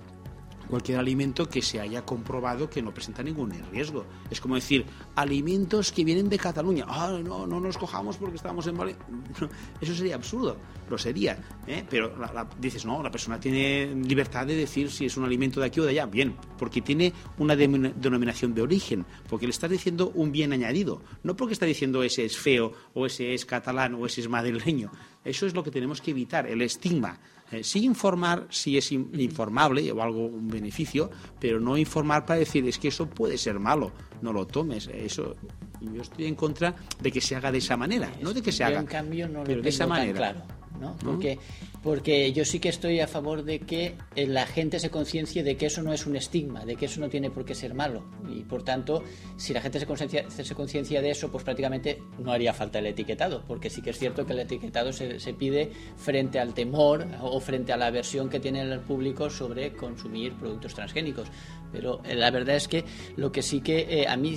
cualquier 0.70 0.98
alimento 1.00 1.48
que 1.50 1.62
se 1.62 1.80
haya 1.80 2.04
comprobado 2.06 2.70
que 2.70 2.82
no 2.82 2.94
presenta 2.94 3.24
ningún 3.24 3.52
riesgo. 3.72 4.06
Es 4.30 4.40
como 4.42 4.56
decir, 4.56 4.86
alimentos 5.16 5.92
que 5.92 6.04
vienen 6.04 6.30
de 6.30 6.38
Cataluña. 6.38 6.86
Ah, 6.88 7.20
no, 7.24 7.48
no 7.48 7.60
nos 7.60 7.78
cojamos 7.78 8.18
porque 8.18 8.36
estamos 8.36 8.68
en 8.68 8.78
Valencia. 8.78 9.06
Eso 9.82 9.96
sería 9.96 10.16
absurdo, 10.16 10.58
lo 10.90 10.98
sería. 10.98 11.38
¿eh? 11.68 11.86
Pero 11.90 12.16
la- 12.18 12.48
dices, 12.60 12.86
no, 12.86 13.02
la 13.02 13.12
persona 13.12 13.40
tiene 13.40 13.94
libertad 13.96 14.46
de 14.46 14.56
decir 14.56 14.92
si 14.92 15.06
es 15.06 15.18
un 15.18 15.26
alimento 15.26 15.60
de 15.60 15.68
aquí 15.68 15.80
o 15.80 15.84
de 15.84 15.92
allá. 15.92 16.06
Bien, 16.06 16.36
porque 16.58 16.82
tiene 16.82 17.14
una 17.38 17.56
denomina- 17.56 17.94
denominación 17.96 18.54
de 18.54 18.62
origen, 18.62 19.06
porque 19.30 19.46
le 19.48 19.52
estás 19.52 19.70
diciendo 19.70 20.12
un 20.16 20.32
bien 20.32 20.54
añadido. 20.54 21.02
No 21.24 21.36
porque 21.36 21.54
está 21.54 21.66
diciendo 21.66 22.04
ese 22.04 22.26
es 22.26 22.38
feo, 22.38 22.74
o 22.94 23.06
ese 23.06 23.34
es 23.34 23.46
catalán, 23.46 23.96
o 23.96 24.06
ese 24.06 24.22
es 24.22 24.30
madrileño. 24.30 24.92
Eso 25.24 25.46
es 25.48 25.56
lo 25.56 25.64
que 25.64 25.72
tenemos 25.72 26.02
que 26.02 26.12
evitar, 26.12 26.46
el 26.48 26.62
estigma. 26.62 27.20
Eh, 27.56 27.64
sí 27.64 27.84
informar 27.86 28.48
si 28.50 28.78
es 28.78 28.92
in- 28.92 29.10
informable 29.20 29.92
o 29.92 30.02
algo, 30.02 30.26
un 30.28 30.48
beneficio, 30.48 31.10
pero 31.40 31.60
no 31.60 31.78
informar 31.78 32.26
para 32.26 32.40
decir 32.40 32.68
es 32.68 32.78
que 32.80 32.90
eso 32.90 33.08
puede 33.10 33.38
ser 33.38 33.60
malo, 33.60 33.92
no 34.22 34.34
lo 34.34 34.46
tomes. 34.46 34.88
Eso 34.94 35.36
yo 35.82 36.02
estoy 36.02 36.26
en 36.26 36.36
contra 36.36 36.76
de 37.02 37.12
que 37.12 37.22
se 37.22 37.36
haga 37.36 37.52
de 37.52 37.60
esa 37.60 37.78
manera, 37.78 38.12
no 38.22 38.34
de 38.34 38.42
que 38.42 38.52
se 38.52 38.60
Yo, 38.60 38.68
haga, 38.68 38.80
en 38.80 38.86
cambio, 38.86 39.28
no 39.28 39.44
pero 39.44 39.58
lo 39.58 39.64
de 39.64 39.70
esa 39.70 39.88
manera. 39.88 40.18
claro. 40.18 40.42
¿No? 40.80 40.96
Porque, 40.98 41.40
porque 41.84 42.32
yo 42.34 42.46
sí 42.46 42.60
que 42.60 42.70
estoy 42.70 43.00
a 43.00 43.08
favor 43.08 43.44
de 43.44 43.60
que 43.60 43.96
eh, 44.16 44.28
la 44.28 44.46
gente 44.46 44.80
se 44.80 44.90
conciencie 44.90 45.44
de 45.44 45.58
que 45.58 45.68
eso 45.68 45.82
no 45.82 45.94
es 45.94 46.06
un 46.06 46.16
estigma, 46.16 46.66
de 46.66 46.76
que 46.76 46.86
eso 46.86 47.00
no 47.00 47.10
tiene 47.10 47.30
por 47.30 47.46
qué 47.46 47.56
ser 47.56 47.74
malo. 47.74 48.04
Y 48.30 48.42
por 48.42 48.64
tanto, 48.64 49.04
si 49.38 49.54
la 49.54 49.62
gente 49.62 49.80
se 49.80 49.86
conciencia, 49.86 50.30
se 50.30 50.56
conciencia 50.56 51.02
de 51.02 51.12
eso, 51.12 51.32
pues 51.32 51.44
prácticamente 51.44 52.02
no 52.20 52.32
haría 52.32 52.54
falta 52.54 52.80
el 52.80 52.88
etiquetado, 52.88 53.44
porque 53.48 53.70
sí 53.70 53.82
que 53.82 53.92
es 53.92 54.00
cierto 54.00 54.26
que 54.26 54.34
el 54.34 54.40
etiquetado 54.40 54.94
se, 54.94 55.20
se 55.20 55.34
pide 55.34 55.72
frente 55.98 56.40
al 56.40 56.54
temor 56.54 57.06
o 57.22 57.40
frente 57.40 57.74
a 57.74 57.78
la 57.78 57.88
aversión 57.88 58.30
que 58.30 58.40
tiene 58.40 58.62
el 58.62 58.80
público 58.80 59.30
sobre 59.30 59.74
consumir 59.74 60.34
productos 60.34 60.74
transgénicos. 60.74 61.28
Pero 61.72 62.02
eh, 62.06 62.16
la 62.16 62.32
verdad 62.32 62.56
es 62.56 62.68
que 62.68 62.86
lo 63.18 63.32
que 63.32 63.42
sí 63.42 63.62
que 63.62 64.02
eh, 64.02 64.08
a 64.08 64.16
mí, 64.16 64.36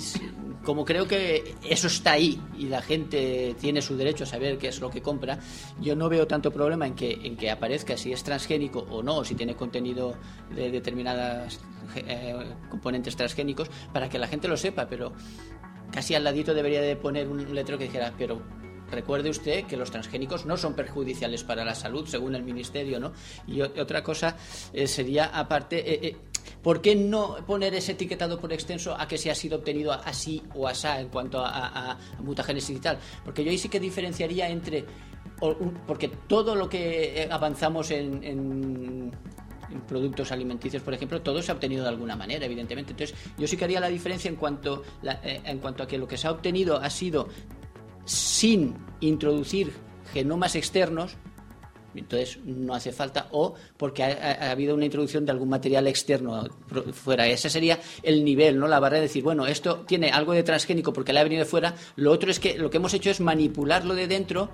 como 0.69 0.85
creo 0.85 1.07
que 1.07 1.55
eso 1.67 1.87
está 1.87 2.11
ahí 2.11 2.39
y 2.55 2.67
la 2.67 2.83
gente 2.83 3.55
tiene 3.59 3.81
su 3.81 3.97
derecho 3.97 4.25
a 4.25 4.27
saber 4.27 4.59
qué 4.59 4.67
es 4.67 4.79
lo 4.79 4.91
que 4.91 5.01
compra, 5.01 5.39
yo 5.81 5.95
no 5.95 6.09
veo 6.09 6.27
tanto 6.27 6.51
problema 6.51 6.85
en 6.85 6.93
que, 6.93 7.11
en 7.23 7.37
que 7.37 7.49
aparezca 7.49 7.97
si 7.97 8.13
es 8.13 8.23
transgénico 8.23 8.85
o 8.91 9.01
no, 9.01 9.17
o 9.17 9.25
si 9.25 9.33
tiene 9.33 9.55
contenido 9.55 10.13
de 10.55 10.69
determinadas 10.69 11.59
eh, 11.95 12.35
componentes 12.69 13.15
transgénicos, 13.15 13.67
para 13.91 14.09
que 14.09 14.19
la 14.19 14.27
gente 14.27 14.47
lo 14.47 14.57
sepa, 14.57 14.85
pero 14.87 15.11
casi 15.91 16.13
al 16.13 16.23
ladito 16.23 16.53
debería 16.53 16.81
de 16.81 16.95
poner 16.95 17.27
un 17.27 17.55
letrero 17.55 17.79
que 17.79 17.85
dijera, 17.85 18.13
pero 18.15 18.39
recuerde 18.91 19.31
usted 19.31 19.65
que 19.65 19.75
los 19.75 19.89
transgénicos 19.89 20.45
no 20.45 20.55
son 20.55 20.75
perjudiciales 20.75 21.43
para 21.43 21.65
la 21.65 21.73
salud, 21.73 22.05
según 22.05 22.35
el 22.35 22.43
ministerio, 22.43 22.99
¿no? 22.99 23.11
Y 23.47 23.61
otra 23.61 24.03
cosa 24.03 24.37
eh, 24.71 24.85
sería, 24.85 25.25
aparte, 25.25 26.07
eh, 26.07 26.15
¿Por 26.61 26.81
qué 26.81 26.95
no 26.95 27.37
poner 27.45 27.73
ese 27.73 27.93
etiquetado 27.93 28.39
por 28.39 28.51
extenso 28.53 28.95
a 28.99 29.07
que 29.07 29.17
se 29.17 29.31
ha 29.31 29.35
sido 29.35 29.57
obtenido 29.57 29.91
así 29.93 30.43
o 30.55 30.67
asá 30.67 30.99
en 30.99 31.09
cuanto 31.09 31.39
a, 31.43 31.91
a, 31.91 31.97
mutagénesis 32.21 32.77
y 32.77 32.79
tal? 32.79 32.97
Porque 33.23 33.43
yo 33.43 33.51
ahí 33.51 33.57
sí 33.57 33.69
que 33.69 33.79
diferenciaría 33.79 34.49
entre. 34.49 34.85
Porque 35.87 36.09
todo 36.09 36.55
lo 36.55 36.67
que 36.69 37.23
eh, 37.23 37.27
avanzamos 37.31 37.91
en, 37.91 38.23
en- 38.23 39.11
en 39.71 39.81
productos 39.81 40.31
alimenticios, 40.31 40.81
por 40.81 40.93
ejemplo, 40.95 41.21
todo 41.21 41.41
se 41.43 41.51
ha 41.51 41.53
obtenido 41.53 41.83
de 41.83 41.89
alguna 41.89 42.15
manera, 42.15 42.43
evidentemente. 42.45 42.91
Entonces, 42.91 43.15
yo 43.37 43.47
sí 43.47 43.55
que 43.55 43.65
haría 43.65 43.79
la 43.79 43.87
diferencia 43.89 44.27
en 44.27 44.35
cuanto, 44.35 44.81
la- 45.03 45.19
eh, 45.23 45.41
en 45.45 45.59
cuanto 45.59 45.83
a 45.83 45.87
que 45.87 45.97
lo 45.97 46.07
que 46.07 46.17
se 46.17 46.27
ha 46.27 46.31
obtenido 46.31 46.77
ha 46.77 46.89
sido 46.89 47.27
sin 48.05 48.75
introducir 48.99 49.71
genomas 50.11 50.55
externos, 50.55 51.15
entonces 51.99 52.39
no 52.43 52.73
hace 52.73 52.91
falta, 52.91 53.27
o 53.31 53.53
porque 53.77 54.03
ha, 54.03 54.07
ha- 54.07 54.47
ha 54.47 54.51
habido 54.51 54.75
una 54.75 54.85
introducción 54.85 55.25
de 55.25 55.31
algún 55.31 55.49
material 55.49 55.87
externo 55.87 56.47
fuera. 56.93 57.27
Ese 57.27 57.49
sería 57.49 57.79
el 58.03 58.23
nivel, 58.25 58.57
¿no? 58.59 58.67
La 58.67 58.79
barrera 58.79 59.01
de 59.01 59.07
decir, 59.07 59.23
bueno, 59.23 59.45
esto 59.47 59.83
tiene 59.87 60.09
algo 60.11 60.33
de 60.33 60.43
transgénico 60.43 60.91
porque 60.93 61.13
le 61.13 61.19
ha 61.19 61.23
venido 61.23 61.39
de 61.43 61.49
fuera. 61.49 61.75
Lo 61.95 62.11
otro 62.11 62.31
es 62.31 62.39
que 62.39 62.57
lo 62.57 62.69
que 62.69 62.77
hemos 62.77 62.93
hecho 62.93 63.09
es 63.09 63.19
manipularlo 63.19 63.93
de 63.95 64.07
dentro, 64.07 64.49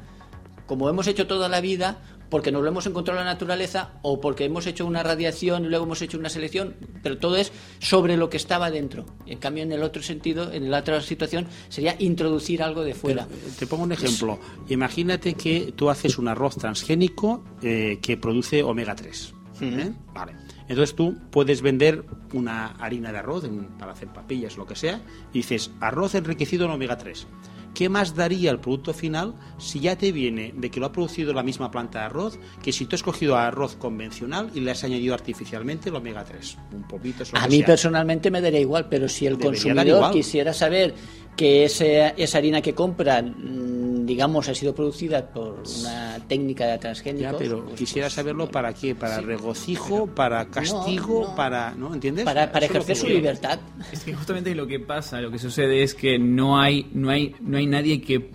como 0.68 0.90
hemos 0.90 1.08
hecho 1.08 1.28
toda 1.28 1.48
la 1.48 1.62
vida, 1.62 2.00
porque 2.30 2.52
nos 2.52 2.64
lo 2.64 2.70
hemos 2.70 2.86
encontrado 2.86 3.20
en 3.20 3.26
la 3.26 3.34
naturaleza 3.34 3.94
o 4.02 4.20
porque 4.20 4.46
hemos 4.46 4.68
hecho 4.68 4.86
una 4.86 5.04
radiación 5.04 5.66
y 5.66 5.70
luego 5.70 5.86
hemos 5.86 6.02
hecho 6.02 6.18
una 6.18 6.30
selección, 6.30 6.76
pero 7.04 7.18
todo 7.18 7.38
es 7.38 7.52
sobre 7.80 8.18
lo 8.18 8.30
que 8.30 8.38
estaba 8.38 8.72
dentro. 8.72 9.06
En 9.26 9.40
cambio, 9.40 9.64
en 9.64 9.72
el 9.72 9.84
otro 9.84 10.02
sentido, 10.02 10.52
en 10.52 10.72
la 10.72 10.80
otra 10.80 11.02
situación, 11.02 11.48
sería 11.70 11.96
introducir 12.00 12.64
algo 12.64 12.84
de 12.84 12.94
fuera. 12.94 13.28
Pero, 13.28 13.48
eh, 13.48 13.52
te 13.58 13.68
pongo 13.68 13.84
un 13.84 13.92
ejemplo. 13.92 14.40
Imagínate 14.70 15.34
que 15.34 15.74
tú 15.76 15.90
haces 15.90 16.18
un 16.18 16.28
arroz 16.28 16.58
transgénico 16.58 17.44
eh, 17.62 18.00
que 18.02 18.18
produce 18.18 18.64
omega 18.64 18.96
3. 18.96 19.34
¿eh? 19.62 19.94
Vale. 20.14 20.34
Entonces 20.68 20.96
tú 20.96 21.16
puedes 21.32 21.62
vender 21.62 22.04
una 22.34 22.68
harina 22.80 23.12
de 23.12 23.20
arroz 23.20 23.48
para 23.78 23.92
hacer 23.92 24.10
papillas, 24.10 24.58
lo 24.58 24.66
que 24.66 24.76
sea, 24.76 25.02
y 25.32 25.40
dices 25.40 25.72
arroz 25.80 26.16
enriquecido 26.16 26.66
en 26.66 26.72
omega 26.72 26.98
3. 26.98 27.28
¿Qué 27.76 27.90
más 27.90 28.16
daría 28.16 28.50
el 28.52 28.60
producto 28.60 28.94
final 28.94 29.36
si 29.60 29.82
ya 29.82 29.98
te 29.98 30.12
viene 30.14 30.54
de 30.56 30.72
que 30.72 30.80
lo 30.80 30.88
ha 30.88 30.92
producido 30.92 31.34
la 31.34 31.44
misma 31.44 31.70
planta 31.70 32.00
de 32.00 32.06
arroz 32.06 32.40
que 32.64 32.72
si 32.72 32.86
tú 32.86 32.96
has 32.96 33.04
cogido 33.04 33.36
arroz 33.36 33.76
convencional 33.76 34.50
y 34.56 34.62
le 34.62 34.72
has 34.72 34.84
añadido 34.84 35.14
artificialmente 35.14 35.90
el 35.90 35.96
omega 35.96 36.24
3? 36.24 36.58
Un 36.74 36.88
poquito 36.88 37.24
es 37.24 37.34
lo 37.34 37.38
A 37.38 37.44
que 37.44 37.50
mí 37.50 37.58
sea. 37.58 37.66
personalmente 37.68 38.32
me 38.32 38.40
daría 38.42 38.62
igual, 38.62 38.88
pero 38.90 39.08
si 39.10 39.28
el 39.28 39.38
Debería 39.38 39.62
consumidor 39.62 40.12
quisiera 40.12 40.54
saber 40.54 40.96
que 41.36 41.66
ese- 41.66 42.14
esa 42.18 42.38
harina 42.38 42.62
que 42.62 42.74
compra, 42.74 43.22
mm, 43.22 44.06
digamos, 44.06 44.48
ha 44.50 44.56
sido 44.56 44.74
producida 44.76 45.28
por 45.28 45.64
una 45.82 46.18
técnica 46.28 46.68
de 46.68 46.78
transgénicos, 46.78 47.32
Ya, 47.32 47.38
pero 47.38 47.64
pues, 47.66 47.76
quisiera 47.80 48.06
pues, 48.06 48.14
saberlo 48.14 48.50
para 48.50 48.74
qué, 48.74 48.94
para 48.96 49.20
regocijo, 49.20 50.08
para 50.08 50.46
castigo, 50.46 51.26
no. 51.30 51.36
para, 51.36 51.74
¿no? 51.76 51.94
¿Entiendes? 51.94 52.24
para, 52.26 52.44
ejercer 52.46 52.96
su 52.96 53.08
libertad. 53.08 53.60
Es 53.92 54.04
que 54.04 54.14
justamente 54.14 54.54
lo 54.56 54.68
que 54.68 54.80
pasa, 54.80 55.20
lo 55.22 55.32
que 55.32 55.40
sucede 55.40 55.82
es 55.84 55.96
que 55.96 56.20
no 56.20 56.60
hay, 56.60 56.88
no 56.94 57.10
hay, 57.10 57.36
no 57.42 57.58
hay 57.58 57.66
nadie 57.68 58.02
que 58.02 58.32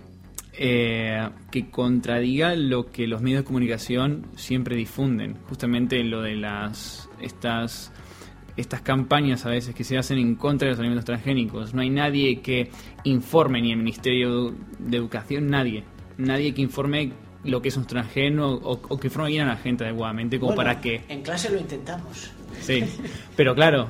eh, 0.63 1.29
que 1.49 1.69
contradiga 1.71 2.55
lo 2.55 2.91
que 2.91 3.07
los 3.07 3.21
medios 3.21 3.39
de 3.39 3.45
comunicación 3.45 4.27
siempre 4.35 4.75
difunden. 4.75 5.37
Justamente 5.47 6.03
lo 6.03 6.21
de 6.21 6.35
las 6.35 7.09
estas 7.21 7.91
estas 8.57 8.81
campañas 8.81 9.45
a 9.45 9.49
veces 9.49 9.73
que 9.75 9.83
se 9.83 9.97
hacen 9.97 10.17
en 10.17 10.35
contra 10.35 10.67
de 10.67 10.71
los 10.71 10.79
alimentos 10.79 11.05
transgénicos. 11.05 11.73
No 11.73 11.81
hay 11.81 11.89
nadie 11.89 12.41
que 12.41 12.69
informe, 13.03 13.61
ni 13.61 13.71
el 13.71 13.77
Ministerio 13.77 14.53
de 14.79 14.97
Educación, 14.97 15.47
nadie. 15.47 15.83
Nadie 16.17 16.53
que 16.53 16.61
informe 16.61 17.11
lo 17.43 17.61
que 17.61 17.69
es 17.69 17.77
un 17.77 17.85
transgeno 17.85 18.53
o, 18.53 18.73
o 18.73 18.99
que 18.99 19.07
informe 19.07 19.29
bien 19.29 19.47
a 19.47 19.53
la 19.53 19.57
gente 19.57 19.83
adecuadamente 19.83 20.39
como 20.39 20.53
Bueno, 20.53 20.69
para 20.69 20.81
que... 20.81 21.01
En 21.07 21.21
clase 21.21 21.49
lo 21.49 21.59
intentamos. 21.59 22.31
Sí, 22.59 22.83
pero 23.35 23.55
claro, 23.55 23.87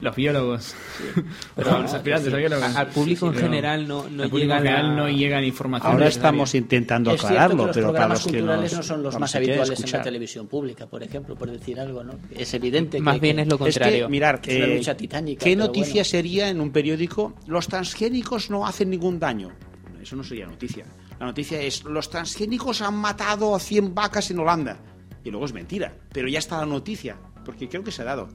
los 0.00 0.16
biólogos, 0.16 0.74
pero 1.56 1.82
los 1.82 1.92
aspirantes 1.92 2.32
a 2.32 2.36
biólogos. 2.36 2.74
Al 2.76 2.86
público 2.88 3.26
en 3.28 3.34
general 3.34 3.86
no, 3.86 4.08
no 4.08 4.22
al 4.22 4.30
público 4.30 4.38
llega 4.38 4.56
en 4.56 4.62
general 4.62 4.88
la- 4.88 4.94
no 4.96 5.08
llega 5.10 5.40
la 5.40 5.46
información. 5.46 5.92
Ahora 5.92 6.08
estamos 6.08 6.54
intentando 6.54 7.10
es 7.12 7.20
que 7.20 7.26
aclararlo, 7.26 7.66
los 7.66 7.76
pero 7.76 7.86
para 7.88 7.92
programas 7.98 8.18
los 8.18 8.32
que 8.32 8.38
culturales 8.38 8.72
nos- 8.72 8.78
no 8.78 8.82
son 8.82 9.02
los 9.02 9.18
más 9.18 9.32
que 9.32 9.38
habituales 9.38 9.84
en 9.84 9.90
la 9.92 10.02
televisión 10.02 10.46
pública, 10.48 10.86
por 10.86 11.02
ejemplo, 11.02 11.34
por 11.36 11.50
decir 11.50 11.78
algo, 11.80 12.02
¿no? 12.02 12.14
Es 12.34 12.54
evidente 12.54 12.96
que 12.98 13.02
Más 13.02 13.20
bien 13.20 13.36
que- 13.36 13.42
es 13.42 13.48
lo 13.48 13.58
contrario. 13.58 13.96
Es 13.96 14.02
que, 14.04 14.08
mirar, 14.08 14.40
Es 14.46 14.56
una 14.56 14.64
eh, 14.66 14.76
lucha 14.76 14.96
titánica, 14.96 15.44
¿qué 15.44 15.56
noticia 15.56 15.92
bueno. 15.94 16.04
sería 16.04 16.48
en 16.48 16.60
un 16.60 16.70
periódico? 16.70 17.34
Los 17.46 17.68
transgénicos 17.68 18.50
no 18.50 18.66
hacen 18.66 18.90
ningún 18.90 19.18
daño. 19.18 19.50
Eso 20.00 20.16
no 20.16 20.24
sería 20.24 20.46
noticia. 20.46 20.86
La 21.18 21.26
noticia 21.26 21.60
es, 21.60 21.84
los 21.84 22.08
transgénicos 22.08 22.80
han 22.80 22.94
matado 22.96 23.54
a 23.54 23.60
100 23.60 23.94
vacas 23.94 24.30
en 24.30 24.38
Holanda. 24.38 24.78
Y 25.22 25.30
luego 25.30 25.44
es 25.44 25.52
mentira. 25.52 25.92
Pero 26.10 26.26
ya 26.28 26.38
está 26.38 26.58
la 26.58 26.64
noticia, 26.64 27.18
porque 27.44 27.68
creo 27.68 27.84
que 27.84 27.92
se 27.92 28.00
ha 28.00 28.06
dado. 28.06 28.28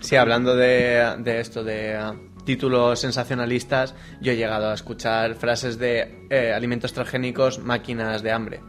Sí, 0.00 0.16
hablando 0.16 0.56
de, 0.56 1.16
de 1.18 1.40
esto, 1.40 1.62
de 1.62 1.94
ah, 1.94 2.14
títulos 2.44 3.00
sensacionalistas, 3.00 3.94
yo 4.20 4.32
he 4.32 4.36
llegado 4.36 4.70
a 4.70 4.74
escuchar 4.74 5.34
frases 5.34 5.78
de 5.78 6.26
eh, 6.30 6.52
alimentos 6.52 6.92
transgénicos, 6.92 7.58
máquinas 7.58 8.22
de 8.22 8.32
hambre. 8.32 8.60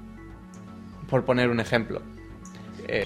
Por 1.09 1.25
poner 1.25 1.49
un 1.49 1.59
ejemplo. 1.59 2.01
Eh, 2.93 3.05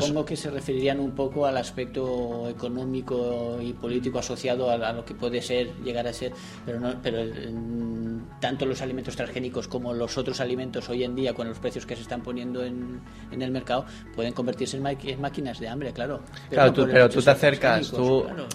Supongo 0.00 0.24
que 0.24 0.36
se 0.36 0.50
referirían 0.50 1.00
un 1.00 1.10
poco 1.12 1.44
al 1.44 1.56
aspecto 1.58 2.48
económico 2.48 3.58
y 3.60 3.72
político 3.74 4.18
asociado 4.18 4.70
a, 4.70 4.74
a 4.74 4.92
lo 4.92 5.04
que 5.04 5.14
puede 5.14 5.42
ser, 5.42 5.74
llegar 5.84 6.06
a 6.06 6.12
ser, 6.12 6.32
pero 6.64 6.80
no, 6.80 6.94
pero 7.02 7.18
mm, 7.22 8.40
tanto 8.40 8.64
los 8.66 8.80
alimentos 8.80 9.16
transgénicos 9.16 9.68
como 9.68 9.92
los 9.92 10.16
otros 10.16 10.40
alimentos 10.40 10.88
hoy 10.88 11.04
en 11.04 11.14
día, 11.14 11.34
con 11.34 11.48
los 11.48 11.58
precios 11.58 11.84
que 11.84 11.94
se 11.96 12.02
están 12.02 12.22
poniendo 12.22 12.64
en, 12.64 13.00
en 13.30 13.42
el 13.42 13.50
mercado, 13.50 13.84
pueden 14.14 14.32
convertirse 14.32 14.76
en, 14.76 14.86
en 14.86 15.20
máquinas 15.20 15.60
de 15.60 15.68
hambre, 15.68 15.92
claro. 15.92 16.20
Claro, 16.48 16.68
no 16.68 16.74
tú- 16.74 16.86
pero 16.90 17.08
tú 17.08 17.20
te 17.22 17.30
acercas, 17.30 17.90
tú- 17.90 18.24
claro. 18.24 18.46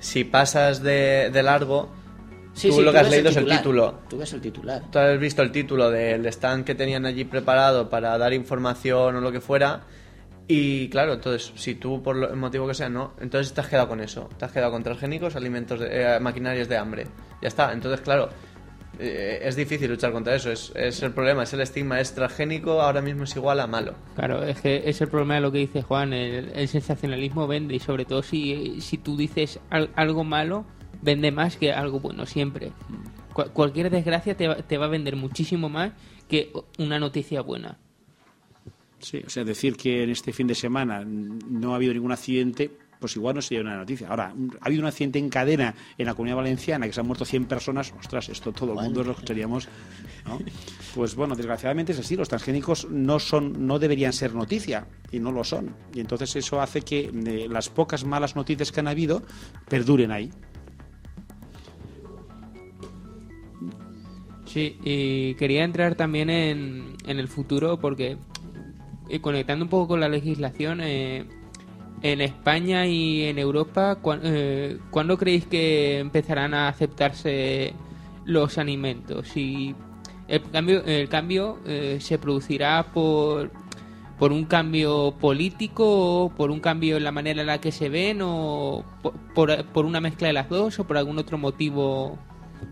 si 0.00 0.24
pasas 0.24 0.82
de, 0.82 1.30
de 1.32 1.42
largo, 1.42 1.88
Sí, 2.52 2.68
tú 2.68 2.74
sí, 2.74 2.82
lo 2.82 2.92
que 2.92 2.98
has 2.98 3.10
leído 3.10 3.30
es 3.30 3.36
el 3.36 3.46
título. 3.48 4.00
Tú 4.08 4.18
ves 4.18 4.32
el 4.32 4.40
titular. 4.40 4.82
Tú 4.90 4.98
has 4.98 5.18
visto 5.18 5.40
el 5.42 5.50
título 5.52 5.90
del 5.90 6.26
stand 6.26 6.64
que 6.64 6.74
tenían 6.74 7.06
allí 7.06 7.24
preparado 7.24 7.88
para 7.88 8.16
dar 8.18 8.32
información 8.32 9.16
o 9.16 9.20
lo 9.20 9.32
que 9.32 9.40
fuera. 9.40 9.82
Y 10.48 10.88
claro, 10.88 11.12
entonces, 11.14 11.52
si 11.54 11.76
tú 11.76 12.02
por 12.02 12.16
el 12.16 12.36
motivo 12.36 12.66
que 12.66 12.74
sea 12.74 12.88
no, 12.88 13.12
entonces 13.20 13.54
te 13.54 13.60
has 13.60 13.68
quedado 13.68 13.86
con 13.88 14.00
eso. 14.00 14.28
Te 14.36 14.44
has 14.44 14.52
quedado 14.52 14.72
con 14.72 14.82
transgénicos, 14.82 15.36
alimentos, 15.36 15.78
de, 15.78 15.88
eh, 16.16 16.20
maquinarias 16.20 16.68
de 16.68 16.76
hambre. 16.76 17.06
Ya 17.40 17.46
está. 17.48 17.72
Entonces, 17.72 18.00
claro, 18.00 18.28
eh, 18.98 19.38
es 19.44 19.54
difícil 19.54 19.88
luchar 19.88 20.10
contra 20.10 20.34
eso. 20.34 20.50
Es, 20.50 20.72
es 20.74 21.02
el 21.04 21.12
problema, 21.12 21.44
es 21.44 21.52
el 21.52 21.60
estigma. 21.60 22.00
Es 22.00 22.12
transgénico, 22.14 22.82
ahora 22.82 23.00
mismo 23.00 23.22
es 23.24 23.36
igual 23.36 23.60
a 23.60 23.68
malo. 23.68 23.94
Claro, 24.16 24.42
es 24.42 24.60
que 24.60 24.82
es 24.86 25.00
el 25.00 25.06
problema 25.08 25.36
de 25.36 25.40
lo 25.40 25.52
que 25.52 25.58
dice 25.58 25.82
Juan, 25.82 26.12
el, 26.12 26.50
el 26.52 26.66
sensacionalismo 26.68 27.46
vende 27.46 27.76
y 27.76 27.78
sobre 27.78 28.04
todo 28.04 28.24
si, 28.24 28.80
si 28.80 28.98
tú 28.98 29.16
dices 29.16 29.60
al- 29.70 29.90
algo 29.94 30.24
malo, 30.24 30.64
vende 31.02 31.30
más 31.32 31.56
que 31.56 31.72
algo 31.72 32.00
bueno 32.00 32.26
siempre. 32.26 32.72
Cual- 33.32 33.52
cualquier 33.52 33.90
desgracia 33.90 34.36
te 34.36 34.48
va, 34.48 34.56
te 34.56 34.78
va 34.78 34.86
a 34.86 34.88
vender 34.88 35.16
muchísimo 35.16 35.68
más 35.68 35.92
que 36.28 36.52
una 36.78 36.98
noticia 36.98 37.40
buena. 37.42 37.78
Sí, 38.98 39.22
o 39.26 39.30
sea, 39.30 39.44
decir 39.44 39.76
que 39.76 40.02
en 40.02 40.10
este 40.10 40.32
fin 40.32 40.46
de 40.46 40.54
semana 40.54 41.04
no 41.06 41.72
ha 41.72 41.76
habido 41.76 41.94
ningún 41.94 42.12
accidente, 42.12 42.70
pues 42.98 43.16
igual 43.16 43.34
no 43.34 43.40
sería 43.40 43.62
una 43.62 43.76
noticia. 43.78 44.08
Ahora, 44.08 44.34
ha 44.60 44.66
habido 44.66 44.82
un 44.82 44.88
accidente 44.88 45.18
en 45.18 45.30
cadena 45.30 45.74
en 45.96 46.04
la 46.04 46.12
comunidad 46.12 46.36
valenciana 46.36 46.86
que 46.86 46.92
se 46.92 47.00
han 47.00 47.06
muerto 47.06 47.24
100 47.24 47.46
personas, 47.46 47.94
ostras, 47.98 48.28
esto 48.28 48.52
todo 48.52 48.74
el 48.74 48.78
mundo 48.84 49.02
lo 49.02 49.12
escucharíamos, 49.12 49.68
¿no? 50.26 50.38
Pues 50.94 51.14
bueno, 51.14 51.34
desgraciadamente 51.34 51.92
es 51.92 51.98
así, 51.98 52.14
los 52.14 52.28
transgénicos 52.28 52.90
no 52.90 53.18
son 53.18 53.66
no 53.66 53.78
deberían 53.78 54.12
ser 54.12 54.34
noticia 54.34 54.86
y 55.10 55.18
no 55.18 55.32
lo 55.32 55.44
son. 55.44 55.74
Y 55.94 56.00
entonces 56.00 56.36
eso 56.36 56.60
hace 56.60 56.82
que 56.82 57.04
eh, 57.06 57.46
las 57.48 57.70
pocas 57.70 58.04
malas 58.04 58.36
noticias 58.36 58.70
que 58.70 58.80
han 58.80 58.88
habido 58.88 59.22
perduren 59.66 60.10
ahí. 60.12 60.30
Sí, 64.52 64.76
y 64.82 65.34
quería 65.34 65.62
entrar 65.62 65.94
también 65.94 66.28
en, 66.28 66.96
en 67.06 67.20
el 67.20 67.28
futuro 67.28 67.78
porque 67.78 68.16
eh, 69.08 69.20
conectando 69.20 69.64
un 69.64 69.68
poco 69.68 69.86
con 69.86 70.00
la 70.00 70.08
legislación, 70.08 70.80
eh, 70.80 71.24
en 72.02 72.20
España 72.20 72.84
y 72.84 73.22
en 73.24 73.38
Europa, 73.38 73.98
eh, 74.24 74.78
¿cuándo 74.90 75.18
creéis 75.18 75.46
que 75.46 76.00
empezarán 76.00 76.52
a 76.54 76.66
aceptarse 76.66 77.74
los 78.24 78.58
alimentos? 78.58 79.36
Y 79.36 79.76
el 80.26 80.42
cambio, 80.50 80.84
el 80.84 81.08
cambio 81.08 81.58
se 82.00 82.18
producirá 82.18 82.92
por, 82.92 83.52
por 84.18 84.32
un 84.32 84.46
cambio 84.46 85.14
político, 85.20 86.24
o 86.24 86.28
por 86.30 86.50
un 86.50 86.58
cambio 86.58 86.96
en 86.96 87.04
la 87.04 87.12
manera 87.12 87.42
en 87.42 87.46
la 87.46 87.60
que 87.60 87.70
se 87.70 87.88
ven, 87.88 88.18
o 88.20 88.84
por, 89.32 89.64
por 89.66 89.84
una 89.84 90.00
mezcla 90.00 90.26
de 90.26 90.32
las 90.32 90.48
dos, 90.48 90.80
o 90.80 90.84
por 90.84 90.96
algún 90.96 91.18
otro 91.18 91.38
motivo 91.38 92.18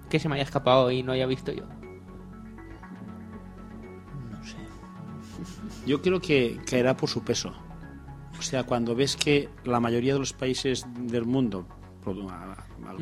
que 0.09 0.19
se 0.19 0.29
me 0.29 0.35
haya 0.37 0.45
escapado 0.45 0.91
y 0.91 1.03
no 1.03 1.13
haya 1.13 1.27
visto 1.27 1.53
yo. 1.53 1.65
No 4.31 4.45
sé. 4.45 4.57
Yo 5.87 6.01
creo 6.03 6.21
que 6.21 6.61
caerá 6.69 6.97
por 6.97 7.09
su 7.09 7.23
peso. 7.23 7.53
O 8.39 8.43
sea, 8.43 8.65
cuando 8.65 8.95
ves 8.95 9.17
que 9.17 9.49
la 9.65 9.81
mayoría 9.81 10.13
de 10.15 10.21
los 10.21 10.33
países 10.33 10.87
del 10.97 11.25
mundo, 11.25 11.67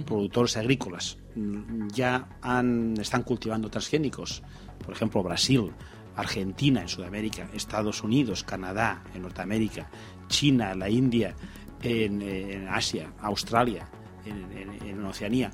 productores 0.07 0.57
agrícolas, 0.57 1.19
mm, 1.35 1.89
ya 1.89 2.29
han, 2.43 2.95
están 2.99 3.23
cultivando 3.23 3.69
transgénicos, 3.71 4.43
por 4.85 4.95
ejemplo, 4.95 5.23
Brasil, 5.23 5.73
Argentina 6.17 6.81
en 6.81 6.89
Sudamérica, 6.89 7.49
Estados 7.53 8.03
Unidos, 8.03 8.43
Canadá 8.45 9.03
en 9.15 9.23
Norteamérica, 9.23 9.91
China, 10.29 10.75
la 10.75 10.89
India, 10.89 11.35
en, 11.83 12.23
en 12.23 12.69
Asia, 12.69 13.13
Australia, 13.21 13.87
en, 14.25 14.51
en- 14.57 14.89
en 14.89 15.05
Oceanía, 15.05 15.51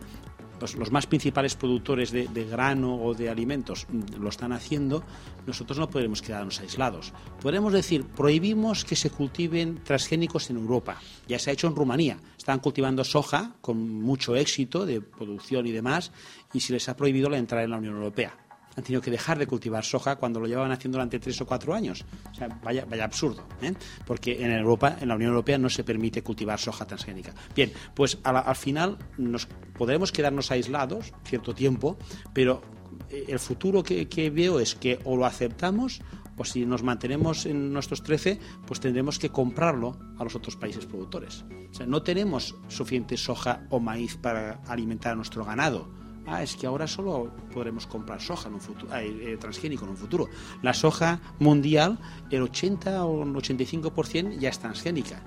los, 0.62 0.76
los 0.76 0.90
más 0.92 1.06
principales 1.06 1.56
productores 1.56 2.12
de, 2.12 2.28
de 2.28 2.44
grano 2.44 2.94
o 2.94 3.14
de 3.14 3.28
alimentos 3.28 3.86
lo 4.18 4.28
están 4.28 4.52
haciendo, 4.52 5.02
nosotros 5.46 5.78
no 5.78 5.90
podremos 5.90 6.22
quedarnos 6.22 6.60
aislados. 6.60 7.12
Podemos 7.40 7.72
decir, 7.72 8.04
prohibimos 8.04 8.84
que 8.84 8.96
se 8.96 9.10
cultiven 9.10 9.82
transgénicos 9.82 10.48
en 10.50 10.56
Europa. 10.56 11.00
Ya 11.26 11.38
se 11.38 11.50
ha 11.50 11.52
hecho 11.52 11.66
en 11.66 11.76
Rumanía. 11.76 12.18
Están 12.38 12.60
cultivando 12.60 13.04
soja 13.04 13.56
con 13.60 14.02
mucho 14.02 14.36
éxito 14.36 14.86
de 14.86 15.00
producción 15.00 15.66
y 15.66 15.72
demás, 15.72 16.12
y 16.52 16.60
se 16.60 16.72
les 16.72 16.88
ha 16.88 16.96
prohibido 16.96 17.28
la 17.28 17.38
entrada 17.38 17.64
en 17.64 17.70
la 17.70 17.78
Unión 17.78 17.96
Europea. 17.96 18.36
Han 18.76 18.82
tenido 18.84 19.02
que 19.02 19.10
dejar 19.10 19.38
de 19.38 19.46
cultivar 19.46 19.84
soja 19.84 20.16
cuando 20.16 20.40
lo 20.40 20.46
llevaban 20.46 20.72
haciendo 20.72 20.96
durante 20.96 21.18
tres 21.18 21.40
o 21.40 21.46
cuatro 21.46 21.74
años. 21.74 22.04
O 22.30 22.34
sea, 22.34 22.48
vaya, 22.62 22.84
vaya 22.88 23.04
absurdo, 23.04 23.44
¿eh? 23.60 23.74
porque 24.06 24.42
en 24.44 24.50
Europa, 24.50 24.96
en 25.00 25.08
la 25.08 25.14
Unión 25.16 25.30
Europea, 25.30 25.58
no 25.58 25.68
se 25.68 25.84
permite 25.84 26.22
cultivar 26.22 26.58
soja 26.58 26.86
transgénica. 26.86 27.34
Bien, 27.54 27.72
pues 27.94 28.18
a 28.24 28.32
la- 28.32 28.40
al 28.40 28.56
final 28.56 28.98
nos 29.18 29.46
podremos 29.76 30.10
quedarnos 30.12 30.50
aislados 30.50 31.12
cierto 31.24 31.54
tiempo, 31.54 31.98
pero 32.32 32.62
eh, 33.10 33.26
el 33.28 33.38
futuro 33.38 33.82
que, 33.82 34.08
que 34.08 34.30
veo 34.30 34.58
es 34.58 34.74
que 34.74 34.98
o 35.04 35.16
lo 35.16 35.26
aceptamos 35.26 36.00
o 36.38 36.44
si 36.46 36.64
nos 36.64 36.82
mantenemos 36.82 37.44
en 37.44 37.74
nuestros 37.74 38.02
13, 38.02 38.40
pues 38.66 38.80
tendremos 38.80 39.18
que 39.18 39.28
comprarlo 39.28 39.98
a 40.18 40.24
los 40.24 40.34
otros 40.34 40.56
países 40.56 40.86
productores. 40.86 41.44
O 41.70 41.74
sea, 41.74 41.86
no 41.86 42.02
tenemos 42.02 42.54
suficiente 42.68 43.18
soja 43.18 43.66
o 43.68 43.80
maíz 43.80 44.16
para 44.16 44.62
alimentar 44.66 45.12
a 45.12 45.16
nuestro 45.16 45.44
ganado. 45.44 45.90
Ah, 46.26 46.42
es 46.42 46.56
que 46.56 46.66
ahora 46.66 46.86
solo 46.86 47.32
podremos 47.52 47.86
comprar 47.86 48.20
soja 48.20 48.48
en 48.48 48.54
un 48.54 48.60
futuro, 48.60 48.92
transgénico 49.40 49.84
en 49.84 49.90
un 49.90 49.96
futuro. 49.96 50.28
La 50.62 50.72
soja 50.72 51.20
mundial, 51.38 51.98
el 52.30 52.42
80 52.42 53.04
o 53.04 53.24
el 53.24 53.34
85% 53.34 54.38
ya 54.38 54.48
es 54.48 54.58
transgénica. 54.58 55.22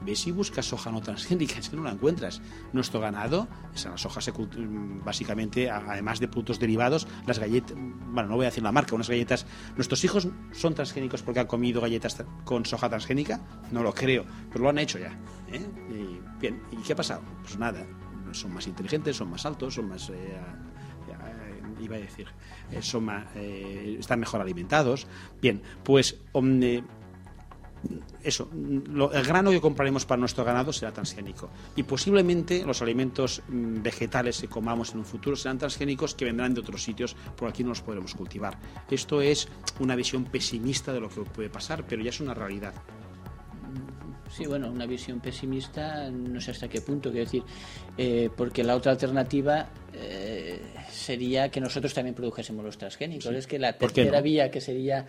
Ves 0.00 0.26
y 0.26 0.30
buscas 0.30 0.64
soja 0.64 0.90
no 0.90 1.02
transgénica, 1.02 1.54
es 1.58 1.68
que 1.68 1.76
no 1.76 1.82
la 1.82 1.90
encuentras. 1.90 2.40
Nuestro 2.72 3.00
ganado, 3.00 3.46
esa 3.74 3.96
soja 3.98 4.20
se 4.20 4.32
mm, 4.32 5.04
básicamente, 5.04 5.70
además 5.70 6.20
de 6.20 6.28
productos 6.28 6.58
derivados, 6.58 7.06
las 7.26 7.38
galletas, 7.38 7.76
bueno, 7.76 8.30
no 8.30 8.36
voy 8.36 8.46
a 8.46 8.48
decir 8.48 8.62
la 8.62 8.72
marca, 8.72 8.94
unas 8.94 9.10
galletas. 9.10 9.44
¿Nuestros 9.76 10.02
hijos 10.04 10.28
son 10.52 10.74
transgénicos 10.74 11.22
porque 11.22 11.40
han 11.40 11.46
comido 11.46 11.80
galletas 11.80 12.24
con 12.44 12.64
soja 12.64 12.88
transgénica? 12.88 13.40
No 13.70 13.82
lo 13.82 13.92
creo, 13.92 14.24
pero 14.50 14.64
lo 14.64 14.70
han 14.70 14.78
hecho 14.78 14.98
ya. 14.98 15.18
¿eh? 15.52 15.66
Bien, 16.40 16.62
¿y 16.70 16.76
qué 16.76 16.92
ha 16.92 16.96
pasado? 16.96 17.22
Pues 17.42 17.58
nada, 17.58 17.84
son 18.32 18.52
más 18.54 18.66
inteligentes, 18.66 19.16
son 19.16 19.30
más 19.30 19.44
altos, 19.46 19.74
son 19.74 19.88
más... 19.88 20.08
eh, 20.10 20.14
eh, 20.14 21.82
iba 21.82 21.96
a 21.96 22.00
decir, 22.00 22.26
eh, 22.72 22.82
son 22.82 23.04
más, 23.04 23.26
eh, 23.36 23.96
están 24.00 24.18
mejor 24.20 24.40
alimentados. 24.40 25.06
Bien, 25.40 25.62
pues 25.84 26.16
om, 26.32 26.60
eh, 26.62 26.82
eso, 28.24 28.50
lo- 28.52 29.12
el 29.12 29.24
grano 29.24 29.50
que 29.52 29.60
compraremos 29.60 30.04
para 30.04 30.18
nuestro 30.18 30.44
ganado 30.44 30.72
será 30.72 30.92
transgénico. 30.92 31.48
Y 31.76 31.84
posiblemente 31.84 32.64
los 32.66 32.82
alimentos 32.82 33.42
mm, 33.48 33.82
vegetales 33.82 34.40
que 34.40 34.48
comamos 34.48 34.92
en 34.92 34.98
un 34.98 35.04
futuro 35.04 35.36
serán 35.36 35.58
transgénicos 35.58 36.14
que 36.16 36.24
vendrán 36.24 36.54
de 36.54 36.60
otros 36.60 36.82
sitios, 36.82 37.14
por 37.36 37.48
aquí 37.48 37.62
no 37.62 37.68
los 37.70 37.80
podremos 37.82 38.14
cultivar. 38.14 38.58
Esto 38.90 39.22
es 39.22 39.48
una 39.78 39.94
visión 39.94 40.24
pesimista 40.24 40.92
de 40.92 41.00
lo 41.00 41.08
que 41.08 41.20
puede 41.22 41.48
pasar, 41.50 41.84
pero 41.86 42.02
ya 42.02 42.10
es 42.10 42.20
una 42.20 42.34
realidad. 42.34 42.74
Sí, 44.30 44.46
bueno, 44.46 44.70
una 44.70 44.86
visión 44.86 45.20
pesimista, 45.20 46.10
no 46.10 46.40
sé 46.40 46.50
hasta 46.50 46.68
qué 46.68 46.80
punto, 46.80 47.10
quiero 47.10 47.24
decir, 47.24 47.42
eh, 47.96 48.28
porque 48.36 48.62
la 48.62 48.76
otra 48.76 48.92
alternativa 48.92 49.70
eh, 49.92 50.60
sería 50.90 51.50
que 51.50 51.60
nosotros 51.60 51.94
también 51.94 52.14
produjésemos 52.14 52.64
los 52.64 52.76
transgénicos. 52.76 53.30
Sí. 53.30 53.34
Es 53.34 53.46
que 53.46 53.58
la 53.58 53.76
¿Por 53.76 53.88
qué 53.90 54.02
tercera 54.02 54.18
no? 54.18 54.24
vía, 54.24 54.50
que 54.50 54.60
sería 54.60 55.06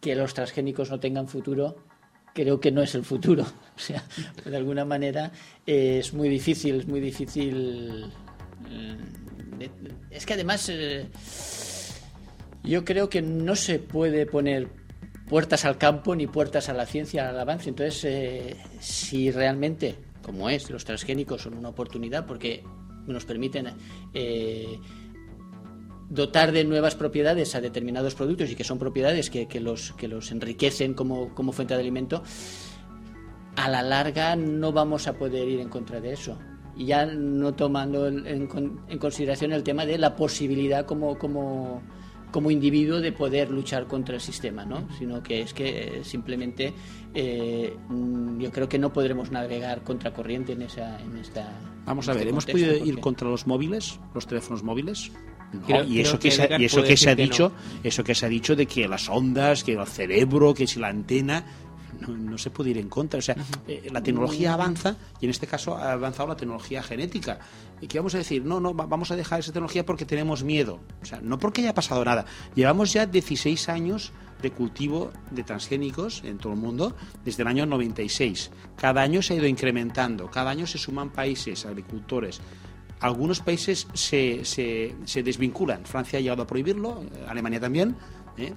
que 0.00 0.14
los 0.14 0.34
transgénicos 0.34 0.90
no 0.90 1.00
tengan 1.00 1.28
futuro, 1.28 1.76
creo 2.34 2.60
que 2.60 2.70
no 2.70 2.82
es 2.82 2.94
el 2.94 3.04
futuro. 3.04 3.44
O 3.78 3.80
sea, 3.80 4.02
de 4.44 4.56
alguna 4.56 4.84
manera 4.84 5.30
eh, 5.64 5.98
es 6.00 6.12
muy 6.12 6.28
difícil, 6.28 6.80
es 6.80 6.88
muy 6.88 6.98
difícil. 7.00 8.06
es 10.10 10.26
que 10.26 10.34
además 10.34 10.70
yo 12.64 12.84
creo 12.84 13.08
que 13.08 13.22
no 13.22 13.54
se 13.54 13.78
puede 13.78 14.26
poner 14.26 14.68
puertas 15.28 15.64
al 15.64 15.78
campo 15.78 16.16
ni 16.16 16.26
puertas 16.26 16.68
a 16.68 16.74
la 16.74 16.86
ciencia, 16.86 17.28
al 17.28 17.38
avance. 17.38 17.68
Entonces, 17.68 18.04
eh, 18.04 18.56
si 18.80 19.30
realmente, 19.30 19.96
como 20.22 20.48
es, 20.48 20.70
los 20.70 20.84
transgénicos 20.84 21.42
son 21.42 21.54
una 21.54 21.68
oportunidad 21.68 22.26
porque 22.26 22.64
nos 23.06 23.24
permiten 23.24 23.68
eh, 24.14 24.78
dotar 26.08 26.52
de 26.52 26.64
nuevas 26.64 26.94
propiedades 26.94 27.54
a 27.54 27.60
determinados 27.60 28.14
productos 28.14 28.50
y 28.50 28.54
que 28.54 28.64
son 28.64 28.78
propiedades 28.78 29.30
que, 29.30 29.46
que 29.46 29.60
los, 29.60 29.92
que 29.92 30.08
los 30.08 30.30
enriquecen 30.32 30.94
como, 30.94 31.34
como 31.34 31.52
fuente 31.52 31.74
de 31.74 31.80
alimento, 31.80 32.22
a 33.56 33.68
la 33.68 33.82
larga 33.82 34.36
no 34.36 34.72
vamos 34.72 35.08
a 35.08 35.14
poder 35.14 35.48
ir 35.48 35.60
en 35.60 35.68
contra 35.68 36.00
de 36.00 36.12
eso. 36.12 36.38
Y 36.76 36.86
ya 36.86 37.06
no 37.06 37.54
tomando 37.54 38.06
en, 38.06 38.24
en 38.26 38.48
en 38.88 38.98
consideración 38.98 39.52
el 39.52 39.64
tema 39.64 39.84
de 39.84 39.98
la 39.98 40.14
posibilidad 40.14 40.86
como, 40.86 41.18
como, 41.18 41.82
como 42.30 42.50
individuo 42.50 43.00
de 43.00 43.12
poder 43.12 43.50
luchar 43.50 43.86
contra 43.86 44.14
el 44.16 44.20
sistema, 44.20 44.64
¿no? 44.64 44.86
Sino 44.98 45.22
que 45.22 45.40
es 45.42 45.54
que 45.54 45.68
eh, 45.68 46.04
simplemente 46.04 46.72
eh, 47.14 47.74
mm, 47.88 48.38
yo 48.40 48.50
creo 48.52 48.68
que 48.68 48.78
no 48.78 48.92
podremos 48.92 49.30
navegar 49.30 49.82
contracorriente 49.82 50.52
en 50.52 50.62
esa 50.62 51.00
en 51.00 51.16
esta 51.16 51.50
Vamos 51.86 52.06
en 52.06 52.10
a 52.10 52.12
este 52.12 52.24
ver, 52.24 52.28
¿hemos 52.32 52.44
contexto, 52.44 52.70
podido 52.70 52.86
ir 52.86 53.00
contra 53.00 53.28
los 53.28 53.46
móviles, 53.46 53.98
los 54.14 54.26
teléfonos 54.26 54.62
móviles? 54.62 55.10
No, 55.52 55.62
Creo- 55.62 55.84
y 55.84 56.00
eso 56.00 56.18
que 56.18 56.28
que, 56.28 56.34
se, 56.34 56.44
Edgar 56.44 56.60
y 56.60 56.64
eso 56.66 56.76
puede 56.76 56.88
que 56.88 56.96
se 56.98 57.10
ha 57.10 57.16
que 57.16 57.22
dicho, 57.22 57.52
eso 57.82 58.04
que 58.04 58.14
se 58.14 58.26
ha 58.26 58.28
dicho 58.28 58.54
de 58.54 58.66
que 58.66 58.86
las 58.86 59.08
ondas, 59.08 59.64
que 59.64 59.72
el 59.72 59.86
cerebro, 59.86 60.52
que 60.52 60.66
si 60.66 60.78
la 60.78 60.88
antena, 60.88 61.46
no, 62.00 62.16
no 62.16 62.38
se 62.38 62.50
puede 62.50 62.70
ir 62.70 62.78
en 62.78 62.88
contra. 62.88 63.18
O 63.18 63.22
sea, 63.22 63.36
eh, 63.66 63.88
la 63.92 64.02
tecnología 64.02 64.54
avanza 64.54 64.96
y 65.20 65.24
en 65.26 65.30
este 65.30 65.46
caso 65.46 65.76
ha 65.76 65.92
avanzado 65.92 66.28
la 66.28 66.36
tecnología 66.36 66.82
genética. 66.82 67.38
¿Y 67.80 67.86
qué 67.86 67.98
vamos 67.98 68.14
a 68.14 68.18
decir? 68.18 68.44
No, 68.44 68.60
no, 68.60 68.74
va- 68.74 68.86
vamos 68.86 69.10
a 69.10 69.16
dejar 69.16 69.40
esa 69.40 69.52
tecnología 69.52 69.84
porque 69.86 70.04
tenemos 70.04 70.42
miedo. 70.44 70.80
O 71.02 71.04
sea, 71.04 71.20
no 71.20 71.38
porque 71.38 71.62
haya 71.62 71.74
pasado 71.74 72.04
nada. 72.04 72.24
Llevamos 72.54 72.92
ya 72.92 73.06
16 73.06 73.68
años 73.68 74.12
de 74.42 74.50
cultivo 74.52 75.10
de 75.32 75.42
transgénicos 75.42 76.22
en 76.24 76.38
todo 76.38 76.52
el 76.52 76.58
mundo 76.60 76.94
desde 77.24 77.42
el 77.42 77.48
año 77.48 77.66
96. 77.66 78.50
Cada 78.76 79.02
año 79.02 79.20
se 79.22 79.34
ha 79.34 79.36
ido 79.36 79.46
incrementando, 79.46 80.30
cada 80.30 80.50
año 80.50 80.66
se 80.66 80.78
suman 80.78 81.10
países, 81.10 81.66
agricultores. 81.66 82.40
Algunos 83.00 83.40
países 83.40 83.86
se, 83.94 84.44
se, 84.44 84.94
se 85.04 85.22
desvinculan. 85.22 85.84
Francia 85.86 86.18
ha 86.18 86.22
llegado 86.22 86.42
a 86.42 86.46
prohibirlo, 86.46 87.02
eh, 87.02 87.24
Alemania 87.28 87.60
también. 87.60 87.96
¿eh? 88.36 88.54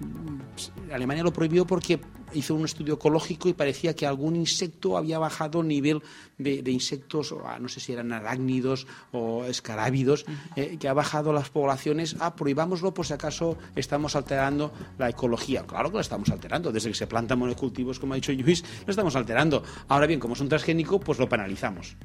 Mm, 0.00 0.92
Alemania 0.92 1.22
lo 1.22 1.32
prohibió 1.32 1.66
porque 1.66 2.00
hizo 2.32 2.54
un 2.54 2.64
estudio 2.64 2.94
ecológico 2.94 3.48
y 3.48 3.52
parecía 3.52 3.94
que 3.94 4.06
algún 4.06 4.36
insecto 4.36 4.96
había 4.96 5.18
bajado 5.18 5.60
el 5.60 5.68
nivel 5.68 6.02
de, 6.38 6.62
de 6.62 6.70
insectos, 6.70 7.34
ah, 7.44 7.58
no 7.60 7.68
sé 7.68 7.80
si 7.80 7.92
eran 7.92 8.12
arácnidos 8.12 8.86
o 9.12 9.44
escarábidos, 9.44 10.26
eh, 10.56 10.76
que 10.78 10.88
ha 10.88 10.92
bajado 10.92 11.32
las 11.32 11.50
poblaciones. 11.50 12.16
Ah, 12.20 12.34
prohibámoslo 12.34 12.92
por 12.92 13.06
si 13.06 13.14
acaso 13.14 13.56
estamos 13.74 14.16
alterando 14.16 14.72
la 14.98 15.08
ecología. 15.08 15.64
Claro 15.66 15.90
que 15.90 15.96
la 15.96 16.02
estamos 16.02 16.30
alterando. 16.30 16.72
Desde 16.72 16.90
que 16.90 16.94
se 16.94 17.06
plantan 17.06 17.38
monocultivos, 17.38 17.98
como 17.98 18.12
ha 18.12 18.16
dicho 18.16 18.32
Luis, 18.32 18.64
lo 18.84 18.90
estamos 18.90 19.16
alterando. 19.16 19.62
Ahora 19.88 20.06
bien, 20.06 20.20
como 20.20 20.34
es 20.34 20.40
un 20.40 20.48
transgénico, 20.48 21.00
pues 21.00 21.18
lo 21.18 21.28
penalizamos. 21.28 21.96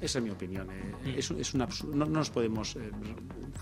Esa 0.00 0.18
es 0.18 0.24
mi 0.24 0.30
opinión. 0.30 0.68
eh, 0.70 1.14
es, 1.18 1.30
es 1.30 1.54
un. 1.54 1.60
No, 1.60 1.66
no 1.92 2.06
nos 2.06 2.30
podemos 2.30 2.74
eh, 2.76 2.90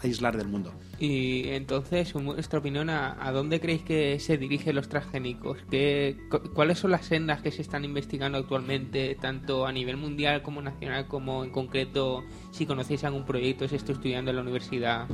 aislar 0.03 0.37
del 0.37 0.47
mundo. 0.49 0.73
Y 1.01 1.49
entonces, 1.49 2.15
en 2.15 2.25
vuestra 2.27 2.61
opinión, 2.61 2.91
¿a, 2.91 3.17
a 3.27 3.33
dónde 3.33 3.61
creéis 3.61 3.83
que 3.83 4.19
se 4.21 4.39
dirigen 4.39 4.77
los 4.77 4.89
transgénicos? 4.89 5.59
¿Qué, 5.71 6.17
cu- 6.31 6.51
¿Cuáles 6.55 6.79
son 6.79 6.93
las 6.93 7.07
sendas 7.07 7.43
que 7.43 7.51
se 7.51 7.63
están 7.63 7.85
investigando 7.85 8.39
actualmente, 8.39 9.17
tanto 9.21 9.67
a 9.67 9.73
nivel 9.73 9.97
mundial 9.97 10.43
como 10.43 10.63
nacional, 10.63 11.07
como 11.09 11.43
en 11.45 11.51
concreto, 11.51 12.23
si 12.53 12.67
conocéis 12.67 13.03
algún 13.05 13.25
proyecto, 13.25 13.67
si 13.67 13.75
estoy 13.77 13.95
estudiando 13.97 14.31
en 14.31 14.37
la 14.37 14.43
universidad? 14.43 15.07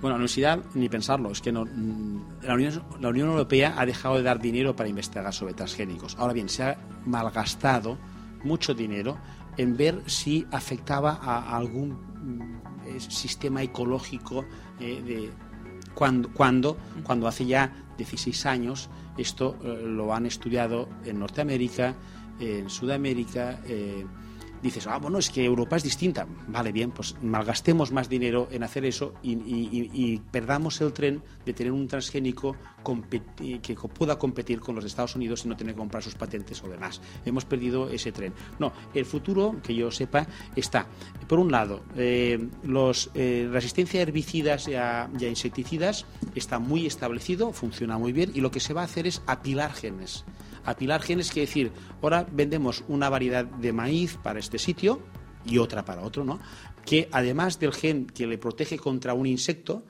Bueno, 0.00 0.10
la 0.10 0.14
universidad, 0.16 0.60
ni 0.74 0.88
pensarlo, 0.88 1.30
es 1.30 1.40
que 1.40 1.52
no, 1.52 1.64
mm, 1.66 2.42
la, 2.42 2.54
Unión, 2.54 2.82
la 3.00 3.08
Unión 3.10 3.28
Europea 3.30 3.74
ha 3.78 3.84
dejado 3.86 4.16
de 4.16 4.22
dar 4.22 4.40
dinero 4.40 4.74
para 4.76 4.88
investigar 4.88 5.32
sobre 5.32 5.52
transgénicos. 5.54 6.16
Ahora 6.18 6.32
bien, 6.32 6.48
se 6.48 6.62
ha 6.64 6.78
malgastado 7.06 7.98
mucho 8.42 8.72
dinero 8.72 9.18
en 9.60 9.76
ver 9.76 10.02
si 10.06 10.46
afectaba 10.52 11.20
a 11.22 11.54
algún 11.54 11.90
mm, 11.90 12.86
eh, 12.86 13.00
sistema 13.00 13.62
ecológico 13.62 14.46
eh, 14.80 15.02
de 15.02 15.30
cuando, 15.94 16.32
cuando, 16.32 16.78
cuando 17.02 17.28
hace 17.28 17.44
ya 17.44 17.70
16 17.98 18.46
años 18.46 18.88
esto 19.18 19.58
eh, 19.62 19.82
lo 19.84 20.14
han 20.14 20.24
estudiado 20.24 20.88
en 21.04 21.18
Norteamérica, 21.18 21.94
en 22.38 22.70
Sudamérica. 22.70 23.60
Dices, 24.62 24.86
ah, 24.86 24.98
bueno, 24.98 25.18
es 25.18 25.30
que 25.30 25.44
Europa 25.44 25.76
es 25.76 25.82
distinta. 25.82 26.26
Vale, 26.48 26.72
bien, 26.72 26.90
pues 26.90 27.16
malgastemos 27.22 27.92
más 27.92 28.08
dinero 28.08 28.48
en 28.50 28.62
hacer 28.62 28.84
eso 28.84 29.14
y, 29.22 30.20
perdamos 30.30 30.80
el 30.80 30.92
tren 30.92 31.22
de 31.44 31.52
tener 31.52 31.72
un 31.72 31.86
transgénico 31.88 32.56
que 33.62 33.74
pueda 33.94 34.18
competir 34.18 34.60
con 34.60 34.74
los 34.74 34.84
Estados 34.84 35.16
Unidos 35.16 35.44
y 35.44 35.48
no 35.48 35.56
tener 35.56 35.74
que 35.74 35.78
comprar 35.78 36.02
sus 36.02 36.14
patentes 36.14 36.62
o 36.62 36.68
demás. 36.68 37.00
Hemos 37.24 37.44
perdido 37.44 37.88
ese 37.88 38.12
tren. 38.12 38.32
No, 38.58 38.72
el 38.94 39.04
futuro, 39.04 39.56
que 39.62 39.74
yo 39.74 39.90
sepa, 39.90 40.26
está, 40.56 40.86
por 41.28 41.38
un 41.38 41.50
lado, 41.50 41.82
eh, 41.96 42.48
los, 42.62 43.10
eh, 43.14 43.48
resistencia 43.50 44.00
a 44.00 44.02
herbicidas 44.02 44.68
y 44.68 44.74
a, 44.74 45.10
y 45.18 45.24
a 45.24 45.28
insecticidas 45.28 46.06
está 46.34 46.58
muy 46.58 46.86
establecido, 46.86 47.52
funciona 47.52 47.98
muy 47.98 48.12
bien 48.12 48.30
y 48.34 48.40
lo 48.40 48.50
que 48.50 48.60
se 48.60 48.74
va 48.74 48.82
a 48.82 48.84
hacer 48.84 49.06
es 49.06 49.22
apilar 49.26 49.72
genes 49.72 50.24
Apilar 50.70 51.02
genes 51.02 51.30
quiere 51.30 51.46
decir, 51.46 51.72
ahora 52.02 52.26
vendemos 52.30 52.84
una 52.88 53.08
variedad 53.08 53.44
de 53.44 53.72
maíz 53.72 54.16
para 54.22 54.38
este 54.38 54.58
sitio 54.58 55.00
y 55.44 55.58
otra 55.58 55.84
para 55.84 56.02
otro, 56.02 56.24
¿no? 56.24 56.38
Que 56.84 57.08
además 57.12 57.58
del 57.58 57.72
gen 57.72 58.06
que 58.06 58.26
le 58.26 58.38
protege 58.38 58.78
contra 58.78 59.14
un 59.14 59.26
insecto, 59.26 59.84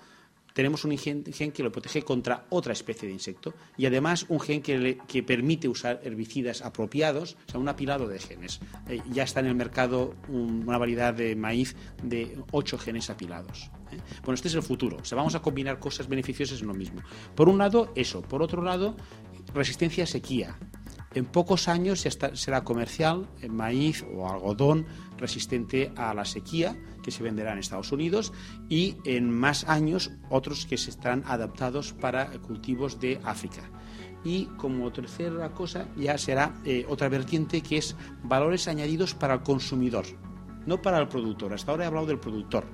tenemos 0.53 0.85
un 0.85 0.99
gen, 0.99 1.23
que 1.23 1.63
lo 1.63 1.71
protege 1.71 2.03
contra 2.03 2.45
otra 2.51 2.73
especie 2.73 3.07
de 3.09 3.15
insecto 3.15 3.55
y 3.77 3.87
además 3.87 4.27
un 4.29 4.41
gen 4.41 4.61
que, 4.63 5.23
permite 5.23 5.69
usar 5.69 6.01
herbicidas 6.03 6.63
apropiados, 6.63 7.37
o 7.47 7.51
sea, 7.53 7.61
un 7.61 7.69
apilado 7.69 8.09
de 8.09 8.19
genes. 8.19 8.61
Eh, 8.89 9.01
ya 9.13 9.23
está 9.23 9.39
en 9.41 9.47
el 9.47 9.55
mercado 9.55 10.15
un- 10.29 10.65
una 10.67 10.77
variedad 10.77 11.15
de 11.15 11.37
maíz 11.37 11.77
de 12.03 12.37
ocho 12.51 12.79
genes 12.79 13.11
apilados. 13.11 13.71
¿eh? 13.93 13.99
Bueno, 14.25 14.35
este 14.35 14.49
es 14.49 14.55
el 14.55 14.63
futuro. 14.63 14.97
O 15.01 15.05
sea, 15.05 15.17
vamos 15.17 15.37
a 15.37 15.41
combinar 15.41 15.79
cosas 15.79 16.09
beneficiosas 16.09 16.61
en 16.61 16.67
lo 16.67 16.75
mismo. 16.75 17.01
Por 17.37 17.49
un 17.49 17.57
lado, 17.59 17.93
eso. 17.95 18.21
Por 18.21 18.43
otro 18.43 18.61
lado, 18.61 18.97
resistencia 19.55 20.05
a 20.05 20.07
sequía. 20.07 20.59
En 21.13 21.25
pocos 21.25 21.67
años 21.67 22.07
será 22.35 22.63
comercial 22.63 23.29
maíz 23.49 24.05
o 24.15 24.29
algodón 24.29 24.87
resistente 25.19 25.93
a 25.97 26.15
la 26.15 26.25
sequía 26.25 26.77
que 27.03 27.11
se 27.11 27.25
venderá 27.25 27.53
en 27.53 27.59
Estados 27.59 27.91
Unidos 27.91 28.33
y 28.69 28.97
en 29.05 29.31
más 29.31 29.69
años 29.69 30.13
otros 30.31 30.67
que 30.67 30.79
se 30.79 30.91
estarán 30.91 31.25
adaptados 31.27 31.93
para 31.93 32.31
cultivos 32.39 33.01
de 33.01 33.21
África. 33.25 33.63
Y 34.23 34.45
como 34.57 34.93
tercera 34.93 35.51
cosa 35.53 35.89
ya 35.97 36.17
será 36.17 36.55
eh, 36.65 36.87
otra 36.89 37.09
vertiente 37.09 37.61
que 37.61 37.79
es 37.79 37.97
valores 38.23 38.69
añadidos 38.69 39.15
para 39.15 39.35
el 39.35 39.43
consumidor, 39.43 40.05
no 40.67 40.81
para 40.81 41.01
el 41.01 41.09
productor. 41.09 41.55
Hasta 41.55 41.73
ahora 41.73 41.85
he 41.85 41.87
hablado 41.89 42.07
del 42.07 42.21
productor. 42.21 42.67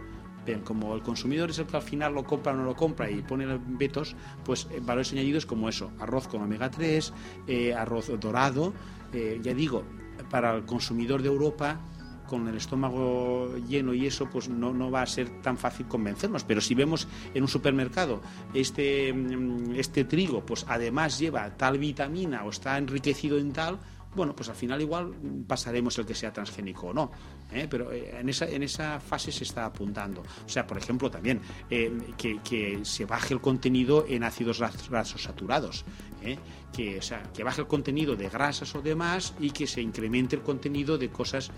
Bien, 0.47 0.61
como 0.61 0.95
el 0.95 1.03
consumidor 1.03 1.51
es 1.51 1.59
el 1.59 1.67
que 1.67 1.77
al 1.77 1.83
final 1.83 2.15
lo 2.15 2.23
compra 2.23 2.53
o 2.53 2.57
no 2.57 2.65
lo 2.65 2.77
compra 2.77 3.11
y 3.11 3.21
pone 3.21 3.45
vetos, 3.67 4.15
pues 4.45 4.69
eh, 4.71 4.81
valores 4.81 5.13
añadidos 5.13 5.45
como 5.45 5.69
eso, 5.69 5.91
arroz 5.99 6.29
con 6.29 6.41
omega 6.41 6.71
3, 6.71 7.13
eh, 7.49 7.75
arroz 7.75 8.09
dorado, 8.21 8.73
eh, 9.13 9.41
ya 9.43 9.53
digo, 9.53 9.83
para 10.31 10.55
el 10.55 10.65
consumidor 10.65 11.21
de 11.21 11.29
Europa 11.29 11.81
con 12.29 12.47
el 12.47 12.57
estómago 12.57 13.57
lleno 13.69 13.93
y 13.93 14.07
eso, 14.07 14.29
pues 14.31 14.49
no, 14.49 14.73
no 14.73 14.89
va 14.89 15.03
a 15.03 15.07
ser 15.07 15.43
tan 15.43 15.57
fácil 15.57 15.87
convencernos. 15.87 16.45
Pero 16.45 16.61
si 16.61 16.77
vemos 16.77 17.09
en 17.35 17.43
un 17.43 17.49
supermercado 17.49 18.21
este, 18.55 19.13
mm, 19.13 19.75
este 19.75 20.05
trigo, 20.05 20.47
pues 20.47 20.65
además 20.69 21.19
lleva 21.19 21.57
tal 21.57 21.79
vitamina 21.79 22.45
o 22.45 22.51
está 22.51 22.79
enriquecido 22.79 23.39
en 23.39 23.53
tal, 23.53 23.81
bueno, 24.15 24.35
pues 24.35 24.49
al 24.49 24.57
final 24.57 24.81
igual 24.81 25.13
pasaremos 25.47 25.99
el 25.99 26.07
que 26.07 26.15
sea 26.15 26.33
transgénico 26.33 26.89
o 26.89 26.95
no. 26.95 27.11
¿Eh? 27.53 27.67
Pero 27.71 27.93
eh, 27.93 28.17
en, 28.21 28.29
esa, 28.29 28.49
en 28.49 28.63
esa 28.63 29.01
fase 29.01 29.31
se 29.33 29.45
está 29.45 29.65
apuntando. 29.67 30.23
O 30.45 30.49
sea, 30.49 30.67
por 30.67 30.79
ejemplo, 30.79 31.11
también 31.11 31.41
eh, 31.71 31.93
que, 32.17 32.41
que 32.43 32.81
se 32.85 33.05
baje 33.05 33.35
el 33.35 33.41
contenido 33.41 34.05
en 34.09 34.23
ácidos 34.25 34.61
gras- 34.61 34.89
grasos 34.89 35.23
saturados. 35.23 35.85
¿eh? 36.23 36.39
Que, 36.73 36.99
o 36.99 37.03
sea, 37.03 37.23
que 37.35 37.45
baje 37.45 37.61
el 37.63 37.67
contenido 37.67 38.17
de 38.17 38.29
grasas 38.29 38.75
o 38.75 38.83
demás 38.83 39.35
y 39.41 39.51
que 39.51 39.67
se 39.67 39.81
incremente 39.81 40.37
el 40.37 40.43
contenido 40.43 40.99
de 40.99 41.09
cosas 41.09 41.51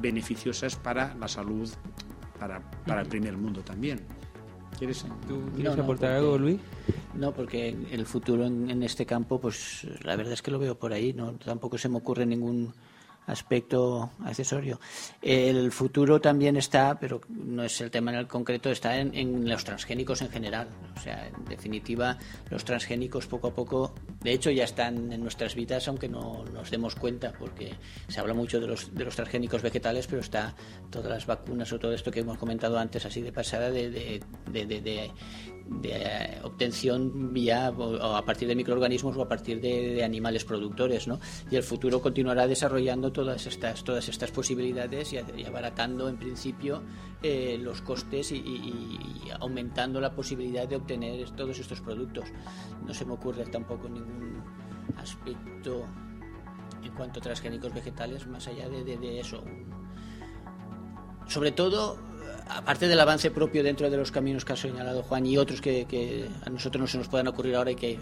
beneficiosas 0.00 0.76
para 0.76 1.14
la 1.14 1.28
salud, 1.28 1.68
para, 2.38 2.60
para 2.86 3.02
el 3.02 3.06
primer 3.08 3.36
mundo 3.36 3.62
también. 3.62 4.00
¿Quieres? 4.78 5.06
¿Tú 5.28 5.40
quieres 5.54 5.70
No, 5.70 5.76
no, 5.76 5.82
aportar 5.84 5.86
porque- 5.86 6.06
algo, 6.06 6.38
Luis? 6.38 6.60
No, 7.14 7.32
porque 7.32 7.68
el 7.92 8.06
futuro 8.06 8.44
en, 8.44 8.68
en 8.70 8.82
este 8.82 9.06
campo, 9.06 9.40
pues 9.40 9.86
la 10.02 10.16
verdad 10.16 10.32
es 10.32 10.42
que 10.42 10.50
lo 10.50 10.58
veo 10.58 10.76
por 10.76 10.92
ahí. 10.92 11.12
No, 11.12 11.32
tampoco 11.34 11.78
se 11.78 11.88
me 11.88 11.98
ocurre 11.98 12.26
ningún 12.26 12.74
aspecto 13.26 14.10
accesorio. 14.24 14.80
El 15.22 15.72
futuro 15.72 16.20
también 16.20 16.56
está, 16.56 16.98
pero 16.98 17.20
no 17.28 17.62
es 17.64 17.80
el 17.80 17.90
tema 17.90 18.12
en 18.12 18.18
el 18.18 18.26
concreto, 18.26 18.70
está 18.70 18.98
en, 18.98 19.14
en 19.14 19.48
los 19.48 19.64
transgénicos 19.64 20.20
en 20.22 20.30
general. 20.30 20.68
O 20.96 21.00
sea, 21.00 21.26
en 21.28 21.44
definitiva, 21.46 22.18
los 22.50 22.64
transgénicos 22.64 23.26
poco 23.26 23.48
a 23.48 23.54
poco, 23.54 23.94
de 24.22 24.32
hecho, 24.32 24.50
ya 24.50 24.64
están 24.64 25.12
en 25.12 25.20
nuestras 25.22 25.54
vidas, 25.54 25.88
aunque 25.88 26.08
no 26.08 26.44
nos 26.52 26.70
demos 26.70 26.94
cuenta, 26.94 27.32
porque 27.38 27.74
se 28.08 28.20
habla 28.20 28.34
mucho 28.34 28.60
de 28.60 28.66
los, 28.66 28.94
de 28.94 29.04
los 29.04 29.16
transgénicos 29.16 29.62
vegetales, 29.62 30.06
pero 30.06 30.20
está 30.20 30.54
todas 30.90 31.10
las 31.10 31.26
vacunas 31.26 31.72
o 31.72 31.78
todo 31.78 31.92
esto 31.92 32.10
que 32.10 32.20
hemos 32.20 32.38
comentado 32.38 32.78
antes, 32.78 33.04
así 33.06 33.20
de 33.22 33.32
pasada, 33.32 33.70
de, 33.70 33.90
de, 33.90 34.20
de- 34.66 35.10
de- 35.66 35.90
eh, 35.92 36.40
obtención 36.42 37.32
vía 37.32 37.70
o, 37.76 37.96
a 38.16 38.24
partir 38.24 38.46
de 38.48 38.54
microorganismos 38.54 39.16
o 39.16 39.22
a 39.22 39.28
partir 39.28 39.60
de, 39.60 39.94
de 39.94 40.04
animales 40.04 40.44
productores, 40.44 41.08
¿no? 41.08 41.18
Y 41.50 41.56
el 41.56 41.62
futuro 41.62 42.00
continuará 42.02 42.46
desarrollando 42.46 43.12
todas 43.12 43.46
estas 43.46 43.82
todas 43.84 44.08
estas 44.08 44.30
posibilidades 44.30 45.12
y, 45.12 45.44
abaratando 45.44 46.08
en 46.08 46.16
principio 46.16 46.82
eh, 47.22 47.56
los 47.60 47.80
costes 47.82 48.32
y, 48.32 48.42
aumentando 49.40 50.00
la 50.00 50.14
posibilidad 50.14 50.68
de 50.68 50.76
obtener 50.76 51.30
todos 51.30 51.58
estos 51.58 51.80
productos. 51.80 52.26
No 52.86 52.92
se 52.94 53.04
me 53.04 53.12
ocurre 53.14 53.44
tampoco 53.46 53.88
ningún 53.88 54.42
aspecto 54.98 55.86
en 56.82 56.92
cuanto 56.92 57.18
a 57.20 57.22
transgénicos 57.22 57.72
vegetales 57.72 58.26
más 58.26 58.46
allá 58.46 58.68
de- 58.68 58.84
de 58.84 59.20
eso. 59.20 59.42
Sobre 61.26 61.52
todo 61.52 61.96
aparte 62.48 62.88
del 62.88 63.00
avance 63.00 63.30
propio 63.30 63.62
dentro 63.62 63.90
de 63.90 63.96
los 63.96 64.10
caminos 64.12 64.44
que 64.44 64.52
ha 64.52 64.56
señalado 64.56 65.02
Juan 65.02 65.26
y 65.26 65.36
otros 65.38 65.60
que, 65.60 66.28
a 66.44 66.50
nosotros 66.50 66.80
no 66.80 66.86
se 66.86 66.98
nos 66.98 67.08
puedan 67.08 67.28
ocurrir 67.28 67.56
ahora 67.56 67.70
y 67.70 67.76
que 67.76 67.98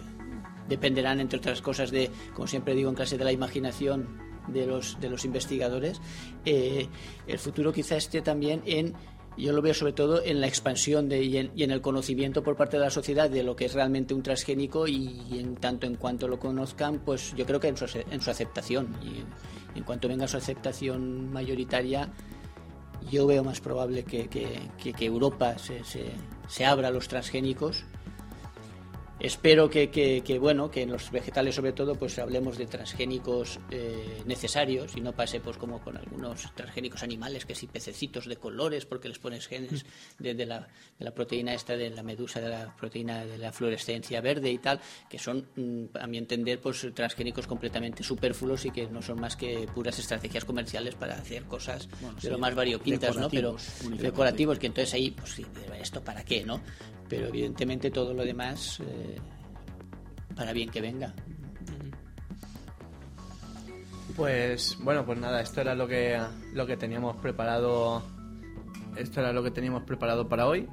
dependerán, 0.68 1.20
entre 1.20 1.38
otras 1.38 1.60
cosas, 1.60 1.90
de, 1.90 2.10
como 2.34 2.46
siempre 2.46 2.74
digo 2.74 2.88
en 2.88 2.96
clase, 2.96 3.18
de 3.18 3.24
la 3.24 3.32
imaginación 3.32 4.08
de 4.48 4.66
los, 4.66 4.98
de 5.00 5.10
los 5.10 5.24
investigadores, 5.24 6.00
eh, 6.44 6.88
el 7.26 7.38
futuro 7.38 7.72
quizá 7.72 7.96
esté 7.96 8.22
también 8.22 8.62
en, 8.66 8.94
yo 9.36 9.52
lo 9.52 9.62
veo 9.62 9.74
sobre 9.74 9.92
todo 9.92 10.22
en 10.22 10.40
la 10.40 10.46
expansión 10.46 11.08
de, 11.08 11.22
y, 11.22 11.36
en, 11.38 11.70
el 11.70 11.80
conocimiento 11.80 12.42
por 12.42 12.56
parte 12.56 12.76
de 12.76 12.84
la 12.84 12.90
sociedad 12.90 13.30
de 13.30 13.42
lo 13.42 13.56
que 13.56 13.66
es 13.66 13.74
realmente 13.74 14.14
un 14.14 14.22
transgénico 14.22 14.86
y, 14.86 15.38
en 15.38 15.56
tanto 15.56 15.86
en 15.86 15.96
cuanto 15.96 16.28
lo 16.28 16.38
conozcan, 16.38 17.00
pues 17.04 17.34
yo 17.34 17.46
creo 17.46 17.60
que 17.60 17.68
en 17.68 17.76
su, 17.76 17.86
en 18.10 18.20
su 18.20 18.30
aceptación. 18.30 18.94
Y 19.02 19.78
en 19.78 19.84
cuanto 19.84 20.08
venga 20.08 20.28
su 20.28 20.36
aceptación 20.36 21.32
mayoritaria, 21.32 22.12
yo 23.10 23.26
veo 23.26 23.42
más 23.44 23.60
probable 23.60 24.04
que, 24.04 24.28
que- 24.28 24.68
Europa 25.06 25.58
se, 25.58 25.84
se- 25.84 26.12
se 26.48 26.64
abra 26.64 26.88
a 26.88 26.90
los 26.90 27.08
transgénicos. 27.08 27.84
Espero 29.24 29.70
que, 29.70 29.88
que- 29.88 30.22
que, 30.24 30.38
bueno, 30.40 30.68
que 30.68 30.82
en 30.82 30.90
los 30.90 31.12
vegetales 31.12 31.54
sobre 31.54 31.72
todo 31.72 31.94
pues 31.94 32.18
hablemos 32.18 32.58
de 32.58 32.66
transgénicos 32.66 33.60
eh, 33.70 34.20
necesarios 34.26 34.96
y 34.96 35.00
no 35.00 35.12
pase 35.12 35.38
pues 35.38 35.56
como 35.58 35.80
con 35.80 35.96
algunos 35.96 36.52
transgénicos 36.56 37.04
animales 37.04 37.46
que 37.46 37.54
si 37.54 37.68
pececitos 37.68 38.26
de 38.26 38.34
colores 38.36 38.84
porque 38.84 39.08
les 39.08 39.20
pones 39.20 39.46
genes 39.46 39.86
de, 40.18 40.34
de 40.34 40.44
la, 40.44 40.66
de 40.98 41.04
la 41.04 41.12
proteína 41.14 41.54
esta 41.54 41.76
de 41.76 41.90
la 41.90 42.02
medusa 42.02 42.40
de 42.40 42.48
la 42.48 42.74
proteína 42.76 43.24
de 43.24 43.38
la 43.38 43.52
fluorescencia 43.52 44.20
verde 44.20 44.50
y 44.50 44.58
tal 44.58 44.80
que 45.08 45.20
son 45.20 45.46
mm, 45.54 45.96
a 46.00 46.06
mi 46.08 46.18
entender 46.18 46.58
pues 46.60 46.84
transgénicos 46.92 47.46
completamente 47.46 48.02
superfluos 48.02 48.64
y 48.64 48.70
que 48.72 48.88
no 48.88 49.02
son 49.02 49.20
más 49.20 49.36
que 49.36 49.68
puras 49.72 49.98
estrategias 50.00 50.44
comerciales 50.44 50.96
para 50.96 51.14
hacer 51.14 51.44
cosas 51.44 51.88
Bueno, 52.00 52.16
de 52.16 52.22
sí, 52.22 52.28
lo 52.28 52.38
más 52.38 52.56
variopintas 52.56 53.16
no 53.16 53.30
pero 53.30 53.56
decorativos 54.00 54.58
que 54.58 54.66
entonces 54.66 54.92
ahí 54.94 55.12
pues 55.12 55.30
sí, 55.30 55.46
esto 55.80 56.02
para 56.02 56.24
qué 56.24 56.44
no 56.44 56.60
pero 57.08 57.28
evidentemente 57.28 57.90
todo 57.90 58.14
lo 58.14 58.24
demás 58.24 58.80
eh, 58.80 59.11
para 60.34 60.52
bien 60.52 60.70
que 60.70 60.80
venga 60.80 61.12
Pues 64.16 64.76
bueno, 64.80 65.06
pues 65.06 65.18
nada, 65.18 65.40
esto 65.40 65.60
era 65.62 65.74
lo 65.74 65.86
que, 65.88 66.20
lo 66.52 66.66
que 66.66 66.76
teníamos 66.76 67.16
preparado. 67.16 68.02
Esto 68.96 69.20
era 69.20 69.32
lo 69.32 69.42
que 69.42 69.50
teníamos 69.50 69.84
preparado 69.84 70.28
para 70.28 70.46
hoy. 70.46 70.68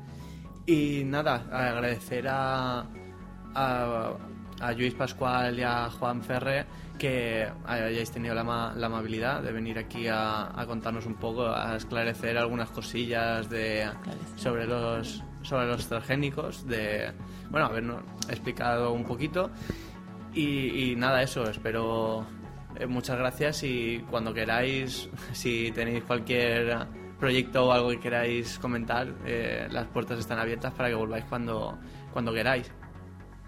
Y 0.65 1.03
nada, 1.05 1.47
agradecer 1.51 2.27
a, 2.27 2.85
a, 3.55 4.13
a 4.59 4.71
Luis 4.73 4.93
Pascual 4.93 5.57
y 5.57 5.63
a 5.63 5.89
Juan 5.89 6.21
Ferre 6.21 6.65
que 6.99 7.49
hayáis 7.65 8.11
tenido 8.11 8.35
la, 8.35 8.73
la 8.75 8.87
amabilidad 8.87 9.41
de 9.41 9.53
venir 9.53 9.79
aquí 9.79 10.07
a, 10.07 10.51
a 10.59 10.65
contarnos 10.67 11.05
un 11.05 11.15
poco, 11.15 11.47
a 11.47 11.77
esclarecer 11.77 12.37
algunas 12.37 12.69
cosillas 12.71 13.49
de, 13.49 13.89
sobre 14.35 14.67
los 14.67 15.23
sobre 15.41 15.67
los 15.67 15.87
transgénicos, 15.87 16.67
de 16.67 17.11
bueno, 17.49 17.67
habernos 17.67 18.03
explicado 18.29 18.91
un 18.93 19.05
poquito. 19.05 19.49
Y, 20.33 20.91
y 20.91 20.95
nada, 20.95 21.21
eso, 21.23 21.43
espero. 21.49 22.25
eh, 22.77 22.85
muchas 22.85 23.17
gracias 23.17 23.63
y 23.63 24.03
cuando 24.09 24.33
queráis, 24.33 25.09
si 25.33 25.71
tenéis 25.71 26.03
cualquier 26.03 26.87
proyecto 27.19 27.65
o 27.65 27.71
algo 27.71 27.89
que 27.89 27.99
queráis 27.99 28.59
comentar, 28.59 29.07
eh, 29.25 29.67
las 29.71 29.87
puertas 29.87 30.19
están 30.19 30.39
abiertas 30.39 30.73
para 30.73 30.89
que 30.89 30.95
volváis 30.95 31.25
cuando, 31.25 31.77
cuando 32.13 32.31
queráis. 32.33 32.71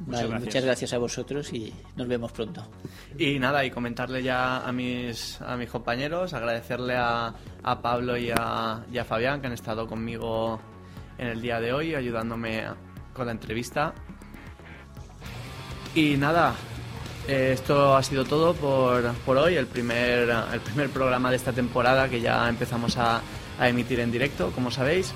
Vale, 0.03 0.39
muchas 0.39 0.65
gracias 0.65 0.93
a 0.93 0.97
vosotros 0.97 1.53
y 1.53 1.71
nos 1.95 2.07
vemos 2.07 2.31
pronto 2.31 2.67
Y 3.19 3.37
nada, 3.37 3.63
y 3.63 3.69
comentarle 3.69 4.23
ya 4.23 4.65
a 4.65 4.71
mis, 4.71 5.39
a 5.41 5.55
mis 5.55 5.69
compañeros, 5.69 6.33
agradecerle 6.33 6.95
a, 6.97 7.31
a 7.61 7.81
Pablo 7.83 8.17
y 8.17 8.31
a, 8.35 8.83
y 8.91 8.97
a 8.97 9.05
Fabián 9.05 9.41
que 9.41 9.47
han 9.47 9.53
estado 9.53 9.85
conmigo 9.85 10.59
en 11.21 11.27
el 11.27 11.39
día 11.39 11.59
de 11.59 11.71
hoy, 11.71 11.93
ayudándome 11.93 12.63
con 13.13 13.27
la 13.27 13.31
entrevista. 13.31 13.93
Y 15.93 16.17
nada, 16.17 16.55
eh, 17.27 17.51
esto 17.53 17.95
ha 17.95 18.01
sido 18.01 18.25
todo 18.25 18.55
por, 18.55 19.03
por 19.25 19.37
hoy, 19.37 19.55
el 19.55 19.67
primer, 19.67 20.29
el 20.51 20.59
primer 20.61 20.89
programa 20.89 21.29
de 21.29 21.35
esta 21.35 21.53
temporada 21.53 22.09
que 22.09 22.21
ya 22.21 22.49
empezamos 22.49 22.97
a, 22.97 23.21
emitir 23.61 23.99
en 23.99 24.11
directo, 24.11 24.51
como 24.51 24.71
sabéis. 24.71 25.13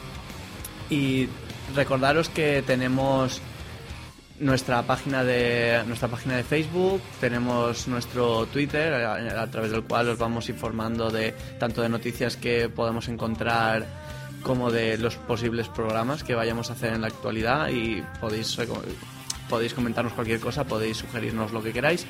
Y 0.91 1.27
recordaros 1.73 2.29
que 2.29 2.63
tenemos 2.67 3.41
nuestra 4.39 4.83
página 4.83 5.23
de 5.23 5.81
nuestra 5.87 6.07
página 6.07 6.37
de 6.37 6.43
Facebook, 6.43 7.01
tenemos 7.19 7.87
nuestro 7.87 8.45
Twitter 8.45 8.93
a, 8.93 9.41
a 9.41 9.49
través 9.49 9.71
del 9.71 9.83
cual 9.83 10.09
os 10.09 10.19
vamos 10.19 10.47
informando 10.49 11.09
de 11.09 11.31
tanto 11.57 11.81
de 11.81 11.89
noticias 11.89 12.37
que 12.37 12.69
podemos 12.69 13.07
encontrar 13.07 14.04
como 14.45 14.71
de 14.71 14.97
los 14.99 15.15
posibles 15.15 15.67
programas 15.69 16.23
que 16.23 16.35
vayamos 16.35 16.69
a 16.69 16.73
hacer 16.73 16.93
en 16.93 17.01
la 17.01 17.07
actualidad 17.07 17.69
y 17.69 18.03
podéis 18.21 18.55
podéis 19.49 19.73
comentarnos 19.73 20.13
cualquier 20.13 20.39
cosa, 20.39 20.63
podéis 20.65 20.97
sugerirnos 20.97 21.51
lo 21.51 21.63
que 21.63 21.73
queráis. 21.73 22.05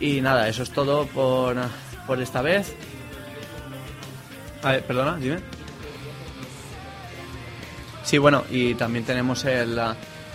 Y 0.00 0.20
nada, 0.20 0.48
eso 0.48 0.64
es 0.64 0.70
todo 0.70 1.06
por, 1.06 1.56
por 2.06 2.20
esta 2.20 2.42
vez. 2.42 2.74
A 4.62 4.72
ver, 4.72 4.84
perdona, 4.84 5.16
dime. 5.18 5.38
Sí, 8.02 8.18
bueno, 8.18 8.42
y 8.50 8.74
también 8.74 9.04
tenemos 9.04 9.44
el 9.44 9.80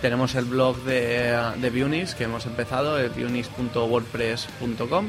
tenemos 0.00 0.34
el 0.36 0.46
blog 0.46 0.78
de, 0.84 1.52
de 1.56 1.70
Bunix 1.70 2.14
que 2.14 2.24
hemos 2.24 2.46
empezado, 2.46 2.98
el 2.98 3.10
bunix.wordpress.com. 3.10 5.08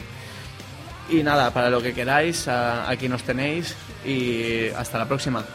Y 1.10 1.24
nada, 1.24 1.52
para 1.52 1.70
lo 1.70 1.82
que 1.82 1.94
queráis, 1.94 2.48
aquí 2.50 3.08
nos 3.08 3.24
tenéis 3.24 3.74
y 4.06 4.68
hasta 4.70 4.98
la 4.98 5.08
próxima. 5.08 5.46